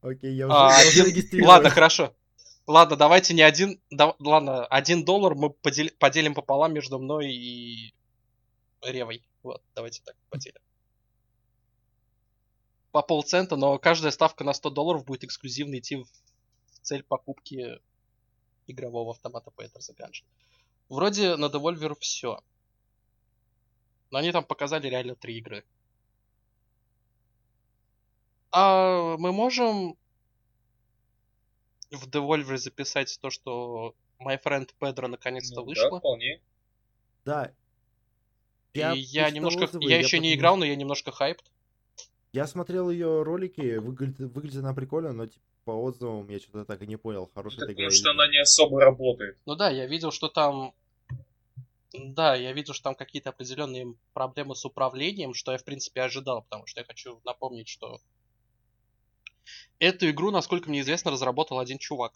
Окей, 0.00 0.32
я 0.36 0.46
уже, 0.46 0.56
А, 0.56 0.70
я 0.80 0.88
уже 0.88 1.02
один- 1.02 1.06
регистрирован. 1.06 1.48
Ладно, 1.48 1.70
хорошо. 1.70 2.14
Ладно, 2.68 2.94
давайте 2.94 3.34
не 3.34 3.42
один... 3.42 3.80
да- 3.90 4.14
ладно, 4.20 4.64
один 4.66 5.04
доллар 5.04 5.34
мы 5.34 5.48
подел- 5.48 5.92
поделим 5.98 6.34
пополам 6.34 6.72
между 6.72 7.00
мной 7.00 7.32
и 7.32 7.92
Ревой. 8.82 9.24
Вот, 9.42 9.60
давайте 9.74 10.02
так 10.04 10.14
поделим. 10.30 10.60
По 12.92 13.02
полцента, 13.02 13.56
но 13.56 13.76
каждая 13.78 14.12
ставка 14.12 14.44
на 14.44 14.52
100 14.52 14.70
долларов 14.70 15.04
будет 15.04 15.24
эксклюзивно 15.24 15.78
идти 15.80 15.96
в 15.96 16.06
цель 16.88 17.02
покупки 17.02 17.80
игрового 18.66 19.10
автомата 19.10 19.52
the 19.58 19.94
Gungeon. 19.94 20.24
Вроде 20.88 21.36
на 21.36 21.46
Devolver 21.46 21.94
все. 22.00 22.40
Но 24.10 24.18
они 24.18 24.32
там 24.32 24.42
показали 24.44 24.88
реально 24.88 25.14
три 25.14 25.36
игры. 25.36 25.64
А 28.50 29.16
мы 29.18 29.32
можем 29.32 29.96
в 31.90 32.08
Devolver 32.08 32.56
записать 32.56 33.18
то, 33.20 33.28
что 33.28 33.94
My 34.18 34.42
Friend 34.42 34.68
Pedro 34.80 35.08
наконец-то 35.08 35.60
Ну, 35.60 35.66
Да, 35.66 35.68
вышло. 35.68 35.98
вполне. 35.98 36.40
Да. 37.26 37.52
И 38.72 38.78
я 38.80 39.30
немножко... 39.30 39.64
отзывы, 39.64 39.84
Я 39.84 39.98
еще 39.98 40.18
не 40.20 40.34
играл, 40.34 40.56
но 40.56 40.64
я 40.64 40.74
немножко 40.74 41.12
хайпт. 41.12 41.52
Я 42.32 42.46
смотрел 42.46 42.88
ее 42.90 43.22
ролики, 43.22 43.76
выглядит, 43.76 44.32
выглядит 44.32 44.60
она 44.60 44.72
прикольно, 44.72 45.12
но 45.12 45.26
типа 45.26 45.44
по 45.68 45.72
отзывам 45.72 46.26
я 46.30 46.38
что-то 46.38 46.64
так 46.64 46.80
и 46.80 46.86
не 46.86 46.96
понял, 46.96 47.30
хорошая 47.34 47.64
это 47.64 47.74
игра 47.74 47.84
Потому 47.84 47.90
что 47.90 48.10
она 48.12 48.26
не 48.26 48.38
особо 48.38 48.80
работает. 48.80 49.36
Ну 49.44 49.54
да, 49.54 49.68
я 49.68 49.84
видел, 49.84 50.10
что 50.10 50.28
там... 50.28 50.72
Да, 51.92 52.34
я 52.34 52.54
видел, 52.54 52.72
что 52.72 52.84
там 52.84 52.94
какие-то 52.94 53.28
определенные 53.28 53.94
проблемы 54.14 54.56
с 54.56 54.64
управлением, 54.64 55.34
что 55.34 55.52
я, 55.52 55.58
в 55.58 55.64
принципе, 55.64 56.00
ожидал, 56.00 56.40
потому 56.40 56.66
что 56.66 56.80
я 56.80 56.86
хочу 56.86 57.20
напомнить, 57.26 57.68
что 57.68 58.00
эту 59.78 60.08
игру, 60.08 60.30
насколько 60.30 60.70
мне 60.70 60.80
известно, 60.80 61.10
разработал 61.10 61.58
один 61.58 61.76
чувак. 61.76 62.14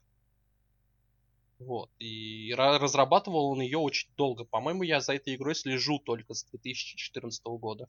Вот. 1.59 1.91
И 1.99 2.55
ра- 2.55 2.79
разрабатывал 2.79 3.51
он 3.51 3.61
ее 3.61 3.77
очень 3.77 4.09
долго. 4.17 4.47
По-моему, 4.47 4.83
я 4.83 5.03
за 5.03 5.13
этой 5.13 5.35
игрой 5.35 5.55
слежу 5.55 5.99
только 5.99 6.33
с 6.33 6.45
2014 6.45 7.45
года. 7.59 7.87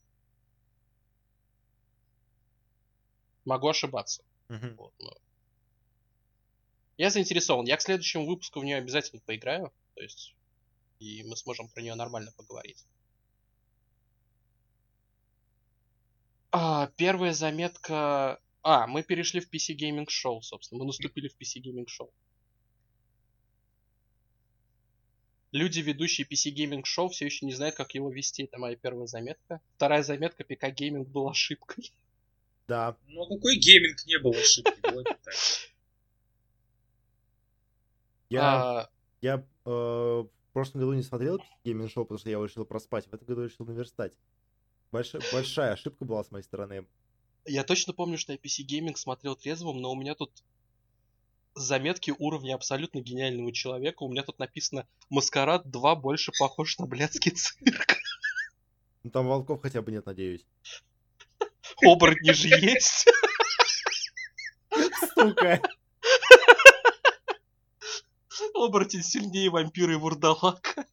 Могу 3.45 3.69
ошибаться. 3.69 4.23
Мгм. 4.49 4.75
Вот, 4.75 4.93
но- 4.99 5.13
Я 6.97 7.09
заинтересован. 7.09 7.65
Я 7.65 7.77
к 7.77 7.81
следующему 7.81 8.25
выпуску 8.25 8.59
в 8.59 8.65
нее 8.65 8.77
обязательно 8.77 9.21
поиграю. 9.25 9.71
То 9.95 10.01
есть, 10.01 10.35
и 10.99 11.23
мы 11.23 11.35
сможем 11.35 11.69
про 11.69 11.81
нее 11.81 11.95
нормально 11.95 12.31
поговорить. 12.35 12.85
А, 16.51 16.87
первая 16.97 17.33
заметка... 17.33 18.39
А, 18.61 18.87
мы 18.87 19.03
перешли 19.03 19.41
в 19.41 19.51
PC 19.51 19.75
Gaming 19.75 20.07
Show, 20.07 20.41
собственно. 20.41 20.79
Мы 20.79 20.85
наступили 20.85 21.27
в 21.27 21.35
PC 21.37 21.61
Gaming 21.61 21.87
Show. 21.87 22.09
Люди, 25.51 25.81
ведущие 25.81 26.25
PC 26.25 26.53
Gaming 26.55 26.83
Show, 26.83 27.09
все 27.09 27.25
еще 27.25 27.45
не 27.45 27.53
знают, 27.53 27.75
как 27.75 27.93
его 27.93 28.09
вести. 28.09 28.43
Это 28.43 28.57
моя 28.57 28.75
первая 28.75 29.07
заметка. 29.07 29.61
Вторая 29.75 30.03
заметка, 30.03 30.43
PC 30.43 30.73
Gaming 30.75 31.05
был 31.05 31.27
ошибкой. 31.27 31.91
Да. 32.67 32.95
Ну, 33.07 33.23
а 33.23 33.27
какой 33.27 33.57
гейминг 33.57 34.05
не 34.05 34.19
был 34.19 34.31
ошибки? 34.31 34.79
Я, 38.33 38.79
А, 38.79 38.89
я 39.21 39.45
э, 39.65 39.69
в 39.69 40.29
прошлом 40.53 40.81
году 40.81 40.93
не 40.93 41.03
смотрел 41.03 41.39
Gaming 41.63 41.91
Show, 41.91 42.03
потому 42.05 42.17
что 42.17 42.29
я 42.29 42.33
его 42.33 42.45
решил 42.45 42.65
проспать. 42.65 43.05
В 43.05 43.13
этом 43.13 43.27
году 43.27 43.43
решил 43.43 43.65
наверстать. 43.65 44.13
Большая, 44.91 45.21
большая 45.31 45.73
ошибка 45.73 46.03
была 46.03 46.23
с 46.23 46.31
моей 46.31 46.43
стороны. 46.43 46.87
Я 47.45 47.63
точно 47.63 47.93
помню, 47.93 48.17
что 48.17 48.31
я 48.31 48.39
PC 48.39 48.65
Gaming 48.65 48.95
смотрел 48.95 49.35
трезвым, 49.35 49.81
но 49.81 49.91
у 49.91 49.95
меня 49.95 50.15
тут 50.15 50.43
заметки 51.53 52.11
уровня 52.17 52.55
абсолютно 52.55 53.01
гениального 53.01 53.51
человека. 53.51 54.01
У 54.01 54.09
меня 54.09 54.23
тут 54.23 54.39
написано 54.39 54.87
«Маскарад 55.09 55.69
2 55.69 55.95
больше 55.95 56.31
похож 56.39 56.79
на 56.79 56.87
блядский 56.87 57.31
цирк». 57.31 57.97
Ну 59.03 59.11
там 59.11 59.27
волков 59.27 59.61
хотя 59.61 59.81
бы 59.81 59.91
нет, 59.91 60.05
надеюсь. 60.05 60.45
Оборотни 61.85 62.31
же 62.31 62.47
есть. 62.47 63.05
Сука. 65.13 65.61
Оборотень 68.53 69.03
сильнее 69.03 69.49
вампира 69.49 69.93
и 69.93 69.95
вурдалака. 69.95 70.85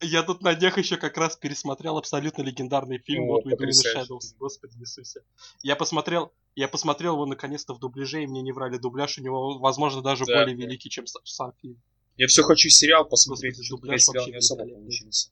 Я 0.00 0.22
тут 0.22 0.42
на 0.42 0.54
днях 0.54 0.78
еще 0.78 0.96
как 0.96 1.16
раз 1.16 1.36
пересмотрел 1.36 1.96
абсолютно 1.96 2.42
легендарный 2.42 2.98
фильм 2.98 3.30
What 3.30 3.44
We 3.44 3.56
Do 3.56 3.66
in 3.66 3.70
Shadows. 3.96 4.34
Господи 4.38 4.78
Иисусе. 4.78 5.22
Я 5.62 5.76
посмотрел, 5.76 6.32
я 6.54 6.68
посмотрел 6.68 7.14
его 7.14 7.26
наконец-то 7.26 7.74
в 7.74 7.78
дубляже, 7.78 8.22
и 8.22 8.26
мне 8.26 8.42
не 8.42 8.52
врали. 8.52 8.78
Дубляж 8.78 9.18
у 9.18 9.22
него, 9.22 9.58
возможно, 9.58 10.02
даже 10.02 10.24
Да, 10.26 10.40
более 10.40 10.56
да. 10.56 10.62
великий, 10.64 10.90
чем 10.90 11.04
са- 11.04 11.20
сам 11.24 11.52
фильм. 11.60 11.80
Я 12.16 12.26
все 12.26 12.42
хочу 12.42 12.68
сериал 12.68 13.06
посмотреть, 13.06 13.56
Господи, 13.56 13.70
дубляж 13.70 14.02
сериал 14.02 14.24
вообще 14.24 14.30
не 14.32 14.38
особо 14.38 14.64
получился. 14.66 15.30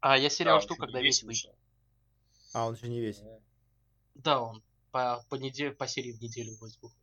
А 0.00 0.18
я 0.18 0.28
сериал 0.30 0.58
Да, 0.58 0.62
жду, 0.62 0.76
когда 0.76 1.00
весь 1.00 1.22
вышел. 1.22 1.54
А, 2.52 2.66
он 2.66 2.74
еще 2.74 2.88
не 2.88 3.00
весь. 3.00 3.22
Да, 4.14 4.42
он 4.42 4.62
по, 4.90 5.24
по, 5.30 5.36
неделе, 5.36 5.72
по 5.72 5.86
серии 5.86 6.12
в 6.12 6.20
неделю 6.20 6.56
будет 6.58 6.76
выходить. 6.82 7.01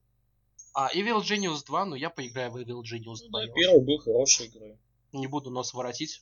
А 0.74 0.94
Evil 0.94 1.22
Genius 1.22 1.66
2, 1.66 1.86
ну 1.86 1.96
я 1.96 2.10
поиграю 2.10 2.52
в 2.52 2.58
Evil 2.58 2.82
Genius 2.82 3.28
2. 3.28 3.30
Ну, 3.30 3.48
да, 3.48 3.54
первый 3.54 3.82
был 3.84 3.98
хорошей 4.00 4.48
игрой. 4.48 4.78
Не 5.12 5.28
буду 5.28 5.50
нос 5.50 5.74
воротить. 5.74 6.22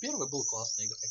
Первый 0.00 0.30
был 0.30 0.44
классной 0.44 0.86
игрой. 0.86 1.08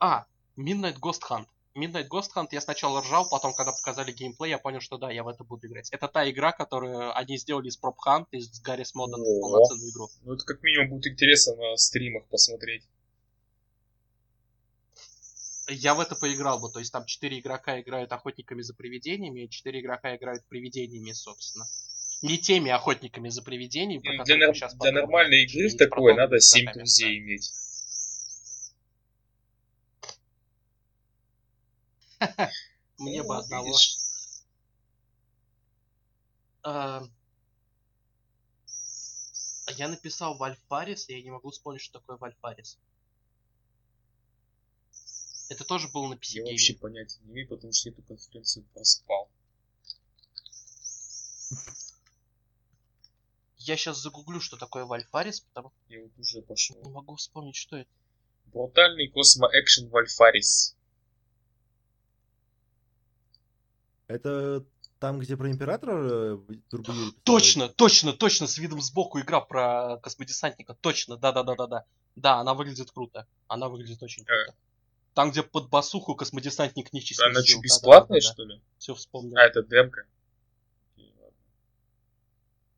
А, 0.00 0.26
Midnight 0.56 0.98
Ghost 0.98 1.22
Hunt. 1.30 1.46
Midnight 1.76 2.08
Ghost 2.08 2.30
Hunt 2.36 2.48
я 2.52 2.60
сначала 2.60 3.00
ржал, 3.00 3.28
потом, 3.28 3.52
когда 3.54 3.72
показали 3.72 4.12
геймплей, 4.12 4.50
я 4.50 4.58
понял, 4.58 4.80
что 4.80 4.96
да, 4.96 5.10
я 5.10 5.24
в 5.24 5.28
это 5.28 5.42
буду 5.42 5.66
играть. 5.66 5.90
Это 5.90 6.06
та 6.08 6.28
игра, 6.30 6.52
которую 6.52 7.16
они 7.16 7.36
сделали 7.36 7.68
из 7.68 7.78
Prop 7.80 7.96
Hunt, 8.06 8.26
из 8.30 8.60
Гаррис 8.60 8.94
Мода 8.94 9.16
полноценную 9.16 9.90
игру. 9.90 10.08
Ну, 10.22 10.34
это 10.34 10.44
как 10.44 10.62
минимум 10.62 10.90
будет 10.90 11.12
интересно 11.12 11.56
на 11.56 11.76
стримах 11.76 12.26
посмотреть. 12.26 12.84
Я 15.74 15.94
в 15.94 16.00
это 16.00 16.14
поиграл 16.14 16.60
бы, 16.60 16.70
то 16.70 16.78
есть 16.78 16.92
там 16.92 17.04
4 17.04 17.38
игрока 17.38 17.80
играют 17.80 18.12
охотниками 18.12 18.62
за 18.62 18.74
привидениями, 18.74 19.44
и 19.44 19.50
4 19.50 19.80
игрока 19.80 20.14
играют 20.16 20.44
привидениями, 20.46 21.12
собственно. 21.12 21.66
Не 22.22 22.38
теми 22.38 22.70
охотниками 22.70 23.28
за 23.28 23.42
привидениями, 23.42 24.24
Для, 24.24 24.36
нар- 24.36 24.54
щас 24.54 24.74
для 24.74 24.92
нормальной 24.92 25.44
игры 25.44 25.68
в 25.68 25.76
такое 25.76 26.14
надо 26.14 26.32
новых 26.32 26.42
7 26.42 26.62
игроками, 26.62 26.82
друзей 26.82 27.18
иметь. 27.18 27.52
да. 32.20 32.50
Мне 32.98 33.22
бы 33.22 33.34
Ну, 33.34 33.40
одного. 33.40 33.76
А, 36.62 37.02
Я 39.76 39.88
написал 39.88 40.36
Вальфарис, 40.36 41.08
я 41.08 41.20
не 41.22 41.30
могу 41.30 41.50
вспомнить, 41.50 41.82
что 41.82 41.98
такое 41.98 42.16
Вальфарис. 42.16 42.78
Это 45.48 45.64
тоже 45.64 45.88
был 45.88 46.06
на 46.08 46.14
PC 46.14 46.38
Я 46.38 46.44
вообще 46.44 46.74
понятия 46.74 47.20
не 47.24 47.32
имею, 47.32 47.48
потому 47.48 47.72
что 47.72 47.88
я 47.88 47.92
эту 47.92 48.02
конференцию 48.02 48.64
проспал. 48.72 49.28
Я 53.58 53.76
сейчас 53.76 54.00
загуглю, 54.00 54.40
что 54.40 54.56
такое 54.56 54.84
Вальфарис, 54.84 55.40
потому 55.40 55.72
Я 55.88 56.02
вот 56.02 56.12
уже 56.18 56.40
что 56.40 56.42
пошел. 56.42 56.76
не 56.82 56.90
могу 56.90 57.16
вспомнить, 57.16 57.56
что 57.56 57.76
это. 57.76 57.90
Брутальный 58.46 59.08
космо-экшен 59.08 59.88
Вальфарис. 59.88 60.76
Это 64.06 64.64
там, 64.98 65.18
где 65.18 65.36
про 65.36 65.50
императора 65.50 66.36
э, 66.36 66.38
Турбоюрий 66.68 67.10
писал? 67.10 67.22
Точно, 67.24 67.68
точно, 67.68 68.12
точно, 68.12 68.46
с 68.46 68.58
видом 68.58 68.80
сбоку 68.80 69.18
игра 69.20 69.40
про 69.40 69.98
космодесантника. 70.02 70.74
Точно, 70.74 71.16
да-да-да-да-да. 71.16 71.84
Да, 72.16 72.40
она 72.40 72.54
выглядит 72.54 72.90
круто. 72.90 73.26
Она 73.48 73.68
выглядит 73.68 74.02
очень 74.02 74.24
круто. 74.24 74.54
Там, 75.14 75.30
где 75.30 75.44
под 75.44 75.68
басуху 75.68 76.16
космодесантник 76.16 76.92
нечистых 76.92 77.26
Она 77.26 77.42
что, 77.42 77.60
бесплатная, 77.60 78.20
что 78.20 78.44
ли? 78.44 78.60
Все 78.78 78.94
вспомнил. 78.94 79.36
А, 79.36 79.42
это 79.42 79.62
демка. 79.62 80.06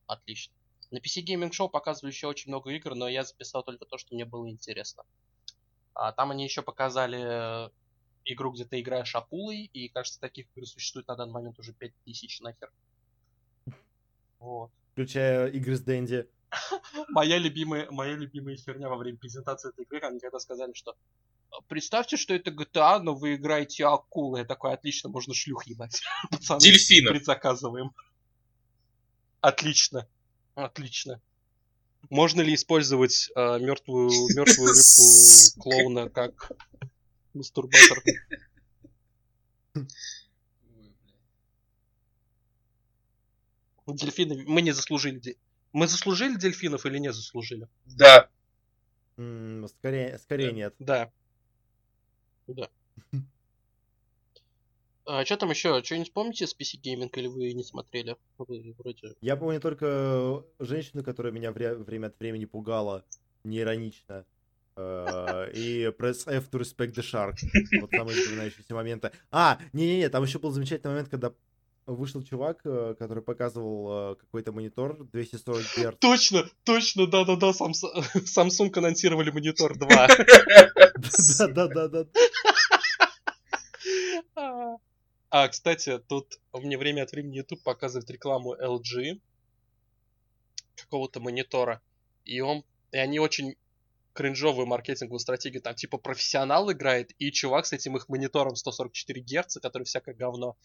Отлично. 0.06 0.54
На 0.90 0.98
PC 0.98 1.24
Gaming 1.24 1.50
Show 1.50 1.68
показывали 1.68 2.12
еще 2.12 2.28
очень 2.28 2.50
много 2.50 2.70
игр, 2.70 2.94
но 2.94 3.08
я 3.08 3.24
записал 3.24 3.62
только 3.64 3.86
то, 3.86 3.98
что 3.98 4.14
мне 4.14 4.24
было 4.24 4.48
интересно. 4.48 5.04
А 5.94 6.12
там 6.12 6.30
они 6.30 6.44
еще 6.44 6.62
показали 6.62 7.66
э, 7.66 7.70
игру, 8.26 8.52
где 8.52 8.64
ты 8.64 8.80
играешь 8.80 9.14
Апулой, 9.14 9.70
и, 9.72 9.88
кажется, 9.88 10.20
таких 10.20 10.46
игр 10.54 10.66
существует 10.66 11.08
на 11.08 11.16
данный 11.16 11.32
момент 11.32 11.58
уже 11.58 11.72
5000 11.72 12.40
нахер. 12.40 12.70
Вот. 14.38 14.70
Включая 14.92 15.48
игры 15.48 15.74
с 15.74 15.80
Дэнди. 15.80 16.28
Моя 17.08 17.38
любимая, 17.38 17.90
моя 17.90 18.14
любимая 18.14 18.56
херня 18.56 18.88
во 18.88 18.96
время 18.96 19.18
презентации 19.18 19.70
этой 19.70 19.84
игры, 19.84 20.00
они 20.00 20.20
когда 20.20 20.38
сказали, 20.38 20.72
что 20.74 20.92
«А, 20.92 20.96
Представьте, 21.68 22.16
что 22.16 22.34
это 22.34 22.50
GTA, 22.50 23.00
но 23.00 23.14
вы 23.14 23.34
играете 23.34 23.86
акулы. 23.86 24.40
Я 24.40 24.44
такой, 24.44 24.72
отлично, 24.72 25.08
можно 25.10 25.34
шлюх 25.34 25.66
ебать. 25.66 26.02
Пацаны, 26.30 26.60
Дельфинов. 26.60 27.12
предзаказываем. 27.12 27.92
Отлично. 29.40 30.08
Отлично. 30.54 31.20
Можно 32.10 32.40
ли 32.42 32.54
использовать 32.54 33.30
э, 33.34 33.58
мертвую, 33.58 34.10
мертвую 34.36 34.72
рыбку 34.74 35.60
клоуна 35.60 36.08
как 36.08 36.52
мастурбатор? 37.34 38.02
Ой, 39.74 39.84
блядь. 43.86 44.00
Дельфины, 44.00 44.44
мы 44.46 44.62
не 44.62 44.72
заслужили. 44.72 45.36
Мы 45.72 45.86
заслужили 45.86 46.36
дельфинов 46.36 46.86
или 46.86 46.98
не 46.98 47.12
заслужили? 47.12 47.68
Да, 47.84 48.28
Скорее, 49.16 50.18
скорее 50.18 50.52
нет. 50.52 50.74
Да. 50.78 51.10
Да. 52.46 52.68
А 55.08 55.24
что 55.24 55.36
там 55.36 55.50
еще? 55.50 55.82
Что-нибудь 55.84 56.12
помните 56.12 56.46
с 56.46 56.54
PC 56.56 56.80
Gaming 56.82 57.10
или 57.14 57.28
вы 57.28 57.52
не 57.52 57.62
смотрели? 57.62 58.16
Вы 58.38 58.74
вроде... 58.76 59.14
Я 59.20 59.36
помню 59.36 59.60
только 59.60 60.42
женщину, 60.58 61.04
которая 61.04 61.32
меня 61.32 61.52
вре- 61.52 61.76
время 61.76 62.08
от 62.08 62.18
времени 62.18 62.44
пугала 62.44 63.04
неиронично. 63.44 64.26
Э, 64.76 65.48
И 65.54 65.84
press 65.96 66.26
F 66.26 66.50
to 66.50 66.58
respect 66.60 66.92
the 66.94 67.02
shark. 67.02 67.34
Вот 67.80 67.90
самые 67.92 68.16
запоминающиеся 68.20 68.74
моменты. 68.74 69.12
А, 69.30 69.60
не-не-не, 69.72 70.08
там 70.08 70.24
еще 70.24 70.40
был 70.40 70.50
замечательный 70.50 70.90
момент, 70.90 71.08
когда 71.08 71.32
вышел 71.86 72.22
чувак, 72.22 72.60
э, 72.64 72.94
который 72.98 73.22
показывал 73.22 74.12
э, 74.12 74.16
какой-то 74.16 74.52
монитор 74.52 75.04
240 75.12 75.62
Гц. 75.62 75.98
Точно, 76.00 76.44
точно, 76.64 77.06
да-да-да, 77.06 77.50
Samsung 77.50 78.76
анонсировали 78.76 79.30
монитор 79.30 79.78
2. 79.78 79.88
Да-да-да-да. 81.54 82.06
А, 85.30 85.48
кстати, 85.48 85.98
тут 85.98 86.40
мне 86.52 86.78
время 86.78 87.02
от 87.02 87.12
времени 87.12 87.36
YouTube 87.36 87.62
показывает 87.62 88.10
рекламу 88.10 88.54
LG 88.54 89.20
какого-то 90.76 91.20
монитора. 91.20 91.80
И 92.24 92.40
он, 92.40 92.64
и 92.92 92.98
они 92.98 93.18
очень 93.18 93.56
кринжовую 94.12 94.66
маркетинговую 94.66 95.18
стратегию. 95.18 95.62
Там 95.62 95.74
типа 95.74 95.98
профессионал 95.98 96.72
играет, 96.72 97.12
и 97.18 97.30
чувак 97.30 97.66
с 97.66 97.72
этим 97.72 97.96
их 97.96 98.08
монитором 98.08 98.56
144 98.56 99.20
Гц, 99.20 99.58
который 99.60 99.84
всякое 99.84 100.14
говно. 100.14 100.56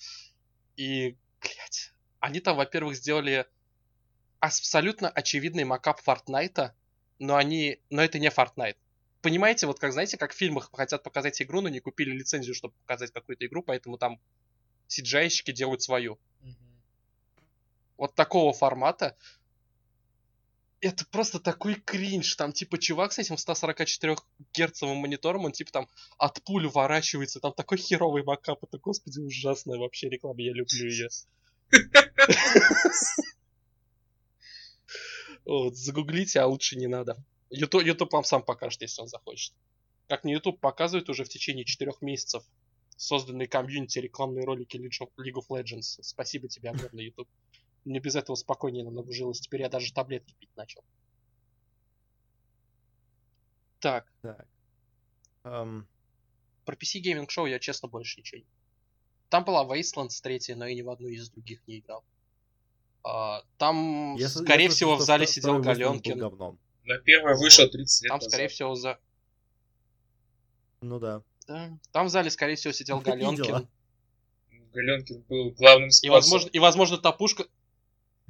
И, 0.75 1.17
блядь, 1.41 1.93
они 2.19 2.39
там, 2.39 2.57
во-первых, 2.57 2.95
сделали 2.95 3.45
абсолютно 4.39 5.09
очевидный 5.09 5.63
макап 5.63 6.01
Фортнайта, 6.01 6.75
но 7.19 7.35
они, 7.35 7.79
но 7.89 8.01
это 8.01 8.19
не 8.19 8.29
Fortnite. 8.29 8.77
Понимаете, 9.21 9.67
вот 9.67 9.79
как, 9.79 9.93
знаете, 9.93 10.17
как 10.17 10.33
в 10.33 10.37
фильмах 10.37 10.69
хотят 10.73 11.03
показать 11.03 11.41
игру, 11.41 11.61
но 11.61 11.69
не 11.69 11.79
купили 11.79 12.11
лицензию, 12.11 12.55
чтобы 12.55 12.73
показать 12.81 13.11
какую-то 13.11 13.45
игру, 13.45 13.61
поэтому 13.61 13.97
там 13.97 14.19
CGI-щики 14.89 15.51
делают 15.51 15.83
свою. 15.83 16.19
Вот 17.97 18.15
такого 18.15 18.51
формата. 18.51 19.15
Это 20.81 21.05
просто 21.05 21.39
такой 21.39 21.75
кринж. 21.75 22.35
Там 22.35 22.51
типа 22.51 22.77
чувак 22.79 23.13
с 23.13 23.19
этим 23.19 23.37
144 23.37 24.15
герцовым 24.53 24.97
монитором, 24.97 25.45
он 25.45 25.51
типа 25.51 25.71
там 25.71 25.87
от 26.17 26.43
пуль 26.43 26.65
уворачивается. 26.65 27.39
Там 27.39 27.53
такой 27.53 27.77
херовый 27.77 28.23
макап. 28.23 28.63
Это, 28.63 28.79
господи, 28.79 29.19
ужасная 29.19 29.77
вообще 29.77 30.09
реклама. 30.09 30.41
Я 30.41 30.53
люблю 30.53 30.87
ее. 30.87 31.07
Вот, 35.43 35.75
загуглите, 35.75 36.39
а 36.39 36.45
лучше 36.45 36.77
не 36.77 36.87
надо. 36.87 37.17
YouTube, 37.49 37.83
YouTube 37.83 38.13
вам 38.13 38.23
сам 38.23 38.43
покажет, 38.43 38.81
если 38.81 39.01
он 39.01 39.07
захочет. 39.07 39.53
Как 40.07 40.23
мне 40.23 40.33
YouTube 40.33 40.59
показывает 40.59 41.09
уже 41.09 41.23
в 41.23 41.29
течение 41.29 41.65
четырех 41.65 42.01
месяцев 42.01 42.43
созданные 42.95 43.47
комьюнити 43.47 43.97
рекламные 43.99 44.45
ролики 44.45 44.77
League 44.77 45.33
of 45.35 45.47
Legends. 45.49 45.97
Спасибо 46.01 46.47
тебе 46.47 46.69
огромное, 46.69 47.03
YouTube. 47.03 47.27
Мне 47.85 47.99
без 47.99 48.15
этого 48.15 48.35
спокойнее 48.35 48.83
намного 48.83 49.11
жилось. 49.11 49.39
Теперь 49.39 49.61
я 49.61 49.69
даже 49.69 49.91
таблетки 49.93 50.35
пить 50.39 50.55
начал. 50.55 50.83
Так, 53.79 54.05
Так. 54.21 54.45
Ам, 55.43 55.87
про 56.65 56.75
PC 56.75 57.01
Gaming 57.01 57.27
Show 57.27 57.49
я 57.49 57.57
честно 57.57 57.87
больше 57.87 58.19
ничего 58.19 58.39
не... 58.41 58.45
Там 59.29 59.43
была 59.43 59.65
Wastelands 59.65 60.21
третья, 60.21 60.55
но 60.55 60.67
я 60.67 60.75
ни 60.75 60.81
в 60.83 60.89
одну 60.89 61.07
из 61.07 61.29
других 61.31 61.65
не 61.67 61.79
играл. 61.79 62.03
А, 63.03 63.41
там, 63.57 64.15
Я 64.17 64.23
я 64.25 64.29
скорее 64.29 64.69
слышал, 64.69 64.75
всего, 64.75 64.95
в 64.97 65.01
зале 65.01 65.25
сидел 65.25 65.59
Галенкин. 65.59 66.19
На 66.83 66.97
первое 66.99 67.35
вышло 67.35 67.67
30 67.67 68.03
лет 68.03 68.09
Там, 68.09 68.17
назад. 68.17 68.31
скорее 68.31 68.47
всего, 68.49 68.75
за... 68.75 68.99
Ну 70.81 70.99
да. 70.99 71.23
Да. 71.47 71.77
Там 71.91 72.05
в 72.07 72.09
зале, 72.09 72.29
скорее 72.29 72.55
всего, 72.55 72.73
сидел 72.73 72.99
Галенкин. 73.01 73.67
Галенкин 74.73 75.21
был 75.27 75.51
главным 75.51 75.87
И 75.89 75.91
спонсором. 75.91 76.13
возможно, 76.13 76.49
и 76.49 76.59
возможно 76.59 76.97
та 76.99 77.11
пушка, 77.11 77.45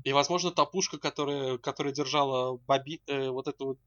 и 0.03 0.13
возможно 0.13 0.51
та 0.51 0.65
пушка, 0.65 0.97
которая, 0.97 1.57
которая 1.57 1.93
держала 1.93 2.57
Баби, 2.67 3.01
э, 3.07 3.29
вот 3.29 3.47
эту 3.47 3.65
вот 3.65 3.79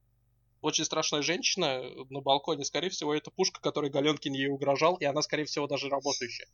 очень 0.60 0.84
страшная 0.84 1.22
женщина 1.22 1.82
на 2.08 2.20
балконе, 2.20 2.64
скорее 2.64 2.88
всего, 2.88 3.14
это 3.14 3.30
пушка, 3.30 3.60
которой 3.60 3.90
Галенкин 3.90 4.32
ей 4.32 4.48
угрожал, 4.48 4.96
и 4.96 5.04
она, 5.04 5.20
скорее 5.20 5.44
всего, 5.44 5.66
даже 5.66 5.88
работающая. 5.90 6.46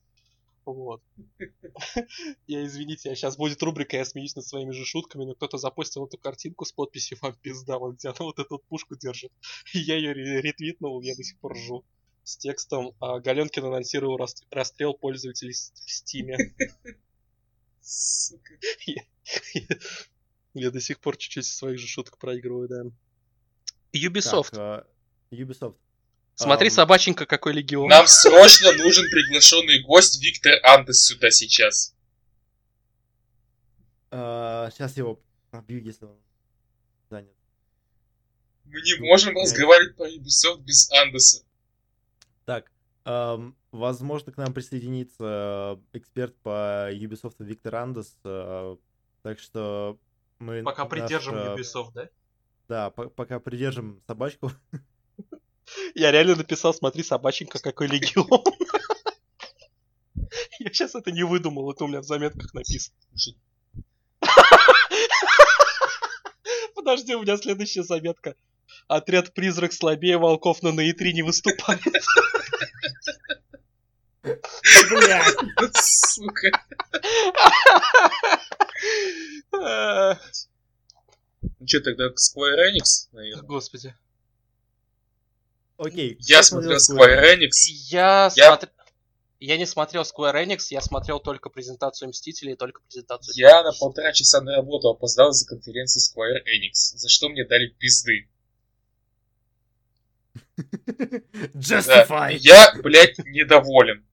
Вот. 0.67 1.01
Я, 2.47 2.65
извините, 2.65 3.09
я 3.09 3.15
сейчас 3.15 3.37
будет 3.37 3.63
рубрика 3.63 3.97
«Я 3.97 4.05
смеюсь 4.05 4.37
над 4.37 4.45
своими 4.45 4.73
же 4.73 4.85
шутками», 4.85 5.25
но 5.25 5.35
кто-то 5.35 5.59
запостил 5.59 6.07
эту 6.07 6.19
картинку 6.19 6.65
с 6.65 6.73
подписью 6.73 7.19
«Вам 7.23 7.35
пизда», 7.41 7.79
вот 7.79 7.97
где 7.97 8.09
она 8.09 8.19
вот 8.21 8.39
эту 8.39 8.59
пушку 8.59 8.97
держит. 8.97 9.33
Я 9.73 9.97
ее 9.97 10.13
ретвитнул, 10.13 11.01
я 11.03 11.15
до 11.17 11.23
сих 11.23 11.39
пор 11.39 11.55
ржу. 11.55 11.85
С 12.23 12.37
текстом 12.37 12.93
а, 13.01 13.19
«Галенкин 13.19 13.65
анонсировал 13.65 14.17
рас- 14.17 14.45
расстрел 14.51 14.95
пользователей 14.95 15.53
в 15.53 15.91
Стиме». 15.91 16.55
Сука. 17.91 18.55
Я 20.55 20.71
до 20.71 20.81
сих 20.81 21.01
пор 21.01 21.17
чуть-чуть 21.17 21.47
своих 21.47 21.79
же 21.79 21.89
шуток 21.89 22.19
проигрываю, 22.19 22.69
да. 22.69 22.83
Ubisoft. 23.93 24.51
Так, 24.51 24.87
э, 25.31 25.35
Ubisoft. 25.35 25.77
Смотри, 26.37 26.69
ам, 26.69 26.75
собаченька, 26.75 27.27
какой 27.27 27.53
легион. 27.53 27.89
Нам 27.89 28.07
срочно 28.07 28.73
нужен 28.73 29.05
приглашенный 29.11 29.83
гость 29.83 30.23
Виктор 30.23 30.53
Андес 30.63 31.05
сюда 31.05 31.31
сейчас. 31.31 31.95
сейчас 34.11 34.11
А, 34.11 34.71
его 34.97 35.21
пробью, 35.51 35.83
если 35.83 36.05
он 36.05 36.17
занят. 37.11 37.35
Мы 38.67 38.81
не 38.83 39.01
можем 39.01 39.37
разговаривать 39.37 39.97
про 39.97 40.09
Ubisoft 40.09 40.61
без 40.61 40.91
Андеса. 40.93 41.45
Так, 42.45 42.71
возможно, 43.05 44.33
к 44.33 44.37
нам 44.37 44.53
присоединится 44.53 45.79
э, 45.93 45.99
эксперт 45.99 46.37
по 46.43 46.91
Ubisoft 46.93 47.37
Виктор 47.39 47.77
Андес. 47.77 48.17
э, 48.25 48.77
Так 49.23 49.39
что 49.39 49.99
мы... 50.39 50.63
Пока 50.63 50.83
наш, 50.85 50.91
придержим 50.91 51.35
э, 51.35 51.57
Ubisoft, 51.57 51.93
да? 51.95 52.09
Да, 52.69 52.91
по- 52.91 53.09
пока 53.09 53.41
придержим 53.41 54.03
собачку. 54.07 54.53
Я 55.95 56.11
реально 56.11 56.37
написал, 56.37 56.75
смотри, 56.75 57.03
собаченька, 57.03 57.59
какой 57.61 57.87
легион. 57.89 58.27
Я 60.59 60.73
сейчас 60.73 60.95
это 60.95 61.11
не 61.11 61.23
выдумал, 61.23 61.71
это 61.73 61.85
у 61.85 61.89
меня 61.89 62.01
в 62.01 62.05
заметках 62.05 62.53
написано. 62.55 62.97
Подожди, 66.75 67.15
у 67.15 67.23
меня 67.23 67.37
следующая 67.37 67.83
заметка. 67.83 68.35
Отряд 68.89 69.35
призрак 69.35 69.73
слабее 69.73 70.19
волков 70.19 70.63
на 70.63 70.73
НАИ-3 70.73 71.13
не 71.13 71.23
выступает. 71.23 71.81
Блядь! 74.23 75.37
Сука. 75.75 76.51
Ну 81.59 81.67
что, 81.67 81.81
тогда 81.81 82.05
Square 82.09 82.71
Enix, 82.71 83.09
наверное? 83.13 83.43
Господи. 83.43 83.95
Окей. 85.79 86.17
Я 86.21 86.43
смотрел 86.43 86.77
Square 86.77 87.35
Enix. 87.37 87.51
Я, 87.91 88.31
Я- 88.37 88.55
смотр- 88.57 88.71
я 89.41 89.57
не 89.57 89.67
смотрел 89.67 90.03
Square 90.03 90.45
Enix, 90.45 90.67
я 90.71 90.81
смотрел 90.83 91.19
только 91.21 91.49
презентацию 91.49 92.11
Мстителей 92.11 92.53
и 92.53 92.57
только 92.57 92.83
презентацию... 92.83 93.33
Я 93.37 93.63
на 93.63 93.73
полтора 93.73 94.13
часа 94.13 94.41
на 94.43 94.57
работу 94.57 94.89
опоздал 94.91 95.33
за 95.33 95.47
конференцией 95.47 96.03
Square 96.05 96.45
Enix, 96.45 96.97
за 96.99 97.09
что 97.09 97.29
мне 97.31 97.45
дали 97.47 97.69
пизды. 97.79 98.29
Да. 101.55 101.59
Justify! 101.59 102.37
Я, 102.37 102.75
блядь, 102.83 103.19
недоволен. 103.19 104.05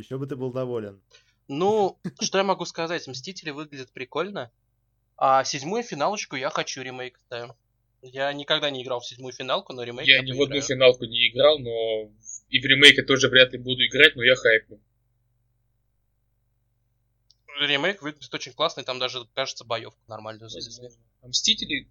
Еще 0.00 0.18
бы 0.18 0.26
ты 0.26 0.36
был 0.36 0.50
доволен. 0.52 1.00
Ну, 1.48 1.98
что 2.20 2.38
я 2.38 2.44
могу 2.44 2.64
сказать? 2.64 3.06
Мстители 3.06 3.50
выглядят 3.50 3.92
прикольно. 3.92 4.50
А 5.16 5.44
седьмую 5.44 5.82
финалочку 5.82 6.36
я 6.36 6.48
хочу 6.48 6.80
ремейк, 6.82 7.20
да. 7.28 7.54
Я 8.02 8.32
никогда 8.32 8.70
не 8.70 8.82
играл 8.82 9.00
в 9.00 9.06
седьмую 9.06 9.32
финалку, 9.32 9.74
но 9.74 9.82
ремейк 9.82 10.08
Я 10.08 10.22
ни 10.22 10.32
в 10.32 10.40
одну 10.40 10.60
финалку 10.62 11.04
не 11.04 11.28
играл, 11.28 11.58
но 11.58 12.10
и 12.48 12.60
в 12.60 12.64
ремейке 12.64 13.02
тоже 13.02 13.28
вряд 13.28 13.52
ли 13.52 13.58
буду 13.58 13.84
играть, 13.86 14.16
но 14.16 14.22
я 14.22 14.34
хайплю. 14.36 14.80
Ремейк 17.60 18.00
выглядит 18.00 18.32
очень 18.32 18.52
классный, 18.52 18.84
там 18.84 18.98
даже, 18.98 19.26
кажется, 19.34 19.64
боевку 19.64 20.00
нормальную 20.08 20.48
завезли. 20.48 20.88
А 21.20 21.28
Мстители, 21.28 21.88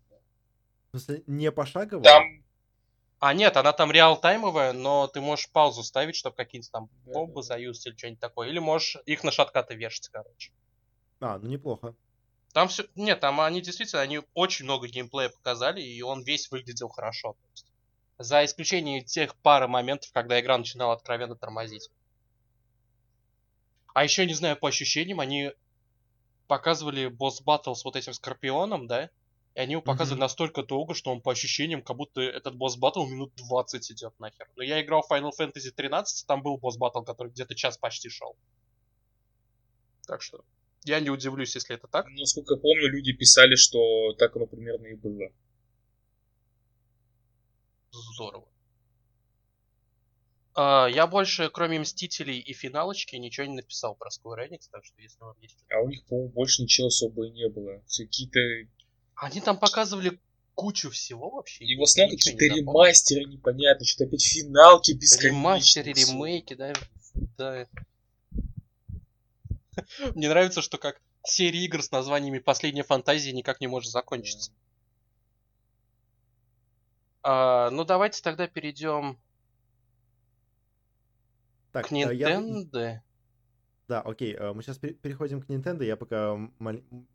В 0.92 0.98
смысле, 0.98 1.24
не 1.28 1.52
пошагово? 1.52 2.04
там... 2.04 2.39
А 3.20 3.34
нет, 3.34 3.58
она 3.58 3.74
там 3.74 3.92
реал-таймовая, 3.92 4.72
но 4.72 5.08
ты 5.08 5.20
можешь 5.20 5.50
паузу 5.50 5.84
ставить, 5.84 6.16
чтобы 6.16 6.38
какие-нибудь 6.38 6.72
там 6.72 6.90
бомбы 7.06 7.44
заюзать 7.44 7.88
или 7.88 7.98
что-нибудь 7.98 8.22
такое. 8.22 8.48
Или 8.48 8.60
можешь 8.60 8.98
их 9.06 9.24
на 9.24 9.32
шаткаты 9.32 9.76
вешать, 9.76 10.08
короче. 10.08 10.52
А, 11.20 11.38
ну 11.38 11.50
неплохо. 11.50 11.96
Там 12.54 12.70
все... 12.70 12.86
Нет, 12.96 13.20
там 13.20 13.42
они 13.42 13.62
действительно, 13.62 14.02
они 14.02 14.22
очень 14.34 14.66
много 14.66 14.88
геймплея 14.88 15.30
показали, 15.30 15.82
и 15.82 16.02
он 16.02 16.24
весь 16.24 16.50
выглядел 16.50 16.88
хорошо. 16.88 17.34
То 17.34 17.50
есть, 17.52 17.66
за 18.18 18.46
исключением 18.46 19.04
тех 19.04 19.36
пары 19.38 19.68
моментов, 19.68 20.12
когда 20.14 20.40
игра 20.40 20.58
начинала 20.58 20.94
откровенно 20.94 21.36
тормозить. 21.36 21.90
А 23.94 24.04
еще, 24.04 24.26
не 24.26 24.34
знаю, 24.34 24.56
по 24.56 24.70
ощущениям, 24.70 25.20
они 25.20 25.52
показывали 26.48 27.08
босс 27.08 27.42
баттл 27.42 27.74
с 27.74 27.84
вот 27.84 27.98
этим 27.98 28.14
Скорпионом, 28.14 28.88
да? 28.88 29.10
И 29.56 29.60
они 29.60 29.74
его 29.74 29.82
показывали 29.82 30.20
Мгм. 30.20 30.26
настолько 30.26 30.64
долго, 30.64 30.94
что 30.94 31.12
он 31.12 31.22
по 31.22 31.32
ощущениям, 31.32 31.82
как 31.82 31.98
будто 31.98 32.22
этот 32.22 32.56
босс 32.56 32.78
баттл 32.78 33.06
минут 33.06 33.34
20 33.36 33.92
идет 33.92 34.18
нахер. 34.20 34.48
Но 34.56 34.64
я 34.64 34.82
играл 34.82 35.02
в 35.02 35.12
Final 35.12 35.32
Fantasy 35.38 35.72
13, 35.76 36.26
там 36.28 36.42
был 36.44 36.58
босс 36.58 36.78
баттл, 36.78 37.02
который 37.02 37.30
где-то 37.32 37.56
час 37.56 37.78
почти 37.78 38.10
шел. 38.10 38.36
Так 40.08 40.22
что 40.22 40.44
я 40.86 41.00
не 41.00 41.10
удивлюсь, 41.10 41.56
если 41.56 41.76
это 41.76 41.88
так. 41.88 42.08
Насколько 42.10 42.56
я 42.56 42.60
помню, 42.62 42.88
люди 42.90 43.12
писали, 43.12 43.56
что 43.56 44.14
так 44.14 44.36
оно 44.36 44.46
примерно 44.46 44.88
и 44.88 44.96
было. 44.96 45.30
Здорово. 47.92 48.48
А, 50.56 50.88
я 50.88 51.08
больше, 51.08 51.50
кроме 51.50 51.80
Мстителей 51.80 52.40
и 52.40 52.54
финалочки, 52.54 53.16
ничего 53.16 53.48
не 53.48 53.54
написал 53.56 53.96
про 53.96 54.10
Square 54.10 54.50
Enix, 54.50 54.70
так 54.72 54.84
что 54.84 55.02
если 55.02 55.20
вам 55.20 55.36
есть. 55.42 55.58
А 55.70 55.80
у 55.80 55.88
них, 55.88 56.04
по-моему, 56.06 56.30
больше 56.32 56.64
ничего 56.64 56.88
особо 56.88 57.28
и 57.28 57.32
не 57.32 57.48
было. 57.50 57.82
Какие-то... 57.98 58.40
Они 59.20 59.42
там 59.42 59.58
показывали 59.58 60.20
кучу 60.56 60.90
всего 60.90 61.30
вообще. 61.30 61.66
И 61.66 61.78
в 61.78 61.84
основном 61.84 62.16
какие-то 62.18 62.46
ремастеры 62.46 63.26
непонятно, 63.26 63.86
что-то 63.86 64.06
опять 64.06 64.24
финалки 64.24 64.94
бесконечные. 64.94 65.32
Ремастеры, 65.32 65.94
ремейки, 65.94 66.54
да. 66.54 66.74
Да. 67.38 67.68
Мне 70.16 70.30
нравится, 70.30 70.62
что 70.62 70.78
как 70.78 71.02
серия 71.26 71.66
игр 71.66 71.84
с 71.84 71.92
названиями 71.92 72.40
«Последняя 72.40 72.84
фантазия» 72.84 73.34
никак 73.34 73.60
не 73.60 73.68
может 73.68 73.92
закончиться. 73.92 74.52
А, 77.22 77.70
ну, 77.72 77.84
давайте 77.84 78.22
тогда 78.22 78.48
перейдем 78.48 79.20
Так, 81.74 81.88
к 81.88 81.92
э, 81.92 82.16
я- 82.16 82.40
Nintendo. 82.40 83.00
Да, 83.90 84.02
окей, 84.02 84.34
э, 84.34 84.54
мы 84.54 84.64
сейчас 84.64 84.78
переходим 84.78 85.42
к 85.42 85.50
Nintendo, 85.50 85.84
я 85.84 85.98
пока 85.98 86.38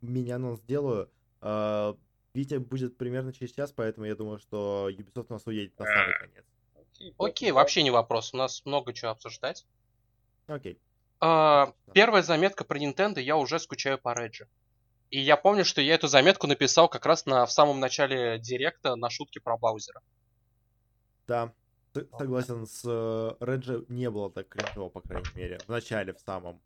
мини-анонс 0.01 0.59
сделаю. 0.61 1.09
Э, 1.45 1.93
Витя 2.33 2.57
будет 2.57 2.97
примерно 2.97 3.31
через 3.31 3.53
час, 3.53 3.71
поэтому 3.71 4.05
я 4.05 4.15
думаю, 4.15 4.39
что 4.39 4.89
Ubisoft 4.89 5.27
у 5.29 5.33
нас 5.33 5.45
уедет 5.45 5.77
на 5.79 5.85
самый 5.85 6.13
А. 6.15 6.19
конец. 6.19 6.45
Окей, 7.17 7.51
вообще 7.51 7.83
не 7.83 7.91
вопрос. 7.91 8.33
У 8.33 8.37
нас 8.37 8.65
много 8.65 8.93
чего 8.93 9.11
обсуждать. 9.11 9.65
Окей. 10.47 10.79
А, 11.21 11.73
первая 11.93 12.23
заметка 12.23 12.65
про 12.65 12.77
Nintendo, 12.79 13.21
я 13.21 13.37
уже 13.37 13.59
скучаю 13.59 13.97
по 13.97 14.13
Реджи. 14.13 14.47
И 15.11 15.19
я 15.19 15.37
помню, 15.37 15.63
что 15.63 15.81
я 15.81 15.95
эту 15.95 16.07
заметку 16.07 16.47
написал 16.47 16.89
как 16.89 17.05
раз 17.05 17.25
на, 17.25 17.45
в 17.45 17.51
самом 17.51 17.79
начале 17.79 18.39
директа 18.39 18.95
на 18.95 19.09
шутке 19.09 19.39
про 19.39 19.57
Баузера. 19.57 20.01
Да, 21.27 21.53
согласен, 22.17 22.65
с 22.65 22.81
э, 22.85 23.35
Реджи 23.39 23.85
не 23.87 24.09
было 24.09 24.29
так 24.29 24.49
кринжово, 24.49 24.89
по 24.89 25.01
крайней 25.01 25.29
мере, 25.35 25.59
в 25.59 25.69
начале, 25.69 26.13
в 26.13 26.19
самом 26.19 26.61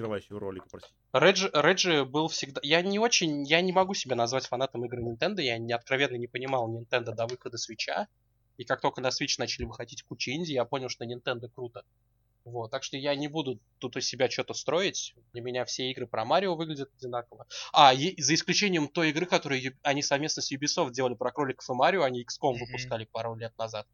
открывающем 0.00 0.38
ролике, 0.38 0.66
простите. 0.70 0.94
Реджи, 1.12 1.50
Реджи 1.52 2.04
был 2.04 2.28
всегда... 2.28 2.60
Я 2.64 2.82
не 2.82 2.98
очень... 2.98 3.44
Я 3.44 3.60
не 3.60 3.72
могу 3.72 3.94
себя 3.94 4.16
назвать 4.16 4.46
фанатом 4.46 4.84
игр 4.84 4.98
Nintendo. 5.00 5.40
Я 5.42 5.58
не, 5.58 5.72
откровенно 5.72 6.16
не 6.16 6.26
понимал 6.26 6.68
Nintendo 6.70 7.14
до 7.14 7.26
выхода 7.26 7.58
Свеча. 7.58 8.08
И 8.56 8.64
как 8.64 8.80
только 8.80 9.00
на 9.00 9.08
Switch 9.08 9.34
начали 9.38 9.64
выходить 9.64 10.02
куча 10.02 10.32
инди, 10.32 10.52
я 10.52 10.64
понял, 10.64 10.88
что 10.88 11.04
Nintendo 11.04 11.48
круто. 11.48 11.82
Вот, 12.44 12.70
так 12.70 12.82
что 12.82 12.96
я 12.96 13.14
не 13.14 13.28
буду 13.28 13.60
тут 13.78 13.96
из 13.96 14.06
себя 14.06 14.30
что-то 14.30 14.54
строить. 14.54 15.14
Для 15.32 15.42
меня 15.42 15.64
все 15.66 15.90
игры 15.90 16.06
про 16.06 16.24
Марио 16.24 16.56
выглядят 16.56 16.90
одинаково. 16.96 17.46
А, 17.72 17.92
е- 17.92 18.14
за 18.16 18.34
исключением 18.34 18.88
той 18.88 19.10
игры, 19.10 19.26
которую 19.26 19.60
Ю- 19.62 19.72
они 19.82 20.02
совместно 20.02 20.40
с 20.42 20.50
Ubisoft 20.50 20.92
делали 20.92 21.14
про 21.14 21.32
кроликов 21.32 21.68
и 21.68 21.72
Марио, 21.74 22.02
они 22.02 22.22
XCOM 22.22 22.54
Мгм. 22.54 22.64
выпускали 22.64 23.04
пару 23.04 23.34
лет 23.34 23.56
назад. 23.58 23.86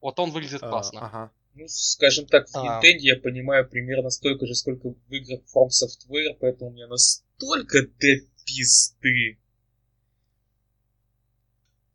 Вот 0.00 0.18
он 0.20 0.30
выглядит 0.30 0.62
А, 0.62 0.68
классно. 0.68 1.00
Ага. 1.06 1.30
Ну, 1.56 1.66
скажем 1.68 2.26
так, 2.26 2.48
в 2.48 2.54
А. 2.54 2.80
Nintendo 2.82 2.98
я 2.98 3.16
понимаю 3.16 3.66
примерно 3.66 4.10
столько 4.10 4.46
же, 4.46 4.54
сколько 4.54 4.90
в 4.90 5.10
играх 5.12 5.40
From 5.54 5.68
Software, 5.68 6.36
поэтому 6.38 6.70
у 6.70 6.72
меня 6.74 6.86
настолько 6.86 7.82
до 7.82 8.20
пизды. 8.44 9.38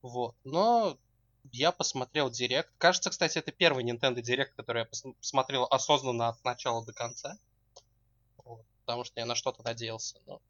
Вот. 0.01 0.35
Но 0.43 0.97
я 1.51 1.71
посмотрел 1.71 2.31
Директ. 2.31 2.71
Кажется, 2.79 3.11
кстати, 3.11 3.37
это 3.37 3.51
первый 3.51 3.83
Nintendo 3.83 4.15
Direct, 4.21 4.53
который 4.55 4.79
я 4.79 4.85
пос- 4.85 5.13
посмотрел 5.19 5.67
осознанно 5.69 6.29
от 6.29 6.43
начала 6.43 6.83
до 6.83 6.91
конца. 6.91 7.37
Вот. 8.43 8.65
Потому 8.85 9.03
что 9.03 9.19
я 9.19 9.27
на 9.27 9.35
что-то 9.35 9.61
надеялся. 9.63 10.19
Но... 10.25 10.41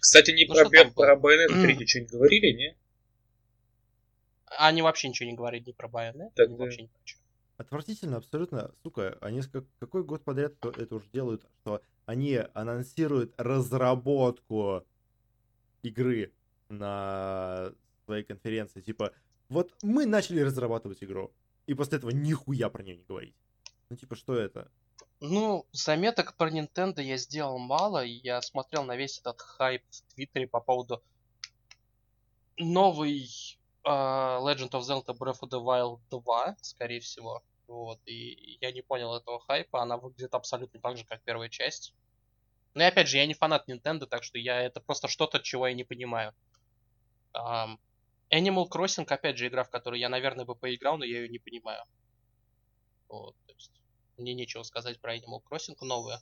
Кстати, 0.00 0.32
не 0.32 0.44
Ну, 0.46 0.54
про, 0.54 0.68
там 0.70 0.92
про 0.92 1.16
Bayonetta 1.16 1.62
3 1.76 1.86
что-нибудь 1.86 2.10
говорили, 2.10 2.56
не? 2.56 2.76
Они 4.58 4.82
вообще 4.82 5.08
ничего 5.08 5.30
не 5.30 5.36
говорили 5.36 5.62
ни 5.68 5.72
про 5.72 5.86
Байонет, 5.88 6.34
Так 6.34 6.48
ни 6.50 6.56
да. 6.56 6.64
вообще 6.64 6.88
про 6.88 7.00
чё. 7.04 7.16
Отвратительно, 7.62 8.16
абсолютно. 8.16 8.72
Сука, 8.82 9.16
они 9.20 9.40
какой 9.78 10.02
год 10.02 10.24
подряд 10.24 10.58
то- 10.58 10.70
это 10.70 10.96
уже 10.96 11.08
делают, 11.10 11.46
что 11.60 11.80
они 12.06 12.40
анонсируют 12.54 13.34
разработку 13.36 14.84
игры 15.82 16.32
на 16.68 17.72
своей 18.04 18.24
конференции. 18.24 18.80
Типа, 18.80 19.12
вот 19.48 19.72
мы 19.82 20.06
начали 20.06 20.40
разрабатывать 20.40 21.04
игру, 21.04 21.32
и 21.66 21.74
после 21.74 21.98
этого 21.98 22.10
нихуя 22.10 22.68
про 22.68 22.82
нее 22.82 22.96
не 22.96 23.04
говорить. 23.04 23.36
Ну, 23.90 23.96
типа, 23.96 24.16
что 24.16 24.34
это? 24.34 24.68
Ну, 25.20 25.64
заметок 25.70 26.36
про 26.36 26.50
Nintendo 26.50 27.00
я 27.00 27.16
сделал 27.16 27.58
мало. 27.58 28.04
и 28.04 28.10
Я 28.10 28.42
смотрел 28.42 28.82
на 28.82 28.96
весь 28.96 29.20
этот 29.20 29.40
хайп 29.40 29.84
в 29.88 30.02
Твиттере 30.14 30.48
по 30.48 30.60
поводу 30.60 31.00
новый 32.58 33.30
а, 33.84 34.40
Legend 34.40 34.70
of 34.70 34.80
Zelda 34.80 35.16
Breath 35.16 35.42
of 35.42 35.50
the 35.50 35.62
Wild 35.62 36.00
2, 36.10 36.56
скорее 36.60 36.98
всего. 36.98 37.44
Вот, 37.72 38.00
и 38.04 38.58
я 38.60 38.70
не 38.70 38.82
понял 38.82 39.14
этого 39.14 39.40
хайпа, 39.40 39.80
она 39.80 39.96
выглядит 39.96 40.34
абсолютно 40.34 40.78
так 40.78 40.98
же, 40.98 41.06
как 41.06 41.22
первая 41.22 41.48
часть. 41.48 41.94
Но 42.74 42.82
и 42.82 42.86
опять 42.86 43.08
же, 43.08 43.16
я 43.16 43.24
не 43.24 43.32
фанат 43.32 43.66
Nintendo, 43.66 44.04
так 44.04 44.24
что 44.24 44.38
я 44.38 44.60
это 44.60 44.82
просто 44.82 45.08
что-то, 45.08 45.40
чего 45.40 45.66
я 45.66 45.72
не 45.72 45.82
понимаю. 45.82 46.34
Ам, 47.32 47.80
Animal 48.30 48.68
Crossing, 48.70 49.06
опять 49.06 49.38
же, 49.38 49.46
игра, 49.46 49.64
в 49.64 49.70
которую 49.70 50.00
я, 50.00 50.10
наверное, 50.10 50.44
бы 50.44 50.54
поиграл, 50.54 50.98
но 50.98 51.06
я 51.06 51.22
ее 51.22 51.30
не 51.30 51.38
понимаю. 51.38 51.82
Вот, 53.08 53.34
то 53.46 53.54
есть 53.54 53.72
мне 54.18 54.34
нечего 54.34 54.64
сказать 54.64 55.00
про 55.00 55.16
Animal 55.16 55.40
Crossing 55.42 55.76
новое. 55.80 56.20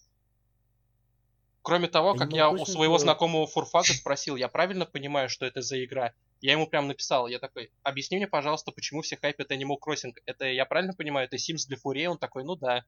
Кроме 1.63 1.89
того, 1.89 2.15
как 2.15 2.31
Animal 2.31 2.37
я 2.37 2.51
у 2.51 2.65
своего 2.65 2.99
знакомого 2.99 3.49
Фурфага 3.49 3.93
спросил, 3.93 4.37
я 4.37 4.47
правильно 4.47 4.87
понимаю, 4.87 5.29
что 5.29 5.47
это 5.47 5.63
за 5.63 5.85
игра? 5.85 6.15
Я 6.41 6.53
ему 6.53 6.67
прям 6.67 6.87
написал, 6.89 7.27
я 7.29 7.39
такой, 7.39 7.71
объясни 7.83 8.17
мне, 8.17 8.27
пожалуйста, 8.27 8.73
почему 8.73 9.03
все 9.03 9.17
хайпят 9.17 9.51
Animal 9.51 9.77
Crossing. 9.79 10.15
Это, 10.25 10.47
я 10.47 10.65
правильно 10.65 10.95
понимаю, 10.95 11.27
это 11.27 11.37
Sims 11.37 11.67
для 11.69 11.77
фурей? 11.77 12.07
Он 12.07 12.17
такой, 12.19 12.45
ну 12.45 12.57
да. 12.57 12.85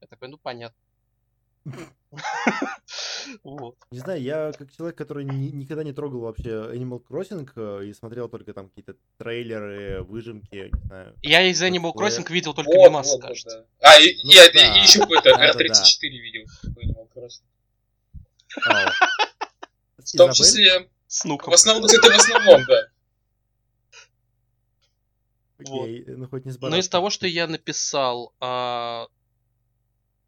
Я 0.00 0.06
такой, 0.08 0.28
ну 0.28 0.38
понятно. 0.38 0.76
Вот. 3.42 3.74
Не 3.90 3.98
знаю, 3.98 4.22
я 4.22 4.52
как 4.52 4.72
человек, 4.72 4.96
который 4.96 5.24
ни- 5.24 5.50
никогда 5.50 5.82
не 5.82 5.92
трогал 5.92 6.20
вообще 6.20 6.50
Animal 6.72 7.02
Crossing 7.04 7.48
э, 7.56 7.86
и 7.86 7.92
смотрел 7.92 8.28
только 8.28 8.52
там 8.52 8.68
какие-то 8.68 8.94
трейлеры, 9.18 10.02
выжимки, 10.04 10.70
не 10.72 10.80
знаю. 10.86 11.14
Я 11.22 11.42
из 11.42 11.60
Animal. 11.60 11.92
Crossing 11.92 12.30
видел 12.30 12.54
только 12.54 12.70
Вот, 12.70 13.20
кажется. 13.20 13.66
да. 13.80 13.90
А, 13.94 14.00
и, 14.00 14.14
Ну 14.22 14.30
да. 14.32 14.76
еще 14.80 15.00
какой-то 15.00 15.30
Да-да-да. 15.36 15.64
R34 15.64 16.08
видел. 16.08 16.44
по 16.72 16.80
Animal 16.80 17.08
Crossing. 17.14 17.42
Ау. 18.64 18.90
В 19.98 20.16
том 20.16 20.32
числе, 20.32 20.88
С 21.08 21.24
в 21.24 21.52
основном, 21.52 21.84
это 21.86 22.00
в 22.10 22.14
основном, 22.16 22.64
да. 22.68 22.88
Окей, 25.66 26.04
ну 26.06 26.28
хоть 26.28 26.44
не 26.44 26.52
с 26.52 26.60
Но 26.60 26.76
из 26.76 26.88
того, 26.88 27.10
что 27.10 27.26
я 27.26 27.46
написал, 27.46 28.32
а, 28.40 29.06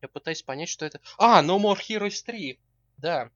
я 0.01 0.09
пытаюсь 0.09 0.43
понять, 0.43 0.69
что 0.69 0.87
это... 0.87 1.01
А, 1.17 1.43
No 1.43 1.59
More 1.59 1.79
Heroes 1.79 2.23
3. 2.25 2.59
Да. 2.99 3.31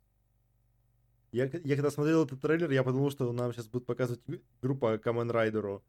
Я, 1.33 1.45
я 1.45 1.75
когда 1.77 1.91
смотрел 1.91 2.25
этот 2.25 2.41
трейлер, 2.41 2.71
я 2.71 2.83
подумал, 2.83 3.11
что 3.11 3.33
нам 3.33 3.53
сейчас 3.53 3.67
будут 3.67 3.87
показывать 3.87 4.21
по 4.61 4.97
Kamen 4.97 5.31
Райдеру. 5.31 5.83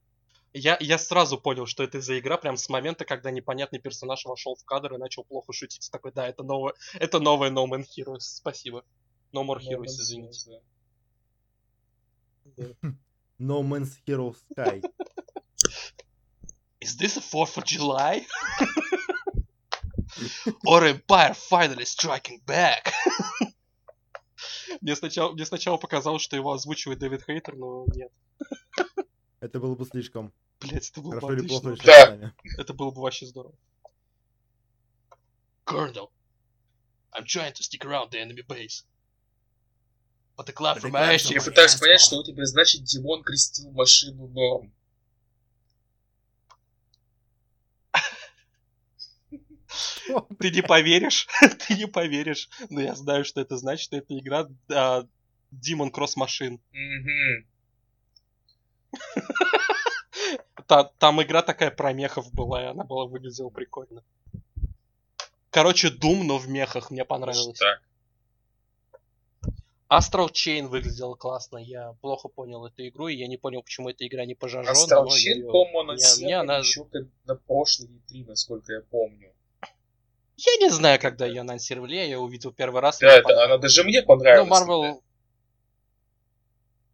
Я, 0.53 0.77
я 0.79 0.97
сразу 0.99 1.39
понял, 1.39 1.65
что 1.65 1.83
это 1.83 1.99
за 1.99 2.19
игра, 2.19 2.37
прям 2.37 2.57
с 2.57 2.69
момента, 2.69 3.05
когда 3.05 3.31
непонятный 3.31 3.79
персонаж 3.79 4.23
вошел 4.25 4.55
в 4.55 4.63
кадр 4.65 4.93
и 4.93 4.97
начал 4.97 5.23
плохо 5.23 5.51
шутить. 5.51 5.89
Такой, 5.91 6.11
да, 6.11 6.27
это 6.27 6.43
новое, 6.43 6.73
это 6.93 7.19
новое 7.19 7.49
No 7.49 7.65
Man 7.65 7.83
Heroes, 7.83 8.19
спасибо. 8.19 8.85
No 9.33 9.43
More 9.43 9.59
Heroes, 9.59 9.87
извините. 9.87 10.61
Да. 12.45 12.65
No 13.39 13.61
Man's 13.61 13.97
Hero 14.05 14.33
Sky. 14.55 14.81
Is 16.83 16.97
this 16.97 17.15
a 17.15 17.21
4th 17.21 17.57
of 17.57 17.63
July? 17.63 18.27
Or 20.65 20.83
Empire 20.83 21.33
finally 21.33 21.85
striking 21.85 22.41
back? 22.45 22.91
мне, 24.81 24.95
сначала, 24.97 25.31
мне 25.31 25.45
сначала 25.45 25.77
показалось, 25.77 26.21
что 26.21 26.35
его 26.35 26.51
озвучивает 26.51 26.99
Дэвид 26.99 27.23
Хейтер, 27.25 27.55
но 27.55 27.85
нет. 27.95 28.11
Это 29.39 29.61
было 29.61 29.75
бы 29.75 29.85
слишком. 29.85 30.33
Блять, 30.59 30.89
это 30.89 31.01
было 31.01 31.11
бы 31.13 31.19
Хорошо 31.21 31.33
или 31.33 31.47
плохо, 31.47 31.71
отлично. 31.71 31.91
решать 31.91 32.19
Да. 32.19 32.33
Это 32.61 32.73
было 32.73 32.91
бы 32.91 33.01
вообще 33.01 33.25
здорово. 33.27 33.55
Colonel, 35.65 36.09
I'm 37.13 37.23
trying 37.23 37.53
to 37.53 37.63
stick 37.63 37.85
around 37.85 38.11
the 38.11 38.19
enemy 38.19 38.41
base. 38.45 38.83
But 40.35 40.47
the 40.47 40.51
club 40.51 40.75
But 40.75 40.81
from 40.81 40.91
the 40.91 41.33
Я 41.33 41.41
пытаюсь 41.41 41.75
понять, 41.75 42.01
что 42.01 42.17
у 42.17 42.23
тебя 42.23 42.45
значит 42.45 42.83
Димон 42.83 43.23
крестил 43.23 43.71
машину 43.71 44.27
норм. 44.27 44.73
Ты 50.39 50.51
не 50.51 50.61
поверишь, 50.61 51.27
ты 51.67 51.75
не 51.75 51.87
поверишь, 51.87 52.49
но 52.69 52.81
я 52.81 52.95
знаю, 52.95 53.25
что 53.25 53.41
это 53.41 53.57
значит. 53.57 53.93
Это 53.93 54.17
игра 54.17 54.47
а, 54.71 55.03
Demon 55.51 55.91
Cross 55.91 56.17
Machine. 56.19 56.59
Там 60.67 61.21
игра 61.21 61.41
такая 61.41 61.71
про 61.71 61.93
мехов 61.93 62.31
была, 62.33 62.63
и 62.63 62.65
она 62.65 62.83
была 62.83 63.05
выглядела 63.05 63.49
прикольно. 63.49 64.03
Короче, 65.49 65.89
Doom, 65.89 66.23
но 66.23 66.37
в 66.37 66.47
мехах 66.47 66.89
мне 66.89 67.05
понравилось. 67.05 67.59
Так. 67.59 67.81
Astral 69.89 70.31
Chain 70.31 70.67
выглядела 70.67 71.13
классно. 71.13 71.57
Я 71.57 71.93
плохо 72.01 72.27
понял 72.27 72.65
эту 72.65 72.87
игру, 72.87 73.07
и 73.09 73.15
я 73.15 73.27
не 73.27 73.37
понял, 73.37 73.61
почему 73.61 73.89
эта 73.89 74.07
игра 74.07 74.25
не 74.25 74.33
пожажена. 74.33 74.73
Astral 74.73 75.05
но 75.05 75.15
Chain, 75.15 75.51
по-моему, 75.51 75.95
она- 76.39 76.57
еще 76.59 76.85
как 76.85 77.03
на 77.25 77.35
прошлой 77.35 77.89
E3, 77.89 78.25
насколько 78.25 78.73
я 78.73 78.81
помню. 78.81 79.31
Я 80.35 80.55
не 80.57 80.69
знаю, 80.69 80.99
когда 80.99 81.25
ее 81.25 81.41
анонсировали, 81.41 81.95
я 81.95 82.03
ее 82.03 82.17
увидел 82.17 82.51
первый 82.51 82.81
раз. 82.81 82.99
Да, 82.99 83.17
это, 83.17 83.43
она 83.43 83.57
даже 83.57 83.83
мне 83.83 84.01
Ну, 84.01 84.07
понравилась. 84.07 84.49
Marvel... 84.49 85.03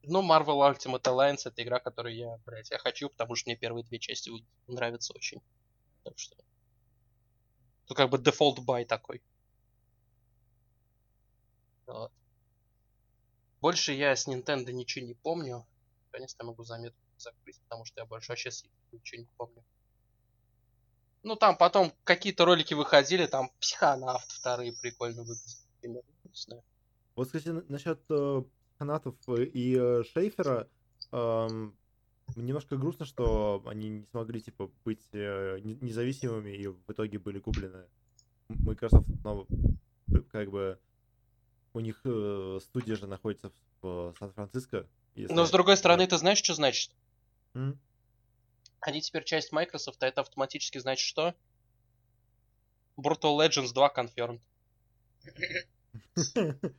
Ну, 0.03 0.21
Marvel 0.21 0.59
Ultimate 0.59 1.03
Alliance 1.03 1.41
это 1.45 1.61
игра, 1.61 1.79
которую 1.79 2.15
я, 2.15 2.37
блядь, 2.45 2.71
я 2.71 2.77
хочу, 2.79 3.09
потому 3.09 3.35
что 3.35 3.49
мне 3.49 3.55
первые 3.55 3.83
две 3.83 3.99
части 3.99 4.31
нравятся 4.67 5.13
очень. 5.13 5.41
Так 6.03 6.17
что... 6.17 6.35
Ну, 7.87 7.95
как 7.95 8.09
бы 8.09 8.17
default 8.17 8.59
buy 8.59 8.85
такой. 8.85 9.21
Вот. 11.85 12.11
Больше 13.61 13.93
я 13.93 14.15
с 14.15 14.27
Nintendo 14.27 14.71
ничего 14.71 15.05
не 15.05 15.13
помню. 15.13 15.65
Наконец-то 16.05 16.45
могу 16.45 16.63
заметку 16.63 16.99
закрыть, 17.17 17.59
потому 17.61 17.85
что 17.85 18.01
я 18.01 18.05
больше 18.05 18.31
вообще 18.31 18.51
с 18.51 18.65
ничего 18.91 19.21
не 19.21 19.27
помню. 19.37 19.63
Ну, 21.23 21.35
там 21.35 21.57
потом 21.57 21.91
какие-то 22.03 22.45
ролики 22.45 22.73
выходили, 22.73 23.25
там 23.25 23.51
Psychonauts 23.59 24.29
вторые 24.31 24.73
прикольно 24.81 25.21
выглядят. 25.23 25.57
например. 25.75 26.03
Не 26.23 26.31
знаю. 26.33 26.63
Вот, 27.15 27.27
кстати, 27.27 27.49
на- 27.49 27.63
насчет 27.67 27.99
э, 28.09 28.43
фанатов 28.77 29.15
и 29.27 29.75
э, 29.77 30.03
Шейфера, 30.13 30.69
эм, 31.11 31.75
немножко 32.35 32.77
грустно, 32.77 33.05
что 33.05 33.61
они 33.65 33.89
не 33.89 34.05
смогли, 34.11 34.39
типа, 34.41 34.71
быть 34.85 35.05
э, 35.11 35.59
не- 35.61 35.75
независимыми 35.81 36.51
и 36.51 36.67
в 36.67 36.79
итоге 36.89 37.19
были 37.19 37.39
куплены 37.39 37.85
Microsoft, 38.47 39.07
но 39.23 39.45
э, 40.13 40.19
как 40.31 40.49
бы 40.51 40.79
у 41.73 41.79
них 41.81 41.99
э, 42.05 42.59
студия 42.61 42.95
же 42.95 43.07
находится 43.07 43.51
в, 43.81 44.13
в 44.13 44.15
Сан-Франциско. 44.19 44.87
если- 45.15 45.33
Но 45.33 45.45
с 45.45 45.51
другой 45.51 45.75
стороны, 45.75 46.07
ты 46.07 46.17
знаешь, 46.17 46.37
что 46.39 46.53
значит? 46.53 46.91
М? 47.55 47.77
Они 48.81 49.01
теперь 49.01 49.23
часть 49.23 49.51
Microsoft, 49.51 50.01
а 50.03 50.07
это 50.07 50.21
автоматически 50.21 50.77
значит 50.77 51.05
что? 51.05 51.35
Brutal 52.97 53.37
Legends 53.37 53.73
2 53.73 53.93
confirmed. 53.95 54.41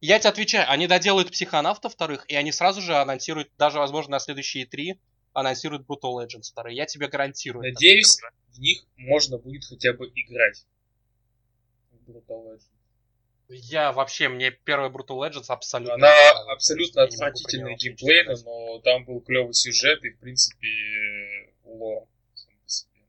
Я 0.00 0.18
тебе 0.18 0.30
отвечаю, 0.30 0.68
они 0.68 0.88
доделают 0.88 1.30
психонавта 1.30 1.88
вторых, 1.88 2.28
и 2.28 2.34
они 2.34 2.50
сразу 2.50 2.80
же 2.80 2.96
анонсируют, 2.96 3.50
даже, 3.56 3.78
возможно, 3.78 4.12
на 4.12 4.18
следующие 4.18 4.66
три 4.66 4.98
анонсируют 5.32 5.86
Brutal 5.86 6.24
Legends 6.24 6.50
вторые. 6.50 6.76
Я 6.76 6.86
тебе 6.86 7.06
гарантирую. 7.06 7.62
Надеюсь, 7.62 8.18
в 8.48 8.58
них 8.58 8.84
можно 8.96 9.38
будет 9.38 9.64
хотя 9.64 9.92
бы 9.92 10.10
играть. 10.14 10.66
Brutal 12.04 12.54
Legend. 12.54 12.81
Я 13.54 13.92
вообще, 13.92 14.28
мне 14.28 14.50
первая 14.50 14.90
Brutal 14.90 15.18
Legends 15.18 15.46
абсолютно... 15.48 15.94
Она 15.94 16.08
не 16.08 16.52
абсолютно 16.52 17.06
геймплейно, 17.06 18.36
сказать. 18.36 18.44
но 18.46 18.78
там 18.80 19.04
был 19.04 19.20
клевый 19.20 19.52
сюжет 19.52 20.02
и, 20.04 20.10
в 20.10 20.18
принципе, 20.18 20.68
лор 21.64 22.06
сам 22.34 22.54
по 22.62 22.70
себе. 22.70 23.00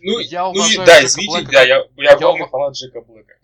Ну, 0.00 0.18
Я 0.20 0.44
ну 0.44 0.54
и 0.54 0.58
уважаю 0.58 0.86
да, 0.86 0.94
Джека 0.98 1.06
извините, 1.06 1.32
Блэка 1.32 1.52
да, 1.52 1.62
я, 1.62 1.76
я 1.76 2.10
я 2.10 2.16
полный 2.18 2.44
ува- 2.44 2.48
фанат 2.48 2.74
Джека 2.74 3.00
Блэка. 3.00 3.34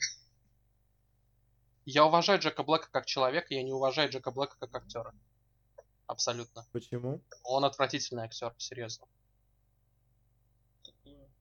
Я 1.87 2.07
уважаю 2.07 2.39
Джека 2.39 2.63
Блэка 2.63 2.89
как 2.91 3.07
человека, 3.07 3.55
я 3.55 3.63
не 3.63 3.73
уважаю 3.73 4.11
Джека 4.11 4.31
Блэка 4.31 4.57
как 4.61 4.75
актера. 4.75 5.13
Абсолютно. 6.07 6.67
Почему? 6.73 7.21
Он 7.43 7.65
отвратительный 7.65 8.25
актер, 8.25 8.55
серьезно. 8.59 9.07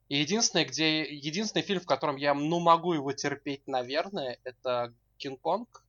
И 0.10 0.18
единственное, 0.18 0.65
где... 0.65 1.03
Единственный 1.03 1.61
фильм, 1.61 1.80
в 1.80 1.86
котором 1.86 2.15
я, 2.18 2.34
ну, 2.34 2.60
могу 2.60 2.94
его 2.94 3.14
терпеть, 3.14 3.68
наверное, 3.68 4.40
это 4.44 4.94
Кинг-Конг. 5.18 5.84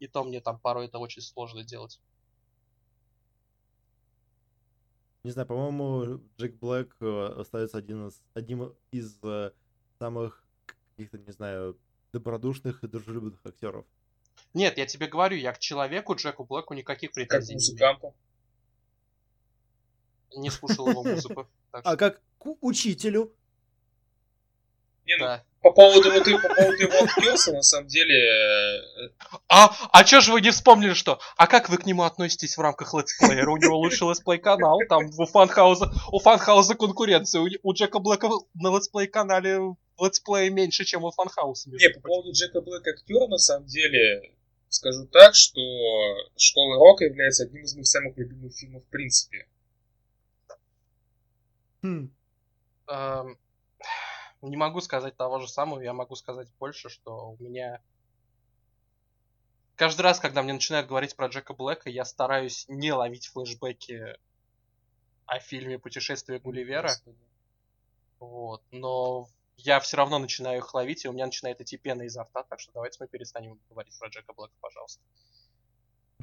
И 0.00 0.08
то 0.08 0.24
мне 0.24 0.40
там 0.40 0.58
порой 0.58 0.86
это 0.86 0.98
очень 0.98 1.22
сложно 1.22 1.62
делать. 1.64 2.00
Не 5.24 5.32
знаю, 5.32 5.46
по-моему, 5.46 6.22
Джек 6.38 6.54
Блэк 6.54 6.96
э, 7.00 7.40
остается 7.40 7.76
один 7.76 8.08
из, 8.08 8.22
одним 8.34 8.74
из 8.92 9.18
э, 9.22 9.50
самых 9.98 10.42
каких-то, 10.96 11.18
не 11.18 11.32
знаю, 11.32 11.76
добродушных 12.12 12.82
и 12.82 12.88
дружелюбных 12.88 13.44
актеров. 13.44 13.84
Нет, 14.54 14.78
я 14.78 14.86
тебе 14.86 15.08
говорю, 15.08 15.36
я 15.36 15.52
к 15.52 15.58
человеку 15.58 16.14
Джеку 16.14 16.44
Блэку 16.44 16.72
никаких 16.72 17.10
Как 17.10 17.16
претензий 17.16 17.54
имею. 17.54 17.58
музыканту. 17.58 18.14
Не 20.36 20.50
слушал 20.50 20.88
его 20.88 21.02
музыку. 21.02 21.48
А 21.72 21.96
как 21.96 22.20
к 22.38 22.46
учителю? 22.60 23.32
Не, 25.04 25.16
ну, 25.16 25.24
да. 25.24 25.44
по 25.62 25.70
поводу, 25.72 26.10
вот, 26.12 26.28
и- 26.28 26.34
по 26.36 26.54
поводу 26.54 26.82
его 26.82 27.02
актерства, 27.04 27.52
на 27.52 27.62
самом 27.62 27.86
деле, 27.88 28.14
э, 28.14 29.08
А, 29.48 29.74
а 29.90 30.04
чё 30.04 30.20
же 30.20 30.32
вы 30.32 30.42
не 30.42 30.50
вспомнили, 30.50 30.92
что? 30.92 31.18
А 31.38 31.46
как 31.46 31.70
вы 31.70 31.78
к 31.78 31.86
нему 31.86 32.02
относитесь 32.02 32.58
в 32.58 32.60
рамках 32.60 32.92
летсплеера? 32.92 33.50
У 33.50 33.56
него 33.56 33.78
лучший 33.78 34.06
летсплей-канал, 34.06 34.78
там 34.88 35.06
у 35.18 35.24
Funhaus 35.26 35.76
а, 35.76 35.90
у 36.12 36.18
Funhaus 36.20 36.67
а 36.67 36.74
конкуренция, 36.74 37.40
у, 37.40 37.48
у 37.62 37.72
Джека 37.72 38.00
Блэка 38.00 38.28
на 38.54 38.76
летсплей-канале 38.76 39.60
летсплея 39.98 40.50
меньше, 40.50 40.84
чем 40.84 41.04
у 41.04 41.10
Funhaus 41.10 41.57
а. 41.57 41.70
Не, 41.70 41.88
по 41.88 42.00
поводу 42.00 42.32
Джека 42.32 42.60
Блэка 42.60 42.90
актера, 42.90 43.26
на 43.28 43.38
самом 43.38 43.66
деле, 43.66 44.34
скажу 44.68 45.06
так, 45.06 45.34
что 45.34 45.60
«Школа 46.36 46.76
рока» 46.76 47.04
является 47.06 47.44
одним 47.44 47.64
из 47.64 47.74
моих 47.74 47.86
самых 47.86 48.16
любимых 48.18 48.54
фильмов 48.54 48.82
в 48.84 48.90
принципе. 48.90 49.46
Хм, 51.82 52.10
Эм, 52.88 53.38
не 54.42 54.56
могу 54.56 54.80
сказать 54.80 55.16
того 55.16 55.38
же 55.40 55.48
самого, 55.48 55.80
я 55.80 55.92
могу 55.92 56.14
сказать 56.16 56.48
больше, 56.58 56.88
что 56.88 57.30
у 57.30 57.36
меня... 57.42 57.80
Каждый 59.76 60.00
раз, 60.02 60.18
когда 60.18 60.42
мне 60.42 60.52
начинают 60.52 60.88
говорить 60.88 61.14
про 61.14 61.28
Джека 61.28 61.54
Блэка, 61.54 61.88
я 61.88 62.04
стараюсь 62.04 62.64
не 62.68 62.92
ловить 62.92 63.28
флешбеки 63.28 64.16
о 65.26 65.38
фильме 65.38 65.78
«Путешествие 65.78 66.40
Гулливера». 66.40 66.88
Господи. 66.88 67.18
Вот. 68.18 68.64
Но 68.72 69.28
я 69.56 69.78
все 69.78 69.96
равно 69.98 70.18
начинаю 70.18 70.58
их 70.58 70.74
ловить, 70.74 71.04
и 71.04 71.08
у 71.08 71.12
меня 71.12 71.26
начинает 71.26 71.60
идти 71.60 71.76
пена 71.76 72.02
изо 72.02 72.24
рта, 72.24 72.42
так 72.42 72.58
что 72.58 72.72
давайте 72.72 72.96
мы 73.00 73.06
перестанем 73.06 73.60
говорить 73.70 73.96
про 73.96 74.08
Джека 74.08 74.32
Блэка, 74.32 74.54
пожалуйста. 74.60 75.00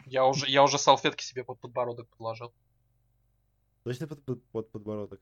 Я 0.05 0.25
уже, 0.25 0.49
я 0.49 0.61
уже 0.61 0.77
салфетки 0.77 1.23
себе 1.23 1.45
под 1.45 1.59
подбородок 1.61 2.09
подложил. 2.09 2.53
точно 3.83 4.07
под, 4.07 4.25
под- 4.25 4.43
под 4.49 4.71
подбородок. 4.71 5.21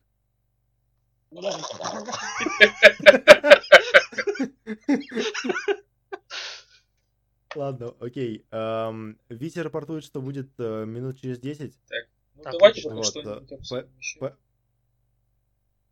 Ладно, 7.55 7.95
окей. 7.99 8.45
Эм, 8.51 9.19
Витя 9.29 9.59
рапортует, 9.59 10.03
что 10.03 10.21
будет 10.21 10.49
э, 10.57 10.85
минут 10.85 11.19
через 11.19 11.39
10. 11.39 11.77
Ну, 12.35 12.41
Отлично, 12.45 12.51
давайте 12.51 12.81
пока 12.81 12.95
вот, 12.95 13.05
что-нибудь 13.05 13.51
э, 14.21 14.31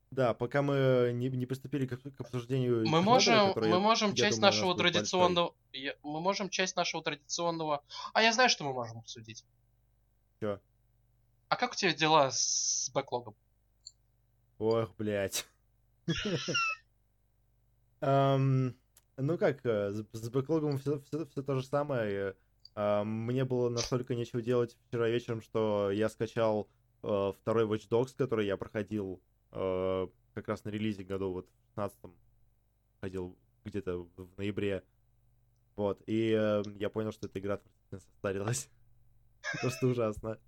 Да, 0.09 0.33
пока 0.33 0.63
мы 0.63 1.11
не, 1.13 1.29
не 1.29 1.45
приступили 1.45 1.85
к, 1.85 1.97
к 1.97 2.21
обсуждению... 2.21 2.87
Мы 2.87 3.01
можем, 3.01 3.49
который, 3.49 3.69
мы 3.69 3.79
можем 3.79 4.15
часть 4.15 4.37
думаю, 4.37 4.53
нашего 4.53 4.75
традиционного, 4.75 5.53
я- 5.71 5.95
мы 6.01 6.19
можем 6.19 6.49
часть 6.49 6.75
нашего 6.75 7.03
традиционного. 7.03 7.83
А 8.13 8.23
я 8.23 8.33
знаю, 8.33 8.49
что 8.49 8.63
мы 8.63 8.73
можем 8.73 8.97
обсудить. 8.97 9.45
Чё? 10.41 10.59
А 11.47 11.55
как 11.55 11.73
у 11.73 11.75
тебя 11.75 11.93
дела 11.93 12.31
с 12.31 12.89
бэклогом? 12.93 13.35
Ох, 14.61 14.93
блядь. 14.95 15.47
Ну 19.17 19.37
как, 19.37 19.65
э, 19.65 19.91
с 20.13 20.29
бэклогом 20.29 20.77
все, 20.77 20.99
то 20.99 21.55
же 21.55 21.63
самое. 21.63 22.35
э, 22.75 23.03
Мне 23.03 23.43
было 23.45 23.69
настолько 23.69 24.15
нечего 24.15 24.41
делать 24.41 24.77
вчера 24.87 25.09
вечером, 25.09 25.41
что 25.41 25.91
я 25.91 26.09
скачал 26.09 26.69
э, 27.03 27.31
второй 27.39 27.65
Watch 27.65 27.87
Dogs, 27.89 28.15
который 28.15 28.45
я 28.45 28.57
проходил 28.57 29.21
как 29.51 30.47
раз 30.47 30.63
на 30.63 30.69
релизе 30.69 31.03
году, 31.03 31.33
вот 31.33 31.49
в 31.49 31.79
16-м. 31.79 32.15
Ходил 33.01 33.37
где-то 33.65 34.07
в 34.15 34.37
ноябре. 34.37 34.83
Вот, 35.75 36.01
и 36.07 36.29
я 36.77 36.89
понял, 36.89 37.11
что 37.11 37.27
эта 37.27 37.39
игра 37.39 37.55
отвратительно 37.55 37.99
состарилась. 37.99 38.69
Просто 39.61 39.87
ужасно. 39.87 40.39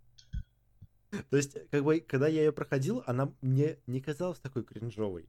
То 1.30 1.38
есть, 1.38 1.58
как 1.70 1.84
бы, 1.84 2.00
когда 2.00 2.28
я 2.28 2.42
ее 2.44 2.52
проходил, 2.52 3.04
она 3.06 3.32
мне 3.42 3.78
не 3.88 4.02
казалась 4.02 4.40
такой 4.40 4.64
кринжовой. 4.64 5.28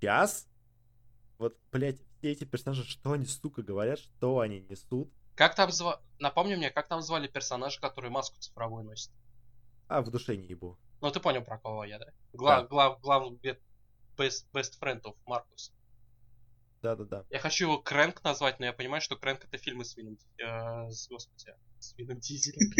Сейчас? 0.00 0.46
Вот, 1.38 1.56
блядь, 1.70 2.00
все 2.18 2.32
эти 2.32 2.44
персонажи, 2.44 2.84
что 2.84 3.12
они, 3.12 3.26
сука, 3.26 3.62
говорят, 3.62 3.98
что 3.98 4.40
они 4.40 4.60
несут? 4.60 5.10
Как 5.34 5.54
там 5.54 5.70
звали... 5.70 5.98
Напомни 6.18 6.56
мне, 6.56 6.70
как 6.70 6.88
там 6.88 7.00
звали 7.00 7.28
персонажа, 7.28 7.80
который 7.80 8.10
маску 8.10 8.40
цифровую 8.40 8.84
носит? 8.84 9.12
А, 9.86 10.02
в 10.02 10.10
душе 10.10 10.36
не 10.36 10.46
ебу. 10.48 10.78
Ну, 11.00 11.10
ты 11.10 11.20
понял, 11.20 11.44
про 11.44 11.58
кого 11.58 11.84
я, 11.84 11.98
да? 11.98 12.06
Гла... 12.32 12.62
Да. 12.62 12.66
Глав... 12.66 13.00
Главный 13.00 13.38
best, 14.16 14.46
best 14.52 14.78
friend 14.80 15.02
of 15.02 15.16
Маркус. 15.26 15.72
Да-да-да. 16.82 17.24
Я 17.30 17.38
хочу 17.40 17.66
его 17.66 17.78
Крэнк 17.78 18.22
назвать, 18.22 18.58
но 18.60 18.66
я 18.66 18.72
понимаю, 18.72 19.00
что 19.00 19.16
Крэнк 19.16 19.44
это 19.44 19.58
фильмы 19.58 19.84
с 19.84 19.96
Вином... 19.96 20.18
э, 20.38 20.90
с- 20.90 21.08
Господи, 21.08 21.54
с 21.78 21.96
Вином 21.96 22.18
Дизелем. 22.18 22.72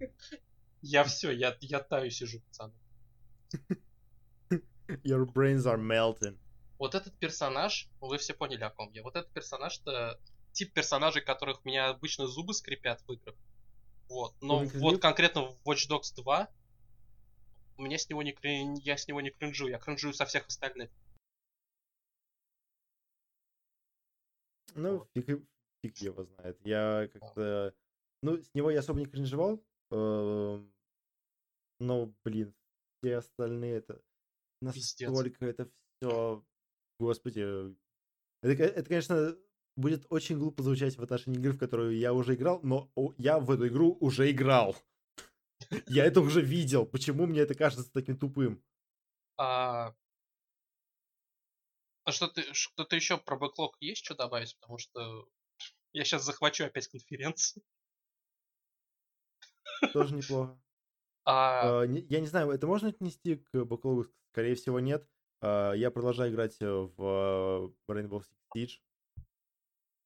Я 0.80 1.04
все, 1.04 1.30
я, 1.30 1.56
я 1.60 1.80
таю 1.80 2.10
сижу, 2.10 2.40
пацаны. 2.40 2.74
Your 5.04 5.26
brains 5.26 5.64
are 5.66 5.78
melting. 5.78 6.38
Вот 6.78 6.94
этот 6.94 7.18
персонаж, 7.18 7.88
вы 8.00 8.18
все 8.18 8.34
поняли, 8.34 8.62
о 8.62 8.70
ком 8.70 8.90
я. 8.92 9.02
Вот 9.02 9.16
этот 9.16 9.32
персонаж 9.32 9.80
это 9.80 10.20
тип 10.52 10.72
персонажей, 10.72 11.22
которых 11.22 11.64
у 11.64 11.68
меня 11.68 11.88
обычно 11.88 12.26
зубы 12.26 12.54
скрипят 12.54 13.02
в 13.02 13.12
играх. 13.12 13.36
Вот. 14.08 14.34
Но 14.40 14.58
Комик 14.58 14.74
вот 14.74 15.02
конкретно 15.02 15.42
в 15.42 15.58
Watch 15.64 15.88
Dogs 15.90 16.14
2 16.14 16.48
у 17.78 17.82
меня 17.82 17.98
с 17.98 18.08
него 18.08 18.22
не 18.22 18.32
крин... 18.32 18.74
я 18.74 18.96
с 18.96 19.06
него 19.06 19.20
не 19.20 19.30
кринжу, 19.30 19.68
я 19.68 19.78
кринжую 19.78 20.12
со 20.12 20.26
всех 20.26 20.46
остальных. 20.46 20.90
Ну, 24.74 25.06
фиг, 25.14 25.44
фиг 25.82 25.96
его 25.98 26.24
знает. 26.24 26.58
Я 26.64 27.08
как-то... 27.12 27.74
Ну, 28.22 28.42
с 28.42 28.52
него 28.54 28.70
я 28.70 28.80
особо 28.80 29.00
не 29.00 29.06
кринжевал. 29.06 29.62
Эм, 29.90 30.72
Но, 31.80 32.14
блин, 32.24 32.54
все 33.00 33.16
остальные 33.16 33.76
это... 33.76 34.02
Пиздец. 34.72 35.08
Настолько 35.08 35.46
это 35.46 35.70
все... 36.00 36.44
Господи. 36.98 37.76
Это, 38.42 38.62
это, 38.64 38.88
конечно, 38.88 39.36
будет 39.76 40.06
очень 40.10 40.38
глупо 40.38 40.62
звучать 40.62 40.96
в 40.96 41.02
отношении 41.02 41.38
игры, 41.38 41.52
в 41.52 41.58
которую 41.58 41.96
я 41.96 42.12
уже 42.12 42.34
играл, 42.34 42.60
но 42.62 42.90
я 43.16 43.38
в 43.38 43.50
эту 43.50 43.68
игру 43.68 43.96
уже 44.00 44.30
играл. 44.30 44.76
Я 45.86 46.04
это 46.04 46.20
уже 46.20 46.40
видел. 46.40 46.86
Почему 46.86 47.26
мне 47.26 47.40
это 47.40 47.54
кажется 47.54 47.92
таким 47.92 48.16
тупым? 48.16 48.62
А... 49.36 49.92
а 52.04 52.12
что 52.12 52.28
ты 52.28 52.54
что-то 52.54 52.94
еще 52.94 53.18
про 53.18 53.36
бэклог 53.36 53.76
есть 53.80 54.04
что 54.04 54.14
добавить? 54.14 54.56
Потому 54.60 54.78
что 54.78 55.28
я 55.92 56.04
сейчас 56.04 56.24
захвачу 56.24 56.64
опять 56.64 56.86
конференцию. 56.88 57.64
Тоже 59.92 60.14
неплохо. 60.14 60.58
А, 61.24 61.82
А, 61.82 61.84
Я 61.84 62.20
не 62.20 62.26
знаю, 62.26 62.50
это 62.50 62.66
можно 62.66 62.88
отнести 62.88 63.36
к 63.36 63.64
бэклогу? 63.64 64.06
Скорее 64.32 64.54
всего, 64.54 64.80
нет. 64.80 65.08
А, 65.40 65.72
Я 65.72 65.90
продолжаю 65.90 66.32
играть 66.32 66.56
э, 66.60 66.66
в 66.70 67.72
э, 67.88 67.92
Rainbow 67.92 68.22
Six 68.22 68.26
Siege. 68.56 68.78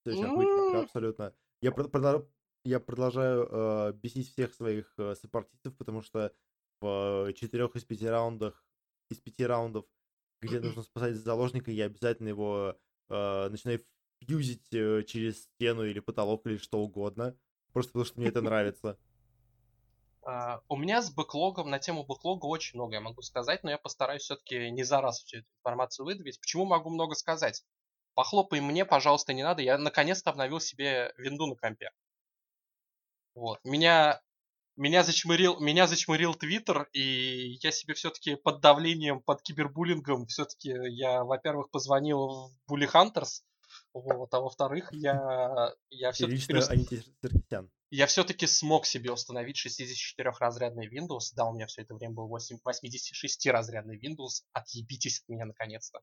Охуительная 0.06 0.70
игра, 0.70 0.78
М. 0.80 0.84
абсолютно. 0.84 1.34
Я, 1.60 1.70
прод- 1.70 1.90
продо- 1.90 2.28
я 2.64 2.80
продолжаю 2.80 3.92
бесить 3.94 4.32
всех 4.32 4.52
своих 4.54 4.92
сопартийцев, 5.14 5.76
потому 5.76 6.02
что 6.02 6.32
в 6.80 7.32
четырех 7.34 7.76
из 7.76 7.84
пяти 7.84 8.06
раундах, 8.08 8.64
из 9.10 9.18
пяти 9.20 9.46
раундов, 9.46 9.84
где 10.40 10.58
нужно 10.60 10.82
спасать 10.82 11.14
заложника, 11.16 11.70
я 11.70 11.84
обязательно 11.86 12.28
его 12.28 12.76
начинаю 13.08 13.80
фьюзить 14.20 14.72
э, 14.72 15.02
через 15.04 15.42
стену 15.44 15.84
или 15.84 16.00
потолок 16.00 16.46
или 16.46 16.56
что 16.56 16.80
угодно. 16.80 17.36
Просто 17.72 17.92
потому 17.92 18.04
что 18.06 18.20
мне 18.20 18.28
это 18.28 18.40
нравится. 18.42 18.98
А, 20.24 20.60
У 20.68 20.76
меня 20.76 21.02
с 21.02 21.10
бэклогом, 21.10 21.70
на 21.70 21.78
тему 21.78 22.04
бэклога 22.04 22.46
очень 22.46 22.78
много 22.78 22.94
я 22.94 23.00
могу 23.00 23.22
сказать, 23.22 23.62
но 23.64 23.70
я 23.70 23.78
постараюсь 23.78 24.22
все-таки 24.22 24.70
не 24.70 24.84
за 24.84 25.00
раз 25.00 25.22
всю 25.22 25.38
эту 25.38 25.48
информацию 25.58 26.06
выдавить. 26.06 26.40
Почему 26.40 26.64
могу 26.64 26.90
много 26.90 27.14
сказать? 27.14 27.64
Похлопай 28.14 28.60
мне, 28.60 28.84
пожалуйста, 28.84 29.32
не 29.32 29.42
надо. 29.42 29.62
Я 29.62 29.78
наконец-то 29.78 30.30
обновил 30.30 30.60
себе 30.60 31.12
винду 31.16 31.46
на 31.46 31.56
компе. 31.56 31.90
Вот. 33.34 33.58
Меня 33.64 34.20
меня 34.76 35.02
зачмырил, 35.02 35.60
меня 35.60 35.86
зачмырил 35.86 36.34
Твиттер, 36.34 36.88
и 36.92 37.58
я 37.62 37.70
себе 37.70 37.92
все-таки 37.94 38.36
под 38.36 38.60
давлением, 38.60 39.20
под 39.20 39.42
кибербуллингом, 39.42 40.26
все-таки 40.26 40.70
я, 40.70 41.24
во-первых, 41.24 41.70
позвонил 41.70 42.50
в 42.66 42.72
Bully 42.72 42.90
Hunters, 42.90 43.42
вот, 43.92 44.32
а 44.34 44.40
во-вторых, 44.40 44.88
я, 44.92 45.74
я 45.90 46.12
Ты 46.12 46.36
все-таки 46.36 47.02
я 47.92 48.06
все-таки 48.06 48.46
смог 48.46 48.86
себе 48.86 49.12
установить 49.12 49.62
64-разрядный 49.66 50.88
Windows. 50.88 51.34
Да, 51.36 51.44
у 51.44 51.52
меня 51.52 51.66
все 51.66 51.82
это 51.82 51.94
время 51.94 52.14
был 52.14 52.26
8 52.26 52.56
86-разрядный 52.66 54.00
Windows. 54.00 54.44
Отъебитесь 54.54 55.20
от 55.20 55.28
меня 55.28 55.44
наконец-то. 55.44 56.00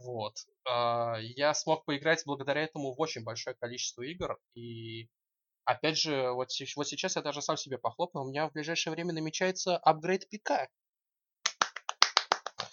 Вот. 0.00 0.34
А, 0.68 1.18
Я 1.20 1.54
смог 1.54 1.84
поиграть 1.84 2.24
благодаря 2.26 2.62
этому 2.62 2.92
в 2.94 3.00
очень 3.00 3.22
большое 3.22 3.54
количество 3.54 4.02
игр. 4.02 4.40
И 4.54 5.08
опять 5.64 5.98
же, 5.98 6.32
вот, 6.32 6.48
вот 6.74 6.88
сейчас 6.88 7.14
я 7.14 7.22
даже 7.22 7.42
сам 7.42 7.56
себе 7.56 7.78
похлопнул. 7.78 8.24
У 8.24 8.28
меня 8.28 8.48
в 8.48 8.52
ближайшее 8.52 8.92
время 8.92 9.12
намечается 9.12 9.76
апгрейд 9.76 10.28
ПК. 10.30 10.68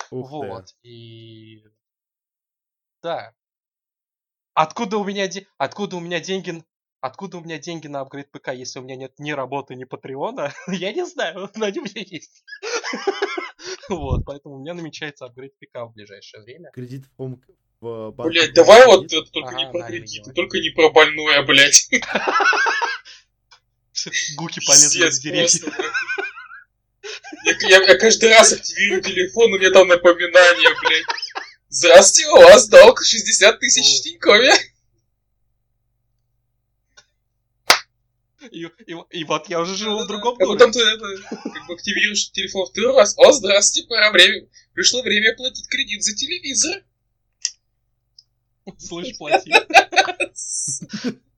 Ух 0.10 0.30
ты. 0.32 0.36
Вот. 0.36 0.66
И 0.82 1.64
да. 3.04 3.34
Откуда 4.60 4.98
у 4.98 5.06
меня 5.06 5.26
де... 5.30 5.48
откуда 5.58 5.96
у 5.96 6.02
меня 6.02 6.20
деньги 6.20 6.66
откуда 7.00 7.38
у 7.38 7.42
меня 7.42 7.60
деньги 7.60 7.88
на 7.88 8.02
апгрейд 8.02 8.30
ПК, 8.30 8.50
если 8.50 8.80
у 8.80 8.82
меня 8.82 8.98
нет 8.98 9.14
ни 9.18 9.32
работы, 9.32 9.74
ни 9.76 9.86
Патреона? 9.86 10.54
Я 10.68 10.92
не 10.92 11.06
знаю, 11.06 11.50
но 11.56 11.66
они 11.68 11.80
у 11.80 11.84
меня 11.84 12.04
есть. 12.06 12.44
Вот, 13.88 14.26
поэтому 14.26 14.56
у 14.56 14.60
меня 14.60 14.74
намечается 14.74 15.24
апгрейд 15.26 15.54
ПК 15.60 15.78
в 15.84 15.94
ближайшее 15.94 16.44
время. 16.44 16.72
Кредит 16.74 17.06
в, 17.18 17.26
банке. 17.26 17.54
Блять, 18.32 18.54
давай 18.54 18.86
вот 18.86 19.08
кредит. 19.08 19.22
это 19.24 19.32
только 19.32 19.56
не 19.56 19.64
Ага, 19.64 19.72
про 19.72 19.88
кредиты, 19.88 20.18
видимо. 20.18 20.34
только 20.36 20.60
не 20.60 20.70
про 20.72 20.90
больное, 20.90 21.42
блять. 21.44 21.90
Гуки 24.36 24.60
полезли 24.66 25.00
Пиздец 25.00 25.20
в 25.20 25.22
деревья. 25.24 25.42
просто, 25.42 25.68
нахуй. 25.68 25.86
Я, 27.46 27.80
я- 27.80 27.84
я 27.94 27.98
каждый 27.98 28.30
раз 28.30 28.52
активирую 28.54 29.02
телефон, 29.02 29.54
у 29.54 29.58
меня 29.58 29.72
там 29.72 29.88
напоминание, 29.88 30.70
блядь. 30.84 31.06
Здравствуйте, 31.70 32.30
у 32.32 32.36
вас 32.38 32.68
долг 32.68 33.04
60 33.04 33.60
тысяч 33.60 34.00
в 34.00 34.04
Тинькове. 34.04 34.52
И, 38.52 38.64
и- 38.66 39.20
и 39.20 39.24
вот 39.26 39.50
я 39.50 39.60
уже 39.60 39.76
живу 39.76 40.00
в 40.00 40.08
другом 40.08 40.36
А 40.36 40.40
потом 40.40 40.58
доме. 40.58 40.74
ты 40.74 40.80
это, 40.80 41.06
как 41.30 41.68
бы 41.68 41.74
активируешь 41.74 42.32
телефон 42.32 42.66
второй 42.68 42.96
раз. 42.96 43.14
О, 43.18 43.32
здравствуйте, 43.32 43.88
пора 43.88 44.12
время. 44.12 44.48
Пришло 44.74 45.02
время 45.04 45.36
платить 45.36 45.68
кредит 45.68 46.04
за 46.04 46.16
телевизор. 46.16 46.84
Слышь, 48.78 49.18
плати. 49.18 49.52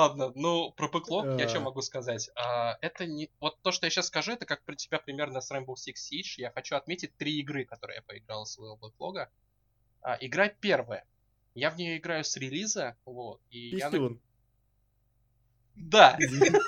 Ладно, 0.00 0.32
ну, 0.34 0.72
про 0.72 0.88
бэклог 0.88 1.38
я 1.38 1.46
что 1.46 1.58
А. 1.58 1.60
могу 1.60 1.82
сказать? 1.82 2.30
А, 2.34 2.78
это 2.80 3.04
не... 3.04 3.28
Вот 3.38 3.60
то, 3.60 3.70
что 3.70 3.84
я 3.84 3.90
сейчас 3.90 4.06
скажу, 4.06 4.32
это 4.32 4.46
как 4.46 4.62
про 4.62 4.74
тебя 4.74 4.98
примерно 4.98 5.42
с 5.42 5.52
Rainbow 5.52 5.74
Six 5.74 5.96
Siege. 6.10 6.34
Я 6.38 6.50
хочу 6.50 6.74
отметить 6.74 7.14
три 7.18 7.38
игры, 7.40 7.66
которые 7.66 7.96
я 7.96 8.02
поиграл 8.02 8.44
из 8.44 8.52
своего 8.52 8.76
бэклога. 8.76 9.30
А, 10.00 10.16
игра 10.18 10.48
первая. 10.48 11.04
Я 11.54 11.70
в 11.70 11.76
нее 11.76 11.98
играю 11.98 12.24
с 12.24 12.34
релиза, 12.38 12.96
вот, 13.04 13.42
и 13.50 13.76
я... 13.76 13.90
Пистюн. 13.90 14.20
Да, 15.76 16.16
Извини. 16.18 16.58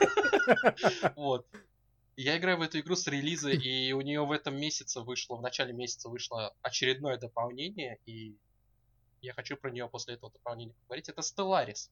вот. 1.17 1.47
Я 2.17 2.37
играю 2.37 2.59
в 2.59 2.63
эту 2.63 2.81
игру 2.81 2.97
с 2.97 3.07
релиза, 3.07 3.49
и 3.49 3.93
у 3.93 4.03
нее 4.03 4.27
в 4.27 4.33
этом 4.33 4.61
месяце 4.61 5.01
вышло, 5.01 5.37
в 5.37 5.41
начале 5.41 5.73
месяца 5.73 6.11
вышло 6.11 6.55
очередное 6.61 7.17
дополнение, 7.17 7.99
и 8.05 8.37
я 9.23 9.33
хочу 9.33 9.57
про 9.57 9.71
нее 9.71 9.89
после 9.89 10.15
этого 10.15 10.31
дополнения 10.31 10.75
поговорить. 10.83 11.09
Это 11.09 11.23
Stellaris. 11.23 11.89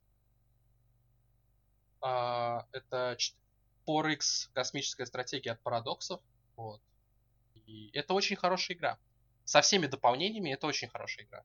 А, 2.01 2.66
это 2.72 3.16
4X 3.86 4.51
космическая 4.52 5.06
стратегия 5.06 5.52
от 5.52 5.60
парадоксов. 5.62 6.20
Вот. 6.56 6.81
И 7.66 7.90
это 7.93 8.14
очень 8.14 8.36
хорошая 8.36 8.77
игра. 8.77 8.98
Со 9.44 9.60
всеми 9.60 9.86
дополнениями 9.86 10.51
это 10.51 10.66
очень 10.66 10.89
хорошая 10.89 11.27
игра. 11.27 11.44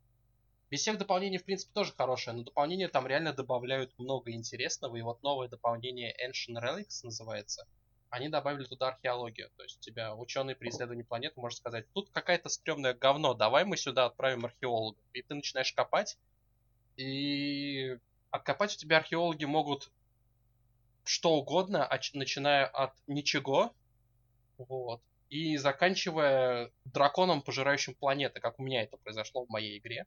Без 0.70 0.82
всех 0.82 0.98
дополнений, 0.98 1.38
в 1.38 1.46
принципе, 1.46 1.72
тоже 1.74 1.94
хорошая, 1.94 2.36
но 2.36 2.44
дополнения 2.44 2.88
там 2.88 3.06
реально 3.06 3.34
добавляют 3.34 3.98
много 3.98 4.32
интересного. 4.32 4.96
И 4.96 5.02
вот 5.02 5.22
новое 5.24 5.48
дополнение 5.48 6.16
Ancient 6.26 6.62
Relics 6.62 7.02
называется. 7.04 7.68
Они 8.10 8.30
добавили 8.30 8.66
туда 8.66 8.90
археологию. 8.90 9.52
То 9.58 9.64
есть 9.64 9.78
у 9.78 9.82
тебя 9.82 10.16
ученый 10.16 10.56
при 10.56 10.70
исследовании 10.70 11.04
планеты 11.04 11.40
может 11.40 11.60
сказать, 11.60 11.86
тут 11.94 12.10
какая-то 12.10 12.50
стрёмное 12.50 12.94
говно, 12.94 13.34
давай 13.34 13.66
мы 13.66 13.78
сюда 13.78 14.06
отправим 14.06 14.46
археологов. 14.46 15.02
И 15.14 15.22
ты 15.22 15.36
начинаешь 15.36 15.74
копать, 15.74 16.18
и 16.98 17.98
откопать 18.32 18.76
у 18.76 18.78
тебя 18.78 18.98
археологи 18.98 19.46
могут 19.46 19.92
что 21.06 21.34
угодно, 21.36 21.88
оч- 21.92 22.12
начиная 22.14 22.66
от 22.66 22.94
ничего, 23.08 23.74
вот, 24.58 25.02
и 25.30 25.58
заканчивая 25.58 26.72
драконом, 26.86 27.42
пожирающим 27.42 27.96
планеты, 27.96 28.40
как 28.40 28.60
у 28.60 28.64
меня 28.64 28.84
это 28.84 28.98
произошло 28.98 29.46
в 29.46 29.50
моей 29.50 29.78
игре. 29.80 30.06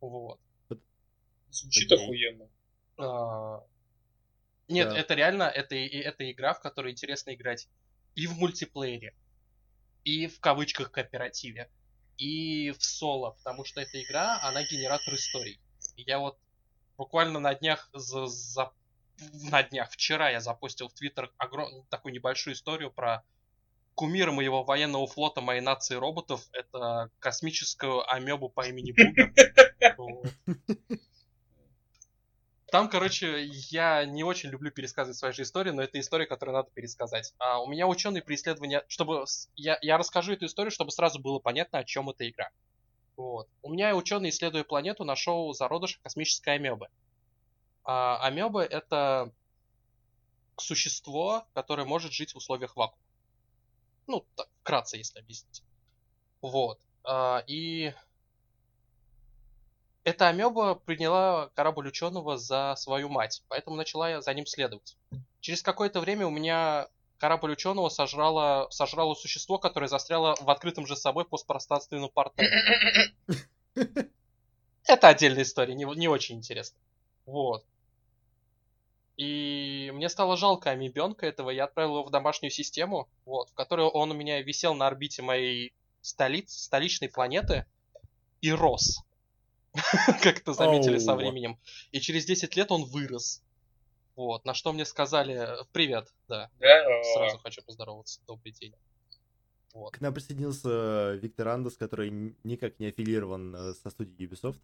Вот. 0.00 0.40
Звучит 1.50 1.90
охуенно. 1.92 2.48
А, 2.98 3.64
Нет, 4.68 4.90
Да. 4.90 4.98
это 4.98 5.14
реально, 5.14 5.44
это, 5.44 5.74
это 5.74 6.30
игра, 6.30 6.54
в 6.54 6.60
которой 6.60 6.92
интересно 6.92 7.34
играть 7.34 7.68
и 8.14 8.26
в 8.26 8.34
мультиплеере, 8.38 9.16
и 10.04 10.26
в 10.28 10.38
кавычках 10.40 10.92
кооперативе, 10.92 11.70
и 12.16 12.70
в 12.70 12.82
соло, 12.84 13.32
потому 13.32 13.64
что 13.64 13.80
эта 13.80 14.00
игра, 14.02 14.40
она 14.42 14.62
генератор 14.62 15.14
историй. 15.14 15.60
Я 15.96 16.18
вот 16.20 16.38
буквально 16.96 17.40
на 17.40 17.54
днях, 17.54 17.88
за, 17.92 18.26
за- 18.26 18.72
на 19.50 19.62
днях, 19.62 19.90
вчера 19.90 20.30
я 20.30 20.40
запустил 20.40 20.88
в 20.88 20.94
Твиттер 20.94 21.32
огром... 21.38 21.86
такую 21.88 22.12
небольшую 22.12 22.54
историю 22.54 22.90
про 22.90 23.22
кумира 23.94 24.32
моего 24.32 24.64
военного 24.64 25.06
флота, 25.06 25.40
моей 25.40 25.60
нации 25.60 25.94
роботов. 25.94 26.48
Это 26.52 27.10
космическую 27.18 28.10
амебу 28.10 28.48
по 28.48 28.66
имени 28.66 28.92
Бугер. 28.92 29.34
Вот. 29.96 30.26
Там, 32.70 32.88
короче, 32.88 33.46
я 33.70 34.04
не 34.04 34.22
очень 34.22 34.50
люблю 34.50 34.70
пересказывать 34.70 35.18
свои 35.18 35.32
же 35.32 35.42
истории, 35.42 35.70
но 35.70 35.82
это 35.82 35.98
история, 35.98 36.26
которую 36.26 36.54
надо 36.56 36.70
пересказать. 36.72 37.34
А 37.38 37.60
у 37.60 37.66
меня 37.66 37.88
ученый 37.88 38.22
при 38.22 38.36
исследовании, 38.36 38.82
чтобы 38.86 39.24
я, 39.56 39.76
я 39.82 39.98
расскажу 39.98 40.34
эту 40.34 40.46
историю, 40.46 40.70
чтобы 40.70 40.92
сразу 40.92 41.18
было 41.18 41.40
понятно, 41.40 41.80
о 41.80 41.84
чем 41.84 42.08
эта 42.10 42.28
игра. 42.28 42.50
Вот. 43.16 43.48
У 43.62 43.72
меня 43.72 43.96
ученый, 43.96 44.30
исследуя 44.30 44.62
планету, 44.62 45.04
нашел 45.04 45.52
зародыш 45.52 45.98
космической 46.02 46.54
амебы. 46.54 46.88
А 47.84 48.18
амебы 48.18 48.62
это 48.62 49.32
существо, 50.58 51.46
которое 51.54 51.84
может 51.84 52.12
жить 52.12 52.34
в 52.34 52.36
условиях 52.36 52.76
вакуума. 52.76 53.02
Ну, 54.06 54.26
так, 54.34 54.48
вкратце, 54.60 54.96
если 54.96 55.18
объяснить. 55.18 55.62
Вот. 56.42 56.80
А, 57.04 57.42
и 57.46 57.94
эта 60.04 60.28
амеба 60.28 60.74
приняла 60.74 61.48
корабль 61.54 61.88
ученого 61.88 62.36
за 62.36 62.74
свою 62.76 63.08
мать, 63.08 63.42
поэтому 63.48 63.76
начала 63.76 64.10
я 64.10 64.20
за 64.20 64.32
ним 64.34 64.46
следовать. 64.46 64.96
Через 65.40 65.62
какое-то 65.62 66.00
время 66.00 66.26
у 66.26 66.30
меня 66.30 66.88
корабль 67.18 67.52
ученого 67.52 67.88
сожрало, 67.88 68.68
сожрало 68.70 69.14
существо, 69.14 69.58
которое 69.58 69.88
застряло 69.88 70.36
в 70.40 70.48
открытом 70.50 70.86
же 70.86 70.96
собой 70.96 71.24
постпространственном 71.24 72.10
портале. 72.10 73.12
Это 74.84 75.08
отдельная 75.08 75.42
история, 75.42 75.74
не, 75.74 75.84
не 75.84 76.08
очень 76.08 76.38
интересно. 76.38 76.78
Вот. 77.30 77.64
И 79.16 79.90
мне 79.94 80.08
стало 80.08 80.36
жалко 80.36 80.70
амебенка 80.70 81.26
этого, 81.26 81.50
я 81.50 81.64
отправил 81.64 81.98
его 81.98 82.04
в 82.04 82.10
домашнюю 82.10 82.50
систему, 82.50 83.08
вот, 83.24 83.50
в 83.50 83.54
которой 83.54 83.86
он 83.86 84.10
у 84.10 84.14
меня 84.14 84.42
висел 84.42 84.74
на 84.74 84.88
орбите 84.88 85.22
моей 85.22 85.72
столицы, 86.00 86.58
столичной 86.58 87.08
планеты 87.08 87.66
и 88.40 88.50
рос. 88.50 89.04
Как 90.22 90.40
это 90.40 90.54
заметили 90.54 90.98
со 90.98 91.14
временем. 91.14 91.58
И 91.92 92.00
через 92.00 92.24
10 92.24 92.56
лет 92.56 92.72
он 92.72 92.84
вырос. 92.84 93.42
Вот, 94.16 94.44
на 94.44 94.52
что 94.52 94.72
мне 94.72 94.84
сказали, 94.84 95.48
привет, 95.72 96.12
да, 96.26 96.50
сразу 97.14 97.38
хочу 97.38 97.62
поздороваться, 97.62 98.20
добрый 98.26 98.52
день. 98.52 98.74
Вот. 99.72 99.92
К 99.92 100.00
нам 100.00 100.12
присоединился 100.12 101.12
Виктор 101.14 101.46
Андус, 101.48 101.76
который 101.76 102.10
никак 102.42 102.80
не 102.80 102.86
аффилирован 102.86 103.54
э, 103.54 103.74
со 103.74 103.90
студией 103.90 104.28
Ubisoft. 104.28 104.58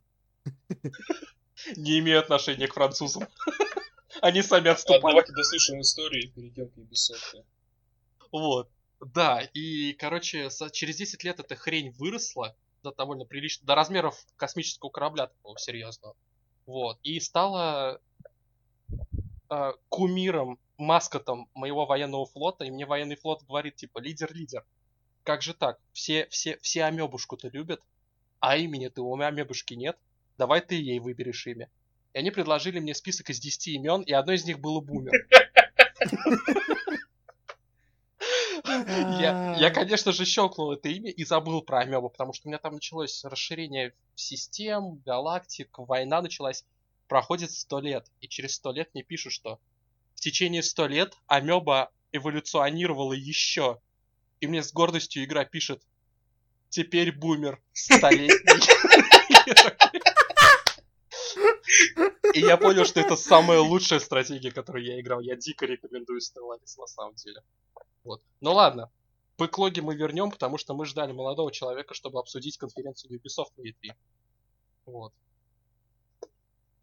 Не 1.76 1.98
имею 1.98 2.20
отношения 2.20 2.68
к 2.68 2.74
французам. 2.74 3.26
Они 4.20 4.42
сами 4.42 4.68
Ладно, 4.68 4.72
отступали. 4.72 5.12
давайте 5.12 5.32
дослушаем 5.32 5.80
историю 5.80 6.24
и 6.24 6.28
перейдем 6.28 6.68
к 6.68 6.76
Ubisoft. 6.76 7.44
Вот. 8.32 8.70
Да, 9.00 9.40
и, 9.52 9.92
короче, 9.92 10.48
через 10.72 10.96
10 10.96 11.22
лет 11.24 11.40
эта 11.40 11.54
хрень 11.54 11.90
выросла 11.90 12.56
до 12.82 12.92
довольно 12.92 13.24
прилично, 13.24 13.66
до 13.66 13.74
размеров 13.74 14.24
космического 14.36 14.90
корабля 14.90 15.26
такого 15.26 15.58
серьезного. 15.58 16.16
Вот. 16.66 16.98
И 17.02 17.20
стала 17.20 18.00
э, 19.50 19.72
кумиром, 19.88 20.58
маскотом 20.78 21.48
моего 21.54 21.86
военного 21.86 22.26
флота, 22.26 22.64
и 22.64 22.70
мне 22.70 22.86
военный 22.86 23.16
флот 23.16 23.42
говорит, 23.44 23.76
типа, 23.76 23.98
лидер-лидер, 23.98 24.64
как 25.24 25.42
же 25.42 25.54
так? 25.54 25.78
Все, 25.92 26.26
все, 26.30 26.58
все 26.62 26.84
амебушку-то 26.84 27.48
любят, 27.48 27.82
а 28.40 28.56
имени-то 28.56 29.02
у 29.02 29.18
амебушки 29.18 29.74
нет, 29.74 29.98
давай 30.38 30.60
ты 30.60 30.74
ей 30.74 30.98
выберешь 30.98 31.46
имя. 31.46 31.68
И 32.12 32.18
они 32.18 32.30
предложили 32.30 32.78
мне 32.78 32.94
список 32.94 33.30
из 33.30 33.38
10 33.40 33.68
имен, 33.68 34.02
и 34.02 34.12
одно 34.12 34.32
из 34.32 34.44
них 34.44 34.58
было 34.58 34.80
Бумер. 34.80 35.12
Я, 38.64 39.56
я, 39.58 39.70
конечно 39.70 40.12
же, 40.12 40.24
щелкнул 40.24 40.72
это 40.72 40.88
имя 40.88 41.10
и 41.10 41.24
забыл 41.24 41.62
про 41.62 41.80
Амебу, 41.80 42.08
потому 42.08 42.32
что 42.32 42.48
у 42.48 42.50
меня 42.50 42.58
там 42.58 42.74
началось 42.74 43.24
расширение 43.24 43.94
систем, 44.14 44.96
галактик, 45.04 45.68
война 45.78 46.22
началась. 46.22 46.64
Проходит 47.08 47.52
сто 47.52 47.78
лет, 47.80 48.06
и 48.20 48.28
через 48.28 48.54
сто 48.54 48.72
лет 48.72 48.90
мне 48.92 49.04
пишут, 49.04 49.32
что 49.32 49.60
в 50.14 50.20
течение 50.20 50.62
сто 50.62 50.86
лет 50.86 51.14
Амеба 51.26 51.92
эволюционировала 52.12 53.12
еще. 53.12 53.80
И 54.40 54.46
мне 54.46 54.62
с 54.62 54.72
гордостью 54.72 55.24
игра 55.24 55.44
пишет, 55.44 55.82
теперь 56.68 57.12
бумер 57.12 57.60
столетний. 57.72 58.36
И 62.36 62.40
я 62.40 62.58
понял, 62.58 62.84
что 62.84 63.00
это 63.00 63.16
самая 63.16 63.60
лучшая 63.60 63.98
стратегия, 63.98 64.50
которую 64.50 64.84
я 64.84 65.00
играл. 65.00 65.20
Я 65.20 65.36
дико 65.36 65.64
рекомендую 65.64 66.20
Stellaris 66.20 66.76
на 66.76 66.86
самом 66.86 67.14
деле. 67.14 67.42
Вот. 68.04 68.22
Ну 68.42 68.52
ладно, 68.52 68.90
бэклоги 69.38 69.80
мы 69.80 69.96
вернем, 69.96 70.30
потому 70.30 70.58
что 70.58 70.74
мы 70.74 70.84
ждали 70.84 71.12
молодого 71.12 71.50
человека, 71.50 71.94
чтобы 71.94 72.20
обсудить 72.20 72.58
конференцию 72.58 73.18
Ubisoft 73.18 73.52
на 73.56 73.62
E3. 73.62 73.94
Вот. 74.84 75.14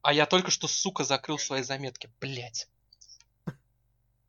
А 0.02 0.12
я 0.12 0.26
только 0.26 0.50
что, 0.50 0.68
сука, 0.68 1.04
закрыл 1.04 1.38
свои 1.38 1.62
заметки. 1.62 2.12
Блять. 2.20 2.68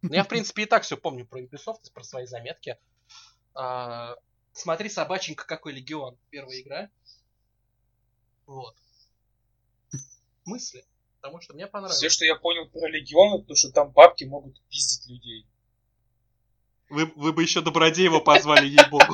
Ну, 0.03 0.13
я, 0.13 0.25
в 0.25 0.29
принципе, 0.29 0.65
и 0.65 0.67
так 0.67 0.83
все 0.83 0.99
помню 0.99 1.27
про 1.27 1.41
Ubisoft, 1.41 1.91
про 1.95 2.05
свои 2.05 2.27
заметки. 2.27 2.77
А, 3.55 4.15
смотри, 4.53 4.91
собаченька, 4.91 5.47
какой 5.47 5.73
легион. 5.73 6.19
Первая 6.29 6.61
игра. 6.61 6.91
Вот. 8.45 8.77
Мысли. 10.45 10.85
Потому 11.25 11.41
что 11.41 11.55
мне 11.55 11.67
понравилось. 11.67 11.97
Все, 11.97 12.11
что 12.11 12.27
я 12.27 12.35
понял 12.37 12.69
про 12.69 12.87
Легион, 12.87 13.39
это 13.39 13.47
то, 13.47 13.55
что 13.55 13.71
там 13.73 13.91
бабки 13.93 14.25
могут 14.25 14.61
пиздить 14.69 15.09
людей. 15.09 15.47
Вы, 16.91 17.07
вы 17.17 17.33
бы 17.33 17.41
еще 17.43 17.63
Добродеева 17.63 18.21
позвали, 18.21 18.67
ей-богу. 18.67 19.07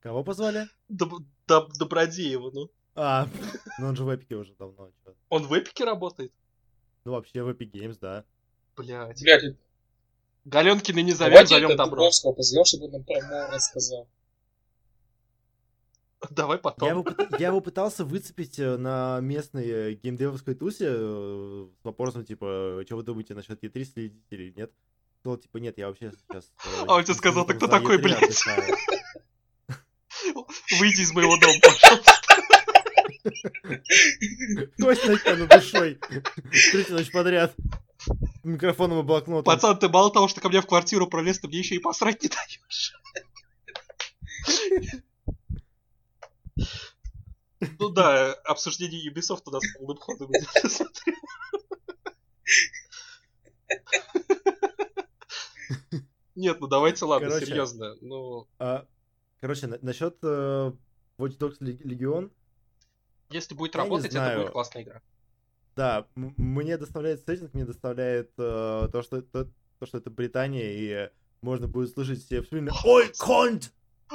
Кого 0.00 0.24
позвали? 0.24 0.66
Доб- 0.88 1.22
Доб- 1.46 1.70
Добродеева, 1.78 2.50
ну. 2.52 2.70
А, 2.96 3.28
ну 3.78 3.86
он 3.90 3.94
же 3.94 4.02
в 4.02 4.12
Эпике 4.12 4.34
уже 4.34 4.52
давно. 4.56 4.90
Он 5.28 5.46
в 5.46 5.56
Эпике 5.56 5.84
работает? 5.84 6.32
Ну 7.04 7.12
вообще 7.12 7.40
в 7.44 7.48
Epic 7.50 7.70
Games, 7.70 7.96
да. 8.00 8.24
Блять. 8.76 9.22
Блядь, 9.22 9.44
это- 9.44 9.56
Галенкина 10.46 10.98
не 10.98 11.12
зовем, 11.12 11.34
давайте 11.34 11.54
зовем 11.54 11.68
добро. 11.76 11.84
Дубровского 11.86 12.32
позовем, 12.32 12.64
чтобы 12.64 12.86
он 12.86 12.90
нам 12.90 13.04
про 13.04 13.48
рассказал. 13.52 14.08
Давай 16.30 16.56
Я 16.56 16.62
потом. 16.62 16.88
его, 16.88 17.02
пыт- 17.02 17.36
я 17.38 17.48
его 17.48 17.60
пытался 17.60 18.04
выцепить 18.04 18.58
э, 18.58 18.76
на 18.76 19.20
местной 19.20 19.66
э, 19.66 19.92
геймдевовской 19.94 20.54
тусе 20.54 20.86
э, 20.88 21.66
с 21.80 21.84
вопросом, 21.84 22.24
типа, 22.24 22.82
что 22.86 22.96
вы 22.96 23.02
думаете 23.02 23.34
насчет 23.34 23.62
E3 23.62 23.84
следите 23.84 24.24
или 24.30 24.52
нет? 24.56 24.72
Сказал, 25.20 25.38
типа, 25.38 25.56
нет, 25.58 25.78
я 25.78 25.88
вообще 25.88 26.12
сейчас... 26.28 26.52
А 26.86 26.94
он 26.96 27.04
тебе 27.04 27.14
сказал, 27.14 27.46
«Ты 27.46 27.54
кто 27.54 27.66
такой, 27.66 27.96
E3 27.96 28.02
блядь?» 28.02 28.22
отдыхаю». 28.22 28.76
Выйди 30.78 31.00
из 31.02 31.12
моего 31.12 31.36
дома, 31.38 31.54
пожалуйста. 31.62 32.12
Кость 34.80 35.06
над 35.26 35.48
душой. 35.48 35.98
Третью 36.72 36.96
ночь 36.96 37.10
подряд. 37.10 37.54
Микрофоном 38.42 39.00
и 39.00 39.02
блокнотом. 39.02 39.44
Пацан, 39.44 39.78
ты 39.78 39.88
мало 39.88 40.12
того, 40.12 40.28
что 40.28 40.40
ко 40.42 40.48
мне 40.50 40.60
в 40.60 40.66
квартиру 40.66 41.06
пролез, 41.06 41.38
ты 41.38 41.48
мне 41.48 41.58
еще 41.58 41.74
и 41.76 41.78
посрать 41.78 42.22
не 42.22 42.28
даешь. 42.28 42.92
Ну 47.78 47.88
да, 47.88 48.32
обсуждение 48.44 49.10
Ubisoft 49.10 49.42
у 49.46 49.50
нас 49.50 49.62
полным 49.78 49.96
ходом. 49.98 50.30
Нет, 56.34 56.60
ну 56.60 56.66
давайте, 56.66 57.04
ладно, 57.04 57.28
Короче. 57.28 57.46
серьезно. 57.46 57.94
Ну, 58.00 58.48
А, 58.58 58.86
короче, 59.40 59.66
на- 59.68 59.78
насчет 59.82 60.16
э, 60.22 60.72
Watch 61.18 61.38
Dogs 61.38 61.58
Legion, 61.60 62.32
если 63.30 63.54
будет 63.54 63.76
работать, 63.76 64.12
это 64.14 64.36
будет 64.36 64.50
классная 64.50 64.82
игра. 64.82 65.02
да, 65.76 66.08
м- 66.16 66.34
мне 66.36 66.76
доставляет 66.76 67.24
сеттинг, 67.24 67.54
мне 67.54 67.64
доставляет 67.64 68.32
э, 68.36 68.88
то, 68.90 69.02
что 69.02 69.18
это, 69.18 69.48
то, 69.78 69.86
что 69.86 69.98
это 69.98 70.10
Британия, 70.10 71.06
и 71.06 71.10
можно 71.40 71.68
будет 71.68 71.90
слышать 71.92 72.24
все 72.24 72.42
в 72.42 72.46
фильме 72.46 72.72
«Ой, 72.84 73.12
конт!» 73.16 73.72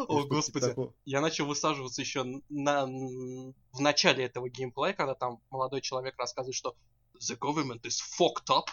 О, 0.07 0.21
типа 0.21 0.35
господи. 0.35 0.67
такого. 0.67 0.93
Я 1.05 1.21
начал 1.21 1.45
высаживаться 1.45 2.01
еще 2.01 2.23
на, 2.49 2.85
в 2.85 3.79
начале 3.79 4.25
этого 4.25 4.49
геймплея, 4.49 4.93
когда 4.93 5.15
там 5.15 5.41
молодой 5.49 5.81
человек 5.81 6.15
рассказывает, 6.17 6.55
что 6.55 6.75
The 7.19 7.37
government 7.37 7.81
is 7.81 7.99
fucked 8.17 8.49
up. 8.49 8.67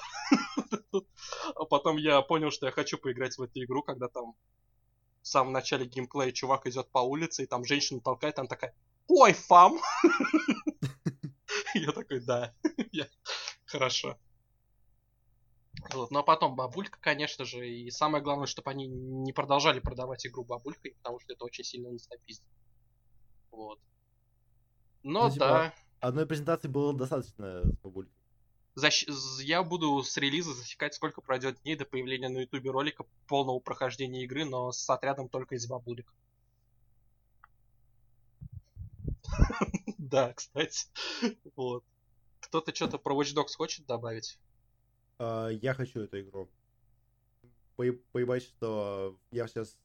А 1.54 1.64
потом 1.64 1.96
я 1.96 2.22
понял, 2.22 2.50
что 2.50 2.66
я 2.66 2.72
хочу 2.72 2.96
поиграть 2.96 3.36
в 3.36 3.42
эту 3.42 3.62
игру, 3.62 3.82
когда 3.82 4.08
там 4.08 4.34
в 5.22 5.28
самом 5.28 5.52
начале 5.52 5.84
геймплея 5.86 6.32
чувак 6.32 6.66
идет 6.66 6.88
по 6.90 7.00
улице, 7.00 7.42
и 7.42 7.46
там 7.46 7.64
женщина 7.64 8.00
толкает, 8.00 8.38
она 8.38 8.48
такая 8.48 8.74
Ой, 9.08 9.32
фам! 9.32 9.78
Я 11.74 11.92
такой, 11.92 12.20
да, 12.20 12.54
я- 12.92 13.08
хорошо. 13.66 14.18
Вот, 15.92 16.10
ну 16.10 16.18
а 16.20 16.22
потом 16.22 16.56
бабулька, 16.56 16.98
конечно 17.00 17.44
же, 17.44 17.68
и 17.68 17.90
самое 17.90 18.22
главное, 18.22 18.46
чтобы 18.46 18.70
они 18.70 18.86
не 18.86 19.32
продолжали 19.32 19.80
продавать 19.80 20.26
игру 20.26 20.44
бабулькой, 20.44 20.94
потому 21.02 21.20
что 21.20 21.32
это 21.32 21.44
очень 21.44 21.64
сильно 21.64 21.90
нас 21.90 22.08
напиздит. 22.08 22.44
Вот. 23.50 23.80
Но 25.02 25.28
Ну, 25.28 25.30
типа, 25.30 25.46
да, 25.46 25.74
Одной 26.00 26.26
презентации 26.26 26.68
было 26.68 26.92
достаточно 26.94 27.62
с 27.64 27.76
бабулькой. 27.78 28.12
защ- 28.78 29.08
я 29.42 29.64
буду 29.64 30.02
с 30.04 30.16
релиза 30.16 30.54
засекать, 30.54 30.94
сколько 30.94 31.20
пройдет 31.20 31.60
дней 31.62 31.74
до 31.76 31.84
появления 31.84 32.28
на 32.28 32.38
ютубе 32.42 32.70
ролика 32.70 33.04
полного 33.26 33.58
прохождения 33.58 34.22
игры, 34.24 34.44
но 34.44 34.70
с 34.70 34.88
отрядом 34.88 35.28
только 35.28 35.56
из 35.56 35.66
бабулек. 35.66 36.14
Да, 39.98 40.32
кстати. 40.34 40.86
Вот. 41.56 41.84
Кто-то 42.40 42.74
что-то 42.74 42.98
про 42.98 43.14
Watch 43.20 43.34
Dogs 43.34 43.54
хочет 43.56 43.86
добавить? 43.86 44.38
А, 45.18 45.48
Я 45.48 45.74
хочу 45.74 46.00
эту 46.00 46.20
игру. 46.20 46.48
Пое- 47.76 48.00
Поебать, 48.12 48.42
что 48.42 49.18
я 49.30 49.46
сейчас 49.48 49.76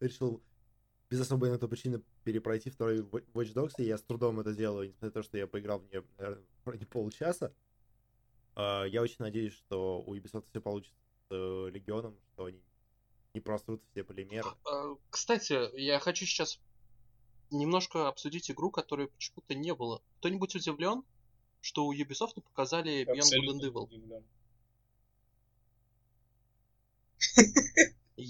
решил 0.00 0.42
без 1.08 1.20
особой 1.20 1.50
на 1.50 1.58
то 1.58 1.68
причины 1.68 2.02
перепройти 2.24 2.70
второй 2.70 3.00
Wa- 3.02 3.24
Watch 3.34 3.54
Dogs, 3.54 3.74
и 3.78 3.84
я 3.84 3.96
с 3.96 4.02
трудом 4.02 4.40
это 4.40 4.52
делаю, 4.52 4.88
несмотря 4.88 5.06
на 5.08 5.12
то, 5.12 5.22
что 5.22 5.38
я 5.38 5.46
поиграл 5.46 5.78
в 5.78 5.84
нее, 5.88 6.04
наверное, 6.18 6.44
вроде 6.64 6.86
полчаса. 6.86 7.52
А, 8.54 8.84
Я 8.84 9.02
очень 9.02 9.16
надеюсь, 9.20 9.52
что 9.54 10.02
у 10.04 10.14
Ubisoft 10.16 10.46
все 10.50 10.60
получится 10.60 10.98
с 11.28 11.34
э, 11.34 11.70
Легионом, 11.72 12.16
что 12.32 12.46
они 12.46 12.60
не 13.34 13.40
просрут 13.40 13.82
все 13.92 14.02
полимеры. 14.02 14.48
А, 14.64 14.96
Кстати, 15.10 15.78
я 15.78 16.00
хочу 16.00 16.24
сейчас 16.26 16.58
немножко 17.52 18.08
обсудить 18.08 18.50
игру, 18.50 18.70
которой 18.72 19.06
почему-то 19.08 19.54
не 19.54 19.72
было. 19.74 20.02
Кто-нибудь 20.18 20.56
удивлен, 20.56 21.04
что 21.60 21.86
у 21.86 21.94
Ubisoft 21.94 22.40
показали 22.40 23.04
Beyond 23.04 23.20
Good 23.20 23.52
and 23.52 23.60
Evil? 23.70 23.84
удивлен. 23.84 24.24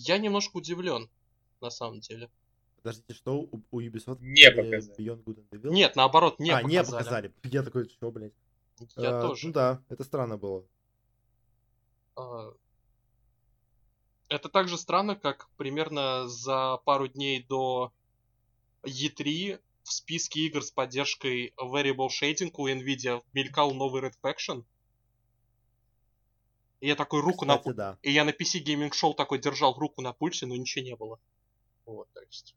Я 0.07 0.19
немножко 0.19 0.59
удивлен, 0.59 1.11
на 1.61 1.71
самом 1.71 2.01
деле. 2.01 2.31
Подождите, 2.77 3.15
что 3.15 3.41
у, 3.41 3.63
у 3.73 3.81
Ubisoft 3.81 4.19
Не 4.21 4.49
показали 4.51 4.77
показали. 4.77 4.99
Beyond 4.99 5.25
Good 5.25 5.37
and 5.37 5.49
Evil? 5.51 5.71
Нет, 5.71 5.97
наоборот, 5.97 6.39
не 6.39 6.51
а, 6.51 6.61
показали. 6.61 6.73
не 6.73 6.91
показали. 6.91 7.35
Я 7.43 7.63
такой, 7.65 7.89
что, 7.89 8.11
блядь? 8.13 8.33
Я 8.97 9.19
А, 9.19 9.23
тоже. 9.23 9.49
Ну 9.49 9.53
да, 9.53 9.83
это 9.89 10.05
странно 10.05 10.37
было. 10.39 10.65
А, 12.15 12.53
Это 14.29 14.49
так 14.49 14.69
же 14.69 14.79
странно, 14.79 15.17
как 15.17 15.49
примерно 15.57 16.29
за 16.29 16.79
пару 16.85 17.09
дней 17.09 17.43
до 17.43 17.93
E3 18.85 19.61
в 19.83 19.93
списке 19.93 20.41
игр 20.47 20.63
с 20.63 20.71
поддержкой 20.71 21.55
Variable 21.61 22.09
Shading 22.09 22.51
у 22.55 22.69
Nvidia 22.69 23.23
мелькал 23.33 23.73
новый 23.75 24.03
Red 24.03 24.15
Faction. 24.23 24.65
И 26.81 26.89
я 26.89 26.97
такой 26.97 27.21
руку 27.21 27.45
на... 27.45 27.59
Кстати, 27.59 27.77
да. 27.77 27.99
И 28.03 28.13
я 28.13 28.25
на 28.25 28.31
PC 28.31 28.63
Gaming 28.65 28.91
Show 28.91 29.15
такой 29.15 29.39
держал 29.39 29.75
руку 29.79 30.03
на 30.03 30.13
пульсе, 30.13 30.47
но 30.47 30.55
ничего 30.55 30.85
не 30.85 30.97
было. 30.97 31.19
Вот, 31.87 32.09
то 32.13 32.21
есть... 32.21 32.55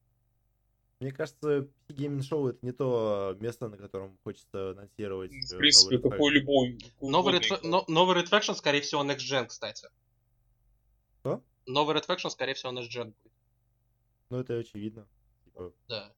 Мне 1.00 1.14
кажется, 1.14 1.70
PC 1.88 1.96
Gaming 1.96 2.20
Show 2.20 2.50
это 2.50 2.60
не 2.62 2.74
то 2.74 3.38
место, 3.40 3.70
на 3.70 3.78
котором 3.78 4.18
хочется 4.24 4.72
анонсировать. 4.72 5.32
В 5.32 5.54
э, 5.54 5.58
принципе, 5.58 5.98
новый 5.98 6.12
какой 6.12 6.32
любой. 6.32 6.78
какой 6.78 7.10
Новый 7.10 7.40
Red, 7.40 7.60
но- 7.64 7.86
новый 7.88 8.22
Red 8.22 8.30
Faction, 8.30 8.56
скорее 8.56 8.82
всего, 8.82 9.04
Next 9.06 9.20
Gen, 9.20 9.48
кстати. 9.48 9.88
Что? 11.22 11.42
Новый 11.66 11.96
Red 11.96 12.06
Faction, 12.06 12.30
скорее 12.30 12.54
всего, 12.54 12.74
Next 12.74 12.90
Gen 12.90 13.14
будет. 13.24 13.34
Ну, 14.30 14.40
это 14.40 14.58
очевидно. 14.58 15.08
Типа, 15.46 15.72
Да. 15.88 16.14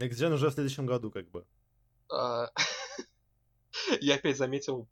Next 0.00 0.14
Gen 0.14 0.32
уже 0.32 0.50
в 0.50 0.54
следующем 0.54 0.86
году, 0.86 1.12
как 1.12 1.30
бы. 1.30 1.46
А, 2.10 2.50
Я 4.00 4.16
опять 4.16 4.36
заметил 4.36 4.88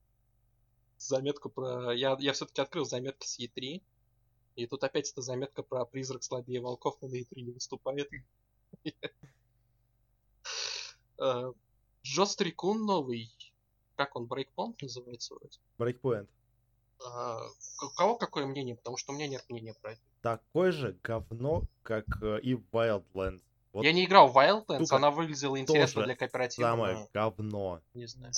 заметку 1.09 1.49
про... 1.51 1.93
Я, 1.93 2.16
я 2.20 2.33
все-таки 2.33 2.61
открыл 2.61 2.85
заметки 2.85 3.27
с 3.27 3.39
E3. 3.39 3.83
И 4.57 4.66
тут 4.66 4.85
опять 4.85 5.11
эта 5.11 5.23
заметка 5.23 5.62
про 5.62 5.85
призрак 5.85 6.23
слабее 6.23 6.61
волков, 6.61 6.97
но 7.01 7.09
на 7.09 7.15
E3 7.15 7.41
не 7.41 7.53
выступает. 7.53 8.11
Джо 12.05 12.24
Стрикун 12.24 12.85
новый 12.85 13.33
как 13.97 14.16
он, 14.16 14.27
Breakpoint 14.27 14.77
называется 14.81 15.35
вроде. 15.35 15.59
Breakpoint. 15.79 16.29
А, 17.05 17.41
у 17.83 17.89
кого 17.97 18.16
какое 18.16 18.47
мнение? 18.47 18.77
Потому 18.77 18.97
что 18.97 19.12
у 19.12 19.15
меня 19.15 19.29
нет 19.29 19.45
мнения 19.49 19.74
про 19.81 19.93
это. 19.93 20.01
Такое 20.23 20.73
же 20.73 20.97
говно, 21.03 21.62
как 21.83 22.05
э, 22.23 22.41
и 22.41 22.55
Wildlands. 22.55 23.43
Вот 23.73 23.85
Я 23.85 23.93
не 23.93 24.05
играл 24.05 24.29
в 24.29 24.37
Wildlands, 24.37 24.87
она 24.91 25.11
выглядела 25.11 25.59
интересно 25.59 26.05
для 26.05 26.15
кооператива, 26.15 26.69
самое 26.69 26.95
но 26.97 27.09
говно. 27.12 27.81
не 27.95 28.07
знаю. 28.07 28.33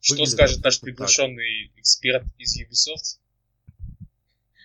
Что 0.00 0.14
Выглядит 0.14 0.32
скажет 0.32 0.64
наш 0.64 0.80
приглашенный 0.80 1.72
эксперт 1.76 2.24
из 2.38 2.58
Ubisoft? 2.60 3.18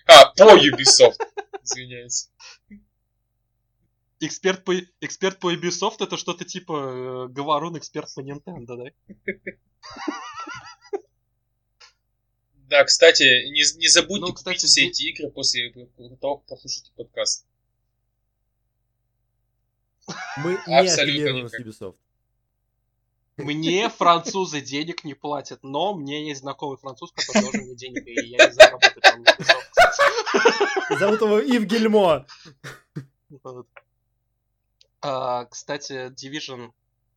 А, 0.06 0.26
по 0.34 0.58
Ubisoft. 0.58 1.18
Извиняюсь. 1.64 2.30
Эксперт 4.20 4.64
по, 4.64 4.74
эксперт 5.02 5.40
по 5.40 5.54
Ubisoft 5.54 6.04
это 6.04 6.18
что-то 6.18 6.46
типа 6.46 6.74
э, 6.74 7.28
Говорун, 7.30 7.78
эксперт 7.78 8.14
по 8.14 8.20
Nintendo, 8.22 8.78
да? 8.78 9.16
Да, 12.72 12.86
кстати, 12.86 13.24
не, 13.50 13.80
не 13.80 13.88
забудьте 13.90 14.28
Ну, 14.28 14.34
купить 14.34 14.62
все 14.62 14.88
эти 14.88 15.04
игры 15.10 15.30
после 15.30 15.72
того, 16.22 16.38
как 16.38 16.48
послушаете 16.48 16.90
подкаст. 16.96 17.46
Мы 20.38 20.58
не 20.66 20.80
Абсолютно 20.80 21.50
с. 21.50 21.60
Ubisoft. 21.60 21.98
Мне 23.42 23.90
французы 23.90 24.62
денег 24.62 25.04
не 25.04 25.14
платят, 25.14 25.64
но 25.64 25.94
мне 25.94 26.28
есть 26.28 26.42
знакомый 26.42 26.78
француз, 26.78 27.12
который 27.12 27.42
должен 27.42 27.62
мне 27.62 27.76
денег, 27.76 28.06
и 28.08 28.14
я 28.28 28.48
не 28.48 28.54
знаю, 28.54 28.72
работает 28.72 29.06
он. 29.14 30.98
Зовут 31.00 31.22
его 31.22 31.40
Ив 31.40 31.64
Гельмо. 31.64 32.26
А, 35.02 35.46
Кстати, 35.46 36.12
Division 36.12 36.72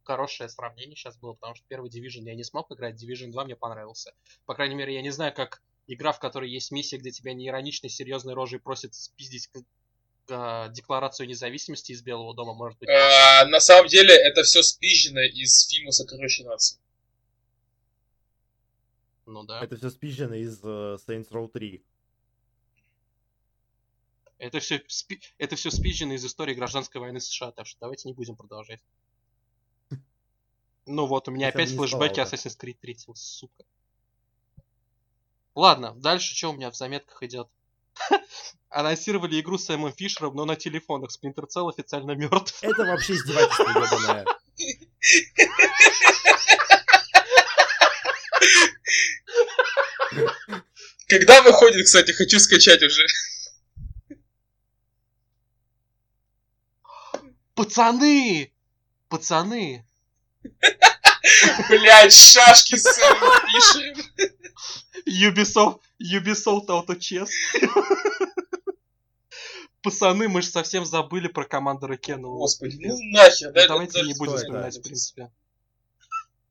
хорошее 0.05 0.48
сравнение 0.48 0.96
сейчас 0.96 1.16
было, 1.16 1.32
потому 1.32 1.55
что 1.55 1.64
первый 1.68 1.90
Division 1.90 2.22
я 2.24 2.34
не 2.34 2.44
смог 2.44 2.70
играть, 2.72 3.02
Division 3.02 3.30
2 3.30 3.44
мне 3.44 3.56
понравился. 3.56 4.12
По 4.46 4.55
крайней 4.55 4.74
мере, 4.74 4.94
я 4.94 5.02
не 5.02 5.10
знаю, 5.10 5.34
как 5.34 5.62
игра, 5.86 6.12
в 6.12 6.18
которой 6.18 6.51
есть 6.51 6.70
миссия, 6.70 6.98
где 6.98 7.10
тебя 7.10 7.34
не 7.34 7.48
ироничной, 7.48 7.90
серьезной 7.90 8.34
рожей 8.34 8.60
просят 8.60 8.94
спиздить 8.94 9.51
декларацию 10.28 11.28
независимости 11.28 11.92
из 11.92 12.02
Белого 12.02 12.34
дома, 12.34 12.55
может 12.55 12.78
быть. 12.78 12.88
А, 12.88 13.46
на 13.46 13.60
самом 13.60 13.88
деле, 13.88 14.14
это 14.14 14.42
все 14.42 14.62
спизжено 14.62 15.20
из 15.20 15.68
фильма 15.68 15.92
«Сокровище 15.92 16.44
нации». 16.44 16.78
Ну 19.26 19.42
да. 19.44 19.62
Это 19.62 19.76
все 19.76 19.90
спизжено 19.90 20.34
из 20.34 20.62
э, 20.62 20.98
Saints 21.06 21.30
Row 21.30 21.48
3. 21.48 21.82
Это 24.38 24.60
все, 24.60 24.82
это 25.38 25.56
все 25.56 25.70
спизжено 25.70 26.14
из 26.14 26.24
истории 26.24 26.55
гражданской 26.55 27.01
войны 27.01 27.20
США, 27.20 27.52
так 27.52 27.66
что 27.66 27.80
давайте 27.80 28.09
не 28.09 28.14
будем 28.14 28.36
продолжать. 28.36 28.80
Ну 30.86 31.06
вот, 31.06 31.28
у 31.28 31.30
меня 31.30 31.48
опять 31.48 31.70
флешбеки 31.70 32.20
Fallout. 32.20 32.30
Assassin's 32.30 32.59
Creed 32.59 32.76
3, 32.78 32.98
сука. 33.14 33.64
Ладно, 35.55 35.94
дальше 35.94 36.34
что 36.34 36.51
у 36.51 36.52
меня 36.52 36.70
в 36.70 36.76
заметках 36.76 37.22
идет? 37.22 37.48
Анонсировали 38.70 39.40
игру 39.40 39.56
с 39.56 39.66
Сэмом 39.66 39.93
Фишером, 39.93 40.35
но 40.35 40.44
на 40.44 40.56
телефонах. 40.56 41.11
Splinter 41.11 41.47
Cell 41.48 41.69
официально 41.69 42.12
мертв. 42.12 42.59
Это 42.62 42.85
вообще 42.85 43.15
издевательство 43.15 43.69
ебаное. 43.69 44.24
Когда 51.06 51.43
выходит, 51.43 51.85
кстати, 51.86 52.11
хочу 52.12 52.40
скачать 52.40 52.82
уже. 52.82 53.06
Пацаны! 57.55 58.52
Пацаны! 59.09 59.86
Блять, 61.69 62.12
шашки 62.12 62.77
с 62.77 62.82
Сэмом 62.82 63.32
Фишером. 63.52 64.05
Ubisoft, 65.06 65.81
Ubisoft 66.01 66.66
Auto 66.69 66.97
Chess. 66.98 67.31
Пацаны, 69.85 70.28
мы 70.28 70.40
же 70.40 70.48
совсем 70.48 70.86
забыли 70.86 71.28
про 71.28 71.44
командора 71.44 71.97
Кена. 71.97 72.27
Господи, 72.27 72.78
ну 72.81 72.97
нахер. 73.12 73.48
Ну, 73.48 73.52
да, 73.55 73.69
давайте 73.69 73.93
даже 73.93 74.09
не 74.09 74.15
будем 74.19 74.36
вспоминать, 74.36 74.78
в 74.78 74.82
принципе. 74.82 75.31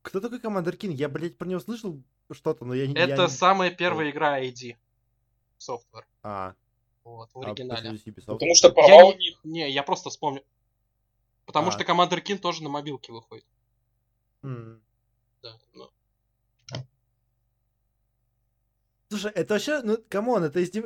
Кто 0.04 0.20
такой 0.20 0.40
Командер 0.40 0.76
Кин? 0.76 0.92
Я, 0.92 1.10
блядь, 1.10 1.38
про 1.38 1.48
него 1.48 1.60
слышал 1.60 2.00
что-то, 2.32 2.66
но 2.66 2.74
я 2.74 2.86
не... 2.88 2.94
Это 2.94 3.24
я... 3.24 3.28
самая 3.30 3.72
первая 3.72 4.12
игра 4.12 4.40
ID. 4.40 4.76
Software. 5.58 6.04
А, 6.22 6.54
Вот, 7.06 7.30
в 7.34 7.40
а 7.40 7.46
оригинале. 7.50 7.98
Потому 8.26 8.54
что 8.54 8.70
права 8.70 8.90
не- 8.90 9.14
у 9.14 9.18
них. 9.18 9.40
Не, 9.44 9.72
я 9.72 9.82
просто 9.82 10.10
вспомнил. 10.10 10.44
Потому 11.46 11.70
А. 11.70 11.72
что 11.72 11.84
Commander 11.84 12.22
Keen 12.22 12.38
тоже 12.38 12.64
на 12.64 12.70
мобилке 12.70 13.12
выходит. 13.14 13.46
Да, 14.44 15.58
ну. 15.74 15.90
Слушай, 19.10 19.32
это 19.32 19.54
вообще, 19.54 19.82
ну, 19.82 19.98
come 20.10 20.29
on, 20.29 20.44
это 20.44 20.62
издев... 20.64 20.86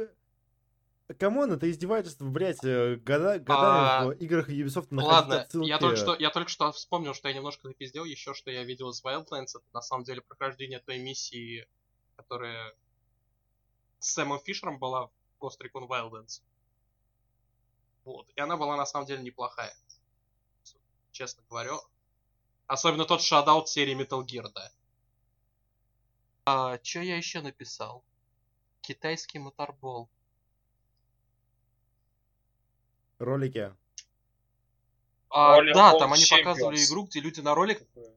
Come 1.14 1.37
on, 1.37 1.54
это 1.54 1.72
издевательство, 1.72 2.26
блядь, 2.26 2.64
э, 2.66 2.98
года, 2.98 3.40
годами 3.40 3.88
А, 3.88 4.06
в 4.08 4.12
играх 4.14 4.50
Ubisoft 4.50 4.88
находить 4.92 5.14
Ладно, 5.14 5.42
отсылки. 5.42 5.68
я 5.68 5.78
только, 5.80 5.96
что, 5.96 6.16
я 6.16 6.30
только 6.30 6.50
что 6.50 6.72
вспомнил, 6.74 7.14
что 7.14 7.30
я 7.30 7.34
немножко 7.34 7.68
напиздел. 7.68 8.04
Еще 8.04 8.34
что 8.34 8.52
я 8.52 8.64
видел 8.64 8.90
из 8.90 9.02
Wildlands, 9.02 9.56
это 9.56 9.64
на 9.72 9.82
самом 9.82 10.04
деле 10.04 10.22
прохождение 10.22 10.80
той 10.80 10.98
миссии, 10.98 11.66
которая 12.18 12.74
с 14.00 14.14
Сэмом 14.14 14.40
Фишером 14.40 14.80
была 14.80 15.08
в 15.08 15.12
Ghost 15.40 15.60
Recon 15.62 15.88
Wildlands. 15.88 16.42
Вот. 18.04 18.28
И 18.36 18.42
она 18.42 18.58
была 18.58 18.76
на 18.76 18.86
самом 18.86 19.06
деле 19.08 19.24
неплохая. 19.24 19.74
Честно 21.14 21.42
говорю. 21.50 21.80
Особенно 22.68 23.06
тот 23.06 23.22
шадаут 23.22 23.70
серии 23.70 23.98
Metal 23.98 24.22
Gear, 24.26 24.52
да. 24.54 24.72
А, 26.46 26.80
что 26.84 27.00
я 27.00 27.16
еще 27.16 27.42
написал? 27.42 28.04
Китайский 28.82 29.40
моторбол. 29.40 30.10
Ролики. 33.20 33.74
А, 35.30 35.62
да, 35.74 35.98
там 35.98 36.14
они 36.14 36.24
Champions. 36.24 36.38
показывали 36.40 36.78
игру, 36.78 37.04
где 37.04 37.20
люди 37.20 37.42
на 37.42 37.54
ролик 37.54 37.80
Такое. 37.80 38.12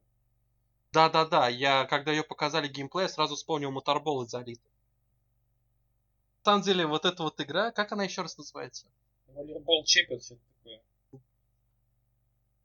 Да-да-да, 0.93 1.49
я, 1.49 1.85
когда 1.87 2.11
ее 2.11 2.25
показали 2.25 2.67
геймплей, 2.67 3.03
я 3.03 3.09
сразу 3.09 3.37
вспомнил 3.37 3.71
Моторбол 3.71 4.25
из 4.25 4.35
Алиты. 4.35 4.69
На 6.45 6.53
самом 6.53 6.63
деле, 6.63 6.87
вот 6.87 7.05
эта 7.05 7.23
вот 7.23 7.41
игра, 7.41 7.71
как 7.71 7.93
она 7.93 8.05
еще 8.05 8.23
раз 8.23 8.37
называется? 8.37 8.87
Волейбол 9.29 9.85
что-то 9.87 10.19
такое. 10.19 10.81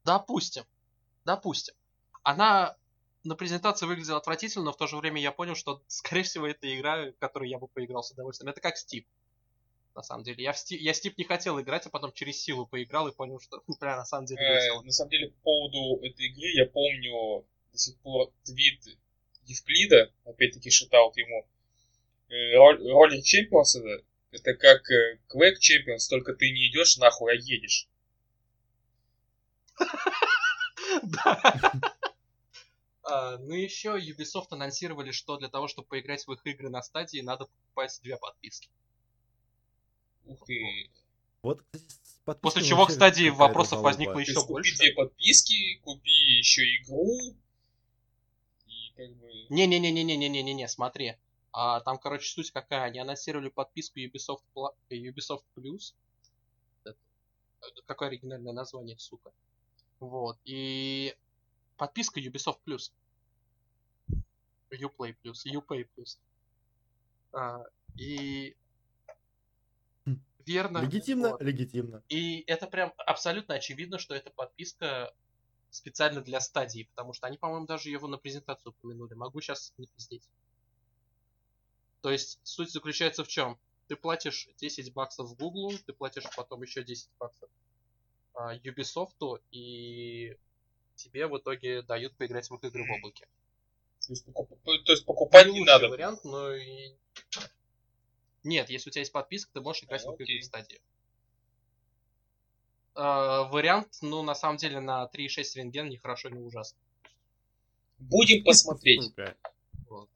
Допустим. 0.04 0.64
Допустим. 1.24 1.76
Она 2.24 2.76
на 3.24 3.36
презентации 3.36 3.86
выглядела 3.86 4.18
отвратительно, 4.18 4.66
но 4.66 4.72
в 4.72 4.78
то 4.78 4.88
же 4.88 4.98
время 4.98 5.22
я 5.22 5.32
понял, 5.32 5.56
что, 5.56 5.82
скорее 5.88 6.24
всего, 6.24 6.48
это 6.48 6.74
игра, 6.76 7.12
в 7.12 7.18
которой 7.20 7.50
я 7.50 7.60
бы 7.60 7.68
поиграл 7.68 8.02
с 8.04 8.12
удовольствием. 8.12 8.50
Это 8.50 8.62
как 8.62 8.78
Стип. 8.78 9.08
На 9.96 10.04
самом 10.04 10.24
деле. 10.24 10.44
Я 10.44 10.52
в 10.52 10.58
Стип, 10.58 10.82
я 10.82 10.94
Стип 10.94 11.18
не 11.18 11.24
хотел 11.24 11.60
играть, 11.60 11.86
а 11.86 11.90
потом 11.90 12.12
через 12.12 12.42
силу 12.42 12.68
поиграл 12.68 13.08
и 13.08 13.16
понял, 13.16 13.40
что, 13.40 13.64
бля, 13.80 13.96
на 13.96 14.06
самом 14.06 14.26
деле 14.26 14.42
Э, 14.42 14.82
на 14.82 14.92
самом 14.92 15.10
деле, 15.10 15.30
по 15.30 15.42
поводу 15.44 16.06
этой 16.06 16.28
игры, 16.28 16.48
я 16.54 16.66
помню 16.66 17.46
до 17.72 17.78
сих 17.78 17.98
пор 18.00 18.32
твит 18.44 18.82
Евклида, 19.46 20.12
опять-таки 20.26 20.70
шатаут 20.70 21.16
ему. 21.18 21.48
Роллер 22.28 23.20
Champions 23.20 23.80
это, 23.80 24.04
это 24.32 24.54
как 24.56 24.90
э, 24.92 25.20
Quake 25.34 25.60
Champions, 25.62 26.10
только 26.10 26.34
ты 26.34 26.52
не 26.52 26.68
идешь 26.70 26.98
нахуй, 26.98 27.32
а 27.32 27.36
едешь. 27.36 27.88
Да. 31.04 31.72
А, 33.04 33.38
Ну 33.38 33.54
еще 33.54 33.98
Ubisoft 34.00 34.48
анонсировали, 34.52 35.12
что 35.12 35.38
для 35.38 35.50
того, 35.50 35.68
чтобы 35.68 35.88
поиграть 35.88 36.26
в 36.26 36.32
их 36.34 36.46
игры 36.46 36.70
на 36.70 36.82
стадии, 36.82 37.20
надо 37.20 37.46
покупать 37.46 38.00
две 38.02 38.18
подписки. 38.18 38.70
Ух 40.26 40.46
ты. 40.46 40.90
Вот, 41.42 41.62
кстати, 41.72 42.40
После 42.42 42.64
чего, 42.64 42.86
кстати, 42.88 43.28
вопросов 43.30 43.82
возникло 43.82 44.18
еще 44.20 44.32
есть 44.32 44.42
купи 44.42 44.54
больше. 44.54 44.78
две 44.78 44.94
подписки, 44.94 45.78
купи 45.84 46.10
еще 46.10 46.62
игру. 46.78 47.36
И 48.68 48.94
как 48.96 49.14
бы... 49.18 49.30
Не-не-не-не-не-не-не-не, 49.50 50.68
смотри. 50.68 51.16
А, 51.52 51.80
там, 51.82 52.00
короче, 52.00 52.28
суть 52.28 52.52
какая. 52.52 52.84
Они 52.86 53.00
анонсировали 53.00 53.50
подписку 53.50 54.00
Ubisoft, 54.00 54.42
Ubisoft 54.90 55.44
Plus. 55.56 55.94
Это- 56.84 56.98
э, 57.62 57.66
Какое 57.86 58.08
оригинальное 58.08 58.54
название, 58.54 58.98
сука. 58.98 59.32
Вот. 60.00 60.38
И 60.46 61.16
подписка 61.78 62.20
Ubisoft 62.20 62.60
Plus. 62.68 62.92
Uplay 64.72 65.16
Plus. 65.24 65.46
Upay 65.46 65.88
Plus. 65.96 66.18
А, 67.34 67.64
и... 67.98 68.56
Верно. 70.46 70.80
Легитимно, 70.80 71.32
Вот. 71.32 71.42
легитимно. 71.42 72.04
И 72.10 72.44
это 72.48 72.68
прям 72.68 72.94
абсолютно 72.98 73.56
очевидно, 73.56 73.98
что 73.98 74.14
эта 74.14 74.30
подписка 74.30 75.14
специально 75.72 76.22
для 76.22 76.40
стадии, 76.40 76.88
потому 76.96 77.14
что 77.14 77.28
они, 77.28 77.38
по-моему, 77.38 77.66
даже 77.66 77.90
его 77.90 78.08
на 78.08 78.18
презентацию 78.18 78.72
упомянули. 78.72 79.14
Могу 79.14 79.42
сейчас 79.42 79.74
не 79.78 79.88
пиздеть. 79.88 80.30
То 82.02 82.12
есть 82.12 82.40
суть 82.44 82.72
заключается 82.72 83.24
в 83.24 83.28
чем? 83.28 83.58
Ты 83.88 83.96
платишь 83.96 84.48
10 84.58 84.94
баксов 84.94 85.30
в 85.30 85.36
Google, 85.36 85.74
ты 85.86 85.94
платишь 85.94 86.24
потом 86.36 86.62
еще 86.62 86.84
10 86.84 87.10
баксов 87.20 87.50
а, 88.34 88.56
Ubisoft, 88.58 89.42
и 89.52 90.38
тебе 90.96 91.28
в 91.28 91.38
итоге 91.38 91.82
дают 91.82 92.16
поиграть 92.16 92.50
в 92.50 92.56
их 92.56 92.64
игры 92.64 92.84
в 92.84 92.92
облаке. 92.92 93.28
То 94.06 94.12
есть, 94.14 94.26
покуп- 94.28 94.84
то 94.84 94.92
есть 94.92 95.06
покупать 95.06 95.48
не 95.48 95.60
лучший 95.60 95.66
надо. 95.74 95.90
вариант, 95.90 96.24
но 96.24 96.54
и... 96.54 96.94
Нет, 98.46 98.70
если 98.70 98.90
у 98.90 98.92
тебя 98.94 99.02
есть 99.02 99.12
подписка, 99.12 99.52
ты 99.54 99.62
можешь 99.62 99.84
играть 99.84 100.04
А, 100.04 100.08
в 100.08 100.10
открытую 100.12 100.42
стадии. 100.44 100.80
А, 102.94 103.44
вариант, 103.46 103.98
ну, 104.02 104.22
на 104.22 104.36
самом 104.36 104.58
деле, 104.58 104.80
на 104.80 105.08
3.6 105.08 105.56
рентген 105.56 105.90
не 105.90 105.98
хорошо, 105.98 106.30
не 106.30 106.40
ужасно. 106.42 106.78
Будем 107.98 108.44
посмотреть. 108.44 109.04
Сука. 109.04 109.36
Вот. 109.90 110.10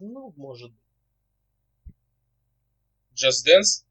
Ну, 0.00 0.34
может 0.36 0.72
быть. 0.72 1.94
Just 3.14 3.46
Dance. 3.46 3.84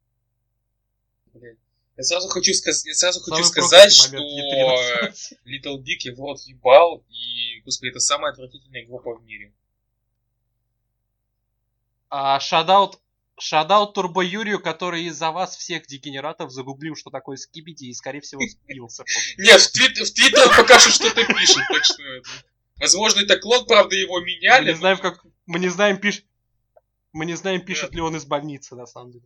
Блядь. 1.32 1.58
Я 1.96 2.02
сразу 2.02 2.28
хочу, 2.28 2.52
сказ- 2.52 2.84
я 2.84 2.94
сразу 2.94 3.20
хочу 3.22 3.42
сказать, 3.44 3.92
что 3.94 4.12
момент 4.12 4.30
E3 4.44 4.52
на 4.66 5.06
э, 5.08 5.12
Little 5.46 5.78
Big 5.78 6.00
я 6.04 6.14
в 6.14 6.18
рот 6.20 6.40
ебал, 6.42 7.02
и, 7.08 7.62
господи, 7.64 7.90
это 7.90 8.00
самая 8.00 8.32
отвратительная 8.32 8.84
группа 8.84 9.14
в 9.14 9.22
мире. 9.24 9.54
А 12.10 12.38
шадаут, 12.38 13.00
шадаут 13.38 13.94
Турбо 13.94 14.22
Юрию, 14.22 14.60
который 14.60 15.04
из-за 15.04 15.30
вас 15.30 15.56
всех 15.56 15.86
дегенератов 15.86 16.50
загуглил, 16.50 16.96
что 16.96 17.10
такое 17.10 17.36
скибиди, 17.36 17.84
и, 17.86 17.94
скорее 17.94 18.20
всего, 18.20 18.42
сбился. 18.46 19.04
Нет, 19.38 19.60
в, 19.60 19.72
твит- 19.72 19.98
в 19.98 20.14
Твиттер 20.14 20.48
пока 20.56 20.78
что 20.78 20.90
что-то 20.90 21.24
пишет, 21.26 21.62
так 21.68 21.84
что 21.84 22.02
это... 22.02 22.28
Возможно, 22.78 23.20
это 23.20 23.38
клон, 23.38 23.66
правда, 23.66 23.96
его 23.96 24.20
Мы 24.20 24.26
меняли. 24.26 24.66
не 24.66 24.72
но- 24.72 24.78
знаем, 24.78 24.98
как... 24.98 25.24
Мы 25.46 25.58
не 25.58 25.68
знаем, 25.68 25.98
пиш... 25.98 26.24
Мы 27.12 27.24
не 27.24 27.34
знаем, 27.34 27.64
пишет 27.64 27.94
ли 27.94 28.00
он 28.00 28.16
из 28.16 28.24
больницы, 28.26 28.74
на 28.74 28.86
самом 28.86 29.12
деле. 29.12 29.24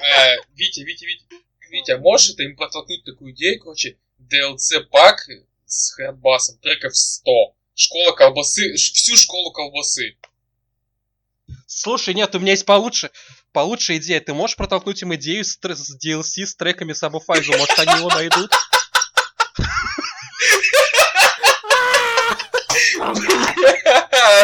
Э, 0.00 0.36
Витя, 0.54 0.80
Витя, 0.80 1.04
Витя, 1.06 1.24
Витя, 1.70 1.98
можешь 1.98 2.30
это 2.30 2.42
им 2.44 2.56
протолкнуть 2.56 3.04
такую 3.04 3.32
идею, 3.32 3.58
короче, 3.60 3.98
DLC-пак 4.20 5.28
с 5.66 5.92
хардбасом, 5.92 6.58
треков 6.58 6.96
100. 6.96 7.30
Школа 7.74 8.12
колбасы, 8.12 8.74
всю 8.74 9.16
школу 9.16 9.50
колбасы. 9.50 10.16
Слушай, 11.66 12.14
нет, 12.14 12.34
у 12.34 12.38
меня 12.40 12.52
есть 12.52 12.66
получше. 12.66 13.10
Получше 13.52 13.96
идея. 13.96 14.20
Ты 14.20 14.34
можешь 14.34 14.56
протолкнуть 14.56 15.02
им 15.02 15.14
идею 15.14 15.44
с, 15.44 15.58
с 15.62 15.96
DLC 15.96 16.46
с 16.46 16.56
треками 16.56 16.92
Сабуфайзу? 16.92 17.52
Может, 17.52 17.78
они 17.78 17.98
его 17.98 18.08
найдут? 18.08 18.50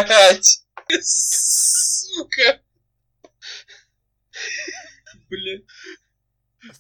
Блять! 0.09 0.65
Сука! 1.01 2.61
Блять. 5.29 5.63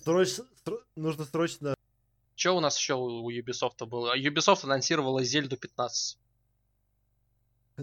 Сроч- 0.04 0.40
сро- 0.64 0.82
Нужно 0.96 1.24
срочно... 1.24 1.74
Что 2.34 2.56
у 2.56 2.60
нас 2.60 2.78
еще 2.78 2.94
у 2.94 3.30
Ubisoft 3.30 3.84
было? 3.86 4.16
Ubisoft 4.18 4.64
анонсировала 4.64 5.22
Зельду 5.22 5.56
15. 5.56 6.18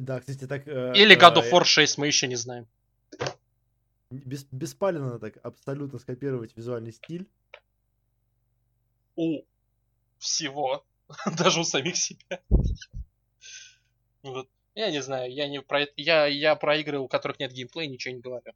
Да, 0.01 0.19
кстати, 0.19 0.47
так... 0.47 0.67
э, 0.67 0.93
Или 0.95 1.15
God 1.15 1.35
э, 1.35 1.39
of 1.41 1.51
War 1.51 1.63
6, 1.63 1.97
мы 1.97 2.07
еще 2.07 2.27
не 2.27 2.35
знаем. 2.35 2.67
бес- 4.11 4.47
Беспалевно 4.51 5.19
так 5.19 5.37
абсолютно 5.43 5.99
скопировать 5.99 6.55
визуальный 6.55 6.91
стиль. 6.93 7.27
У 9.15 9.41
всего. 10.19 10.85
Даже 11.37 11.59
у 11.59 11.63
самих 11.63 11.95
себя. 11.95 12.39
Вот. 14.23 14.49
Я 14.75 14.91
не 14.91 15.01
знаю, 15.01 15.33
я 15.33 15.47
не 15.47 15.61
про 15.61 15.87
я, 15.95 16.27
я 16.27 16.55
про 16.55 16.77
игры, 16.77 16.99
у 16.99 17.07
которых 17.07 17.39
нет 17.39 17.51
геймплея, 17.51 17.89
ничего 17.89 18.13
не 18.13 18.21
говорю. 18.21 18.53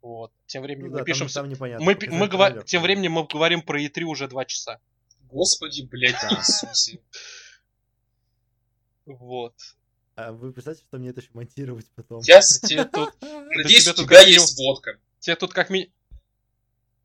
Вот. 0.00 0.32
Тем 0.46 0.62
Ну 0.62 0.66
временем 0.66 0.90
да, 0.90 0.92
мы 0.92 0.98
там, 0.98 1.04
пишем... 1.04 1.28
там 1.28 1.48
непонятно. 1.48 1.84
Мы, 1.84 1.92
мы 2.10 2.28
трейлер. 2.28 2.64
Тем 2.64 2.82
временем 2.82 3.12
мы 3.12 3.26
говорим 3.26 3.62
про 3.62 3.80
E3 3.80 4.02
уже 4.02 4.26
два 4.26 4.44
часа. 4.44 4.80
Господи, 5.30 5.82
блять, 5.82 6.16
Иисусе. 6.32 7.00
Вот. 9.06 9.54
А 10.28 10.32
вы 10.32 10.52
представьте, 10.52 10.84
что 10.88 10.98
мне 10.98 11.10
это 11.10 11.20
еще 11.20 11.30
монтировать 11.32 11.86
потом. 11.94 12.20
Я 12.24 12.40
Тебе 12.40 12.84
тут, 12.84 13.14
надеюсь, 13.20 13.86
у 13.88 13.94
тут 13.94 14.06
тебя 14.06 14.18
как 14.18 14.26
есть 14.28 14.58
водка. 14.58 14.98
тебе 15.20 15.36
тут 15.36 15.52
как 15.52 15.70
ми... 15.70 15.92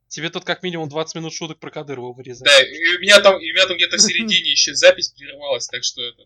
Тебе 0.08 0.30
тут 0.30 0.46
как 0.46 0.64
минимум 0.64 0.88
20 0.88 1.16
минут 1.16 1.34
шуток 1.34 1.60
про 1.60 1.70
Кадырова 1.70 2.14
вырезать. 2.14 2.46
Да, 2.46 2.62
и 2.64 2.98
у 2.98 3.02
меня 3.02 3.20
там, 3.20 3.34
и 3.42 3.52
у 3.52 3.54
меня 3.54 3.68
там 3.68 3.76
где-то 3.76 3.98
в 3.98 4.02
середине 4.02 4.52
еще 4.52 4.74
запись 4.74 5.10
прервалась, 5.10 5.68
так 5.68 5.84
что 5.84 6.02
это... 6.02 6.24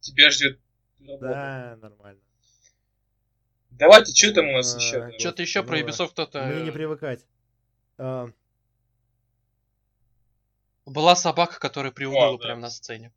Тебя 0.00 0.30
ждет 0.30 0.58
работа. 0.98 1.26
Да, 1.28 1.78
нормально. 1.80 2.20
Давайте, 3.70 4.12
что 4.14 4.34
там 4.34 4.48
у 4.48 4.52
нас 4.52 4.74
А, 4.74 4.78
еще? 4.78 5.18
Что-то 5.18 5.42
еще 5.42 5.62
про 5.62 5.78
Ubisoft 5.78 6.10
кто-то... 6.10 6.42
Мне 6.44 6.62
не 6.64 6.72
привыкать. 6.72 7.24
А, 7.98 8.28
Была 10.86 11.14
собака, 11.14 11.60
которая 11.60 11.92
приуныла 11.92 12.34
О, 12.34 12.38
да. 12.38 12.44
прямо 12.44 12.62
на 12.62 12.70
сцене. 12.70 13.12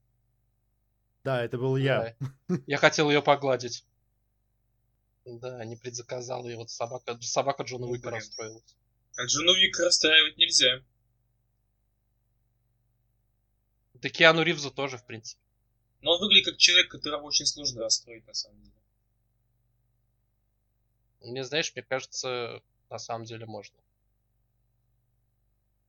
Да, 1.23 1.43
это 1.43 1.57
был 1.57 1.77
я. 1.77 2.15
Да. 2.19 2.57
Я 2.67 2.77
хотел 2.77 3.09
ее 3.09 3.21
погладить. 3.21 3.85
Да, 5.25 5.63
не 5.63 5.77
предзаказал 5.77 6.45
ее. 6.47 6.57
Вот 6.57 6.69
собака, 6.69 7.17
собака 7.21 7.63
Джона 7.63 7.85
Ну, 7.85 7.91
Уика 7.93 8.09
расстроилась. 8.09 8.75
А 9.15 9.27
жену 9.27 9.53
Вика 9.53 9.85
расстраивать 9.85 10.37
нельзя. 10.37 10.81
Да 13.93 14.09
Киану 14.09 14.41
Ривзу 14.43 14.69
тоже, 14.69 14.97
в 14.97 15.05
принципе. 15.05 15.41
Но 16.01 16.11
он 16.11 16.19
выглядит 16.19 16.45
как 16.45 16.57
человек, 16.57 16.91
которого 16.91 17.23
очень 17.23 17.45
сложно 17.45 17.83
расстроить, 17.83 18.27
на 18.27 18.33
самом 18.33 18.59
деле. 18.61 18.73
Мне, 21.21 21.45
знаешь, 21.45 21.71
мне 21.73 21.83
кажется, 21.83 22.61
на 22.89 22.99
самом 22.99 23.23
деле 23.23 23.45
можно. 23.45 23.77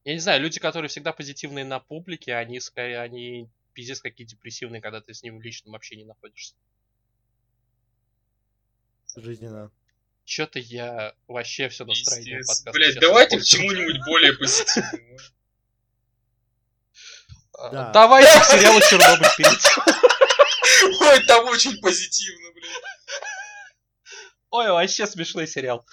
Я 0.05 0.12
не 0.12 0.20
знаю, 0.20 0.40
люди, 0.40 0.61
которые 0.61 0.89
всегда 0.89 1.12
позитивные 1.12 1.65
на 1.65 1.81
публике, 1.81 2.35
они 2.35 2.61
скорее, 2.61 3.01
они 3.01 3.48
пиздец 3.74 4.01
какие 4.01 4.26
депрессивные, 4.26 4.80
когда 4.80 5.01
ты 5.01 5.12
с 5.12 5.22
ним 5.22 5.38
в 5.38 5.42
личном 5.42 5.74
общении 5.74 6.05
находишься. 6.05 6.55
Жизненно. 9.16 9.70
Что-то 10.24 10.59
я 10.59 11.14
вообще 11.28 11.68
все 11.68 11.84
настроение 11.84 12.38
Пиздец. 12.38 12.60
подкаста 12.60 12.72
Блять, 12.72 12.98
давайте 12.98 13.38
к 13.38 13.44
чему-нибудь 13.44 14.01
более 14.06 14.32
позитивному. 14.32 15.18
А, 17.56 17.68
Да. 17.70 17.90
Давайте 17.92 18.40
к 18.40 18.44
сериалу 18.44 18.80
Чернобыль 18.80 19.28
перейдем. 19.36 21.01
Ой, 21.01 21.26
там 21.26 21.46
очень 21.46 21.78
позитивно, 21.80 22.52
блин. 22.52 22.72
Ой, 24.51 24.70
вообще 24.70 25.06
смешной 25.06 25.46
сериал. 25.46 25.84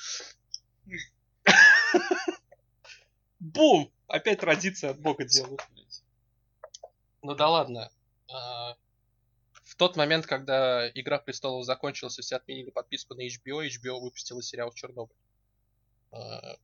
Бум! 3.39 3.91
Опять 4.07 4.39
традиция 4.39 4.91
от 4.91 4.99
бога 4.99 5.23
делают. 5.23 5.61
Ну 7.21 7.35
да 7.35 7.49
ладно. 7.49 7.91
А, 8.29 8.75
В 9.63 9.75
тот 9.75 9.95
момент, 9.95 10.25
когда 10.25 10.89
Игра 10.89 11.19
престолов 11.19 11.65
закончилась, 11.65 12.17
все 12.17 12.35
отменили 12.35 12.69
подписку 12.71 13.13
на 13.13 13.25
HBO, 13.27 13.67
HBO 13.67 13.99
выпустила 13.99 14.41
сериал 14.41 14.71
Чернобыль. 14.73 15.15
А, 16.11 16.57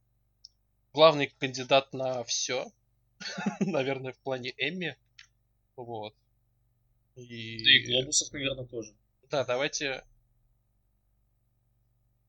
Главный 0.94 1.28
кандидат 1.40 1.94
на 1.94 2.24
все. 2.24 2.72
Наверное, 3.60 4.14
в 4.14 4.20
плане 4.20 4.54
Эмми. 4.58 4.98
Вот. 5.76 6.16
И... 7.16 7.64
Да 7.64 7.72
и 7.72 7.86
глобусов, 7.86 8.32
наверное, 8.32 8.66
тоже. 8.66 8.96
Да, 9.30 9.46
давайте... 9.46 10.04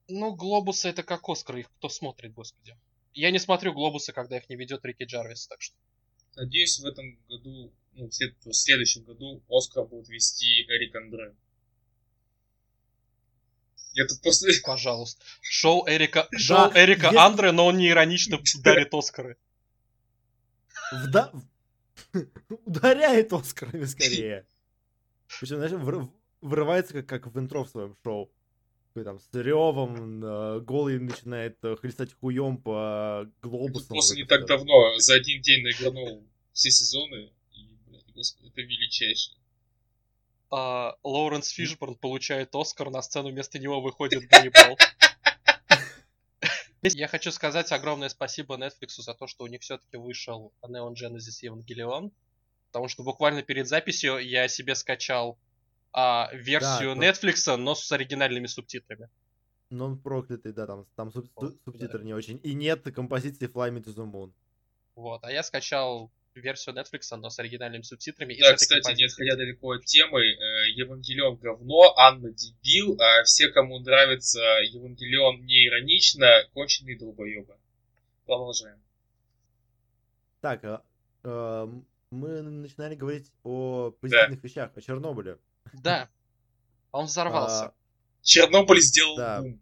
Ну, 0.09 0.35
глобусы 0.35 0.89
это 0.89 1.03
как 1.03 1.29
Оскар, 1.29 1.57
их 1.57 1.71
кто 1.79 1.89
смотрит, 1.89 2.33
господи. 2.33 2.77
Я 3.13 3.31
не 3.31 3.39
смотрю 3.39 3.73
глобусы, 3.75 4.13
когда 4.13 4.39
их 4.39 4.49
не 4.49 4.57
ведет 4.57 4.85
Рики 4.85 5.05
Джарвис, 5.05 5.47
так 5.47 5.61
что... 5.61 5.77
Надеюсь, 6.39 6.79
в 6.79 6.87
этом 6.87 7.19
году, 7.29 7.73
ну, 7.95 8.07
в 8.09 8.13
след- 8.15 8.37
в 8.45 8.53
следующем 8.53 9.03
году 9.03 9.43
Оскар 9.49 9.85
будет 9.85 10.09
вести 10.09 10.63
Эрик 10.69 10.95
Андре. 10.95 11.35
Я 13.95 14.07
тут 14.07 14.23
просто... 14.23 14.47
Пожалуйста. 14.65 15.25
Шоу 15.41 15.85
Эрика, 15.89 16.29
шоу 16.37 16.71
Да, 16.73 16.85
Эрика 16.85 17.07
если- 17.07 17.17
Андре, 17.19 17.51
но 17.53 17.67
он 17.67 17.77
не 17.79 17.89
иронично 17.89 18.39
дарит 18.63 18.95
Оскары. 18.95 19.37
Вда... 20.93 21.33
Ударяет 22.65 23.33
Оскарами 23.33 23.85
скорее. 23.85 24.47
Причем, 25.41 25.57
знаешь, 25.57 25.73
врыв- 25.73 26.13
врывается 26.41 26.95
как, 27.03 27.07
как 27.07 27.27
в 27.35 27.39
интро 27.39 27.65
в 27.65 27.69
своем 27.71 27.97
шоу. 28.05 28.31
Такой 28.99 29.05
там 29.05 29.21
с 29.21 29.29
ревом, 29.33 30.25
э, 30.25 30.61
голый 30.61 30.99
начинает 30.99 31.57
э, 31.63 31.77
хлестать 31.77 32.13
хуем 32.15 32.57
по 32.57 33.31
глобусам. 33.43 33.89
Просто 33.89 34.17
не 34.17 34.25
так 34.25 34.47
давно 34.47 34.99
за 34.99 35.15
один 35.15 35.41
день 35.41 35.63
наигранул 35.63 36.27
все 36.53 36.71
сезоны. 36.71 37.31
И, 37.53 37.69
блядь, 37.87 38.13
господи, 38.13 38.49
это 38.49 38.61
величайшее. 38.63 39.37
А 40.51 40.97
Лоуренс 41.05 41.49
Фишборн 41.51 41.95
получает 41.95 42.53
Оскар, 42.57 42.91
на 42.91 43.01
сцену 43.03 43.31
вместо 43.31 43.61
него 43.61 43.81
выходит 43.81 44.27
Ганнибал. 44.31 44.77
Я 46.83 47.07
хочу 47.07 47.31
сказать 47.31 47.71
огромное 47.71 48.09
спасибо 48.09 48.57
Netflix 48.57 49.01
за 49.01 49.15
то, 49.15 49.29
что 49.29 49.45
у 49.45 49.47
них 49.47 49.61
все-таки 49.63 49.97
вышел 49.97 50.53
Neon 50.65 50.95
Genesis 50.95 51.45
Evangelion. 51.45 52.11
Потому 52.73 52.89
что 52.89 53.05
буквально 53.05 53.45
перед 53.45 53.69
записью 53.69 54.19
я 54.19 54.49
себе 54.49 54.75
скачал 54.75 55.39
а, 55.93 56.31
версию 56.33 56.95
Да, 56.95 57.11
Netflix, 57.11 57.57
но 57.57 57.75
с 57.75 57.91
оригинальными 57.93 58.47
субтитрами. 58.47 59.09
Но 59.71 59.87
он 59.87 59.99
проклятый, 59.99 60.53
да, 60.53 60.67
там, 60.67 60.87
там 60.97 61.09
суб- 61.09 61.31
Вот, 61.37 61.57
субтитры 61.65 62.05
не 62.05 62.15
очень. 62.15 62.41
И 62.43 62.55
нет 62.55 62.83
композиции 62.95 63.49
Fly 63.49 63.71
Me 63.71 63.85
to 63.85 63.95
the 63.95 64.11
Moon. 64.11 64.33
Вот. 64.95 65.23
А 65.23 65.31
я 65.31 65.43
скачал 65.43 66.11
версию 66.35 66.77
Netflix, 66.77 67.15
но 67.17 67.31
с 67.31 67.39
оригинальными 67.39 67.83
субтитрами. 67.83 68.37
Да, 68.41 68.55
кстати, 68.55 68.97
не 68.97 69.05
отходя 69.05 69.37
далеко 69.37 69.73
от 69.73 69.85
темы, 69.85 70.21
э, 70.21 70.71
Евангелион 70.71 71.37
говно, 71.37 71.95
Анна 71.97 72.31
дебил, 72.31 72.97
а 73.01 73.25
все, 73.25 73.49
кому 73.51 73.79
нравится 73.81 74.41
Евангелион 74.63 75.45
не 75.45 75.67
иронично, 75.67 76.45
конченые 76.55 76.99
долбоебы. 76.99 77.57
Продолжаем. 78.25 78.81
Так, 80.41 80.65
а, 80.65 80.83
а, 81.25 81.67
мы 82.11 82.43
начинали 82.43 82.95
говорить 82.95 83.33
о 83.43 83.91
позитивных 84.01 84.43
вещах, 84.43 84.71
о 84.77 84.81
Чернобыле. 84.81 85.39
Да, 85.73 86.09
он 86.93 87.07
взорвался. 87.07 87.67
А, 87.67 87.75
Чернобыль 88.23 88.81
сделал 88.81 89.17
Да. 89.17 89.41
бум. 89.41 89.61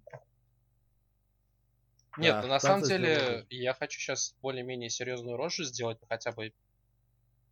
Нет, 2.19 2.33
да, 2.35 2.43
ну 2.43 2.49
на 2.49 2.61
самом 2.61 2.83
деле 2.83 3.17
Чернобыль. 3.17 3.47
я 3.51 3.75
хочу 3.75 4.01
сейчас 4.01 4.35
более-менее 4.41 4.89
серьезную 4.89 5.37
рожу 5.37 5.65
сделать, 5.65 5.99
ну, 6.01 6.07
хотя 6.09 6.33
бы 6.33 6.53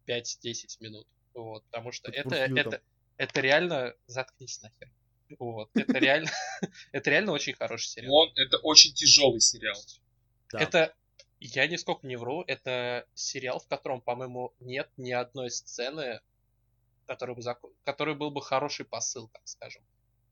5-10 0.06 0.76
минут. 0.80 1.06
Вот, 1.34 1.64
потому 1.64 1.92
что 1.92 2.10
это, 2.10 2.34
это, 2.34 2.70
там. 2.70 2.80
это 3.16 3.40
реально... 3.40 3.94
Заткнись 4.06 4.62
нахер. 4.62 4.90
Вот, 5.38 5.70
это 5.74 5.98
реально, 5.98 6.30
это 6.92 7.10
реально 7.10 7.32
очень 7.32 7.54
хороший 7.54 7.88
сериал. 7.88 8.12
Он, 8.14 8.32
это 8.36 8.58
очень 8.58 8.92
тяжелый 8.94 9.40
сериал. 9.40 9.76
да. 10.52 10.60
Это, 10.60 10.94
я 11.40 11.66
нисколько 11.66 12.06
не 12.06 12.16
вру, 12.16 12.42
это 12.46 13.06
сериал, 13.14 13.58
в 13.58 13.66
котором, 13.66 14.00
по-моему, 14.00 14.54
нет 14.60 14.90
ни 14.96 15.12
одной 15.12 15.50
сцены, 15.50 16.20
который, 17.06 17.34
бы 17.34 17.42
который 17.84 18.14
был 18.14 18.30
бы 18.30 18.42
хороший 18.42 18.84
посыл, 18.84 19.28
так 19.28 19.42
скажем. 19.46 19.82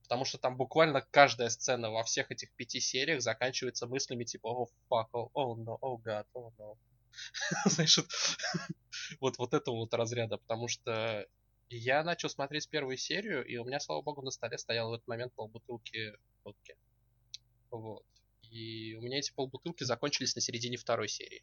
Потому 0.03 0.24
что 0.24 0.39
там 0.39 0.57
буквально 0.57 1.01
каждая 1.11 1.49
сцена 1.49 1.90
во 1.90 2.03
всех 2.03 2.31
этих 2.31 2.53
пяти 2.53 2.81
сериях 2.81 3.23
заканчивается 3.23 3.86
мыслями 3.86 4.24
типа 4.24 4.49
«О, 4.49 4.69
fuck, 4.90 5.09
о, 5.12 5.31
о, 5.32 5.57
no, 5.57 5.78
о, 5.81 5.99
god, 5.99 6.27
о, 6.35 6.53
no». 6.59 6.77
Знаешь, 7.66 7.99
вот, 9.20 9.39
вот, 9.39 9.55
этого 9.55 9.77
вот 9.77 9.94
разряда, 9.94 10.39
потому 10.39 10.69
что 10.69 11.27
я 11.70 12.05
начал 12.05 12.28
смотреть 12.28 12.69
первую 12.69 12.97
серию, 12.97 13.44
и 13.47 13.57
у 13.57 13.65
меня, 13.65 13.81
слава 13.81 14.03
богу, 14.03 14.23
на 14.23 14.31
столе 14.31 14.59
стоял 14.59 14.90
в 14.90 14.94
этот 14.94 15.09
момент 15.09 15.32
полбутылки 15.32 16.12
водки. 16.44 16.77
Вот. 17.70 18.05
И 18.43 18.94
у 18.97 19.01
меня 19.01 19.19
эти 19.19 19.32
полбутылки 19.32 19.85
закончились 19.85 20.35
на 20.35 20.43
середине 20.43 20.77
второй 20.77 21.09
серии. 21.09 21.43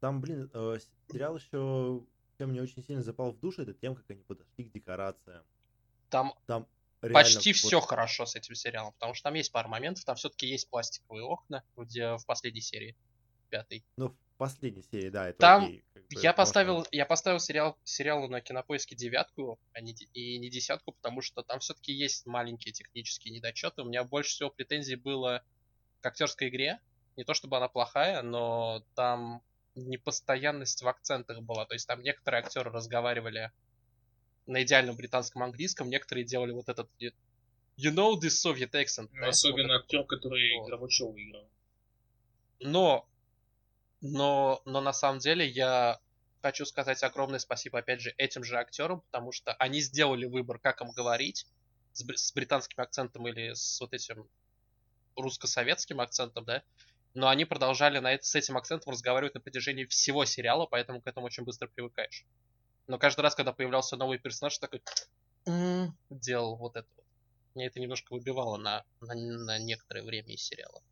Там, 0.00 0.20
блин, 0.20 0.50
э, 0.52 0.78
сериал 1.08 1.36
еще, 1.36 2.04
чем 2.38 2.50
мне 2.50 2.62
очень 2.62 2.82
сильно 2.82 3.02
запал 3.02 3.32
в 3.32 3.40
душу, 3.40 3.62
это 3.62 3.74
тем, 3.74 3.94
как 3.94 4.04
они 4.10 4.22
подошли 4.22 4.64
к 4.64 4.72
декорациям. 4.72 5.44
Там 6.10 6.34
Там 6.46 6.66
почти 7.12 7.52
вот- 7.52 7.58
все 7.58 7.80
хорошо 7.80 8.26
с 8.26 8.34
этим 8.36 8.54
сериалом, 8.54 8.92
потому 8.94 9.14
что 9.14 9.24
там 9.24 9.34
есть 9.34 9.52
пара 9.52 9.68
моментов, 9.68 10.04
там 10.04 10.16
все-таки 10.16 10.46
есть 10.46 10.68
пластиковые 10.70 11.24
окна, 11.24 11.62
где 11.76 12.16
в 12.16 12.24
последней 12.26 12.60
серии, 12.60 12.96
пятой. 13.50 13.84
Ну, 13.96 14.08
в 14.10 14.36
последней 14.36 14.82
серии, 14.82 15.10
да, 15.10 15.28
это 15.28 15.38
Там 15.38 15.64
окей, 15.64 15.84
как 15.92 16.02
бы, 16.02 16.20
Я 16.20 16.32
поставил, 16.32 16.86
я 16.90 17.06
поставил 17.06 17.38
сериал, 17.38 17.78
сериалу 17.84 18.28
на 18.28 18.40
кинопоиске 18.40 18.96
девятку, 18.96 19.58
а 19.72 19.80
не, 19.80 19.92
и 19.92 20.38
не 20.38 20.50
десятку, 20.50 20.92
потому 20.92 21.20
что 21.20 21.42
там 21.42 21.60
все-таки 21.60 21.92
есть 21.92 22.26
маленькие 22.26 22.72
технические 22.72 23.34
недочеты. 23.34 23.82
У 23.82 23.86
меня 23.86 24.02
больше 24.04 24.30
всего 24.30 24.50
претензий 24.50 24.96
было 24.96 25.44
к 26.00 26.06
актерской 26.06 26.48
игре. 26.48 26.80
Не 27.16 27.24
то 27.24 27.32
чтобы 27.34 27.56
она 27.58 27.68
плохая, 27.68 28.22
но 28.22 28.84
там 28.94 29.42
непостоянность 29.74 30.82
в 30.82 30.88
акцентах 30.88 31.42
была. 31.42 31.66
То 31.66 31.74
есть 31.74 31.86
там 31.86 32.02
некоторые 32.02 32.42
актеры 32.42 32.70
разговаривали 32.70 33.52
на 34.46 34.62
идеальном 34.62 34.96
британском 34.96 35.42
английском, 35.42 35.88
некоторые 35.88 36.24
делали 36.24 36.52
вот 36.52 36.68
этот 36.68 36.88
you 37.00 37.92
know 37.92 38.14
this 38.18 38.44
Soviet 38.44 38.72
accent. 38.72 39.08
Ну, 39.12 39.20
да? 39.20 39.28
Особенно 39.28 39.74
Вот 39.74 39.82
актер, 39.82 40.04
который 40.04 40.58
Вот. 40.58 40.68
Горбачева 40.68 41.14
играл. 41.16 41.48
Но, 42.60 43.08
но, 44.00 44.62
но 44.64 44.80
на 44.80 44.92
самом 44.92 45.18
деле 45.18 45.46
я 45.46 45.98
хочу 46.42 46.66
сказать 46.66 47.02
огромное 47.02 47.38
спасибо, 47.38 47.78
опять 47.78 48.00
же, 48.00 48.14
этим 48.18 48.44
же 48.44 48.58
актерам, 48.58 49.00
потому 49.00 49.32
что 49.32 49.54
они 49.54 49.80
сделали 49.80 50.26
выбор, 50.26 50.58
как 50.58 50.82
им 50.82 50.90
говорить, 50.90 51.46
с, 51.92 52.04
с 52.04 52.32
британским 52.32 52.82
акцентом 52.82 53.26
или 53.26 53.54
с 53.54 53.80
вот 53.80 53.94
этим 53.94 54.28
русско-советским 55.16 56.00
акцентом, 56.00 56.44
да, 56.44 56.62
но 57.14 57.28
они 57.28 57.44
продолжали 57.44 57.98
на 57.98 58.12
это, 58.12 58.24
с 58.24 58.34
этим 58.34 58.56
акцентом 58.56 58.92
разговаривать 58.92 59.34
на 59.34 59.40
протяжении 59.40 59.84
всего 59.84 60.24
сериала, 60.24 60.66
поэтому 60.66 61.00
к 61.00 61.06
этому 61.06 61.26
очень 61.26 61.44
быстро 61.44 61.68
привыкаешь. 61.68 62.26
Но 62.86 62.98
каждый 62.98 63.20
раз, 63.20 63.34
когда 63.34 63.52
появлялся 63.52 63.96
новый 63.96 64.18
персонаж, 64.18 64.58
такой 64.58 64.82
«М-м», 65.46 65.96
делал 66.10 66.56
вот 66.56 66.76
это 66.76 66.88
вот. 66.96 67.04
Мне 67.54 67.66
это 67.66 67.80
немножко 67.80 68.12
выбивало 68.12 68.56
на, 68.56 68.84
на, 69.00 69.14
на 69.14 69.58
некоторое 69.58 70.02
время 70.02 70.34
из 70.34 70.42
сериала. 70.42 70.82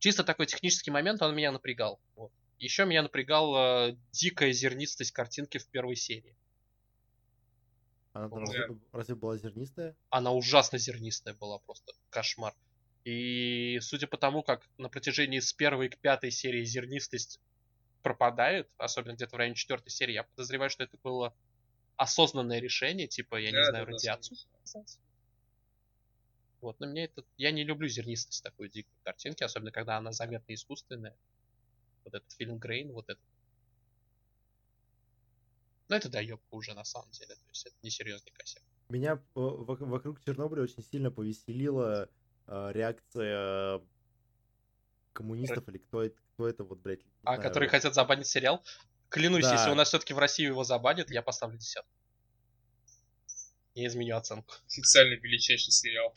Чисто 0.00 0.24
такой 0.24 0.46
технический 0.46 0.90
момент, 0.90 1.22
он 1.22 1.34
меня 1.36 1.52
напрягал. 1.52 2.00
Вот. 2.16 2.32
Еще 2.58 2.84
меня 2.84 3.02
напрягал 3.02 3.54
э, 3.56 3.96
дикая 4.10 4.52
зернистость 4.52 5.12
картинки 5.12 5.58
в 5.58 5.68
первой 5.68 5.94
серии. 5.94 6.36
Она 8.12 8.28
там 8.28 8.40
разве, 8.40 8.80
разве 8.92 9.14
была 9.14 9.38
зернистая? 9.38 9.96
Она 10.10 10.32
ужасно 10.32 10.78
зернистая 10.78 11.34
была, 11.34 11.58
просто 11.60 11.92
кошмар. 12.10 12.54
И 13.04 13.78
судя 13.80 14.06
по 14.06 14.16
тому, 14.16 14.42
как 14.42 14.68
на 14.78 14.88
протяжении 14.88 15.40
с 15.40 15.52
первой 15.52 15.88
к 15.88 15.98
пятой 15.98 16.30
серии 16.30 16.64
зернистость 16.64 17.40
пропадает, 18.02 18.68
особенно 18.76 19.14
где-то 19.14 19.34
в 19.36 19.38
районе 19.38 19.56
четвертой 19.56 19.90
серии, 19.90 20.12
я 20.12 20.24
подозреваю, 20.24 20.70
что 20.70 20.84
это 20.84 20.96
было 21.02 21.34
осознанное 21.96 22.60
решение, 22.60 23.08
типа, 23.08 23.36
я 23.36 23.50
не 23.50 23.56
Да, 23.56 23.64
знаю, 23.64 23.86
да, 23.86 23.90
да, 23.90 23.96
радиацию. 23.96 24.38
Вот, 26.60 26.78
но 26.78 26.86
мне 26.86 27.04
это... 27.04 27.24
Я 27.36 27.50
не 27.50 27.64
люблю 27.64 27.88
зернистость 27.88 28.42
такой 28.42 28.68
дикой 28.68 28.92
картинки, 29.02 29.42
особенно 29.42 29.72
когда 29.72 29.96
она 29.96 30.12
заметно 30.12 30.54
искусственная. 30.54 31.16
Вот 32.04 32.14
этот 32.14 32.30
фильм 32.32 32.58
Грейн, 32.58 32.92
вот 32.92 33.08
это. 33.08 33.20
Но 35.88 35.96
это 35.96 36.08
доебка 36.08 36.54
уже 36.54 36.74
на 36.74 36.84
самом 36.84 37.10
деле, 37.10 37.34
то 37.34 37.48
есть 37.50 37.66
это 37.66 37.76
несерьезный 37.82 38.30
косяк. 38.32 38.62
Меня 38.88 39.14
э, 39.14 39.18
вок- 39.34 39.84
вокруг 39.84 40.20
Чернобыля 40.24 40.62
очень 40.62 40.82
сильно 40.84 41.10
повеселила 41.10 42.04
э, 42.04 42.08
реакция 42.46 43.80
коммунистов 45.12 45.68
или 45.68 45.78
кто 45.78 46.02
это, 46.02 46.16
кто 46.34 46.48
это 46.48 46.64
вот, 46.64 46.78
блядь, 46.78 47.00
А 47.24 47.34
знаю, 47.34 47.42
которые 47.42 47.68
хотят 47.68 47.94
забанить 47.94 48.26
сериал, 48.26 48.62
клянусь, 49.08 49.44
Да. 49.44 49.52
если 49.52 49.70
у 49.70 49.74
нас 49.74 49.88
все-таки 49.88 50.14
в 50.14 50.18
России 50.18 50.46
его 50.46 50.64
забанят, 50.64 51.10
я 51.10 51.22
поставлю 51.22 51.58
десятку. 51.58 51.90
Я 53.74 53.86
изменю 53.88 54.16
оценку. 54.16 54.54
Официально 54.68 55.14
величайший 55.14 55.72
сериал. 55.72 56.14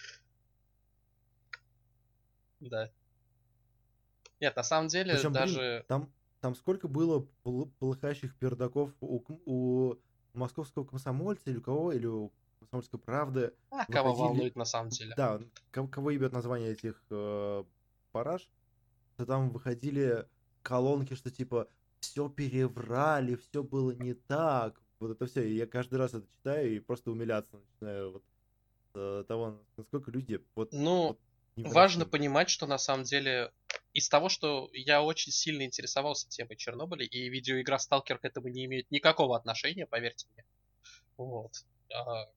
Да. 2.59 2.91
Нет, 4.39 4.55
на 4.55 4.63
самом 4.63 4.87
деле, 4.87 5.13
Причем, 5.13 5.31
блин, 5.31 5.45
даже... 5.45 5.85
Там, 5.87 6.13
там 6.41 6.55
сколько 6.55 6.87
было 6.87 7.21
пол- 7.43 7.71
полыхающих 7.79 8.37
пердаков 8.37 8.91
у, 8.99 9.21
у 9.45 9.95
московского 10.33 10.85
комсомольца 10.85 11.49
или 11.49 11.57
у 11.57 11.61
кого, 11.61 11.93
или 11.93 12.05
у 12.05 12.33
комсомольской 12.59 12.99
правды. 12.99 13.53
А, 13.69 13.85
кого 13.85 14.09
выходили- 14.11 14.27
волнует 14.27 14.55
на 14.55 14.65
самом 14.65 14.89
деле. 14.89 15.13
Да, 15.15 15.41
кого, 15.71 15.87
кого 15.87 16.11
ебет 16.11 16.31
название 16.33 16.71
этих 16.71 17.01
э, 17.09 17.63
параж, 18.11 18.47
то 19.17 19.25
там 19.25 19.49
выходили 19.49 20.27
колонки, 20.61 21.13
что 21.15 21.31
типа 21.31 21.67
все 21.99 22.29
переврали, 22.29 23.35
все 23.35 23.63
было 23.63 23.91
не 23.91 24.13
так. 24.13 24.81
Вот 24.99 25.11
это 25.11 25.25
все. 25.25 25.47
И 25.47 25.55
я 25.55 25.67
каждый 25.67 25.95
раз 25.95 26.13
это 26.13 26.25
читаю 26.37 26.75
и 26.75 26.79
просто 26.79 27.11
умиляться 27.11 27.57
начинаю 27.57 28.11
вот 28.13 28.23
э, 28.95 29.23
того, 29.27 29.61
насколько 29.77 30.11
люди 30.11 30.43
вот 30.55 30.71
Ну, 30.71 31.17
невыносимы. 31.55 31.73
важно 31.73 32.05
понимать, 32.05 32.49
что 32.49 32.65
на 32.67 32.77
самом 32.77 33.03
деле 33.03 33.51
из 33.93 34.07
того, 34.09 34.29
что 34.29 34.69
я 34.73 35.01
очень 35.01 35.31
сильно 35.31 35.63
интересовался 35.63 36.27
темой 36.29 36.55
Чернобыля, 36.57 37.05
и 37.05 37.29
видеоигра 37.29 37.77
Сталкер 37.77 38.17
к 38.19 38.25
этому 38.25 38.47
не 38.49 38.65
имеет 38.65 38.89
никакого 38.91 39.35
отношения, 39.37 39.85
поверьте 39.85 40.27
мне. 40.33 40.45
Вот. 41.17 41.51
А, 41.93 42.29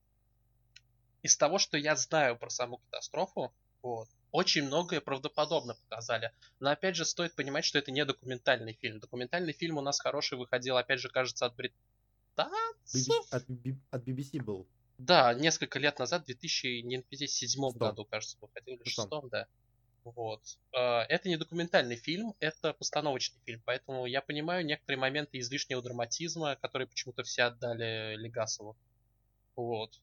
Из 1.21 1.35
того, 1.37 1.57
что 1.59 1.77
я 1.77 1.95
знаю 1.95 2.37
про 2.37 2.49
саму 2.49 2.77
катастрофу, 2.77 3.53
вот, 3.81 4.07
очень 4.31 4.63
многое 4.63 5.01
правдоподобно 5.01 5.75
показали. 5.75 6.31
Но 6.59 6.69
опять 6.69 6.95
же, 6.95 7.05
стоит 7.05 7.35
понимать, 7.35 7.65
что 7.65 7.79
это 7.79 7.91
не 7.91 8.05
документальный 8.05 8.73
фильм. 8.73 8.99
Документальный 8.99 9.53
фильм 9.53 9.77
у 9.77 9.81
нас 9.81 9.99
хороший 9.99 10.37
выходил, 10.37 10.77
опять 10.77 10.99
же, 10.99 11.09
кажется, 11.09 11.45
от 11.45 11.55
британцев. 11.55 13.25
От, 13.31 13.43
от 13.91 14.03
BBC 14.07 14.41
был. 14.41 14.67
Да, 14.97 15.33
несколько 15.33 15.79
лет 15.79 15.97
назад, 15.99 16.23
в 16.23 16.25
2007 16.25 17.47
Шестом. 17.49 17.71
году, 17.77 18.05
кажется, 18.05 18.37
выходил, 18.41 18.75
или 18.75 18.83
Шестом. 18.83 19.05
шестом, 19.05 19.29
да. 19.29 19.47
Вот. 20.03 20.41
Э, 20.73 21.01
Это 21.09 21.29
не 21.29 21.37
документальный 21.37 21.95
фильм, 21.95 22.33
это 22.39 22.73
постановочный 22.73 23.39
фильм, 23.45 23.61
поэтому 23.65 24.05
я 24.05 24.21
понимаю 24.21 24.65
некоторые 24.65 24.99
моменты 24.99 25.39
излишнего 25.39 25.81
драматизма, 25.81 26.55
которые 26.57 26.87
почему-то 26.87 27.23
все 27.23 27.43
отдали 27.43 28.15
Легасову. 28.17 28.77
Вот. 29.55 29.99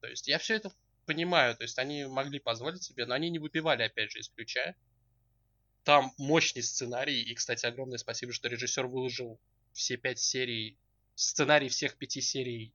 То 0.00 0.08
есть 0.08 0.28
я 0.28 0.38
все 0.38 0.54
это 0.54 0.72
понимаю, 1.06 1.56
то 1.56 1.62
есть 1.62 1.78
они 1.78 2.04
могли 2.04 2.38
позволить 2.38 2.82
себе, 2.82 3.06
но 3.06 3.14
они 3.14 3.30
не 3.30 3.38
выпивали, 3.38 3.82
опять 3.82 4.10
же, 4.12 4.20
из 4.20 4.28
ключа. 4.28 4.74
Там 5.84 6.12
мощный 6.18 6.62
сценарий, 6.62 7.22
и, 7.22 7.34
кстати, 7.34 7.66
огромное 7.66 7.98
спасибо, 7.98 8.32
что 8.32 8.48
режиссер 8.48 8.86
выложил 8.86 9.40
все 9.72 9.96
пять 9.96 10.18
серий, 10.18 10.78
сценарий 11.14 11.68
всех 11.68 11.96
пяти 11.96 12.20
серий 12.20 12.74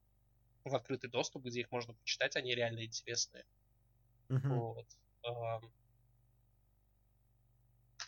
в 0.63 0.75
открытый 0.75 1.09
доступ, 1.09 1.45
где 1.45 1.61
их 1.61 1.71
можно 1.71 1.93
почитать, 1.93 2.35
они 2.35 2.55
реально 2.55 2.85
интересные. 2.85 3.45
Мгм. 4.29 4.59
Вот. 4.59 4.87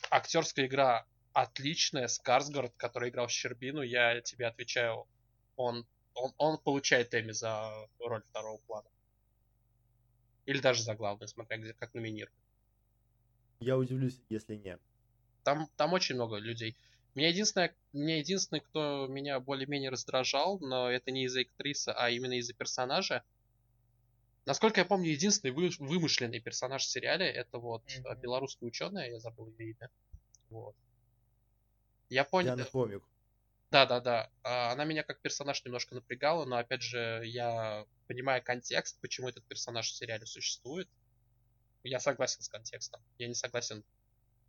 Актерская 0.09 0.65
игра 0.65 1.05
отличная. 1.33 2.07
Скарсгард, 2.07 2.73
который 2.77 3.09
играл 3.09 3.29
Щербину, 3.29 3.81
я 3.81 4.19
тебе 4.21 4.47
отвечаю, 4.47 5.07
он, 5.55 5.85
он, 6.15 6.33
он 6.37 6.57
получает 6.57 7.13
Эми 7.13 7.31
за 7.31 7.71
роль 7.99 8.23
второго 8.23 8.57
плана. 8.59 8.89
Или 10.47 10.59
даже 10.59 10.81
за 10.81 10.95
главную, 10.95 11.27
смотря 11.27 11.57
где, 11.57 11.73
как 11.73 11.93
номинируют. 11.93 12.33
Я 13.59 13.77
удивлюсь, 13.77 14.19
если 14.29 14.55
нет. 14.55 14.81
Там, 15.43 15.69
там 15.75 15.93
очень 15.93 16.15
много 16.15 16.37
людей. 16.37 16.75
Меня 17.15 17.29
единственное, 17.29 17.75
меня 17.93 18.17
единственный, 18.17 18.61
кто 18.61 19.07
меня 19.07 19.39
более-менее 19.39 19.89
раздражал, 19.89 20.59
но 20.59 20.89
это 20.89 21.11
не 21.11 21.25
из-за 21.25 21.41
актрисы, 21.41 21.89
а 21.89 22.09
именно 22.09 22.33
из-за 22.39 22.53
персонажа. 22.53 23.23
Насколько 24.45 24.79
я 24.81 24.85
помню, 24.85 25.09
единственный 25.09 25.51
вы, 25.51 25.69
вымышленный 25.79 26.39
персонаж 26.39 26.83
в 26.83 26.89
сериале 26.89 27.25
это 27.25 27.57
вот 27.57 27.83
mm-hmm. 27.85 28.21
белорусская 28.21 28.67
ученая, 28.67 29.09
я 29.09 29.19
забыл 29.19 29.49
ее 29.57 29.71
имя. 29.71 29.89
Вот. 30.49 30.75
Я 32.09 32.23
понял. 32.23 32.55
Диана 32.55 32.69
Хомик. 32.71 33.03
Да, 33.69 33.85
да, 33.85 33.99
да. 33.99 34.31
Она 34.43 34.85
меня 34.85 35.03
как 35.03 35.19
персонаж 35.19 35.63
немножко 35.65 35.93
напрягала, 35.93 36.45
но 36.45 36.57
опять 36.57 36.81
же, 36.81 37.21
я 37.25 37.85
понимаю 38.07 38.41
контекст, 38.41 38.99
почему 39.01 39.27
этот 39.27 39.43
персонаж 39.45 39.89
в 39.89 39.95
сериале 39.95 40.25
существует. 40.25 40.87
Я 41.83 41.99
согласен 41.99 42.41
с 42.41 42.49
контекстом. 42.49 43.01
Я 43.17 43.27
не 43.27 43.33
согласен 43.33 43.83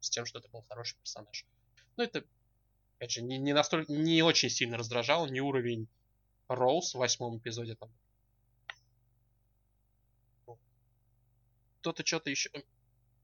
с 0.00 0.10
тем, 0.10 0.24
что 0.24 0.38
это 0.38 0.48
был 0.48 0.62
хороший 0.62 0.96
персонаж. 0.98 1.44
Но 1.96 2.04
это, 2.04 2.24
опять 2.96 3.10
же, 3.10 3.22
не, 3.22 3.38
не 3.38 3.52
настолько, 3.52 3.92
не 3.92 4.22
очень 4.22 4.50
сильно 4.50 4.76
раздражал, 4.76 5.26
не 5.26 5.40
уровень 5.40 5.88
Роуз 6.46 6.94
в 6.94 6.98
восьмом 6.98 7.38
эпизоде 7.38 7.74
там. 7.74 7.92
Кто-то 11.80 12.06
что-то 12.06 12.30
еще... 12.30 12.50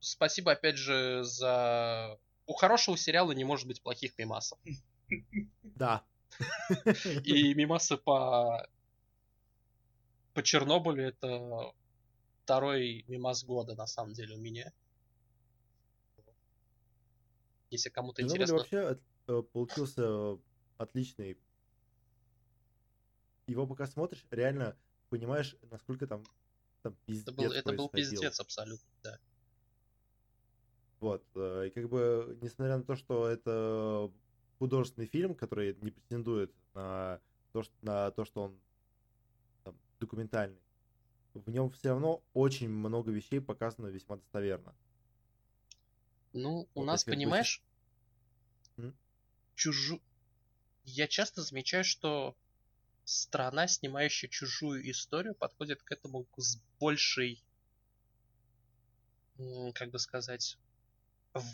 Спасибо, 0.01 0.53
опять 0.53 0.77
же, 0.77 1.23
за... 1.25 2.19
У 2.47 2.53
хорошего 2.53 2.97
сериала 2.97 3.33
не 3.33 3.45
может 3.45 3.67
быть 3.67 3.81
плохих 3.81 4.19
мимасов. 4.19 4.59
Да. 5.63 6.05
И 7.25 7.55
мимасы 7.55 7.97
по 7.97 8.67
по 10.35 10.43
Чернобылю 10.43 11.05
это 11.07 11.73
второй 12.43 13.05
мимас 13.09 13.45
года, 13.45 13.75
на 13.75 13.87
самом 13.87 14.13
деле, 14.13 14.35
у 14.35 14.41
меня. 14.41 14.73
Если 17.71 17.89
кому-то 17.89 18.23
Чернобыль 18.23 18.43
интересно. 18.43 18.57
вообще 18.57 19.01
э, 19.29 19.43
получился 19.53 20.39
отличный. 20.77 21.39
Его 23.47 23.67
пока 23.67 23.87
смотришь, 23.87 24.25
реально 24.31 24.77
понимаешь, 25.09 25.57
насколько 25.71 26.07
там, 26.07 26.25
там 26.83 26.97
пиздец 27.07 27.29
Это 27.29 27.33
был, 27.33 27.53
это 27.53 27.73
был 27.73 27.89
пиздец 27.89 28.41
абсолютно, 28.41 28.89
да. 29.03 29.19
Вот. 31.01 31.25
э, 31.35 31.69
И 31.69 31.71
как 31.71 31.89
бы, 31.89 32.39
несмотря 32.41 32.79
на 32.79 32.85
то, 32.85 32.97
что 32.97 33.29
это 33.29 34.11
художественный 34.59 35.07
фильм, 35.07 35.35
который 35.35 35.75
не 35.81 35.91
претендует 35.91 36.53
на 36.75 37.21
то, 37.53 37.63
что, 37.63 37.75
на 37.83 38.11
то, 38.11 38.25
что 38.25 38.43
он 38.43 38.61
там, 39.65 39.75
документальный, 40.01 40.61
в 41.35 41.51
нем 41.51 41.71
все 41.71 41.91
равно 41.91 42.23
очень 42.33 42.69
много 42.69 43.11
вещей 43.11 43.41
показано 43.41 43.89
весьма 43.89 44.17
достоверно. 44.17 44.75
Ну, 46.33 46.69
у 46.75 46.81
Вот 46.81 46.87
нас, 46.87 47.05
понимаешь, 47.05 47.63
М? 48.79 48.95
чужу... 49.55 50.01
Я 50.85 51.07
часто 51.09 51.43
замечаю, 51.43 51.85
что 51.85 52.37
страна, 53.05 53.67
снимающая 53.69 54.29
чужую 54.29 54.91
историю, 54.91 55.35
подходит 55.35 55.83
к 55.83 55.93
этому 55.93 56.27
с 56.37 56.59
большей, 56.81 57.43
как 59.75 59.91
бы 59.91 59.99
сказать, 59.99 60.59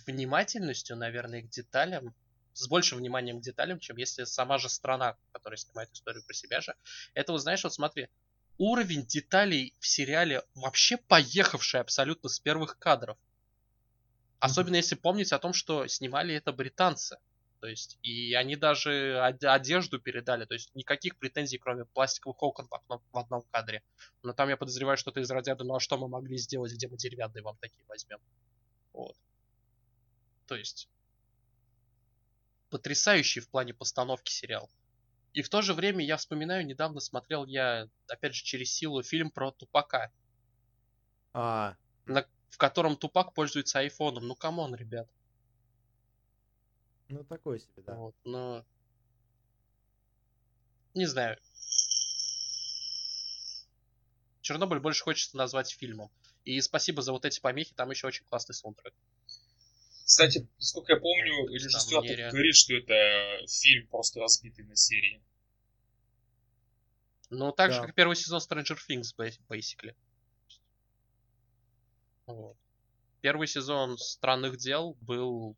внимательностью, 0.06 0.96
наверное, 0.96 1.42
к 1.42 1.48
деталям, 1.48 2.14
с 2.60 2.68
большим 2.68 2.98
вниманием 2.98 3.40
к 3.40 3.42
деталям, 3.42 3.80
чем 3.80 3.96
если 3.96 4.24
сама 4.24 4.58
же 4.58 4.68
страна, 4.68 5.16
которая 5.32 5.56
снимает 5.56 5.90
историю 5.92 6.22
про 6.24 6.34
себя 6.34 6.60
же. 6.60 6.74
Это 7.14 7.32
вот, 7.32 7.38
знаешь, 7.38 7.64
вот 7.64 7.72
смотри, 7.72 8.08
уровень 8.58 9.06
деталей 9.06 9.74
в 9.78 9.86
сериале 9.86 10.42
вообще 10.54 10.98
поехавший 10.98 11.80
абсолютно 11.80 12.28
с 12.28 12.38
первых 12.38 12.78
кадров. 12.78 13.16
Особенно 14.38 14.76
если 14.76 14.94
помнить 14.94 15.32
о 15.32 15.38
том, 15.38 15.52
что 15.52 15.86
снимали 15.86 16.34
это 16.34 16.52
британцы. 16.52 17.18
То 17.60 17.66
есть, 17.66 17.98
и 18.02 18.32
они 18.34 18.56
даже 18.56 19.20
од- 19.22 19.44
одежду 19.44 20.00
передали. 20.00 20.46
То 20.46 20.54
есть, 20.54 20.74
никаких 20.74 21.18
претензий, 21.18 21.58
кроме 21.58 21.84
пластиковых 21.84 22.42
окон 22.42 22.68
в, 22.68 22.72
окном- 22.72 23.02
в 23.12 23.18
одном 23.18 23.42
кадре. 23.50 23.82
Но 24.22 24.32
там 24.32 24.48
я 24.48 24.56
подозреваю 24.56 24.96
что-то 24.96 25.20
из 25.20 25.30
разряда, 25.30 25.64
ну 25.64 25.74
а 25.74 25.80
что 25.80 25.98
мы 25.98 26.08
могли 26.08 26.38
сделать, 26.38 26.72
где 26.72 26.88
мы 26.88 26.96
деревянные 26.96 27.42
вам 27.42 27.56
такие 27.58 27.84
возьмем. 27.86 28.18
Вот. 28.94 29.14
То 30.46 30.56
есть, 30.56 30.88
потрясающий 32.70 33.40
в 33.40 33.48
плане 33.50 33.74
постановки 33.74 34.30
сериал. 34.32 34.70
И 35.32 35.42
в 35.42 35.48
то 35.48 35.62
же 35.62 35.74
время 35.74 36.04
я 36.04 36.16
вспоминаю, 36.16 36.66
недавно 36.66 37.00
смотрел 37.00 37.46
я, 37.46 37.88
опять 38.08 38.34
же, 38.34 38.42
через 38.44 38.72
силу 38.72 39.02
фильм 39.02 39.30
про 39.30 39.52
Тупака, 39.52 40.10
А, 41.32 41.76
на- 42.06 42.26
в 42.48 42.58
котором 42.58 42.96
Тупак 42.96 43.34
пользуется 43.34 43.78
айфоном. 43.78 44.26
Ну, 44.26 44.34
come 44.34 44.57
on, 44.57 44.74
ребят. 44.74 45.08
ну 47.08 47.24
такой 47.24 47.60
себе, 47.60 47.82
да. 47.86 47.94
Вот, 47.94 48.14
но... 48.24 48.64
Не 50.94 51.06
знаю. 51.06 51.38
Чернобыль 54.40 54.80
больше 54.80 55.04
хочется 55.04 55.36
назвать 55.36 55.70
фильмом. 55.70 56.10
И 56.44 56.60
спасибо 56.60 57.02
за 57.02 57.12
вот 57.12 57.24
эти 57.24 57.40
помехи, 57.40 57.72
там 57.74 57.90
еще 57.90 58.06
очень 58.08 58.24
классный 58.24 58.54
саундтрек. 58.54 58.94
Кстати, 60.10 60.44
насколько 60.58 60.94
я 60.94 60.98
помню, 60.98 61.46
режиссер 61.46 62.02
нереально. 62.02 62.32
говорит, 62.32 62.56
что 62.56 62.74
это 62.74 63.46
фильм 63.46 63.86
просто 63.86 64.18
разбитый 64.18 64.64
на 64.64 64.74
серии. 64.74 65.22
Ну, 67.30 67.52
так 67.52 67.70
же, 67.70 67.78
Да. 67.78 67.86
как 67.86 67.94
первый 67.94 68.16
сезон 68.16 68.40
Stranger 68.40 68.76
Things, 68.88 69.14
ba- 69.16 69.30
basically. 69.48 69.94
Вот. 72.26 72.56
Первый 73.20 73.46
сезон 73.46 73.96
Странных 73.98 74.56
дел 74.56 74.94
был 75.00 75.56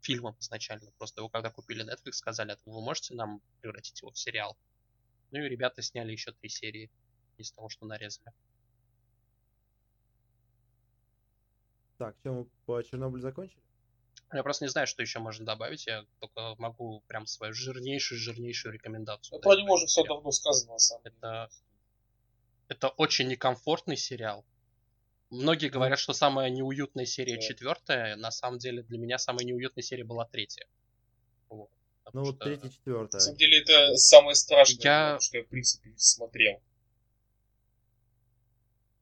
фильмом 0.00 0.36
изначально. 0.38 0.92
Просто 0.92 1.20
его 1.20 1.28
когда 1.28 1.50
купили 1.50 1.84
Netflix, 1.84 2.12
сказали, 2.12 2.52
«А 2.52 2.58
вы 2.66 2.80
можете 2.80 3.14
нам 3.14 3.42
превратить 3.62 4.00
его 4.00 4.12
в 4.12 4.18
сериал? 4.18 4.56
Ну 5.32 5.40
и 5.44 5.48
ребята 5.48 5.82
сняли 5.82 6.12
еще 6.12 6.30
три 6.30 6.48
серии 6.50 6.88
из 7.36 7.50
того, 7.50 7.68
что 7.68 7.84
нарезали. 7.84 8.32
Так, 12.00 12.16
что 12.20 12.32
мы 12.32 12.46
по 12.64 12.82
Чернобылю 12.82 13.20
закончили? 13.20 13.60
Я 14.32 14.42
просто 14.42 14.64
не 14.64 14.70
знаю, 14.70 14.86
что 14.86 15.02
еще 15.02 15.18
можно 15.18 15.44
добавить. 15.44 15.86
Я 15.86 16.06
только 16.18 16.54
могу 16.56 17.02
прям 17.08 17.26
свою 17.26 17.52
жирнейшую-жирнейшую 17.52 18.72
рекомендацию. 18.72 19.36
Ну, 19.36 19.42
про 19.42 19.54
него 19.60 19.74
уже 19.74 19.84
все 19.84 20.02
давно 20.04 20.30
сказано, 20.30 20.72
на 20.72 20.78
самом 20.78 21.02
деле. 21.02 21.14
Это, 21.18 21.50
это 22.68 22.88
очень 22.88 23.28
некомфортный 23.28 23.98
сериал. 23.98 24.46
Многие 25.28 25.68
говорят, 25.68 25.98
что 25.98 26.14
самая 26.14 26.48
неуютная 26.48 27.04
серия 27.04 27.34
Да. 27.34 27.42
четвертая. 27.42 28.16
На 28.16 28.30
самом 28.30 28.58
деле 28.58 28.82
для 28.82 28.96
меня 28.98 29.18
самая 29.18 29.44
неуютная 29.44 29.82
серия 29.82 30.04
была 30.04 30.24
третья. 30.24 30.66
Вот. 31.50 31.68
Ну 31.68 32.04
Потому 32.04 32.24
вот 32.24 32.36
что 32.36 32.44
третья, 32.46 32.64
На 32.64 32.70
четвертая. 32.72 33.20
самом 33.20 33.36
деле, 33.36 33.60
это 33.60 33.94
самое 33.96 34.34
страшное, 34.36 34.82
Я- 34.84 35.20
что 35.20 35.36
я, 35.36 35.44
в 35.44 35.48
принципе, 35.48 35.92
смотрел. 35.98 36.62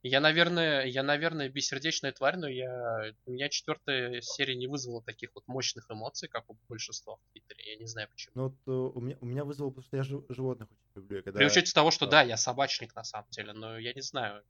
Я, 0.03 0.20
наверное, 0.20 0.85
я, 0.85 1.03
наверное, 1.03 1.49
бессердечная 1.49 2.12
тварь, 2.12 2.37
но 2.37 2.49
я... 2.49 3.12
у 3.27 3.33
меня 3.33 3.49
четвертая 3.49 4.20
серия 4.20 4.55
не 4.55 4.69
вызвала 4.69 5.03
таких 5.03 5.35
вот 5.35 5.47
мощных 5.49 5.91
эмоций, 5.91 6.29
как 6.29 6.49
у 6.49 6.57
большинства 6.69 7.16
в 7.16 7.33
Твиттере. 7.33 7.73
Я 7.73 7.77
не 7.77 7.87
знаю 7.87 8.09
почему. 8.09 8.33
Ну 8.37 8.43
вот 8.45 8.57
э, 8.66 8.70
у 8.70 9.01
меня, 9.01 9.16
у 9.20 9.27
меня 9.27 9.45
вызвало, 9.45 9.70
потому 9.70 9.85
что 9.85 9.97
я 9.97 10.03
жи- 10.05 10.25
животных 10.29 10.69
очень 10.70 11.03
люблю. 11.03 11.23
Когда... 11.25 11.39
При 11.39 11.47
учете 11.47 11.73
того, 11.73 11.91
что 11.91 12.07
да. 12.07 12.23
да, 12.23 12.23
я 12.23 12.37
собачник 12.37 12.95
на 12.95 13.03
самом 13.03 13.29
деле, 13.31 13.53
но 13.53 13.77
я 13.77 13.93
не 13.93 14.01
знаю. 14.01 14.45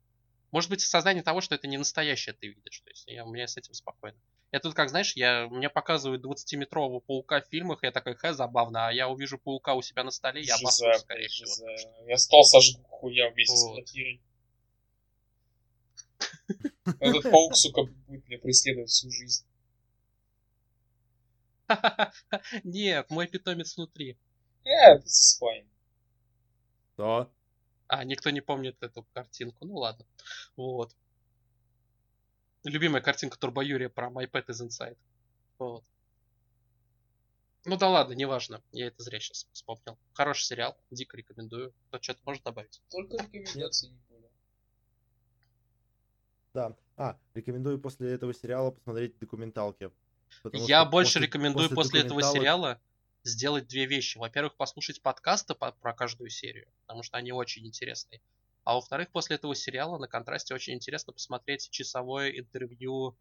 Может 0.51 0.71
быть, 0.71 0.83
осознание 0.83 1.23
того, 1.23 1.41
что 1.41 1.55
это 1.55 1.67
не 1.67 1.79
настоящее 1.79 2.35
ты 2.35 2.49
видишь. 2.49 2.81
То 2.81 2.91
есть 2.91 3.07
я, 3.07 3.25
у 3.25 3.31
меня 3.33 3.47
с 3.47 3.57
этим 3.57 3.73
спокойно. 3.73 4.19
Я 4.51 4.61
тут, 4.61 4.75
как 4.75 4.89
знаешь, 4.89 5.15
я, 5.15 5.47
мне 5.49 5.69
показывают 5.69 6.25
20-метрового 6.25 7.01
паука 7.01 7.43
в 7.43 7.47
фильмах, 7.49 7.83
я 7.83 7.91
такой, 7.91 8.15
хэ, 8.15 8.33
забавно, 8.33 8.89
а 8.89 8.93
я 8.93 9.09
увижу 9.09 9.39
паука 9.39 9.75
у 9.75 9.83
себя 9.83 10.05
на 10.05 10.11
столе, 10.11 10.41
я 10.41 10.57
Жиза, 10.57 10.65
обоссусь, 10.65 11.01
скорее 11.03 11.29
всего. 11.29 12.07
Я 12.07 12.17
стол 12.17 12.45
сожгу 12.45 12.83
хуя 12.85 13.31
вместе 13.31 13.57
с 13.57 13.63
Вот. 13.63 13.75
квартирой. 13.75 14.23
Этот 17.01 17.31
паук, 17.31 17.55
сука, 17.55 17.83
будет 17.85 18.27
меня 18.29 18.39
преследовать 18.39 18.91
всю 18.91 19.11
жизнь. 19.11 19.45
Нет, 22.65 23.11
мой 23.11 23.27
питомец 23.27 23.77
внутри. 23.77 24.17
Э, 24.65 24.97
this 24.99 25.05
is 25.05 25.41
fine. 25.41 25.67
Да. 26.97 27.31
А, 27.87 28.05
никто 28.05 28.31
не 28.31 28.41
помнит 28.41 28.77
эту 28.83 29.03
картинку. 29.15 29.65
Ну 29.65 29.77
ладно. 29.77 30.05
Вот. 30.57 30.95
Любимая 32.65 33.01
картинка 33.01 33.39
Турбо 33.39 33.63
Юрия 33.63 33.89
про 33.89 34.09
My 34.09 34.31
Pet 34.31 34.47
is 34.49 34.67
Inside. 34.67 34.99
Вот. 35.59 35.85
Ну 37.65 37.77
да 37.77 37.89
ладно, 37.89 38.15
неважно. 38.15 38.63
Я 38.73 38.87
это 38.87 39.03
зря 39.03 39.21
сейчас 39.21 39.47
вспомнил. 39.53 39.99
Хороший 40.13 40.45
сериал, 40.45 40.77
дико 40.91 41.17
рекомендую. 41.17 41.73
Кто 41.89 42.01
что-то 42.01 42.21
может 42.25 42.43
добавить? 42.43 42.81
Только 42.91 43.17
рекомендации 43.17 43.89
не. 43.89 44.08
Да. 46.59 46.77
А, 46.97 47.17
рекомендую 47.35 47.79
после 47.81 48.13
этого 48.13 48.35
сериала 48.35 48.73
посмотреть 48.73 49.17
документалки. 49.21 49.93
Я 50.53 50.85
больше 50.85 51.15
после- 51.15 51.27
рекомендую 51.27 51.71
после 51.71 52.01
этого 52.01 52.21
документалок- 52.21 52.33
сериала 52.37 52.81
сделать 53.23 53.69
две 53.69 53.87
вещи. 53.87 54.19
Во-первых, 54.19 54.57
послушать 54.57 55.01
подкасты 55.01 55.55
по- 55.55 55.71
про 55.71 55.93
каждую 55.95 56.31
серию, 56.31 56.67
потому 56.83 57.05
что 57.05 57.17
они 57.17 57.31
очень 57.31 57.65
интересные. 57.65 58.21
А 58.65 58.75
во-вторых, 58.75 59.11
после 59.11 59.37
этого 59.37 59.55
сериала 59.55 59.99
на 59.99 60.09
контрасте 60.09 60.53
очень 60.55 60.75
интересно 60.75 61.13
посмотреть 61.13 61.71
часовое 61.71 62.31
интервью 62.31 63.17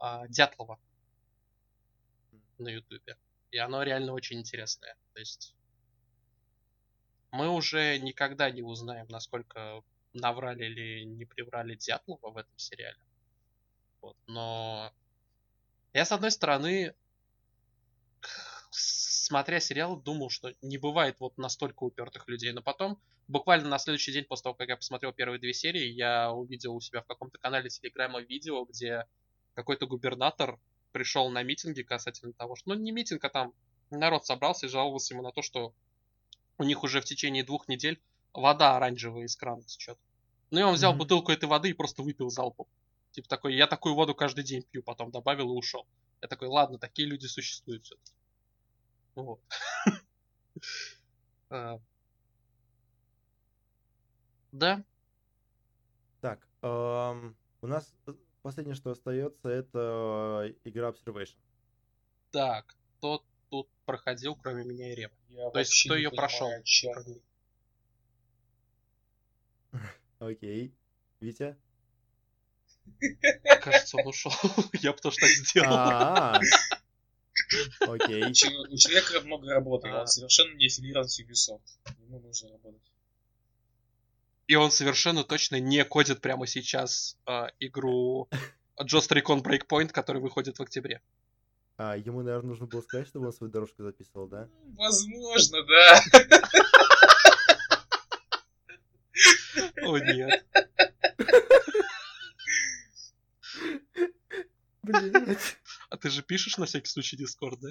а, 0.00 0.26
Дятлова 0.28 0.78
на 2.58 2.68
Ютубе. 2.68 3.16
И 3.52 3.58
оно 3.58 3.82
реально 3.84 4.12
очень 4.12 4.38
интересное. 4.40 4.96
То 5.12 5.20
есть 5.20 5.54
мы 7.30 7.48
уже 7.50 7.98
никогда 7.98 8.50
не 8.50 8.62
узнаем, 8.62 9.06
насколько 9.08 9.82
наврали 10.12 10.64
или 10.64 11.04
не 11.04 11.24
приврали 11.24 11.74
Дятлова 11.74 12.30
в 12.30 12.36
этом 12.36 12.58
сериале. 12.58 12.98
Вот. 14.00 14.16
Но 14.26 14.92
я, 15.92 16.04
с 16.04 16.12
одной 16.12 16.30
стороны, 16.30 16.94
смотря 18.70 19.60
сериал, 19.60 19.96
думал, 20.00 20.30
что 20.30 20.52
не 20.62 20.78
бывает 20.78 21.20
вот 21.20 21.36
настолько 21.38 21.84
упертых 21.84 22.28
людей. 22.28 22.52
Но 22.52 22.62
потом, 22.62 23.00
буквально 23.28 23.68
на 23.68 23.78
следующий 23.78 24.12
день 24.12 24.24
после 24.24 24.44
того, 24.44 24.54
как 24.54 24.68
я 24.68 24.76
посмотрел 24.76 25.12
первые 25.12 25.38
две 25.38 25.52
серии, 25.52 25.86
я 25.86 26.32
увидел 26.32 26.74
у 26.74 26.80
себя 26.80 27.02
в 27.02 27.06
каком-то 27.06 27.38
канале 27.38 27.68
Телеграма 27.68 28.20
видео, 28.20 28.64
где 28.64 29.06
какой-то 29.54 29.86
губернатор 29.86 30.58
пришел 30.92 31.30
на 31.30 31.42
митинги 31.42 31.82
касательно 31.82 32.32
того, 32.32 32.56
что, 32.56 32.70
ну, 32.70 32.74
не 32.74 32.92
митинг, 32.92 33.24
а 33.24 33.28
там 33.28 33.54
народ 33.90 34.26
собрался 34.26 34.66
и 34.66 34.68
жаловался 34.68 35.14
ему 35.14 35.22
на 35.22 35.32
то, 35.32 35.42
что 35.42 35.74
у 36.58 36.64
них 36.64 36.82
уже 36.82 37.00
в 37.00 37.04
течение 37.04 37.44
двух 37.44 37.68
недель 37.68 38.00
вода 38.34 38.76
оранжевая 38.76 39.24
из 39.24 39.36
крана 39.36 39.62
течет. 39.64 39.98
Ну 40.50 40.60
и 40.60 40.62
он 40.62 40.74
взял 40.74 40.92
Мгм. 40.92 40.98
бутылку 40.98 41.32
этой 41.32 41.48
воды 41.48 41.70
и 41.70 41.74
просто 41.74 42.02
выпил 42.02 42.30
залпом. 42.30 42.66
Типа 43.12 43.28
такой, 43.28 43.54
я 43.56 43.66
такую 43.66 43.94
воду 43.94 44.14
каждый 44.14 44.44
день 44.44 44.64
пью, 44.70 44.82
потом 44.82 45.10
добавил 45.10 45.50
и 45.52 45.56
ушел. 45.58 45.86
Я 46.22 46.28
такой, 46.28 46.48
ладно, 46.48 46.78
такие 46.78 47.08
люди 47.08 47.26
существуют 47.26 47.84
все-таки. 47.84 48.12
Вот. 49.14 49.40
А. 51.50 51.78
Да, 54.52 54.82
Так, 56.20 56.46
у 56.62 57.66
нас 57.66 57.94
э, 58.06 58.12
последнее, 58.42 58.74
что 58.74 58.90
остается, 58.90 59.48
это 59.48 60.46
э, 60.48 60.54
игра 60.68 60.90
Observation. 60.90 61.36
так, 62.30 62.76
кто 62.98 63.24
тут 63.50 63.68
проходил, 63.84 64.34
кроме 64.36 64.64
меня 64.64 64.92
и 64.92 64.94
Рема? 64.94 65.14
То 65.52 65.58
есть, 65.60 65.84
кто 65.84 65.94
не 65.94 66.00
её 66.00 66.10
понимаю, 66.10 66.22
прошёл? 66.22 66.48
о 66.60 66.62
чём 66.62 67.02
вы. 67.04 67.22
Окей. 70.18 70.72
Витя? 71.20 71.56
Кажется, 73.62 73.96
он 73.98 74.06
ушел. 74.08 74.32
Я 74.80 74.92
бы 74.92 74.98
тоже 74.98 75.16
так 75.18 75.28
сделал. 75.30 75.68
А, 75.72 76.40
Окей. 77.80 78.24
У 78.26 78.32
чел- 78.32 78.66
у 78.70 78.76
человека 78.76 79.20
много 79.20 79.50
работы, 79.52 79.88
и 79.88 79.90
А. 79.90 80.00
он 80.02 80.06
совершенно 80.06 80.54
не 80.56 80.66
аффилирован 80.66 81.08
с 81.08 81.20
Ubisoft. 81.20 81.60
Ему 82.06 82.20
нужно 82.20 82.50
работать. 82.50 82.80
И 84.46 84.56
он 84.56 84.70
совершенно 84.70 85.22
точно 85.24 85.60
не 85.60 85.84
кодит 85.84 86.20
прямо 86.20 86.46
сейчас 86.46 87.16
а, 87.24 87.50
игру 87.60 88.28
Just 88.80 89.10
Recon 89.12 89.42
Breakpoint, 89.42 89.88
который 89.88 90.20
выходит 90.20 90.58
в 90.58 90.62
октябре. 90.62 91.00
А, 91.76 91.96
ему, 91.96 92.22
наверное, 92.22 92.48
нужно 92.50 92.66
было 92.66 92.82
сказать, 92.82 93.06
чтобы 93.08 93.26
он 93.26 93.32
свою 93.32 93.52
дорожку 93.52 93.82
записывал, 93.84 94.26
да? 94.26 94.48
Возможно, 94.76 95.62
да. 95.64 96.02
О 99.82 99.98
нет. 99.98 100.44
Блять. 104.82 105.56
А 105.88 105.96
ты 105.96 106.10
же 106.10 106.22
пишешь 106.22 106.56
на 106.56 106.66
всякий 106.66 106.88
случай 106.88 107.16
Discord, 107.16 107.58
да? 107.60 107.70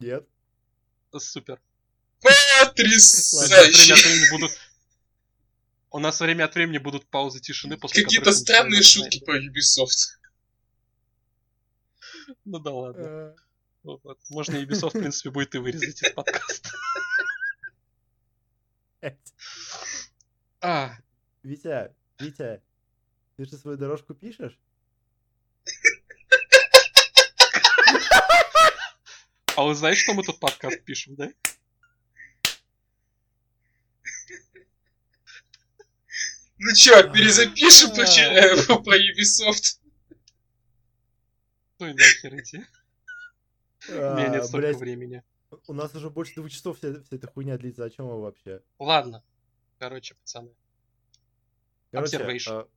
Нет. 0.00 0.26
Супер. 1.16 1.60
У 2.22 2.26
нас 2.26 2.36
время 2.36 2.62
от 2.62 2.68
Потрясающе. 2.76 3.94
времени 3.94 4.30
будут... 4.30 4.58
У 5.90 5.98
нас 6.00 6.20
время 6.20 6.44
от 6.44 6.54
времени 6.54 6.78
будут 6.78 7.06
паузы 7.06 7.40
тишины, 7.40 7.76
после 7.76 8.02
Какие-то 8.02 8.32
странные 8.32 8.82
шутки 8.82 9.20
про 9.24 9.38
Ubisoft. 9.38 10.18
Ну 12.44 12.58
да 12.58 12.70
ладно. 12.70 13.36
Э. 13.84 13.94
Можно 14.30 14.56
Ubisoft, 14.56 14.90
в 14.90 15.00
принципе, 15.00 15.30
будет 15.30 15.54
и 15.54 15.58
вырезать 15.58 16.02
из 16.02 16.12
подкаста. 16.12 16.70
Блядь. 19.04 19.34
А, 20.60 20.96
Витя, 21.42 21.94
Витя, 22.18 22.62
ты 23.36 23.44
же 23.44 23.56
свою 23.58 23.76
дорожку 23.76 24.14
пишешь? 24.14 24.58
а 29.56 29.62
вы 29.64 29.74
знаете, 29.74 30.00
что 30.00 30.14
мы 30.14 30.22
тут 30.24 30.40
подкаст 30.40 30.82
пишем, 30.84 31.16
да? 31.16 31.30
Ну 36.58 36.72
чё, 36.74 37.12
перезапишем 37.12 37.90
про, 37.94 38.06
че- 38.06 38.22
э, 38.22 38.56
про 38.66 38.96
Ubisoft? 38.96 39.80
Ну 41.78 41.88
и 41.88 41.92
нахер 41.92 42.40
идти. 42.40 42.64
У 43.88 43.92
меня 43.92 44.26
А, 44.26 44.28
нет 44.28 44.46
столько 44.46 44.78
времени. 44.78 45.22
У 45.66 45.72
нас 45.72 45.94
уже 45.94 46.10
больше 46.10 46.34
двух 46.36 46.50
часов 46.50 46.78
вся, 46.78 47.00
вся 47.02 47.16
эта 47.16 47.26
хуйня 47.26 47.56
длится. 47.58 47.84
О 47.84 47.90
чем 47.90 48.08
вы 48.08 48.20
вообще? 48.20 48.62
Ладно. 48.78 49.22
Короче, 49.78 50.14
пацаны. 50.14 50.54
Короче, 51.90 52.16
Observation. 52.18 52.50
а, 52.52 52.68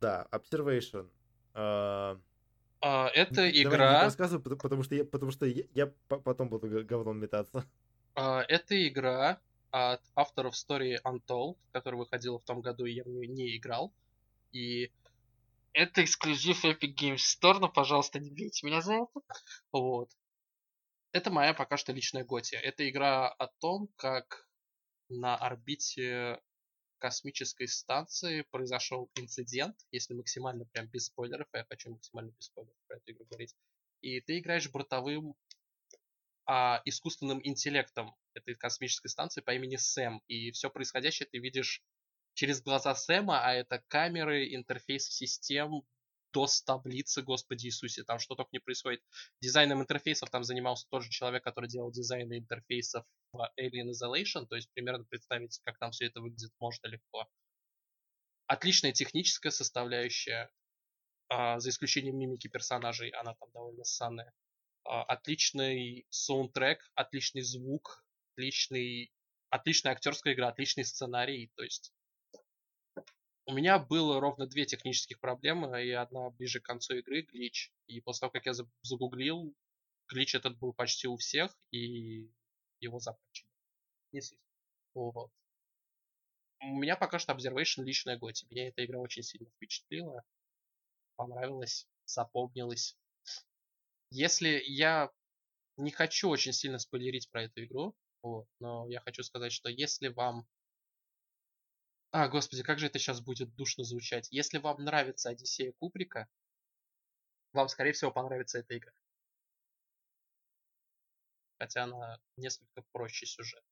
да, 0.00 0.26
Observation. 0.32 1.08
А, 1.54 2.20
А, 2.80 3.08
это 3.08 3.34
давай 3.34 3.52
не 3.52 3.62
игра... 3.62 4.02
рассказывай, 4.02 4.42
потому, 4.56 4.82
что 4.82 4.94
я, 4.94 5.04
потому 5.04 5.32
что 5.32 5.46
я, 5.46 5.64
я 5.74 5.86
по- 6.08 6.18
потом 6.20 6.48
буду 6.48 6.84
говном 6.84 7.18
метаться. 7.18 7.64
а, 8.14 8.42
это 8.48 8.86
игра 8.88 9.40
от 9.70 10.00
авторов 10.14 10.54
Story 10.54 10.96
Untold, 11.04 11.56
которая 11.72 11.98
выходила 11.98 12.38
в 12.38 12.44
том 12.44 12.60
году, 12.60 12.84
и 12.86 12.92
я 12.92 13.04
в 13.04 13.08
нее 13.08 13.26
не 13.28 13.56
играл. 13.56 13.92
И 14.52 14.90
это 15.72 16.02
эксклюзив 16.04 16.64
Epic 16.64 16.94
Games 16.94 17.16
Store, 17.16 17.58
но, 17.58 17.68
пожалуйста, 17.68 18.18
не 18.18 18.30
бейте 18.30 18.66
меня 18.66 18.80
за 18.80 18.94
это. 18.94 19.20
Вот. 19.72 20.10
Это 21.16 21.30
моя 21.30 21.54
пока 21.54 21.78
что 21.78 21.94
личная 21.94 22.24
готия. 22.24 22.60
Это 22.60 22.86
игра 22.86 23.26
о 23.26 23.46
том, 23.46 23.88
как 23.96 24.46
на 25.08 25.34
орбите 25.34 26.38
космической 26.98 27.68
станции 27.68 28.42
произошел 28.50 29.10
инцидент, 29.14 29.76
если 29.90 30.12
максимально 30.12 30.66
прям 30.66 30.88
без 30.88 31.06
спойлеров, 31.06 31.48
я 31.54 31.64
хочу 31.70 31.88
максимально 31.88 32.32
без 32.32 32.44
спойлеров 32.44 32.76
про 32.86 32.98
эту 32.98 33.12
игру 33.12 33.24
говорить. 33.30 33.54
И 34.02 34.20
ты 34.20 34.38
играешь 34.38 34.70
бортовым 34.70 35.34
а, 36.44 36.82
искусственным 36.84 37.40
интеллектом 37.42 38.14
этой 38.34 38.54
космической 38.54 39.08
станции 39.08 39.40
по 39.40 39.54
имени 39.54 39.76
Сэм. 39.76 40.20
И 40.26 40.50
все 40.50 40.68
происходящее 40.68 41.26
ты 41.32 41.38
видишь 41.38 41.82
через 42.34 42.60
глаза 42.60 42.94
Сэма, 42.94 43.42
а 43.42 43.54
это 43.54 43.82
камеры, 43.88 44.54
интерфейс 44.54 45.08
систем, 45.08 45.80
DOS-таблицы, 46.36 47.22
господи 47.22 47.66
Иисусе, 47.66 48.04
там 48.04 48.18
что 48.18 48.34
только 48.34 48.50
не 48.52 48.58
происходит. 48.58 49.00
Дизайном 49.40 49.80
интерфейсов 49.80 50.30
там 50.30 50.44
занимался 50.44 50.86
тот 50.90 51.02
же 51.02 51.10
человек, 51.10 51.42
который 51.42 51.68
делал 51.68 51.90
дизайны 51.90 52.38
интерфейсов 52.38 53.04
в 53.32 53.40
Alien 53.58 53.90
Isolation, 53.90 54.46
то 54.46 54.56
есть 54.56 54.70
примерно 54.72 55.04
представить, 55.04 55.60
как 55.64 55.78
там 55.78 55.90
все 55.90 56.06
это 56.06 56.20
выглядит, 56.20 56.52
можно 56.58 56.88
легко. 56.88 57.26
Отличная 58.46 58.92
техническая 58.92 59.50
составляющая, 59.50 60.50
а, 61.28 61.58
за 61.58 61.70
исключением 61.70 62.18
мимики 62.18 62.48
персонажей, 62.48 63.10
она 63.10 63.34
там 63.34 63.50
довольно 63.52 63.84
ссаная. 63.84 64.32
А, 64.84 65.02
отличный 65.04 66.06
саундтрек, 66.10 66.78
отличный 66.94 67.42
звук, 67.42 68.04
отличный, 68.32 69.12
отличная 69.50 69.92
актерская 69.92 70.34
игра, 70.34 70.48
отличный 70.48 70.84
сценарий, 70.84 71.50
то 71.56 71.64
есть 71.64 71.92
у 73.46 73.52
меня 73.52 73.78
было 73.78 74.20
ровно 74.20 74.46
две 74.46 74.66
технических 74.66 75.20
проблемы, 75.20 75.84
и 75.84 75.90
одна 75.92 76.30
ближе 76.30 76.60
к 76.60 76.64
концу 76.64 76.96
игры, 76.96 77.22
глич. 77.22 77.72
И 77.86 78.00
после 78.00 78.20
того, 78.20 78.32
как 78.32 78.46
я 78.46 78.52
за- 78.54 78.68
загуглил, 78.82 79.54
глич 80.08 80.34
этот 80.34 80.58
был 80.58 80.72
почти 80.72 81.06
у 81.06 81.16
всех, 81.16 81.56
и 81.70 82.28
его 82.80 82.98
запатчили. 82.98 83.48
Не 84.12 84.20
суть. 84.20 84.40
Вот. 84.94 85.30
У 86.60 86.78
меня 86.78 86.96
пока 86.96 87.20
что 87.20 87.32
Observation 87.32 87.84
личная 87.84 88.18
готи. 88.18 88.46
Меня 88.50 88.68
эта 88.68 88.84
игра 88.84 88.98
очень 88.98 89.22
сильно 89.22 89.48
впечатлила. 89.50 90.24
Понравилась, 91.14 91.86
запомнилась. 92.04 92.96
Если 94.10 94.60
я 94.66 95.10
не 95.76 95.92
хочу 95.92 96.28
очень 96.28 96.52
сильно 96.52 96.78
спойлерить 96.78 97.30
про 97.30 97.44
эту 97.44 97.62
игру, 97.64 97.94
вот, 98.22 98.48
но 98.58 98.88
я 98.88 99.00
хочу 99.00 99.22
сказать, 99.22 99.52
что 99.52 99.68
если 99.68 100.08
вам 100.08 100.48
а, 102.18 102.28
господи, 102.28 102.62
как 102.62 102.78
же 102.78 102.86
это 102.86 102.98
сейчас 102.98 103.20
будет 103.20 103.54
душно 103.56 103.84
звучать. 103.84 104.28
Если 104.30 104.56
вам 104.56 104.82
нравится 104.82 105.28
Одиссея 105.28 105.74
Кубрика, 105.78 106.28
вам, 107.52 107.68
скорее 107.68 107.92
всего, 107.92 108.10
понравится 108.10 108.58
эта 108.58 108.78
игра. 108.78 108.92
Хотя 111.58 111.84
она 111.84 112.18
несколько 112.38 112.82
проще 112.90 113.26
сюжет. 113.26 113.62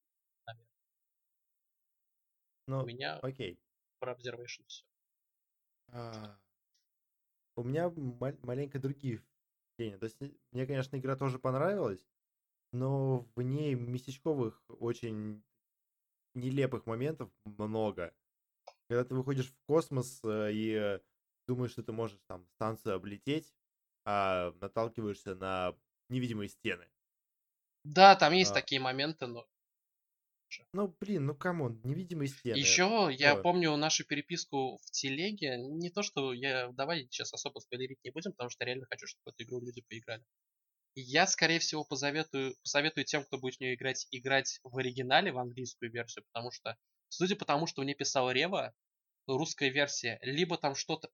У 2.68 2.72
Ну, 2.72 2.84
меня 2.84 3.18
окей. 3.22 3.58
про 3.98 4.12
Observation 4.12 4.64
все. 4.66 4.84
А, 5.88 6.36
У 7.56 7.62
меня 7.62 7.88
ма- 7.88 8.36
маленько 8.42 8.78
другие 8.78 9.22
впечатление. 9.78 9.98
То 9.98 10.04
есть 10.04 10.20
э, 10.20 10.32
мне, 10.52 10.66
конечно, 10.66 10.96
игра 10.96 11.16
тоже 11.16 11.38
понравилась, 11.38 12.06
но 12.72 13.28
в 13.36 13.42
ней 13.42 13.74
местечковых 13.74 14.62
очень 14.68 15.42
нелепых 16.34 16.86
моментов 16.86 17.30
много. 17.44 18.14
Когда 18.88 19.04
ты 19.04 19.14
выходишь 19.14 19.48
в 19.50 19.56
космос 19.66 20.20
э, 20.24 20.50
и 20.52 21.00
думаешь, 21.46 21.72
что 21.72 21.82
ты 21.82 21.92
можешь 21.92 22.18
там 22.26 22.46
станцию 22.56 22.94
облететь, 22.96 23.52
а 24.04 24.52
наталкиваешься 24.60 25.34
на 25.34 25.74
невидимые 26.08 26.48
стены. 26.48 26.86
Да, 27.84 28.14
там 28.16 28.32
есть 28.32 28.50
А. 28.50 28.54
такие 28.54 28.80
моменты, 28.80 29.26
но 29.26 29.46
Ну, 30.72 30.94
блин, 31.00 31.26
ну 31.26 31.34
come 31.34 31.61
on, 31.61 31.80
невидимые 31.84 32.28
стены. 32.28 32.56
Еще 32.56 33.08
я 33.12 33.30
такое. 33.30 33.42
помню 33.42 33.76
нашу 33.76 34.04
переписку 34.04 34.78
в 34.78 34.90
телеге. 34.90 35.56
Не 35.58 35.90
то, 35.90 36.02
что 36.02 36.32
я... 36.32 36.70
Давай 36.72 37.04
сейчас 37.04 37.32
особо 37.32 37.58
спойлерить 37.60 37.98
не 38.04 38.10
будем, 38.10 38.32
потому 38.32 38.50
что 38.50 38.64
реально 38.64 38.86
хочу, 38.90 39.06
чтобы 39.06 39.22
в 39.24 39.28
эту 39.34 39.44
игру 39.44 39.60
люди 39.60 39.82
поиграли. 39.88 40.22
Я, 40.96 41.26
скорее 41.26 41.58
всего, 41.60 41.84
посоветую, 41.84 42.56
посоветую 42.62 43.04
тем, 43.04 43.24
кто 43.24 43.38
будет 43.38 43.56
в 43.56 43.60
нее 43.60 43.74
играть, 43.74 44.06
играть 44.12 44.60
в 44.64 44.76
оригинале, 44.78 45.32
в 45.32 45.38
английскую 45.38 45.90
версию, 45.92 46.24
потому 46.32 46.52
что, 46.52 46.76
судя 47.16 47.36
по 47.36 47.44
тому, 47.44 47.66
что 47.66 47.82
мне 47.82 47.94
писал 47.94 48.30
Рева, 48.30 48.74
русская 49.26 49.70
версия, 49.70 50.18
либо 50.22 50.58
там 50.58 50.74
что-то... 50.74 51.10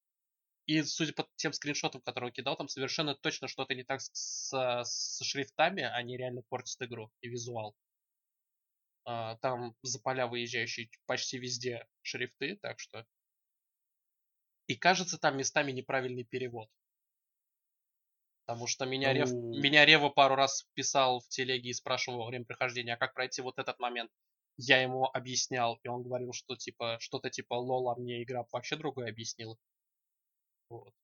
И 0.67 0.83
судя 0.83 1.13
по 1.13 1.29
тем 1.37 1.53
скриншотам, 1.53 2.01
которые 2.03 2.29
он 2.29 2.33
кидал, 2.33 2.57
там 2.57 2.69
совершенно 2.69 3.15
точно 3.15 3.49
что-то 3.49 3.75
не 3.75 3.83
так 3.83 4.01
с, 4.01 4.11
с- 4.13 4.85
со 4.85 5.25
шрифтами, 5.25 5.83
они 5.83 6.17
реально 6.17 6.43
портят 6.49 6.81
игру 6.83 7.11
и 7.21 7.29
визуал. 7.29 7.75
А, 9.05 9.37
там 9.37 9.75
за 9.83 10.01
поля 10.01 10.27
выезжающие 10.27 10.89
почти 11.07 11.39
везде 11.39 11.87
шрифты, 12.03 12.57
так 12.57 12.79
что... 12.79 13.07
И 14.67 14.77
кажется, 14.77 15.19
там 15.19 15.37
местами 15.37 15.73
неправильный 15.73 16.25
перевод. 16.25 16.71
Потому 18.47 18.67
что 18.67 18.85
меня, 18.87 19.13
Рев, 19.13 19.31
Ну. 19.31 19.61
меня 19.61 19.85
Рева 19.85 20.11
пару 20.11 20.37
раз 20.37 20.67
писал 20.75 21.21
в 21.21 21.29
телеге 21.29 21.71
и 21.71 21.75
спрашивал 21.75 22.19
во 22.19 22.27
время 22.27 22.45
прохождения, 22.45 22.95
а 22.95 22.97
как 22.97 23.15
пройти 23.15 23.43
вот 23.43 23.59
этот 23.59 23.79
момент. 23.81 24.11
Я 24.63 24.83
ему 24.83 25.07
объяснял, 25.07 25.79
и 25.83 25.89
он 25.89 26.03
говорил, 26.03 26.33
что 26.33 26.55
типа 26.57 26.99
что-то 27.01 27.31
типа 27.31 27.55
лол, 27.55 27.89
а 27.91 27.97
мне 27.97 28.23
игра 28.23 28.45
вообще 28.53 28.77
другое 28.77 29.09
объяснила. 29.11 29.57
Вот. 30.69 30.95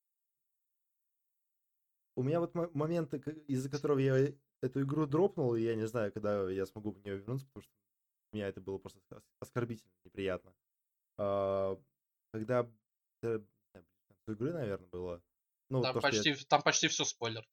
У 2.15 2.23
меня 2.23 2.39
вот 2.39 2.55
мо- 2.55 2.69
моменты, 2.73 3.19
к- 3.19 3.27
из-за 3.47 3.69
которого 3.69 3.99
я 3.99 4.33
эту 4.61 4.81
игру 4.81 5.05
дропнул, 5.05 5.55
и 5.55 5.61
я 5.61 5.75
не 5.75 5.87
знаю, 5.87 6.11
когда 6.11 6.49
я 6.49 6.65
смогу 6.65 6.91
в 6.91 7.03
нее 7.03 7.17
вернуться, 7.17 7.45
потому 7.47 7.63
что 7.63 7.71
для 8.31 8.39
меня 8.39 8.47
это 8.49 8.61
было 8.61 8.77
просто 8.77 8.99
ос- 9.11 9.23
оскорбительно, 9.39 9.91
неприятно. 10.03 10.53
А, 11.17 11.77
Когда 12.33 12.69
э, 13.23 13.39
игры, 14.27 14.53
наверное, 14.53 14.87
было. 14.89 15.23
Ну, 15.69 15.81
Там 15.81 15.93
то, 15.95 16.01
что 16.01 16.09
я- 16.09 16.23
почти, 16.23 16.45
там 16.45 16.61
почти 16.61 16.87
все 16.87 17.05
спойлер. 17.05 17.47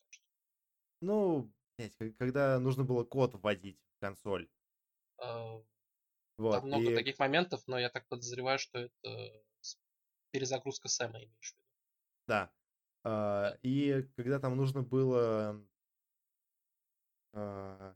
ну, 1.00 1.50
блядь, 1.78 1.96
когда 2.18 2.58
нужно 2.58 2.84
было 2.84 3.04
код 3.04 3.34
вводить 3.34 3.78
в 3.96 4.00
консоль. 4.00 4.48
э, 5.22 5.62
Вот. 6.36 6.60
Там 6.60 6.66
много 6.66 6.90
и- 6.90 6.94
таких 6.94 7.18
моментов, 7.18 7.62
но 7.66 7.78
я 7.78 7.88
так 7.90 8.06
подозреваю, 8.08 8.58
что 8.58 8.78
это 8.78 9.42
перезагрузка 10.30 10.88
Сэма 10.88 11.18
имеешь 11.18 11.52
в 11.52 11.56
виду. 11.56 11.64
Да. 12.26 12.50
А, 13.04 13.56
И 13.62 14.02
когда 14.16 14.38
там 14.38 14.56
нужно 14.56 14.82
было... 14.82 15.60
а, 17.32 17.94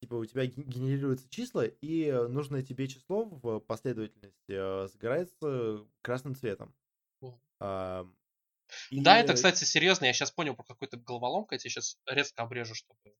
Типа 0.00 0.14
у 0.14 0.24
тебя 0.24 0.46
ге- 0.46 0.64
генерируются 0.64 1.28
числа, 1.30 1.64
и 1.64 2.10
нужное 2.10 2.62
тебе 2.62 2.88
число 2.88 3.24
в 3.24 3.60
последовательности 3.60 4.34
э, 4.48 4.88
загорается 4.88 5.86
красным 6.02 6.34
цветом. 6.34 6.74
Мгм. 7.20 7.40
А, 7.60 8.04
Да, 8.90 9.18
и- 9.20 9.22
это, 9.22 9.34
кстати, 9.34 9.62
серьезно. 9.62 10.06
Я 10.06 10.12
сейчас 10.12 10.32
понял 10.32 10.56
про 10.56 10.64
какую-то 10.64 10.96
головоломку. 10.96 11.54
Я 11.54 11.58
тебе 11.58 11.70
сейчас 11.70 11.98
резко 12.06 12.42
обрежу, 12.42 12.74
чтобы 12.74 13.14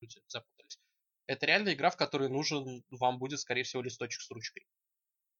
люди 0.00 0.20
запутались. 0.26 0.80
Это 1.28 1.46
реально 1.46 1.74
игра, 1.74 1.90
в 1.90 1.96
которой 1.96 2.28
нужен 2.28 2.82
вам 2.90 3.18
будет, 3.18 3.38
скорее 3.38 3.62
всего, 3.62 3.82
листочек 3.82 4.22
с 4.22 4.30
ручкой. 4.30 4.66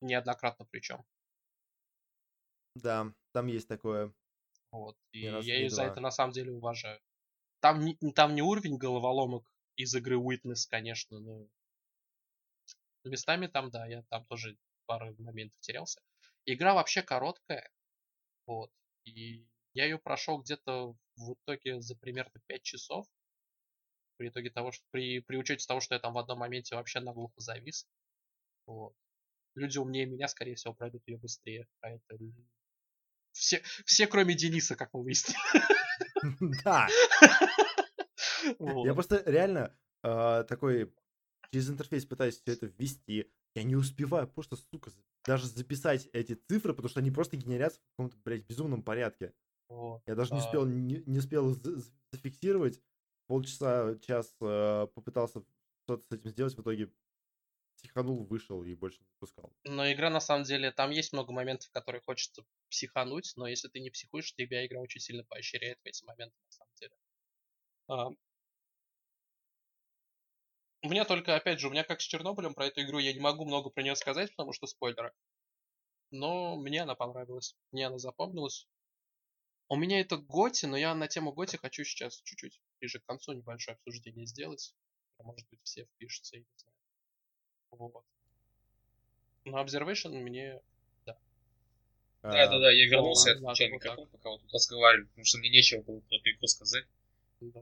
Неоднократно 0.00 0.66
причем. 0.70 1.04
Да, 2.74 3.12
там 3.32 3.46
есть 3.46 3.66
такое. 3.66 4.12
Вот. 4.70 4.96
И 5.12 5.20
я 5.22 5.38
ее 5.40 5.70
за 5.70 5.84
это 5.84 6.00
на 6.00 6.10
самом 6.10 6.32
деле 6.32 6.52
уважаю. 6.52 7.00
Там 7.60 7.80
не, 7.80 7.96
там 8.14 8.34
не 8.34 8.42
уровень 8.42 8.76
головоломок 8.76 9.50
из 9.76 9.94
игры 9.94 10.16
Witness, 10.16 10.68
конечно, 10.68 11.18
но 11.18 11.48
местами 13.04 13.46
там, 13.46 13.70
да, 13.70 13.86
я 13.86 14.02
там 14.10 14.26
тоже 14.26 14.58
пару 14.86 15.14
моментов 15.18 15.58
терялся. 15.60 16.02
Игра 16.44 16.74
вообще 16.74 17.02
короткая, 17.02 17.70
вот, 18.46 18.70
и 19.04 19.46
я 19.72 19.84
ее 19.84 19.98
прошел 19.98 20.38
где-то 20.40 20.94
в 21.16 21.34
итоге 21.34 21.80
за 21.80 21.96
примерно 21.96 22.40
5 22.46 22.62
часов. 22.62 23.06
При 24.18 24.28
итоге 24.28 24.50
того, 24.50 24.72
что 24.72 24.84
при, 24.90 25.20
при 25.20 25.36
учете 25.36 25.64
того, 25.66 25.80
что 25.80 25.94
я 25.94 26.00
там 26.00 26.12
в 26.12 26.18
одном 26.18 26.40
моменте 26.40 26.74
вообще 26.74 27.00
наглухо 27.00 27.40
завис. 27.40 27.86
Вот. 28.66 28.94
Люди 29.54 29.78
умнее 29.78 30.06
меня, 30.06 30.28
скорее 30.28 30.56
всего, 30.56 30.74
пройдут 30.74 31.02
ее 31.06 31.16
быстрее. 31.16 31.66
А 31.80 31.90
это 31.90 32.18
все, 33.32 33.62
все 33.86 34.06
кроме 34.06 34.34
Дениса, 34.34 34.76
как 34.76 34.92
мы 34.92 35.02
выяснили. 35.02 35.38
Да, 36.64 36.88
я 38.58 38.94
просто 38.94 39.22
реально 39.24 39.76
а, 40.02 40.42
такой 40.44 40.92
через 41.52 41.70
интерфейс 41.70 42.04
пытаюсь 42.06 42.40
все 42.40 42.52
это 42.52 42.66
ввести. 42.66 43.30
Я 43.54 43.62
не 43.62 43.76
успеваю 43.76 44.28
просто, 44.28 44.56
сука, 44.56 44.90
даже 45.24 45.46
записать 45.46 46.08
эти 46.12 46.34
цифры, 46.34 46.74
потому 46.74 46.88
что 46.88 47.00
они 47.00 47.10
просто 47.10 47.36
генерятся 47.36 47.80
в 47.80 47.90
каком-то, 47.92 48.16
блядь, 48.24 48.46
безумном 48.46 48.82
порядке. 48.82 49.32
Вот. 49.68 50.02
Я 50.06 50.14
даже 50.14 50.32
не 50.34 50.40
успел, 50.40 50.66
не, 50.66 51.02
не 51.06 51.18
успел 51.18 51.54
за- 51.54 51.76
за- 51.76 51.92
зафиксировать. 52.12 52.82
Полчаса, 53.28 53.96
час 54.00 54.34
э, 54.40 54.86
попытался 54.94 55.44
что-то 55.84 56.02
с 56.04 56.10
этим 56.10 56.30
сделать, 56.30 56.56
в 56.56 56.62
итоге 56.62 56.90
психанул, 57.76 58.24
вышел 58.24 58.64
и 58.64 58.74
больше 58.74 59.00
не 59.00 59.06
пускал. 59.20 59.52
Но 59.64 59.90
игра 59.92 60.10
на 60.10 60.20
самом 60.20 60.44
деле, 60.44 60.72
там 60.72 60.90
есть 60.90 61.12
много 61.12 61.32
моментов, 61.32 61.70
которые 61.70 62.02
хочется 62.02 62.42
психануть, 62.70 63.32
но 63.36 63.46
если 63.46 63.68
ты 63.68 63.80
не 63.80 63.90
психуешь, 63.90 64.34
тебя 64.34 64.66
игра 64.66 64.80
очень 64.80 65.00
сильно 65.00 65.24
поощряет 65.24 65.78
в 65.84 65.86
эти 65.86 66.04
моменты, 66.04 66.34
на 66.46 66.50
самом 66.50 66.72
деле. 66.80 66.94
А, 67.88 68.08
У 70.82 70.88
меня 70.88 71.04
только, 71.04 71.36
опять 71.36 71.60
же, 71.60 71.68
у 71.68 71.70
меня 71.70 71.84
как 71.84 72.00
с 72.00 72.04
Чернобылем 72.04 72.52
про 72.52 72.66
эту 72.66 72.82
игру, 72.82 72.98
я 72.98 73.12
не 73.12 73.20
могу 73.20 73.44
много 73.44 73.70
про 73.70 73.82
нее 73.82 73.94
сказать, 73.94 74.30
потому 74.30 74.52
что 74.52 74.66
спойлеры. 74.66 75.12
Но 76.10 76.56
мне 76.56 76.82
она 76.82 76.94
понравилась, 76.94 77.56
мне 77.72 77.86
она 77.86 77.98
запомнилась. 77.98 78.68
У 79.70 79.76
меня 79.76 80.00
это 80.00 80.18
Готи, 80.18 80.66
но 80.66 80.76
я 80.76 80.94
на 80.94 81.08
тему 81.08 81.32
Готи 81.32 81.56
хочу 81.56 81.82
сейчас 81.84 82.20
чуть-чуть 82.20 82.60
ближе 82.80 83.00
к 83.00 83.04
концу 83.04 83.32
небольшое 83.32 83.76
обсуждение 83.76 84.26
сделать. 84.26 84.74
Может 85.18 85.48
быть, 85.50 85.60
все 85.64 85.84
впишутся, 85.84 86.36
я 86.36 86.42
не 86.42 86.46
знаю. 86.56 86.76
Вот. 87.70 88.04
Но 89.44 89.62
Observation 89.64 90.10
мне 90.10 90.60
А, 92.22 92.32
Да, 92.32 92.46
да, 92.50 92.58
да, 92.58 92.70
я 92.72 92.86
вернулся, 92.88 93.30
я 93.30 93.34
отключал 93.36 93.68
вот 93.68 93.74
микрофон, 93.74 94.08
пока 94.08 94.30
вы 94.30 94.38
тут 94.40 94.52
разговаривали, 94.52 95.06
потому 95.06 95.24
что 95.24 95.38
мне 95.38 95.50
нечего 95.50 95.82
было 95.82 96.00
про 96.00 96.16
эту 96.16 96.30
игру 96.30 96.46
сказать. 96.48 96.84
Да. 97.40 97.60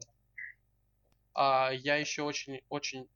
А 1.35 1.71
я 1.73 1.97
еще 1.97 2.23
очень, 2.23 2.63
очень 2.71 3.07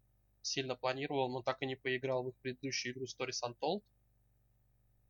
сильно 0.42 0.76
планировал, 0.76 1.30
но 1.30 1.42
так 1.42 1.62
и 1.62 1.66
не 1.66 1.76
поиграл 1.76 2.22
в 2.22 2.28
их 2.28 2.34
предыдущую 2.36 2.92
игру 2.92 3.06
Stories 3.06 3.40
Untold. 3.42 3.82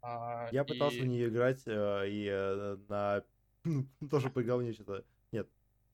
А, 0.03 0.49
Я 0.53 0.65
пытался 0.65 0.99
и- 0.99 1.01
в 1.01 1.07
нее 1.07 1.29
играть, 1.29 1.63
э, 1.67 2.09
и 2.09 2.27
э, 2.27 2.77
на... 2.89 3.25
тоже 4.11 4.31
поиграл 4.31 4.59
в 4.59 4.63
нее 4.63 4.73
что-то... 4.73 5.05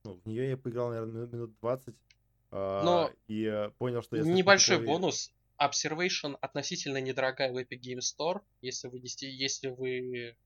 Ну, 0.07 0.21
в 0.25 0.27
нее 0.27 0.51
я 0.51 0.57
поиграл, 0.57 0.91
наверное, 0.91 1.27
минут 1.27 1.53
20, 1.61 1.95
а, 2.53 2.83
Но 2.85 3.13
и 3.29 3.45
э, 3.45 3.71
понял, 3.79 4.03
что 4.03 4.17
слишком 4.17 4.35
Небольшой 4.35 4.77
такой- 4.77 4.87
бонус. 4.87 5.33
Observation 5.59 6.37
относительно 6.41 6.99
недорогая 6.99 7.51
в 7.51 7.57
Epic 7.57 7.81
Game 7.81 8.01
Store, 8.01 8.43
если 8.61 8.89
вы, 8.89 9.01
если 9.03 9.69
вы 9.69 10.37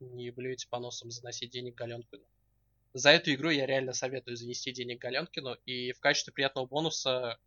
не 0.00 0.30
блюете 0.30 0.68
по 0.68 0.78
носам 0.78 1.10
заносить 1.10 1.50
денег 1.50 1.74
Галенкину. 1.74 2.24
За 2.94 3.10
эту 3.10 3.34
игру 3.34 3.50
я 3.50 3.66
реально 3.66 3.92
советую 3.92 4.36
занести 4.36 4.72
денег 4.72 5.00
Галенкину, 5.00 5.54
и 5.66 5.92
в 5.92 6.00
качестве 6.00 6.32
приятного 6.32 6.66
бонуса 6.66 7.38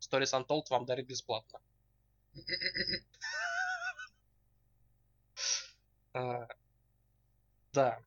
Stories 0.00 0.32
Untold 0.32 0.64
вам 0.70 0.86
дарит 0.86 1.06
бесплатно. 1.06 1.60
А, 6.16 6.46
да. 7.72 8.00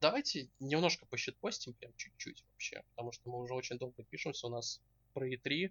Давайте 0.00 0.48
немножко 0.60 1.04
пощитпостим, 1.06 1.74
прям 1.74 1.92
чуть-чуть 1.96 2.42
вообще, 2.52 2.82
потому 2.90 3.12
что 3.12 3.28
мы 3.28 3.38
уже 3.38 3.52
очень 3.52 3.76
долго 3.76 4.02
пишемся, 4.04 4.46
у 4.46 4.50
нас 4.50 4.80
про 5.12 5.28
E3, 5.28 5.70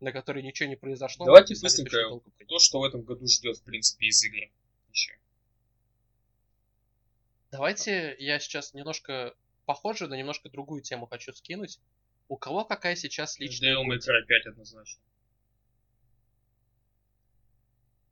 на 0.00 0.12
которой 0.12 0.42
ничего 0.42 0.68
не 0.68 0.76
произошло. 0.76 1.26
Давайте 1.26 1.54
быстренько. 1.60 2.20
То, 2.46 2.58
что 2.58 2.80
в 2.80 2.84
этом 2.84 3.02
году 3.02 3.26
ждет, 3.26 3.58
в 3.58 3.62
принципе, 3.62 4.06
из 4.06 4.22
игры. 4.24 4.50
Еще. 4.90 5.18
Давайте 7.50 8.16
я 8.18 8.38
сейчас 8.38 8.72
немножко 8.72 9.34
похоже, 9.66 10.08
но 10.08 10.16
немножко 10.16 10.48
другую 10.48 10.80
тему 10.80 11.06
хочу 11.06 11.32
скинуть. 11.34 11.78
У 12.28 12.36
кого 12.36 12.64
какая 12.64 12.96
сейчас 12.96 13.38
личная 13.38 13.74
Devil 13.74 13.86
May? 13.86 13.98
Cry 13.98 14.24
5 14.26 14.46
однозначно. 14.46 15.02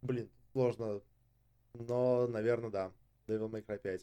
Блин, 0.03 0.31
сложно. 0.53 1.01
Но, 1.73 2.27
наверное, 2.27 2.71
да. 2.71 2.93
Devil 3.27 3.51
May 3.51 3.65
Cry 3.65 3.79
5. 3.79 4.03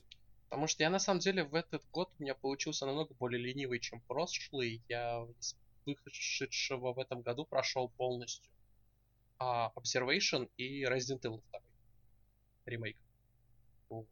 Потому 0.51 0.67
что 0.67 0.83
я 0.83 0.89
на 0.89 0.99
самом 0.99 1.21
деле 1.21 1.45
в 1.45 1.55
этот 1.55 1.81
год 1.91 2.13
у 2.19 2.21
меня 2.21 2.35
получился 2.35 2.85
намного 2.85 3.13
более 3.13 3.41
ленивый, 3.41 3.79
чем 3.79 4.01
прошлый. 4.01 4.83
Я 4.89 5.25
из 5.39 5.55
вышедшего 5.85 6.91
в 6.91 6.99
этом 6.99 7.21
году 7.21 7.45
прошел 7.45 7.87
полностью 7.87 8.51
а, 9.39 9.71
Observation 9.77 10.49
и 10.57 10.83
Resident 10.83 11.21
Evil 11.21 11.41
2 11.51 11.61
ремейк. 12.65 12.97
Вот. 13.87 14.09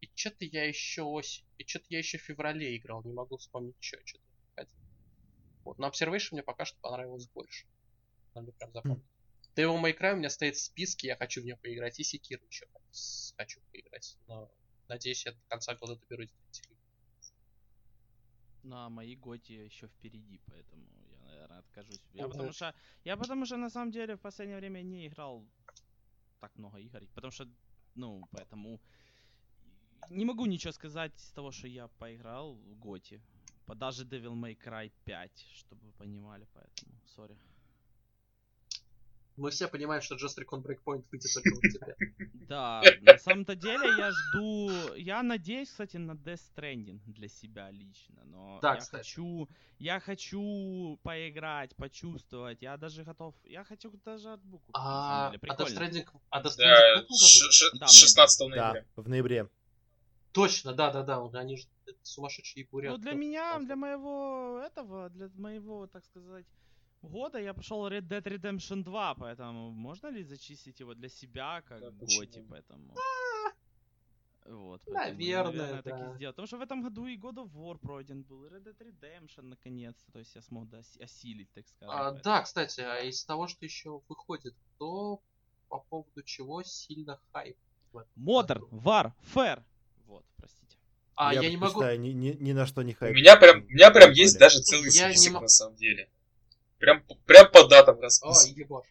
И 0.00 0.10
что-то 0.12 0.44
я 0.44 0.64
еще 0.64 1.02
осень, 1.02 1.44
и 1.56 1.64
что-то 1.64 1.86
я 1.90 1.98
еще 1.98 2.18
в 2.18 2.22
феврале 2.22 2.76
играл, 2.76 3.04
не 3.04 3.12
могу 3.12 3.36
вспомнить 3.36 3.76
что, 3.78 3.96
что-то 4.04 4.24
хотел. 4.56 4.74
Вот, 5.62 5.78
но 5.78 5.86
Observation 5.86 6.30
мне 6.32 6.42
пока 6.42 6.64
что 6.64 6.76
понравилось 6.80 7.28
больше. 7.28 7.64
Надо 8.34 8.50
прям 8.50 8.72
запомнить. 8.72 9.04
Devil 9.54 9.80
May 9.80 9.96
Cry 9.96 10.14
у 10.14 10.16
меня 10.16 10.30
стоит 10.30 10.56
в 10.56 10.60
списке, 10.60 11.06
я 11.06 11.16
хочу 11.16 11.42
в 11.42 11.44
нее 11.44 11.56
поиграть, 11.58 12.00
и 12.00 12.02
Секиру 12.02 12.42
еще 12.50 12.66
хочу 13.36 13.60
поиграть. 13.70 14.16
Но 14.26 14.50
надеюсь, 14.90 15.26
я 15.26 15.32
до 15.32 15.38
конца 15.48 15.74
года 15.74 15.96
доберусь 15.96 16.30
до 16.30 16.48
этих 16.48 16.70
игр. 16.70 16.80
Ну, 18.62 18.76
а 18.76 18.88
мои 18.88 19.16
готи 19.16 19.52
еще 19.52 19.86
впереди, 19.86 20.40
поэтому 20.46 20.84
я, 21.10 21.18
наверное, 21.24 21.58
откажусь. 21.58 22.02
Я 22.12 22.28
потому 22.28 22.52
что, 22.52 22.74
я 23.04 23.16
потому 23.16 23.46
что, 23.46 23.56
на 23.56 23.70
самом 23.70 23.90
деле, 23.92 24.14
в 24.14 24.20
последнее 24.20 24.58
время 24.58 24.82
не 24.82 25.06
играл 25.06 25.46
так 26.40 26.56
много 26.56 26.78
игр, 26.78 27.06
потому 27.14 27.30
что, 27.30 27.48
ну, 27.94 28.22
поэтому 28.30 28.80
не 30.10 30.24
могу 30.24 30.46
ничего 30.46 30.72
сказать 30.72 31.18
с 31.18 31.32
того, 31.32 31.52
что 31.52 31.68
я 31.68 31.88
поиграл 31.88 32.54
в 32.54 32.74
Готи. 32.78 33.22
Даже 33.66 34.04
Devil 34.04 34.34
May 34.34 34.56
Cry 34.56 34.92
5, 35.04 35.46
чтобы 35.54 35.86
вы 35.86 35.92
понимали, 35.92 36.46
поэтому, 36.52 36.92
сори. 37.06 37.38
Мы 39.36 39.50
все 39.50 39.68
понимаем, 39.68 40.02
что 40.02 40.16
Just 40.16 40.38
Recon 40.38 40.62
Breakpoint 40.62 41.04
выйдет 41.10 41.32
только 41.34 41.48
в 41.54 41.58
октябре. 41.58 41.96
Да, 42.48 42.82
на 43.00 43.16
самом-то 43.18 43.54
деле 43.54 43.96
я 43.96 44.10
жду... 44.10 44.94
Я 44.96 45.22
надеюсь, 45.22 45.68
кстати, 45.68 45.98
на 45.98 46.12
Death 46.12 46.40
Stranding 46.56 47.00
для 47.06 47.28
себя 47.28 47.70
лично, 47.70 48.24
но 48.24 48.58
Да, 48.60 48.74
я 48.74 48.80
кстати. 48.80 49.06
хочу... 49.06 49.48
Я 49.78 50.00
хочу 50.00 50.98
поиграть, 51.02 51.76
почувствовать, 51.76 52.62
я 52.62 52.76
даже 52.76 53.04
готов... 53.04 53.34
Я 53.44 53.64
хочу 53.64 53.92
даже 54.04 54.32
от 54.32 54.40
купить, 54.42 54.74
на 54.74 54.80
А 54.80 55.06
самом 55.06 55.30
деле, 55.30 55.40
а 55.48 55.54
Death. 55.54 55.76
Stranding, 55.76 56.06
а 56.30 56.42
Death 56.42 56.46
Stranding 56.46 56.58
Да, 56.58 56.96
в 56.96 57.02
каком 57.02 57.16
году? 57.16 57.28
ш- 57.28 57.50
ш- 57.52 57.78
Да, 57.78 57.86
16 57.86 58.48
Да, 58.50 58.72
ноября. 58.72 58.84
в 58.96 59.08
ноябре. 59.08 59.48
Точно, 60.32 60.72
да, 60.72 60.92
да, 60.92 61.02
да, 61.02 61.40
они 61.40 61.56
же 61.56 61.64
сумасшедшие 62.02 62.66
бурят. 62.70 62.92
Ну, 62.92 62.98
для 62.98 63.14
меня, 63.14 63.58
для 63.60 63.76
моего 63.76 64.60
этого, 64.64 65.08
для 65.10 65.28
моего, 65.36 65.86
так 65.86 66.04
сказать, 66.04 66.46
года 67.02 67.38
я 67.38 67.54
прошел 67.54 67.86
Red 67.88 68.08
Dead 68.08 68.22
Redemption 68.22 68.82
2, 68.82 69.14
поэтому 69.14 69.70
можно 69.70 70.08
ли 70.08 70.22
зачистить 70.22 70.80
его 70.80 70.94
для 70.94 71.08
себя 71.08 71.62
как 71.62 71.80
Да, 71.80 71.90
готи, 71.90 72.26
почему? 72.26 72.46
поэтому... 72.50 72.94
Вот, 74.46 74.80
поэтому, 74.86 75.18
наверное, 75.20 75.82
так 75.82 75.86
и 75.86 76.02
да. 76.02 76.14
сделать. 76.14 76.34
Потому 76.34 76.46
что 76.46 76.56
в 76.58 76.62
этом 76.62 76.82
году 76.82 77.06
и 77.06 77.16
God 77.16 77.34
of 77.36 77.52
War 77.52 77.78
пройден 77.78 78.22
был, 78.22 78.46
и 78.46 78.48
Red 78.48 78.64
Dead 78.64 78.76
Redemption 78.78 79.42
наконец-то, 79.42 80.10
то 80.12 80.18
есть 80.18 80.34
я 80.34 80.42
смог 80.42 80.64
дос- 80.68 81.00
осилить, 81.00 81.50
так 81.52 81.68
скажем. 81.68 81.94
А, 81.94 81.98
поэтому. 82.10 82.22
да, 82.24 82.42
кстати, 82.42 82.80
а 82.80 83.00
из 83.00 83.22
того, 83.24 83.46
что 83.48 83.64
еще 83.64 84.00
выходит, 84.08 84.54
то 84.78 85.20
по 85.68 85.78
поводу 85.80 86.22
чего 86.24 86.62
сильно 86.62 87.20
хайп. 87.32 87.56
Modern? 88.16 88.68
Warfare! 88.70 89.62
Вот, 90.06 90.24
простите. 90.36 90.76
А 91.16 91.34
я, 91.34 91.40
не 91.48 91.56
могу. 91.56 91.74
предпочитаю 91.80 92.00
ни, 92.00 92.08
ни, 92.08 92.30
ни 92.40 92.52
на 92.52 92.66
что 92.66 92.82
не 92.82 92.92
У 92.92 92.96
хайп. 92.96 93.14
меня 93.14 93.36
прям, 93.36 93.62
у 93.62 93.68
меня 93.68 93.90
прям 93.90 94.10
есть 94.12 94.38
даже 94.38 94.60
целый 94.62 94.90
Я 94.90 95.08
не 95.10 95.14
список 95.16 95.34
мо- 95.34 95.40
на 95.42 95.48
самом 95.48 95.76
деле. 95.76 96.08
Прям, 96.80 97.04
прям 97.26 97.50
по 97.52 97.68
датам 97.68 97.98
А, 97.98 98.02
расписан. 98.02 98.54
ебаш. 98.54 98.86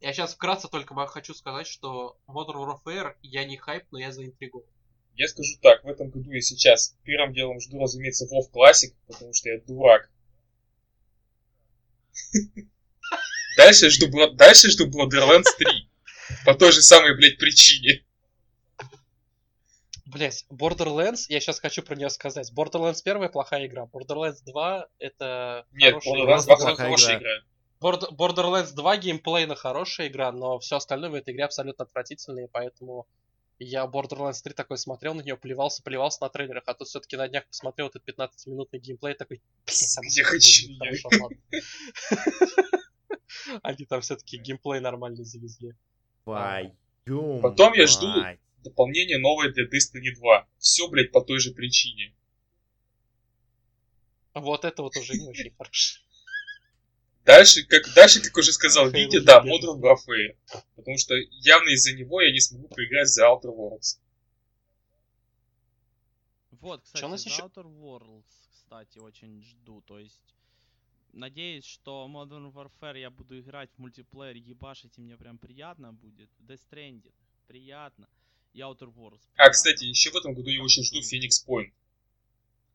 Я 0.00 0.12
сейчас 0.12 0.34
вкратце 0.34 0.68
только 0.68 0.94
хочу 1.06 1.32
сказать, 1.32 1.68
что 1.68 2.18
Modern 2.26 2.66
Warfare 2.84 3.14
я 3.22 3.44
не 3.44 3.56
хайп, 3.56 3.84
но 3.92 3.98
я 4.00 4.12
заинтригован. 4.12 4.66
Я 5.14 5.28
скажу 5.28 5.56
так, 5.62 5.84
в 5.84 5.88
этом 5.88 6.10
году 6.10 6.32
я 6.32 6.40
сейчас 6.40 6.96
первым 7.04 7.32
делом 7.32 7.60
жду, 7.60 7.80
разумеется, 7.80 8.26
WoW 8.26 8.50
Classic, 8.52 8.92
потому 9.06 9.32
что 9.32 9.48
я 9.48 9.60
дурак. 9.60 10.10
Дальше 13.56 13.88
жду, 13.90 14.08
дальше 14.34 14.68
жду 14.68 14.88
Borderlands 14.88 15.46
3. 15.56 15.88
По 16.44 16.54
той 16.54 16.72
же 16.72 16.82
самой, 16.82 17.16
блядь, 17.16 17.38
причине. 17.38 18.04
Блять, 20.14 20.46
Borderlands, 20.48 21.24
я 21.28 21.40
сейчас 21.40 21.58
хочу 21.58 21.82
про 21.82 21.96
нее 21.96 22.08
сказать. 22.08 22.52
Borderlands 22.56 23.00
1 23.04 23.28
плохая 23.30 23.66
игра, 23.66 23.88
Borderlands 23.92 24.44
2 24.46 24.86
это 25.00 25.66
Нет, 25.72 25.94
хорошая 25.94 26.14
Borderlands 26.14 26.44
игра. 26.44 26.56
2 26.56 26.56
плохая 26.56 26.76
хорошая 26.76 27.18
игра. 27.18 27.30
игра. 27.38 28.08
Borderlands 28.16 28.74
2 28.74 28.96
геймплейно 28.98 29.56
хорошая 29.56 30.06
игра, 30.06 30.30
но 30.30 30.60
все 30.60 30.76
остальное 30.76 31.10
в 31.10 31.14
этой 31.14 31.34
игре 31.34 31.44
абсолютно 31.44 31.84
отвратительное, 31.84 32.44
и 32.44 32.48
поэтому 32.48 33.08
я 33.58 33.86
Borderlands 33.86 34.40
3 34.44 34.54
такой 34.54 34.78
смотрел 34.78 35.14
на 35.14 35.22
нее, 35.22 35.36
плевался, 35.36 35.82
плевался 35.82 36.22
на 36.22 36.28
трейлерах, 36.28 36.62
а 36.66 36.74
тут 36.74 36.86
все-таки 36.86 37.16
на 37.16 37.26
днях 37.26 37.48
посмотрел 37.48 37.88
этот 37.88 38.08
15-минутный 38.08 38.78
геймплей 38.78 39.14
такой... 39.14 39.42
«Блин, 39.66 39.88
там 39.96 40.04
Где 40.04 40.22
всё 40.22 40.24
хочу 40.24 40.70
я». 40.70 40.92
ладно». 41.20 41.38
Они 43.62 43.84
там 43.84 44.00
все-таки 44.00 44.38
геймплей 44.38 44.80
нормальный 44.80 45.24
завезли. 45.24 45.74
Потом 47.42 47.72
я 47.72 47.88
жду-. 47.88 48.38
Дополнение 48.64 49.18
новое 49.18 49.50
для 49.50 49.64
Destiny 49.64 50.14
2. 50.16 50.48
Все, 50.58 50.88
блядь, 50.88 51.12
по 51.12 51.20
той 51.20 51.38
же 51.38 51.52
причине. 51.52 52.14
Вот 54.32 54.64
это 54.64 54.82
вот 54.82 54.96
уже 54.96 55.12
не 55.12 55.28
очень 55.28 55.54
хорошо. 55.54 56.00
Дальше, 57.24 57.62
как, 57.64 57.82
дальше, 57.94 58.22
как 58.22 58.36
уже 58.36 58.52
сказал 58.52 58.90
Витя, 58.90 59.20
да. 59.20 59.42
Modern 59.44 59.80
Warfare. 59.80 60.36
Потому 60.76 60.96
что 60.96 61.14
явно 61.30 61.68
из-за 61.70 61.94
него 61.94 62.22
я 62.22 62.32
не 62.32 62.40
смогу 62.40 62.68
поиграть 62.68 63.08
за 63.08 63.26
Outer 63.26 63.54
Worlds. 63.54 64.00
Вот, 66.50 66.82
кстати, 66.82 67.00
Чё 67.00 67.06
у 67.06 67.10
нас 67.10 67.26
ещё? 67.26 67.46
Outer 67.46 67.64
Worlds, 67.64 68.48
кстати, 68.50 68.98
очень 68.98 69.42
жду. 69.42 69.82
То 69.82 69.98
есть, 69.98 70.34
надеюсь, 71.12 71.66
что 71.66 72.08
Modern 72.10 72.50
Warfare 72.50 72.98
я 72.98 73.10
буду 73.10 73.38
играть 73.38 73.70
в 73.74 73.78
мультиплеер, 73.78 74.36
ебашить, 74.36 74.96
и 74.96 75.02
мне 75.02 75.16
прям 75.18 75.38
приятно 75.38 75.92
будет. 75.92 76.30
Death 76.40 76.60
Stranding, 76.70 77.14
приятно. 77.46 78.08
И 78.54 78.60
Outer 78.60 78.92
Worlds. 78.94 79.20
А, 79.36 79.50
кстати, 79.50 79.84
еще 79.84 80.10
в 80.10 80.16
этом 80.16 80.32
году 80.34 80.48
я 80.48 80.62
очень 80.62 80.84
жду 80.84 81.00
Phoenix 81.00 81.44
Point. 81.46 81.70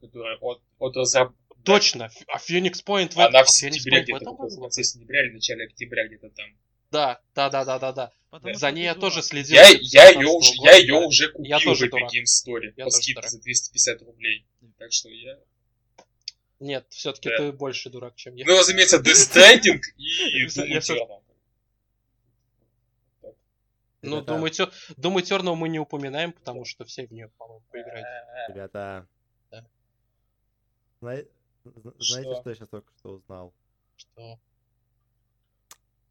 Которая 0.02 0.38
от, 0.38 0.62
от 0.78 0.96
разраб... 0.96 1.34
Точно, 1.64 2.10
а 2.28 2.38
Phoenix 2.38 2.84
Point 2.86 3.14
в 3.14 3.20
Она 3.20 3.44
в 3.44 3.48
а 3.48 3.50
Phoenix 3.50 3.50
сентябре 3.50 4.02
Point 4.02 4.06
в 4.06 4.12
выходит, 4.20 4.28
в 4.28 4.56
году? 4.56 4.62
конце 4.62 4.84
сентября 4.84 5.26
или 5.26 5.34
начале 5.34 5.66
октября 5.66 6.08
где-то 6.08 6.30
там. 6.30 6.46
Да, 6.92 7.22
да, 7.36 7.50
да, 7.50 7.66
да, 7.66 7.80
да, 7.80 7.92
да. 7.92 8.12
Потому 8.30 8.54
За 8.56 8.72
ней 8.72 8.84
я 8.86 8.94
дурак. 8.96 9.12
тоже 9.14 9.24
следил. 9.24 9.56
Я, 9.56 9.68
я, 9.70 10.10
ее 10.10 10.26
2016 10.26 10.38
уже, 10.38 10.54
я 10.64 10.76
ее 10.78 10.94
уже 10.96 11.30
купил 11.32 11.46
Я 11.50 11.60
тоже 11.60 11.86
в 11.86 11.88
Epic 11.88 11.92
дурак. 11.92 12.14
Game 12.14 12.24
Store 12.24 12.74
Я 12.78 12.84
по 12.86 12.92
скидке 12.92 13.14
дурак. 13.16 13.30
за 13.32 13.40
250 13.42 14.02
рублей. 14.04 14.46
Так 14.78 14.92
что 14.94 15.10
я... 15.10 15.38
Нет, 16.60 16.86
все-таки 16.90 17.30
Да. 17.30 17.38
ты 17.38 17.52
больше 17.52 17.90
дурак, 17.90 18.16
чем 18.16 18.36
я. 18.36 18.46
Ну, 18.46 18.58
разумеется, 18.58 18.98
Death 18.98 19.32
Stranding 19.32 19.80
и 19.98 20.04
Я 20.40 20.46
Eternal. 20.80 21.19
Ну, 24.02 24.22
Doom 24.22 24.44
Eternal- 24.46 24.72
Doom 24.98 25.16
Eternal 25.18 25.56
мы 25.56 25.68
не 25.70 25.80
упоминаем, 25.80 26.32
потому 26.32 26.64
что 26.66 26.86
все 26.86 27.06
в 27.08 27.12
нее, 27.12 27.30
по-моему, 27.38 27.64
поиграют. 27.70 28.08
Ребята. 28.50 29.08
Да. 29.52 29.66
Зна- 31.02 31.24
зна- 31.64 31.94
Знаете, 32.00 32.30
Что? 32.32 32.42
что 32.42 32.50
я 32.50 32.56
сейчас 32.56 32.70
только 32.70 32.92
что 32.98 33.10
узнал? 33.16 33.54
Что... 33.98 34.40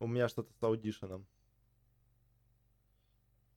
У 0.01 0.07
меня 0.07 0.29
что-то 0.29 0.53
с 0.53 0.63
аудишеном. 0.63 1.27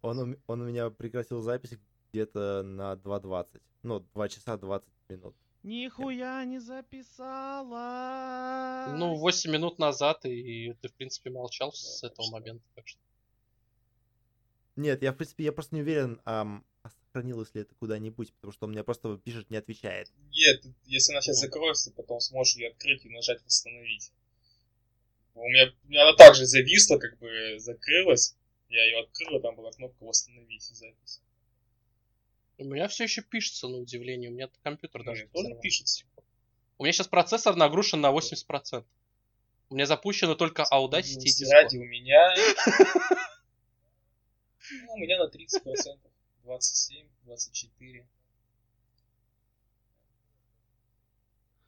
Он, 0.01 0.17
у 0.19 0.35
он 0.47 0.61
у 0.61 0.65
меня 0.65 0.89
прекратил 0.89 1.41
запись 1.41 1.77
где-то 2.11 2.63
на 2.63 2.93
2.20. 2.93 3.61
Ну, 3.83 3.99
2 3.99 4.29
часа 4.29 4.57
20 4.57 4.87
минут. 5.09 5.35
Нихуя 5.63 6.43
не 6.45 6.57
записала. 6.59 7.75
Ну, 8.97 9.15
8 9.15 9.51
минут 9.51 9.77
назад, 9.77 10.25
и 10.25 10.73
ты, 10.81 10.87
в 10.87 10.93
принципе, 10.95 11.29
молчал 11.29 11.71
с 11.71 12.01
этого 12.03 12.31
момента. 12.31 12.63
Так 12.73 12.87
что... 12.87 12.99
Нет, 14.75 15.01
я, 15.01 15.11
в 15.11 15.15
принципе, 15.15 15.43
я 15.43 15.51
просто 15.51 15.75
не 15.75 15.81
уверен, 15.81 16.21
а 16.25 16.61
сохранилось 17.11 17.53
ли 17.53 17.61
это 17.61 17.75
куда-нибудь, 17.75 18.33
потому 18.33 18.53
что 18.53 18.65
он 18.65 18.71
мне 18.71 18.83
просто 18.83 19.17
пишет, 19.17 19.49
не 19.49 19.57
отвечает. 19.57 20.09
Нет, 20.31 20.63
если 20.85 21.11
она 21.11 21.21
сейчас 21.21 21.39
закроется, 21.39 21.89
ты 21.89 21.95
потом 21.95 22.19
сможешь 22.19 22.55
ее 22.55 22.69
открыть 22.69 23.05
и 23.05 23.09
нажать 23.09 23.43
восстановить. 23.43 24.11
У 25.35 25.47
меня, 25.47 25.73
у 25.83 25.87
меня 25.89 26.03
она 26.03 26.15
также 26.15 26.45
зависла, 26.45 26.97
как 26.97 27.17
бы 27.19 27.59
закрылась. 27.59 28.35
Я 28.69 28.85
ее 28.85 29.01
открыл, 29.01 29.37
и 29.37 29.41
там 29.41 29.55
была 29.55 29.71
кнопка 29.71 30.03
восстановить 30.03 30.63
запись. 30.63 31.21
У 32.57 32.65
меня 32.65 32.87
все 32.87 33.03
еще 33.05 33.21
пишется, 33.21 33.67
на 33.67 33.77
удивление. 33.77 34.29
У 34.29 34.33
меня 34.33 34.49
компьютер 34.61 35.03
даже 35.03 35.27
Даже 35.33 35.47
тоже 35.49 35.61
пишется. 35.61 36.05
У 36.77 36.83
меня 36.83 36.93
сейчас 36.93 37.07
процессор 37.07 37.55
нагружен 37.55 38.01
на 38.01 38.11
80%. 38.11 38.85
У 39.69 39.75
меня 39.75 39.85
запущено 39.85 40.35
только 40.35 40.65
Audacity 40.71 41.23
и 41.23 41.27
Discord. 41.27 41.51
ради 41.51 41.77
у 41.77 41.83
меня... 41.83 42.35
Ну, 44.69 44.93
у 44.93 44.97
меня 44.97 45.17
на 45.17 45.29
30%. 45.29 45.99
27, 46.43 47.07
24. 47.23 48.07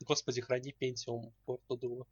Господи, 0.02 0.42
храни 0.42 0.76
Pentium 0.80 1.32
порту 1.46 1.78
дула. 1.78 2.08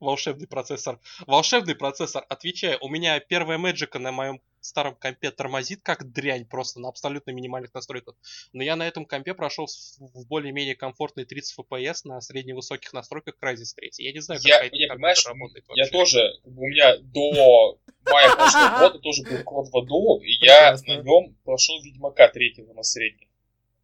Волшебный 0.00 0.46
процессор. 0.46 0.98
Волшебный 1.26 1.74
процессор. 1.74 2.24
Отвечаю, 2.28 2.78
у 2.80 2.88
меня 2.88 3.20
первая 3.20 3.58
Magic 3.58 3.98
на 3.98 4.12
моем 4.12 4.40
старом 4.66 4.94
компе 4.96 5.30
тормозит 5.30 5.80
как 5.82 6.10
дрянь 6.12 6.44
просто 6.44 6.80
на 6.80 6.88
абсолютно 6.88 7.30
минимальных 7.30 7.72
настройках. 7.74 8.14
Но 8.52 8.62
я 8.62 8.76
на 8.76 8.86
этом 8.86 9.06
компе 9.06 9.34
прошел 9.34 9.66
в 9.98 10.26
более-менее 10.26 10.74
комфортные 10.74 11.24
30 11.24 11.58
FPS 11.58 12.00
на 12.04 12.20
средневысоких 12.20 12.92
настройках 12.92 13.36
Crysis 13.40 13.74
3. 13.74 13.92
Я 13.98 14.12
не 14.12 14.20
знаю, 14.20 14.40
как 14.40 14.48
Я, 14.48 14.58
это 14.64 14.76
как 14.88 14.96
понимаешь, 14.96 15.20
это 15.20 15.28
работает 15.30 15.64
я 15.68 15.84
вообще. 15.84 15.92
тоже, 15.92 16.40
как 16.42 16.52
бы 16.52 16.62
у 16.62 16.66
меня 16.66 16.96
до 16.98 17.78
мая 18.04 18.34
прошлого 18.34 18.78
года 18.80 18.98
тоже 18.98 19.22
был 19.22 19.42
код 19.44 19.68
в 19.68 19.76
Adobe, 19.76 20.24
и 20.24 20.44
я 20.44 20.76
на 20.86 21.02
нем 21.02 21.36
прошел 21.44 21.80
Ведьмака 21.82 22.28
третьего 22.28 22.72
на 22.72 22.82
среднем. 22.82 23.28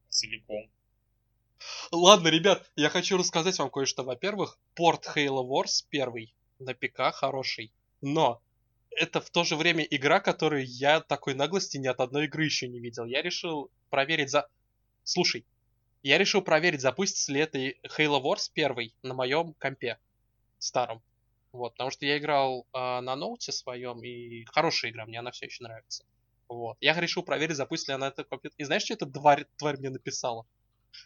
Целиком. 0.09 0.71
Ладно, 1.91 2.29
ребят, 2.29 2.71
я 2.77 2.89
хочу 2.89 3.17
рассказать 3.17 3.59
вам 3.59 3.71
кое-что. 3.71 4.03
Во-первых, 4.03 4.59
порт 4.75 5.07
Halo 5.15 5.47
Wars 5.47 5.85
первый 5.89 6.35
на 6.59 6.75
ПК 6.75 7.13
хороший, 7.13 7.73
но 8.01 8.43
это 8.97 9.21
в 9.21 9.31
то 9.31 9.45
же 9.45 9.57
время 9.57 9.85
игра, 9.85 10.21
которую 10.21 10.67
я 10.67 11.01
такой 11.01 11.35
наглости 11.35 11.77
ни 11.77 11.87
от 11.87 12.01
одной 12.01 12.27
игры 12.27 12.45
еще 12.45 12.69
не 12.69 12.81
видел. 12.81 13.05
Я 13.05 13.23
решил 13.23 13.71
проверить 13.91 14.31
за... 14.31 14.49
Слушай, 15.05 15.45
я 16.03 16.19
решил 16.19 16.43
проверить, 16.43 16.81
запустится 16.81 17.33
ли 17.33 17.41
это 17.41 17.59
Halo 17.59 18.23
Wars 18.23 18.51
первый 18.53 18.95
на 19.03 19.15
моем 19.15 19.55
компе 19.55 19.99
старом. 20.59 21.03
Вот, 21.53 21.73
потому 21.75 21.91
что 21.91 22.07
я 22.07 22.19
играл 22.19 22.67
а, 22.73 23.03
на 23.03 23.15
ноуте 23.15 23.53
своем, 23.53 24.03
и 24.03 24.45
хорошая 24.47 24.91
игра, 24.91 25.05
мне 25.05 25.19
она 25.19 25.31
все 25.33 25.47
еще 25.47 25.63
нравится. 25.63 26.05
Вот. 26.49 26.77
Я 26.81 26.99
решил 26.99 27.23
проверить, 27.23 27.57
запустится 27.57 27.93
ли 27.93 27.97
она 27.97 28.09
это 28.09 28.25
компьютер. 28.25 28.57
И 28.59 28.65
знаешь, 28.65 28.85
что 28.85 28.95
эта 28.95 29.07
тварь, 29.07 29.47
тварь 29.59 29.77
мне 29.79 29.91
написала? 29.91 30.47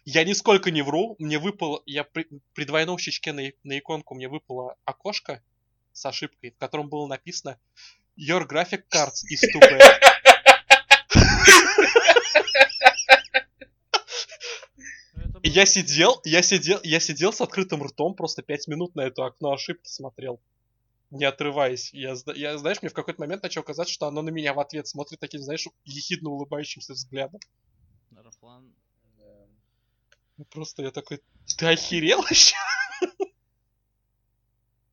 Я 0.05 0.25
нисколько 0.25 0.71
не 0.71 0.83
вру, 0.83 1.17
мне 1.19 1.39
выпало, 1.39 1.83
я 1.87 2.05
при, 2.05 2.29
при 2.55 2.65
двойном 2.65 2.99
щечке 2.99 3.33
на, 3.33 3.43
на 3.65 3.79
иконку 3.79 4.15
мне 4.15 4.29
выпало 4.29 4.77
окошко 4.85 5.43
с 5.97 6.05
ошибкой, 6.05 6.50
в 6.50 6.58
котором 6.58 6.89
было 6.89 7.07
написано 7.07 7.58
Your 8.18 8.47
graphic 8.47 8.84
cards 8.92 9.25
is 9.31 9.42
too 9.52 9.60
bad. 9.60 10.00
И 15.42 15.49
я 15.49 15.65
сидел, 15.65 16.20
я 16.25 16.42
сидел, 16.42 16.81
я 16.83 16.99
сидел 16.99 17.33
с 17.33 17.41
открытым 17.41 17.83
ртом, 17.83 18.15
просто 18.15 18.42
пять 18.42 18.66
минут 18.66 18.97
на 18.97 19.02
это 19.02 19.25
окно 19.25 19.52
ошибки 19.52 19.89
смотрел, 19.89 20.41
не 21.10 21.25
отрываясь. 21.25 21.92
Я, 21.94 22.16
я, 22.34 22.58
знаешь, 22.58 22.83
мне 22.83 22.91
в 22.91 22.94
какой-то 22.94 23.20
момент 23.20 23.42
начал 23.44 23.62
казаться, 23.62 23.94
что 23.94 24.07
оно 24.07 24.23
на 24.23 24.31
меня 24.31 24.55
в 24.55 24.60
ответ 24.60 24.89
смотрит 24.89 25.20
таким, 25.20 25.41
знаешь, 25.41 25.68
ехидно 25.84 26.31
улыбающимся 26.31 26.94
взглядом. 26.94 27.41
Рафлан. 28.10 28.75
Ну, 30.36 30.44
Просто 30.47 30.83
я 30.83 30.91
такой, 30.91 31.20
ты 31.57 31.66
охерел 31.66 32.23
вообще? 32.23 32.57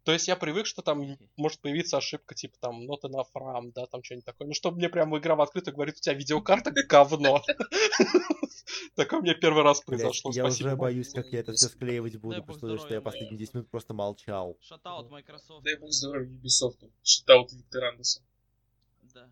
То 0.04 0.12
есть 0.12 0.28
я 0.28 0.36
привык, 0.36 0.66
что 0.66 0.82
там 0.82 1.18
может 1.38 1.62
появиться 1.62 1.98
ошибка, 1.98 2.36
типа 2.36 2.58
там 2.60 2.90
not 2.90 3.04
enough 3.04 3.28
RAM, 3.34 3.72
да, 3.74 3.86
там 3.86 4.04
что-нибудь 4.04 4.26
такое. 4.26 4.48
Ну, 4.48 4.54
чтобы 4.54 4.78
мне 4.78 4.90
прямо 4.90 5.18
игра 5.18 5.36
в 5.36 5.42
открытую 5.42 5.74
говорит, 5.74 5.96
у 5.98 6.00
тебя 6.02 6.14
видеокарта 6.14 6.72
говно. 6.88 7.42
Такое 8.96 9.22
мне 9.22 9.34
первый 9.34 9.64
раз 9.64 9.82
произошло, 9.82 10.32
я 10.34 10.46
уже 10.46 10.76
боюсь, 10.76 11.14
как 11.14 11.28
я 11.28 11.40
это 11.40 11.54
все 11.54 11.68
склеивать 11.68 12.18
буду, 12.18 12.44
потому 12.44 12.78
что 12.78 12.94
я 12.94 13.02
последние 13.02 13.34
Майя. 13.34 13.40
10 13.40 13.54
минут 13.54 13.70
просто 13.70 13.94
молчал. 13.94 14.58
Шатаут 14.62 15.10
Microsoft. 15.10 15.64
Дай 15.64 15.78
бог 15.78 15.92
здоровья 15.92 16.30
Ubisoft. 16.30 16.90
Шатаут 17.02 17.54
Виктор 17.54 17.86
Андерсон. 17.86 18.24
Да. 19.14 19.30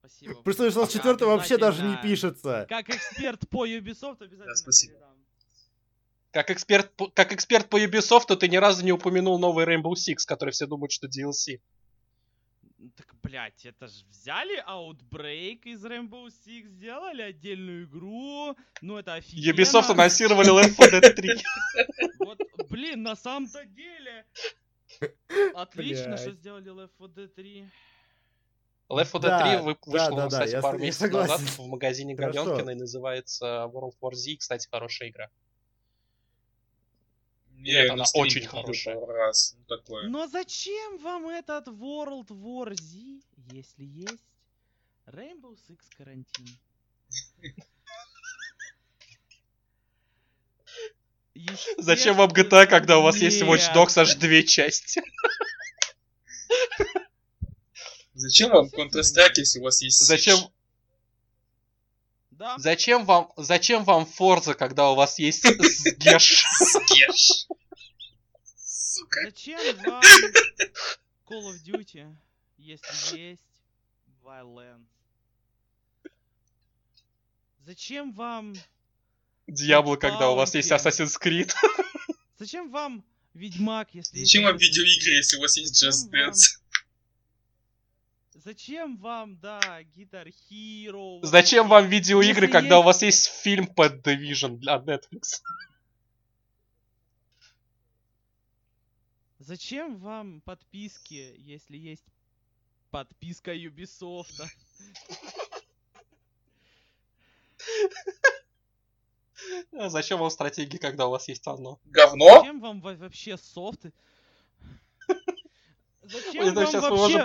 Спасибо. 0.00 0.42
Представляешь, 0.42 0.76
у 0.76 0.80
нас 0.80 0.92
четвертый 0.92 1.26
вообще 1.26 1.56
даже 1.56 1.82
не 1.82 1.96
пишется. 2.02 2.66
Как 2.68 2.88
эксперт 2.88 3.48
по 3.48 3.66
Ubisoft 3.66 4.22
обязательно 4.22 4.56
спасибо. 4.56 4.98
Как 6.30 6.50
эксперт, 6.50 6.94
по- 6.96 7.08
как 7.08 7.32
эксперт 7.32 7.68
по 7.70 7.80
Ubisoft, 7.82 8.34
ты 8.36 8.48
ни 8.48 8.56
разу 8.56 8.84
не 8.84 8.92
упомянул 8.92 9.38
новый 9.38 9.64
Rainbow 9.64 9.92
Six, 9.94 10.24
который 10.26 10.50
все 10.50 10.66
думают, 10.66 10.92
что 10.92 11.06
DLC. 11.08 11.60
Так, 12.96 13.14
блядь, 13.22 13.64
это 13.64 13.88
ж 13.88 14.04
взяли 14.10 14.62
Outbreak 14.68 15.62
из 15.64 15.84
Rainbow 15.84 16.26
Six, 16.28 16.68
сделали 16.68 17.22
отдельную 17.22 17.84
игру. 17.86 18.54
Ну, 18.82 18.98
это 18.98 19.14
офигенно. 19.14 19.52
Ubisoft 19.56 19.90
анонсировали 19.90 20.48
Left 20.62 20.76
4 20.76 21.00
Dead 21.00 21.12
3. 21.14 21.30
Вот, 22.20 22.38
блин, 22.70 23.02
на 23.02 23.16
самом-то 23.16 23.64
деле. 23.64 24.26
Отлично, 25.54 26.16
что 26.18 26.32
сделали 26.32 26.70
Left 26.70 26.90
4 26.98 27.26
Dead 27.26 27.28
3. 27.34 27.64
Left 28.90 29.12
4 29.12 29.18
Dead 29.18 29.20
Да, 29.20 29.56
3 29.56 29.64
вы- 29.64 29.74
да, 29.74 29.78
вышел, 29.90 30.16
да, 30.16 30.28
да, 30.28 30.28
кстати, 30.28 30.60
пару 30.62 30.78
я 30.78 30.84
месяцев 30.84 31.12
назад 31.12 31.40
в 31.40 31.66
магазине. 31.66 32.14
Говенкина 32.14 32.70
и 32.70 32.74
называется 32.74 33.46
World 33.72 33.94
War 34.00 34.12
Z. 34.12 34.36
Кстати, 34.36 34.68
хорошая 34.70 35.08
игра. 35.08 35.30
Я 37.60 37.82
её 37.82 37.94
она 37.94 38.04
очень 38.14 38.46
хорошая. 38.46 39.04
раз. 39.06 39.56
Ну, 39.58 39.64
такое. 39.64 40.08
Но 40.08 40.26
зачем 40.26 40.98
вам 40.98 41.28
этот 41.28 41.68
World 41.68 42.28
War 42.28 42.74
Z, 42.74 43.20
если 43.52 43.84
есть 43.84 44.24
Rainbow 45.06 45.56
Six 45.68 45.78
карантин? 45.96 46.46
Зачем 51.76 52.16
вам 52.16 52.30
GTA, 52.30 52.66
когда 52.66 52.98
у 52.98 53.02
вас 53.02 53.18
есть 53.18 53.42
Watch. 53.42 53.72
Dogs 53.72 53.96
аж 53.98 54.16
две 54.16 54.42
части? 54.42 55.00
Зачем 58.14 58.50
вам 58.50 58.66
Counter-Strike, 58.66 59.34
если 59.36 59.60
у 59.60 59.62
вас 59.62 59.80
есть 59.80 60.04
Зачем? 60.04 60.38
Да. 62.38 62.56
зачем 62.56 63.04
вам, 63.04 63.32
зачем 63.36 63.82
вам 63.82 64.04
Forza, 64.04 64.54
когда 64.54 64.90
у 64.90 64.94
вас 64.94 65.18
есть 65.18 65.42
Сгеш? 65.44 66.44
Скеш. 66.60 67.48
Сука. 68.54 69.20
Зачем 69.24 69.58
вам 69.84 70.02
Call 71.28 71.52
of 71.52 71.56
Duty, 71.66 72.14
если 72.56 73.18
есть 73.18 73.42
Violence? 74.24 74.86
Зачем 77.66 78.12
вам... 78.12 78.54
Диабло, 79.48 79.96
когда 79.96 80.30
у 80.30 80.36
вас 80.36 80.54
есть. 80.54 80.70
Assassin's 80.70 81.20
Creed? 81.20 81.52
Зачем 82.38 82.70
вам 82.70 83.04
Ведьмак, 83.34 83.88
если 83.94 84.18
есть 84.18 84.30
Зачем 84.30 84.44
вам 84.44 84.56
видеоигры, 84.56 85.10
если 85.14 85.36
у 85.38 85.40
вас 85.40 85.56
есть 85.56 85.82
Just 85.82 86.10
Dance? 86.12 86.60
Зачем 88.44 88.96
вам, 88.98 89.36
да, 89.40 89.58
Guitar 89.96 90.32
Hero? 90.48 91.18
Зачем 91.22 91.68
вам 91.68 91.88
видеоигры, 91.88 92.46
Если 92.46 92.52
когда 92.52 92.76
у 92.78 92.82
есть- 92.82 92.86
вас 92.86 93.02
есть 93.02 93.26
фильм 93.26 93.66
по 93.66 93.88
Division 93.88 94.56
для 94.58 94.76
Netflix? 94.76 95.42
Зачем 99.40 99.96
вам 99.98 100.40
подписки, 100.42 101.34
если 101.38 101.76
есть 101.76 102.04
подписка 102.90 103.52
Ubisoft? 103.54 104.46
А 109.78 109.88
Зачем 109.88 110.18
вам 110.18 110.30
стратегии, 110.30 110.78
когда 110.78 111.06
у 111.06 111.10
вас 111.10 111.28
есть 111.28 111.46
оно? 111.46 111.78
Говно? 111.86 112.38
Зачем 112.38 112.60
вам 112.60 112.80
во- 112.80 112.94
вообще 112.94 113.36
софты? 113.36 113.92
Зачем 116.02 116.54
вам 116.54 116.66
сейчас 116.66 116.82
мы 116.84 116.96
можем 116.96 117.24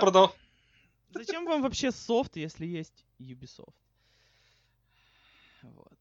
Зачем 1.14 1.46
вам 1.46 1.62
вообще 1.62 1.92
софт, 1.92 2.36
если 2.36 2.66
есть 2.66 3.04
Ubisoft? 3.18 3.74
Вот. 5.62 5.98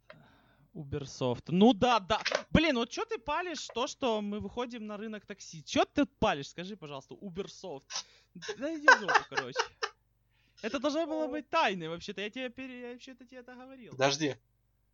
Ubersoft. 0.73 1.43
Ну 1.47 1.73
да, 1.73 1.99
да. 1.99 2.21
Блин, 2.49 2.75
вот 2.75 2.91
что 2.91 3.05
ты 3.05 3.19
палишь 3.19 3.67
то, 3.73 3.87
что 3.87 4.21
мы 4.21 4.39
выходим 4.39 4.87
на 4.87 4.97
рынок 4.97 5.25
такси? 5.25 5.63
Что 5.65 5.85
ты 5.85 6.05
палишь? 6.05 6.49
Скажи, 6.49 6.75
пожалуйста, 6.75 7.13
Ubersoft. 7.13 7.83
Да 8.57 8.75
иди 8.75 8.87
в 8.87 8.99
жопу, 8.99 9.25
короче. 9.29 9.59
Это 10.61 10.79
должно 10.79 11.05
было 11.05 11.27
быть 11.27 11.49
тайной, 11.49 11.89
вообще-то. 11.89 12.21
Я 12.21 12.29
тебе 12.29 12.49
пере... 12.49 12.81
я 12.81 12.91
вообще-то 12.93 13.25
тебе 13.25 13.41
это 13.41 13.53
говорил. 13.53 13.91
Подожди. 13.91 14.35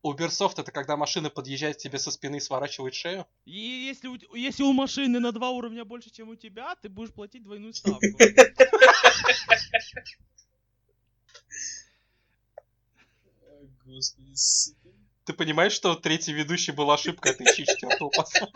Ubersoft 0.03 0.59
это 0.61 0.71
когда 0.71 0.95
машина 0.95 1.29
подъезжает 1.29 1.75
к 1.75 1.79
тебе 1.79 1.99
со 1.99 2.11
спины 2.11 2.37
и 2.37 2.39
сворачивает 2.39 2.93
шею? 2.93 3.25
И 3.45 3.59
если 3.59 4.07
у, 4.07 4.35
если 4.35 4.63
у 4.63 4.71
машины 4.71 5.19
на 5.19 5.31
два 5.31 5.49
уровня 5.49 5.83
больше, 5.83 6.09
чем 6.09 6.29
у 6.29 6.35
тебя, 6.35 6.75
ты 6.75 6.87
будешь 6.89 7.13
платить 7.13 7.43
двойную 7.43 7.73
ставку. 7.73 7.99
Господи, 13.85 14.35
сука. 14.35 14.89
Ты 15.25 15.33
понимаешь, 15.33 15.73
что 15.73 15.95
третий 15.95 16.33
ведущий 16.33 16.71
был 16.71 16.89
ошибкой, 16.91 17.33
а 17.33 17.35
ты 17.35 17.43
ищи 17.43 17.65
четвертого 17.65 18.09
послал? 18.09 18.51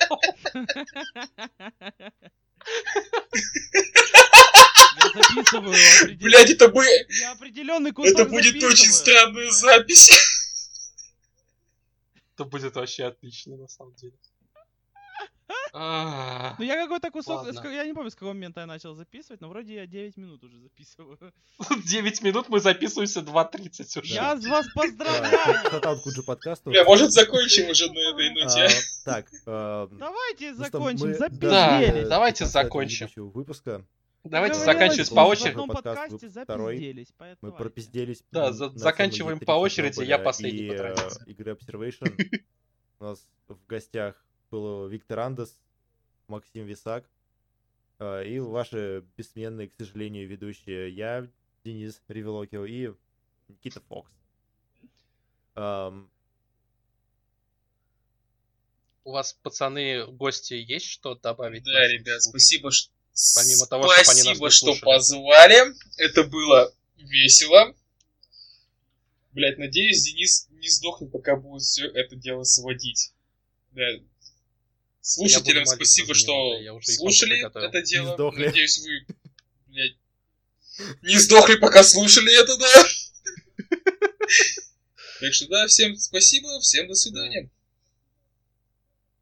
Я 4.96 5.10
записываю 5.14 5.74
определен- 5.74 6.18
Блядь, 6.20 6.50
это, 6.50 6.68
бы... 6.70 6.86
Я 7.20 7.32
определенный 7.34 7.92
кусок 7.92 8.14
это 8.20 8.26
будет 8.30 8.64
очень 8.64 8.92
странная 8.92 9.52
запись. 9.52 10.12
Это 12.36 12.46
будет 12.46 12.76
вообще 12.76 13.06
отлично, 13.06 13.56
на 13.58 13.68
самом 13.68 13.94
деле. 13.96 14.14
А, 15.76 16.56
Ну 16.60 16.66
я 16.66 16.76
какой-то 16.76 17.10
кусок, 17.10 17.48
я 17.64 17.84
не 17.84 17.94
помню, 17.94 18.12
с 18.12 18.14
какого 18.14 18.34
момента 18.34 18.62
я 18.62 18.68
начал 18.68 18.94
записывать, 18.94 19.42
но 19.42 19.50
вроде 19.50 19.74
я 19.74 19.88
9 19.88 20.18
минут 20.18 20.44
уже 20.44 20.60
записываю. 20.60 21.18
9 21.86 22.22
минут 22.22 22.50
мы 22.50 22.60
записываемся 22.60 23.22
2.30 23.22 24.02
уже. 24.02 24.14
Я 24.14 24.40
с 24.40 24.46
вас 24.46 24.68
поздравляю! 24.76 25.72
Шатаут 25.72 26.04
Куджи 26.04 26.22
подкасту. 26.22 26.70
Бля, 26.70 26.84
может 26.84 27.12
закончим 27.12 27.72
уже 27.72 27.92
на 27.92 27.98
этой 27.98 28.30
А, 28.30 28.34
ноте? 28.34 28.68
Так, 29.04 29.26
э, 29.48 29.88
Давайте 29.94 30.52
ну 30.52 30.58
закончим, 30.58 31.08
мы 31.08 31.14
запиздели. 31.16 32.06
Давайте 32.08 32.44
15-го 32.44 32.52
закончим. 32.52 33.30
выпуска. 33.32 33.84
Давайте 34.24 34.60
заканчивать 34.60 35.10
по 35.10 35.24
в 35.24 35.28
очереди. 35.28 35.56
Подкаст, 35.56 36.12
подкасте 36.12 36.30
второй. 36.44 37.08
Мы 37.42 37.52
пропизделись. 37.52 38.24
Да, 38.32 38.54
заканчиваем 38.54 39.40
E3 39.40 39.46
по 39.46 39.54
очереди, 39.54 40.04
я 40.04 40.20
последний 40.20 40.68
э, 40.68 40.78
традиции. 40.78 41.24
игры 41.32 41.54
Observation. 41.54 42.16
У 43.00 43.04
нас 43.04 43.28
в 43.48 43.66
гостях 43.68 44.24
был 44.54 44.88
Виктор 44.88 45.20
Андес, 45.20 45.58
Максим 46.28 46.66
Висак 46.66 47.04
э, 47.98 48.28
и 48.28 48.40
ваши 48.40 49.04
бессменные, 49.18 49.68
к 49.68 49.74
сожалению, 49.74 50.28
ведущие 50.28 50.92
я, 50.92 51.28
Денис 51.66 52.00
Ревелокио 52.08 52.64
и 52.66 52.94
Никита 53.48 53.82
Фокс. 53.90 54.12
Эм, 55.56 56.08
У 59.06 59.12
вас, 59.12 59.34
пацаны, 59.42 60.06
гости, 60.06 60.54
есть 60.54 60.86
что 60.86 61.16
добавить? 61.16 61.64
Да, 61.64 61.88
ребят, 61.88 62.22
слушателям? 62.22 62.70
спасибо, 62.70 62.72
что... 62.72 62.92
Помимо 63.36 63.66
того, 63.66 63.84
чтоб 63.84 64.10
они 64.10 64.24
нас 64.24 64.38
спасибо, 64.38 64.46
не 64.46 64.52
что 64.52 64.66
слушали. 64.68 64.86
позвали. 64.86 65.58
Это 65.98 66.24
было 66.24 66.74
весело. 66.98 67.76
Блять, 69.32 69.58
надеюсь, 69.58 70.04
Денис 70.04 70.48
не 70.52 70.70
сдохнет, 70.70 71.12
пока 71.12 71.36
будет 71.36 71.64
все 71.64 71.88
это 71.88 72.16
дело 72.16 72.44
сводить. 72.44 73.14
Да. 73.72 73.84
Слушателям 75.04 75.66
спасибо, 75.66 76.14
что 76.14 76.58
слушали 76.82 77.46
это 77.46 77.82
дело. 77.82 78.14
сдохли. 78.14 78.46
Надеюсь, 78.46 78.80
вы, 78.80 79.06
блядь, 79.68 79.98
не 81.02 81.18
сдохли, 81.18 81.56
пока 81.56 81.84
слушали 81.84 82.34
это, 82.42 82.58
да. 82.58 82.86
Так 85.20 85.34
что 85.34 85.48
да, 85.48 85.68
всем 85.68 85.96
спасибо, 85.96 86.60
всем 86.60 86.88
до 86.88 86.96
свидания. 86.96 87.50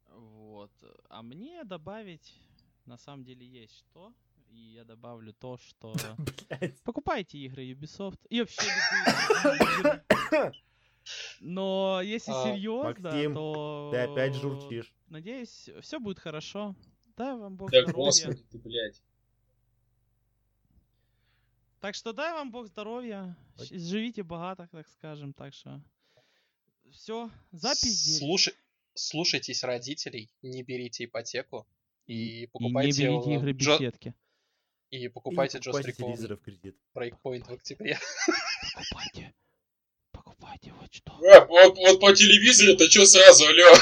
Вот. 0.08 0.70
А 1.08 1.22
мне 1.22 1.62
добавить 1.64 2.32
на 2.86 2.96
самом 2.98 3.24
деле 3.24 3.46
есть 3.46 3.76
что. 3.78 4.12
И 4.50 4.74
я 4.74 4.84
добавлю 4.84 5.32
то, 5.32 5.58
что 5.58 5.94
покупайте 6.84 7.38
игры 7.38 7.70
Ubisoft. 7.70 8.18
И 8.30 8.40
вообще 8.40 8.62
любые 8.62 10.02
игры. 10.30 10.52
Но 11.40 12.00
если 12.02 12.32
А, 12.32 12.44
серьезно, 12.44 12.94
Максим, 13.02 13.34
то... 13.34 13.90
Ты 13.92 13.98
опять 13.98 14.34
журчишь. 14.34 14.92
Надеюсь, 15.08 15.68
все 15.80 15.98
будет 15.98 16.18
хорошо. 16.18 16.74
Дай 17.16 17.36
вам 17.36 17.56
Бог 17.56 17.70
Да 17.70 17.82
здоровья. 17.82 17.94
господи 18.04 18.42
ты, 18.50 18.58
блядь. 18.58 19.02
Так 21.80 21.94
что 21.94 22.12
дай 22.12 22.32
вам 22.32 22.50
Бог 22.50 22.66
здоровья. 22.68 23.36
Живите 23.58 24.22
богато, 24.22 24.68
так 24.70 24.86
скажем. 24.88 25.32
Так 25.32 25.52
что 25.52 25.82
все, 26.90 27.30
запись 27.50 28.18
Слушай, 28.18 28.54
слушайтесь 28.94 29.64
родителей, 29.64 30.30
не 30.42 30.62
берите 30.62 31.04
ипотеку 31.06 31.66
и 32.06 32.14
И 32.14 32.40
не 32.42 32.46
покупайте 32.46 33.08
берите 33.08 33.34
игры 33.34 33.52
Джо- 33.52 33.78
беседки. 33.78 34.14
и 34.90 35.04
И 35.04 35.08
покупайте 35.08 35.58
Джо 35.58 35.70
покупайте 35.72 35.92
телевизоры 35.92 36.36
в 36.36 36.42
кредит. 36.42 36.76
Breakpoint 36.94 37.44
в 37.44 37.50
октябре. 37.50 37.98
Что? 41.06 41.46
Вот, 41.48 41.76
вот 41.76 42.00
по 42.00 42.12
телевизору-то 42.12 42.90
что 42.90 43.06
сразу, 43.06 43.46
алло? 43.46 43.74